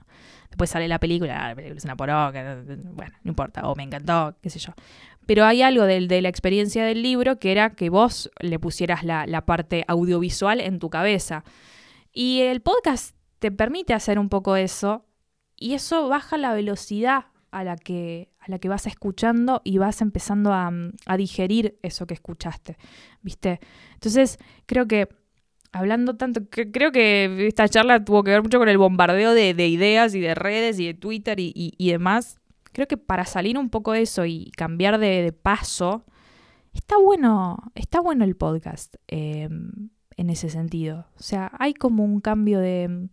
después 0.50 0.70
sale 0.70 0.88
la 0.88 1.00
película, 1.00 1.44
ah, 1.46 1.50
la 1.50 1.56
película 1.56 1.78
es 1.78 1.84
una 1.86 1.96
poronga, 1.96 2.64
bueno, 2.94 3.14
no 3.24 3.30
importa, 3.30 3.68
o 3.70 3.76
me 3.76 3.84
encantó, 3.84 4.36
qué 4.42 4.50
sé 4.50 4.60
yo. 4.60 4.74
Pero 5.26 5.46
hay 5.46 5.62
algo 5.62 5.84
del- 5.86 6.08
de 6.08 6.22
la 6.22 6.30
experiencia 6.30 6.86
del 6.86 7.02
libro 7.02 7.40
que 7.40 7.52
era 7.52 7.72
que 7.72 7.90
vos 7.90 8.30
le 8.40 8.60
pusieras 8.60 9.04
la, 9.04 9.26
la 9.26 9.46
parte 9.46 9.84
audiovisual 9.88 10.62
en 10.62 10.80
tu 10.80 10.90
cabeza. 10.90 11.44
Y 12.14 12.42
el 12.42 12.62
podcast 12.62 13.16
te 13.40 13.52
permite 13.52 13.94
hacer 13.94 14.18
un 14.20 14.30
poco 14.30 14.56
eso, 14.56 15.06
y 15.58 15.74
eso 15.74 16.08
baja 16.10 16.38
la 16.38 16.54
velocidad 16.54 17.26
a 17.52 17.64
la 17.64 17.76
que, 17.78 18.30
a 18.40 18.50
la 18.52 18.60
que 18.60 18.68
vas 18.70 18.86
escuchando 18.88 19.62
y 19.64 19.78
vas 19.78 20.02
empezando 20.02 20.54
a, 20.54 20.72
a 21.06 21.18
digerir 21.18 21.78
eso 21.82 22.06
que 22.06 22.14
escuchaste, 22.14 22.78
¿viste? 23.22 23.60
Entonces, 23.94 24.38
creo 24.66 24.88
que, 24.88 25.08
hablando 25.76 26.16
tanto, 26.16 26.42
cre- 26.42 26.72
creo 26.72 26.92
que 26.92 27.48
esta 27.48 27.68
charla 27.68 28.04
tuvo 28.04 28.24
que 28.24 28.32
ver 28.32 28.42
mucho 28.42 28.60
con 28.60 28.70
el 28.70 28.78
bombardeo 28.78 29.34
de, 29.34 29.54
de 29.54 29.68
ideas 29.68 30.16
y 30.16 30.22
de 30.22 30.34
redes 30.34 30.80
y 30.80 30.86
de 30.86 30.94
Twitter 30.94 31.38
y, 31.40 31.76
demás. 31.92 32.40
Creo 32.72 32.88
que 32.88 32.98
para 32.98 33.26
salir 33.26 33.58
un 33.58 33.70
poco 33.70 33.92
de 33.92 34.02
eso 34.02 34.26
y 34.26 34.52
cambiar 34.56 35.00
de, 35.00 35.34
paso, 35.34 36.06
está 36.74 36.98
bueno, 36.98 37.58
está 37.76 38.00
bueno 38.00 38.24
el 38.24 38.36
podcast 38.36 38.96
eh, 39.08 39.50
en 40.18 40.30
ese 40.30 40.50
sentido. 40.50 41.08
O 41.20 41.24
sea, 41.24 41.52
hay 41.60 41.74
como 41.74 42.04
un 42.06 42.22
cambio 42.22 42.60
de... 42.60 43.10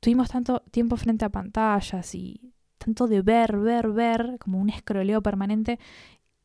Tuvimos 0.00 0.30
tanto 0.30 0.60
tiempo 0.70 0.96
frente 0.96 1.26
a 1.26 1.28
pantallas 1.28 2.14
y 2.14 2.52
tanto 2.78 3.08
de 3.08 3.20
ver, 3.20 3.58
ver, 3.58 3.90
ver, 3.90 4.36
como 4.38 4.58
un 4.58 4.70
escroleo 4.70 5.22
permanente. 5.22 5.78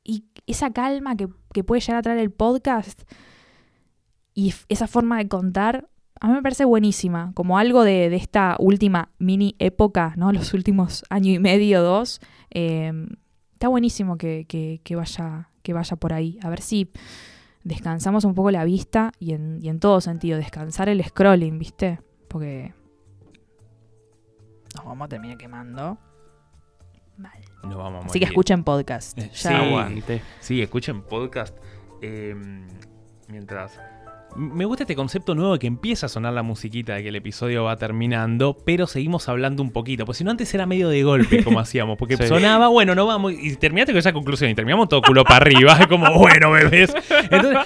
Y 0.04 0.26
esa 0.48 0.72
calma 0.72 1.16
que 1.16 1.64
puede 1.64 1.80
llegar 1.80 2.00
a 2.00 2.02
traer 2.02 2.20
el 2.20 2.32
podcast 2.32 3.04
y 4.36 4.54
esa 4.70 4.86
forma 4.88 5.18
de 5.18 5.28
contar, 5.28 5.88
a 6.20 6.28
mí 6.28 6.34
me 6.34 6.42
parece 6.44 6.66
buenísima. 6.66 7.32
Como 7.34 7.58
algo 7.58 7.84
de, 7.84 8.10
de 8.10 8.16
esta 8.18 8.56
última 8.60 9.10
mini 9.18 9.56
época, 9.58 10.14
¿no? 10.18 10.32
Los 10.34 10.54
últimos 10.54 11.04
año 11.10 11.32
y 11.32 11.40
medio, 11.40 11.82
dos. 11.82 12.20
eh, 12.52 12.92
está 13.54 13.70
buenísimo 13.70 14.18
que, 14.18 14.46
que- 14.48 14.82
que 14.84 14.96
vaya, 14.96 15.50
que 15.64 15.74
vaya 15.74 15.96
por 15.96 16.14
ahí. 16.14 16.38
A 16.44 16.50
ver 16.50 16.62
si 16.62 16.92
descansamos 17.64 18.26
un 18.26 18.36
poco 18.36 18.52
la 18.52 18.64
vista 18.66 19.12
y 19.18 19.34
en, 19.34 19.58
y 19.62 19.70
en 19.70 19.80
todo 19.80 20.00
sentido, 20.02 20.38
descansar 20.38 20.90
el 20.90 21.04
scrolling, 21.04 21.58
¿viste? 21.58 22.00
Porque 22.28 22.74
nos 24.76 24.86
vamos 24.86 25.06
a 25.06 25.10
terminar 25.10 25.38
quemando. 25.38 25.98
Mal. 27.18 27.32
No 27.64 27.78
vamos 27.78 28.04
a 28.04 28.08
Así 28.08 28.20
que 28.20 28.26
morir. 28.26 28.34
escuchen 28.34 28.64
podcast. 28.66 29.18
Eh, 29.18 29.30
Ya- 29.34 29.50
sí. 29.50 29.54
Aguante. 29.54 30.22
Sí, 30.42 30.62
escuchen 30.62 31.02
podcast. 31.02 31.58
eh, 32.02 32.36
mientras. 33.30 33.80
Me 34.36 34.66
gusta 34.66 34.84
este 34.84 34.96
concepto 34.98 35.34
nuevo 35.34 35.54
de 35.54 35.60
que 35.60 35.68
empieza 35.68 36.08
a 36.08 36.10
sonar 36.10 36.34
la 36.34 36.44
musiquita 36.44 36.96
de 36.96 37.04
que 37.04 37.10
el 37.10 37.16
episodio 37.16 37.64
va 37.64 37.78
terminando, 37.78 38.58
pero 38.66 38.86
seguimos 38.86 39.30
hablando 39.30 39.64
un 39.64 39.72
poquito. 39.72 40.06
Pues 40.06 40.18
si 40.18 40.24
no, 40.26 40.32
antes 40.32 40.54
era 40.54 40.66
medio 40.66 40.90
de 40.90 41.04
golpe 41.04 41.42
como 41.44 41.60
hacíamos, 41.62 41.98
porque 41.98 42.18
Sí. 42.18 42.28
sonaba, 42.28 42.68
bueno, 42.68 42.96
no 42.96 43.06
vamos. 43.06 43.32
Y 43.34 43.56
terminaste 43.56 43.94
con 43.94 44.00
esa 44.00 44.12
conclusión 44.12 44.50
y 44.50 44.56
terminamos 44.56 44.90
todo 44.90 45.02
culo 45.02 45.24
para 45.24 45.38
arriba, 45.38 45.80
como 45.90 46.18
bueno, 46.20 46.52
bebés. 46.52 46.94
Entonces, 47.32 47.58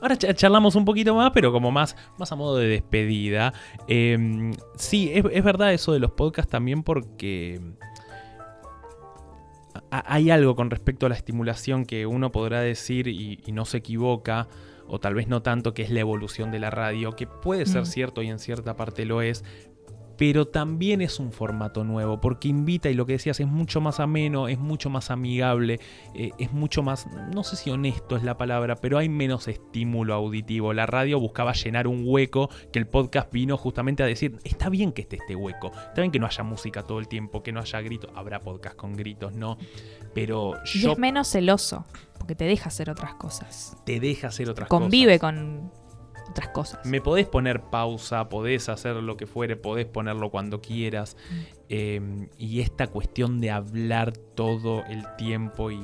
ahora 0.00 0.16
cha- 0.16 0.32
charlamos 0.32 0.74
un 0.74 0.86
poquito 0.86 1.14
más, 1.14 1.32
pero 1.34 1.52
como 1.52 1.70
más, 1.70 1.94
más 2.18 2.32
a 2.32 2.36
modo 2.36 2.56
de 2.56 2.68
despedida. 2.68 3.52
Eh, 3.86 4.52
sí, 4.76 5.10
es, 5.12 5.22
es 5.30 5.44
verdad 5.44 5.74
eso 5.74 5.92
de 5.92 5.98
los 6.00 6.12
podcasts 6.12 6.50
también, 6.50 6.82
porque 6.82 7.60
hay 9.90 10.30
algo 10.30 10.56
con 10.56 10.70
respecto 10.70 11.06
a 11.06 11.08
la 11.10 11.14
estimulación 11.14 11.84
que 11.84 12.06
uno 12.06 12.32
podrá 12.32 12.60
decir 12.60 13.06
y, 13.08 13.40
y 13.46 13.52
no 13.52 13.64
se 13.66 13.76
equivoca, 13.78 14.48
o 14.88 14.98
tal 15.00 15.14
vez 15.14 15.28
no 15.28 15.42
tanto, 15.42 15.74
que 15.74 15.82
es 15.82 15.90
la 15.90 16.00
evolución 16.00 16.50
de 16.50 16.58
la 16.58 16.70
radio, 16.70 17.12
que 17.16 17.26
puede 17.26 17.66
ser 17.66 17.82
Mm. 17.82 17.86
cierto 17.86 18.22
y 18.22 18.28
en 18.28 18.38
cierta 18.38 18.76
parte 18.76 19.04
lo 19.04 19.22
es, 19.22 19.44
pero 20.16 20.46
también 20.48 21.00
es 21.00 21.20
un 21.20 21.32
formato 21.32 21.84
nuevo, 21.84 22.20
porque 22.20 22.48
invita, 22.48 22.88
y 22.90 22.94
lo 22.94 23.06
que 23.06 23.12
decías, 23.14 23.38
es 23.40 23.46
mucho 23.46 23.80
más 23.80 24.00
ameno, 24.00 24.48
es 24.48 24.58
mucho 24.58 24.90
más 24.90 25.10
amigable, 25.10 25.80
eh, 26.14 26.30
es 26.38 26.52
mucho 26.52 26.82
más, 26.82 27.06
no 27.34 27.44
sé 27.44 27.56
si 27.56 27.70
honesto 27.70 28.16
es 28.16 28.22
la 28.22 28.36
palabra, 28.36 28.76
pero 28.76 28.98
hay 28.98 29.08
menos 29.08 29.48
estímulo 29.48 30.14
auditivo. 30.14 30.72
La 30.72 30.86
radio 30.86 31.20
buscaba 31.20 31.52
llenar 31.52 31.86
un 31.86 32.02
hueco 32.06 32.48
que 32.72 32.78
el 32.78 32.86
podcast 32.86 33.30
vino 33.32 33.56
justamente 33.56 34.02
a 34.02 34.06
decir, 34.06 34.38
está 34.44 34.68
bien 34.68 34.92
que 34.92 35.02
esté 35.02 35.16
este 35.16 35.36
hueco, 35.36 35.68
está 35.88 36.00
bien 36.00 36.10
que 36.10 36.18
no 36.18 36.26
haya 36.26 36.44
música 36.44 36.82
todo 36.82 36.98
el 36.98 37.08
tiempo, 37.08 37.42
que 37.42 37.52
no 37.52 37.60
haya 37.60 37.80
gritos, 37.80 38.10
habrá 38.14 38.40
podcast 38.40 38.76
con 38.76 38.94
gritos, 38.94 39.32
¿no? 39.34 39.58
Pero 40.14 40.54
Y 40.74 40.80
yo 40.80 40.92
es 40.92 40.98
menos 40.98 41.28
celoso. 41.28 41.84
porque 42.18 42.34
te 42.34 42.44
deja 42.44 42.68
hacer 42.68 42.88
otras 42.90 43.14
cosas. 43.14 43.76
Te 43.84 44.00
deja 44.00 44.28
hacer 44.28 44.48
otras 44.48 44.68
Convive 44.68 45.18
cosas. 45.18 45.34
con 45.34 45.85
otras 46.28 46.48
cosas. 46.48 46.84
Me 46.84 47.00
podés 47.00 47.26
poner 47.26 47.62
pausa, 47.62 48.28
podés 48.28 48.68
hacer 48.68 48.96
lo 48.96 49.16
que 49.16 49.26
fuere, 49.26 49.56
podés 49.56 49.86
ponerlo 49.86 50.30
cuando 50.30 50.60
quieras. 50.60 51.16
Mm. 51.30 51.34
Eh, 51.68 52.28
y 52.38 52.60
esta 52.60 52.86
cuestión 52.86 53.40
de 53.40 53.50
hablar 53.50 54.12
todo 54.12 54.84
el 54.88 55.04
tiempo 55.16 55.70
y 55.70 55.80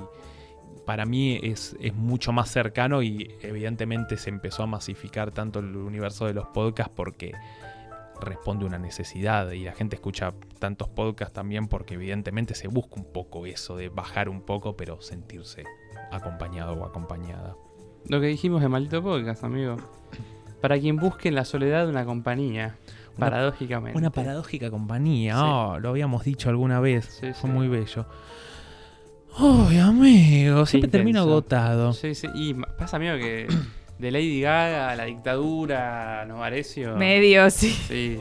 para 0.84 1.07
mí 1.07 1.38
es, 1.43 1.76
es 1.80 1.95
mucho 1.95 2.32
más 2.32 2.51
cercano 2.51 3.03
y 3.03 3.34
evidentemente 3.40 4.16
se 4.16 4.30
empezó 4.30 4.64
a 4.64 4.66
masificar 4.66 5.30
tanto 5.30 5.61
el 5.61 5.76
universo 5.76 6.26
de 6.26 6.34
los 6.34 6.47
podcasts 6.49 6.93
porque 6.95 7.32
responde 8.20 8.64
a 8.64 8.68
una 8.68 8.78
necesidad 8.78 9.51
y 9.51 9.64
la 9.64 9.72
gente 9.72 9.97
escucha 9.97 10.32
tantos 10.59 10.88
podcasts 10.88 11.34
también 11.34 11.68
porque 11.68 11.95
evidentemente 11.95 12.55
se 12.55 12.68
busca 12.68 12.97
un 12.97 13.12
poco 13.12 13.47
eso 13.47 13.76
de 13.76 13.88
bajar 13.88 14.28
un 14.28 14.43
poco 14.43 14.76
pero 14.76 15.01
sentirse 15.01 15.64
acompañado 16.11 16.74
o 16.74 16.84
acompañada. 16.84 17.57
Lo 18.09 18.20
que 18.20 18.26
dijimos 18.26 18.61
de 18.62 18.68
Maldito 18.68 19.03
Podcast, 19.03 19.44
amigo. 19.44 19.76
Para 20.61 20.78
quien 20.78 20.96
busque 20.96 21.28
en 21.28 21.34
la 21.34 21.44
soledad 21.44 21.88
una 21.88 22.05
compañía, 22.05 22.76
Una- 23.16 23.18
paradójicamente. 23.26 23.98
Una 23.98 24.11
paradójica 24.11 24.70
compañía, 24.70 25.34
Sí. 25.34 25.40
oh, 25.42 25.78
lo 25.80 25.88
habíamos 25.90 26.24
dicho 26.24 26.48
alguna 26.50 26.80
vez, 26.80 27.07
Sí, 27.20 27.32
fue 27.32 27.34
sí. 27.34 27.46
muy 27.48 27.68
bello. 27.68 28.07
Ay, 29.38 29.78
amigo, 29.78 30.66
siempre 30.66 30.88
intenso. 30.88 30.90
termino 30.90 31.20
agotado. 31.20 31.92
Sí, 31.94 32.14
sí. 32.14 32.28
Y 32.34 32.55
pasa, 32.55 32.96
amigo, 32.98 33.16
que 33.16 33.46
de 33.98 34.11
Lady 34.11 34.40
Gaga 34.42 34.90
a 34.90 34.96
la 34.96 35.05
dictadura, 35.05 36.24
Novarecio. 36.26 36.96
Medio, 36.96 37.48
sí. 37.50 37.70
Sí. 37.70 38.20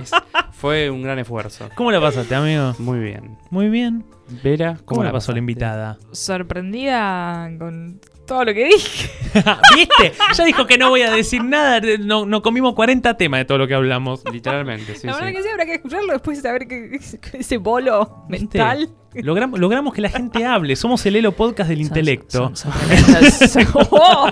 Es- 0.00 0.12
fue 0.52 0.88
un 0.88 1.02
gran 1.02 1.18
esfuerzo. 1.18 1.68
¿Cómo 1.74 1.90
la 1.90 2.00
pasaste, 2.00 2.34
amigo? 2.34 2.74
Muy 2.78 3.00
bien. 3.00 3.36
Muy 3.50 3.68
bien. 3.68 4.04
Vera, 4.42 4.78
¿Cómo, 4.84 5.02
la 5.02 5.08
pasó 5.10 5.16
pasaste? 5.26 5.32
la 5.32 5.38
invitada? 5.40 5.98
Sorprendida 6.12 7.50
con 7.58 8.00
todo 8.26 8.44
lo 8.44 8.52
que 8.52 8.64
dije. 8.66 9.10
¿Viste? 9.74 10.12
Ya 10.34 10.44
dijo 10.44 10.66
que 10.66 10.76
no 10.78 10.90
voy 10.90 11.02
a 11.02 11.10
decir 11.10 11.42
nada. 11.44 11.80
No, 12.00 12.26
no 12.26 12.42
comimos 12.42 12.74
40 12.74 13.16
temas 13.16 13.38
de 13.40 13.44
todo 13.44 13.58
lo 13.58 13.66
que 13.68 13.74
hablamos. 13.74 14.22
Literalmente, 14.32 14.94
sí, 14.96 15.06
la 15.06 15.14
verdad 15.14 15.28
sí. 15.28 15.34
que 15.36 15.42
sí, 15.42 15.48
habrá 15.48 15.64
que 15.66 15.74
escucharlo 15.74 16.12
después 16.12 16.38
de 16.38 16.48
saber 16.48 16.66
que 16.68 16.98
ese 17.38 17.56
bolo 17.58 18.24
¿Viste? 18.28 18.58
mental. 18.58 18.90
Logramos, 19.14 19.58
logramos 19.60 19.94
que 19.94 20.00
la 20.02 20.10
gente 20.10 20.44
hable. 20.44 20.76
Somos 20.76 21.04
el 21.06 21.16
Elo 21.16 21.32
Podcast 21.32 21.70
del 21.70 21.80
intelecto. 21.80 22.52
Son- 22.54 22.56
son- 22.56 22.72
son 22.72 22.80
tremendas. 22.88 23.56
Oh. 23.90 24.28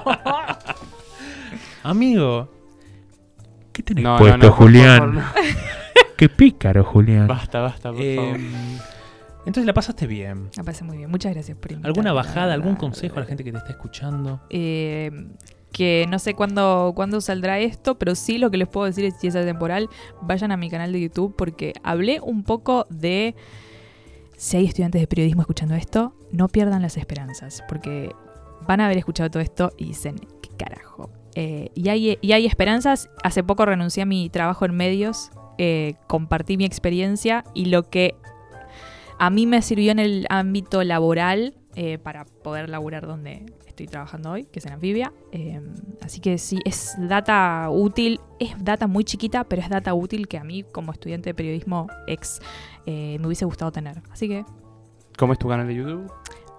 Amigo. 1.82 2.48
¿Qué 3.72 3.82
tenés 3.82 4.04
No, 4.04 4.16
puesto, 4.18 4.38
no, 4.38 4.44
no, 4.44 4.50
por 4.50 4.58
Julián? 4.66 4.98
favor, 4.98 5.14
no. 5.14 5.24
Qué 6.16 6.28
pícaro, 6.28 6.84
Julián. 6.84 7.26
Basta, 7.26 7.60
basta, 7.60 7.90
por 7.92 8.00
Eh, 8.00 8.16
favor. 8.16 8.38
Entonces 9.46 9.66
la 9.66 9.74
pasaste 9.74 10.06
bien. 10.06 10.50
Me 10.56 10.64
parece 10.64 10.84
muy 10.84 10.96
bien. 10.96 11.10
Muchas 11.10 11.32
gracias 11.32 11.56
por 11.56 11.72
invitarme, 11.72 11.88
¿Alguna 11.88 12.10
la 12.10 12.14
bajada, 12.14 12.54
algún 12.54 12.76
consejo 12.76 13.16
a 13.16 13.20
la 13.20 13.26
gente 13.26 13.44
que 13.44 13.52
te 13.52 13.58
está 13.58 13.70
escuchando? 13.70 14.40
Eh, 14.50 15.10
que 15.72 16.06
no 16.08 16.18
sé 16.18 16.34
cuándo, 16.34 16.92
cuándo 16.94 17.20
saldrá 17.20 17.58
esto, 17.58 17.98
pero 17.98 18.14
sí 18.14 18.38
lo 18.38 18.50
que 18.50 18.56
les 18.56 18.68
puedo 18.68 18.86
decir 18.86 19.04
es 19.04 19.14
si 19.18 19.26
es 19.26 19.34
temporal, 19.34 19.90
vayan 20.22 20.52
a 20.52 20.56
mi 20.56 20.70
canal 20.70 20.92
de 20.92 21.00
YouTube 21.00 21.34
porque 21.36 21.74
hablé 21.82 22.20
un 22.20 22.44
poco 22.44 22.86
de 22.90 23.34
si 24.36 24.56
hay 24.56 24.66
estudiantes 24.66 25.00
de 25.00 25.06
periodismo 25.06 25.42
escuchando 25.42 25.74
esto, 25.74 26.14
no 26.30 26.48
pierdan 26.48 26.82
las 26.82 26.96
esperanzas, 26.96 27.62
porque 27.68 28.14
van 28.66 28.80
a 28.80 28.86
haber 28.86 28.98
escuchado 28.98 29.30
todo 29.30 29.42
esto 29.42 29.72
y 29.76 29.86
dicen, 29.86 30.16
¿qué 30.42 30.50
carajo? 30.56 31.10
Eh, 31.34 31.70
y, 31.74 31.88
hay, 31.88 32.18
y 32.20 32.32
hay 32.32 32.46
esperanzas. 32.46 33.10
Hace 33.22 33.42
poco 33.42 33.66
renuncié 33.66 34.04
a 34.04 34.06
mi 34.06 34.30
trabajo 34.30 34.64
en 34.64 34.76
medios, 34.76 35.30
eh, 35.58 35.94
compartí 36.06 36.56
mi 36.56 36.64
experiencia 36.64 37.44
y 37.54 37.66
lo 37.66 37.90
que 37.90 38.14
a 39.18 39.30
mí 39.30 39.46
me 39.46 39.62
sirvió 39.62 39.92
en 39.92 39.98
el 39.98 40.26
ámbito 40.28 40.82
laboral 40.84 41.54
eh, 41.76 41.98
para 41.98 42.24
poder 42.24 42.68
laburar 42.68 43.06
donde 43.06 43.46
estoy 43.66 43.86
trabajando 43.86 44.30
hoy, 44.30 44.44
que 44.44 44.60
es 44.60 44.66
en 44.66 44.72
Anfibia. 44.74 45.12
Eh, 45.32 45.60
así 46.02 46.20
que 46.20 46.38
sí, 46.38 46.60
es 46.64 46.94
data 46.98 47.68
útil, 47.70 48.20
es 48.38 48.52
data 48.62 48.86
muy 48.86 49.04
chiquita, 49.04 49.44
pero 49.44 49.60
es 49.60 49.68
data 49.68 49.92
útil 49.94 50.28
que 50.28 50.38
a 50.38 50.44
mí 50.44 50.62
como 50.62 50.92
estudiante 50.92 51.30
de 51.30 51.34
periodismo 51.34 51.88
ex 52.06 52.40
eh, 52.86 53.16
me 53.20 53.26
hubiese 53.26 53.44
gustado 53.44 53.72
tener. 53.72 54.02
Así 54.10 54.28
que 54.28 54.44
¿Cómo 55.18 55.32
es 55.32 55.38
tu 55.38 55.48
canal 55.48 55.66
de 55.66 55.74
YouTube? 55.74 56.12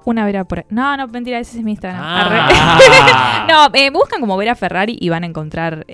una 0.05 0.23
Vera 0.23 0.43
por 0.43 0.59
ahí. 0.59 0.65
No, 0.69 0.95
no, 0.97 1.07
mentira, 1.07 1.39
ese 1.39 1.57
es 1.57 1.63
mi 1.63 1.71
Instagram. 1.71 2.01
Ah. 2.03 3.47
No, 3.49 3.65
eh, 3.73 3.89
me 3.89 3.97
buscan 3.97 4.19
como 4.19 4.37
Vera 4.37 4.55
Ferrari 4.55 4.97
y 4.99 5.09
van 5.09 5.23
a 5.23 5.27
encontrar 5.27 5.85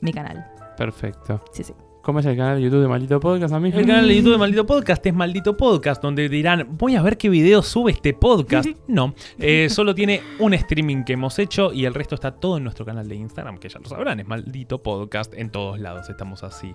mi 0.00 0.12
canal. 0.12 0.46
Perfecto. 0.76 1.42
Sí, 1.52 1.64
sí. 1.64 1.74
¿Cómo 2.02 2.18
es 2.20 2.26
el 2.26 2.36
canal 2.36 2.56
de 2.56 2.62
YouTube 2.62 2.80
de 2.80 2.88
Maldito 2.88 3.20
Podcast, 3.20 3.52
amigo? 3.52 3.78
El 3.78 3.86
canal 3.86 4.08
de 4.08 4.16
YouTube 4.16 4.32
de 4.32 4.38
Maldito 4.38 4.64
Podcast 4.66 5.04
es 5.06 5.12
Maldito 5.14 5.56
Podcast, 5.56 6.02
donde 6.02 6.28
dirán, 6.30 6.66
voy 6.78 6.96
a 6.96 7.02
ver 7.02 7.18
qué 7.18 7.28
video 7.28 7.62
sube 7.62 7.92
este 7.92 8.14
podcast. 8.14 8.68
No, 8.88 9.14
eh, 9.38 9.68
solo 9.70 9.94
tiene 9.94 10.22
un 10.38 10.54
streaming 10.54 11.04
que 11.04 11.12
hemos 11.12 11.38
hecho 11.38 11.72
y 11.72 11.84
el 11.84 11.94
resto 11.94 12.14
está 12.14 12.32
todo 12.32 12.56
en 12.56 12.64
nuestro 12.64 12.84
canal 12.86 13.06
de 13.06 13.14
Instagram, 13.16 13.58
que 13.58 13.68
ya 13.68 13.78
lo 13.78 13.84
sabrán, 13.86 14.18
es 14.18 14.26
Maldito 14.26 14.82
Podcast, 14.82 15.34
en 15.34 15.50
todos 15.50 15.78
lados 15.78 16.08
estamos 16.08 16.42
así. 16.42 16.74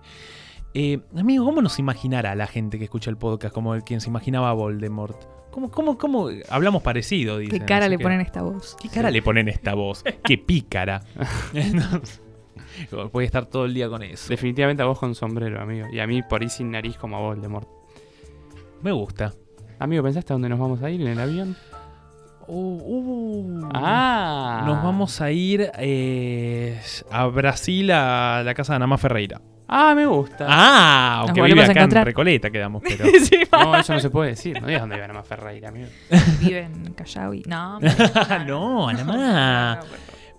Eh, 0.76 1.00
amigo, 1.18 1.44
¿cómo 1.44 1.62
nos 1.62 1.80
imaginará 1.80 2.36
la 2.36 2.48
gente 2.48 2.78
que 2.78 2.84
escucha 2.86 3.10
el 3.10 3.18
podcast 3.18 3.54
como 3.54 3.74
el 3.76 3.84
quien 3.84 4.02
se 4.02 4.10
imaginaba 4.10 4.50
a 4.52 4.54
Voldemort? 4.54 5.18
¿Cómo, 5.52 5.72
cómo, 5.72 5.98
cómo? 5.98 6.30
Hablamos 6.50 6.84
parecido, 6.84 7.38
dicen. 7.40 7.60
¿Qué 7.60 7.66
cara 7.66 7.90
le 7.90 7.98
que- 7.98 8.04
ponen 8.04 8.22
esta 8.22 8.44
voz? 8.44 8.78
¿Qué 8.82 8.90
cara 8.90 9.10
le 9.10 9.22
ponen 9.22 9.48
esta 9.50 9.74
voz? 9.74 10.04
¡Qué 10.24 10.38
pícara! 10.38 11.02
Voy 13.12 13.24
a 13.24 13.26
estar 13.26 13.46
todo 13.46 13.66
el 13.66 13.74
día 13.74 13.90
con 13.90 14.04
eso. 14.04 14.30
Definitivamente 14.30 14.84
a 14.84 14.86
vos 14.86 15.00
con 15.00 15.16
sombrero, 15.16 15.62
amigo. 15.62 15.88
Y 15.92 16.00
a 16.00 16.08
mí 16.08 16.22
por 16.24 16.42
ahí 16.42 16.50
sin 16.50 16.72
nariz 16.72 16.98
como 16.98 17.18
a 17.18 17.20
Voldemort. 17.20 17.68
Me 18.82 18.92
gusta. 18.92 19.34
Amigo, 19.80 20.04
¿pensaste 20.04 20.34
a 20.34 20.36
dónde 20.36 20.50
nos 20.50 20.60
vamos 20.60 20.82
a 20.82 20.90
ir 20.90 21.02
en 21.02 21.08
el 21.08 21.20
avión? 21.20 21.58
Uh, 22.48 22.54
uh. 22.56 23.70
Ah. 23.74 24.64
Nos 24.66 24.84
vamos 24.84 25.20
a 25.20 25.32
ir 25.32 25.72
eh, 25.78 26.80
a 27.10 27.26
Brasil 27.26 27.92
a 27.92 28.44
la 28.46 28.54
casa 28.54 28.74
de 28.74 28.78
Anamá 28.78 28.98
Ferreira. 28.98 29.42
Ah, 29.68 29.96
me 29.96 30.06
gusta. 30.06 30.46
Ah, 30.48 31.22
aunque 31.22 31.42
vive 31.42 31.64
acá 31.64 31.72
en 31.72 31.78
encontrar. 31.78 32.06
Recoleta 32.06 32.52
quedamos, 32.52 32.84
pero... 32.88 33.06
Sí, 33.20 33.40
No, 33.52 33.76
eso 33.76 33.94
no 33.94 34.00
se 34.00 34.10
puede 34.10 34.32
decir. 34.32 34.62
No 34.62 34.68
digas 34.68 34.82
dónde 34.82 34.98
iban 34.98 35.10
a 35.10 35.14
más 35.14 35.28
Ferreira, 35.28 35.70
amigo. 35.70 35.88
Vive 36.40 36.60
en 36.62 36.94
Callao 36.94 37.34
y... 37.34 37.42
No, 37.48 37.80
no, 38.46 38.90
Anamá. 38.90 39.80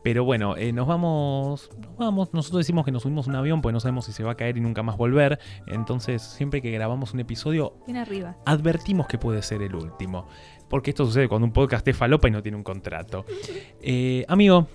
Pero 0.07 0.23
bueno, 0.23 0.57
eh, 0.57 0.73
nos 0.73 0.87
vamos, 0.87 1.69
vamos. 1.99 2.33
Nosotros 2.33 2.61
decimos 2.61 2.85
que 2.85 2.93
nos 2.93 3.03
subimos 3.03 3.27
un 3.27 3.35
avión 3.35 3.61
porque 3.61 3.73
no 3.73 3.81
sabemos 3.81 4.05
si 4.05 4.13
se 4.13 4.23
va 4.23 4.31
a 4.31 4.35
caer 4.37 4.57
y 4.57 4.61
nunca 4.61 4.85
más 4.85 4.97
volver. 4.97 5.41
Entonces, 5.67 6.23
siempre 6.23 6.63
que 6.63 6.71
grabamos 6.71 7.13
un 7.13 7.19
episodio, 7.19 7.75
Bien 7.89 8.05
advertimos 8.45 9.09
que 9.09 9.19
puede 9.19 9.43
ser 9.43 9.63
el 9.63 9.75
último. 9.75 10.29
Porque 10.69 10.91
esto 10.91 11.05
sucede 11.07 11.27
cuando 11.27 11.45
un 11.47 11.53
podcast 11.53 11.89
es 11.89 11.97
falopa 11.97 12.29
y 12.29 12.31
no 12.31 12.41
tiene 12.41 12.57
un 12.57 12.63
contrato. 12.63 13.25
Eh, 13.83 14.25
amigo. 14.29 14.69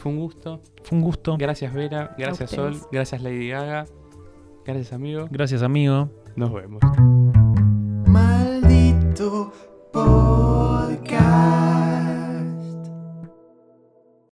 Fue 0.00 0.12
un 0.12 0.18
gusto. 0.18 0.62
Fue 0.82 0.96
un 0.96 1.04
gusto. 1.04 1.36
Gracias, 1.38 1.74
Vera. 1.74 2.14
Gracias, 2.16 2.50
Sol. 2.50 2.80
Gracias, 2.90 3.20
Lady 3.20 3.50
Gaga. 3.50 3.84
Gracias, 4.64 4.94
amigo. 4.94 5.28
Gracias, 5.30 5.60
amigo. 5.60 6.08
Nos 6.36 6.54
vemos. 6.54 6.80
Maldito 8.06 9.52
por... 9.92 10.37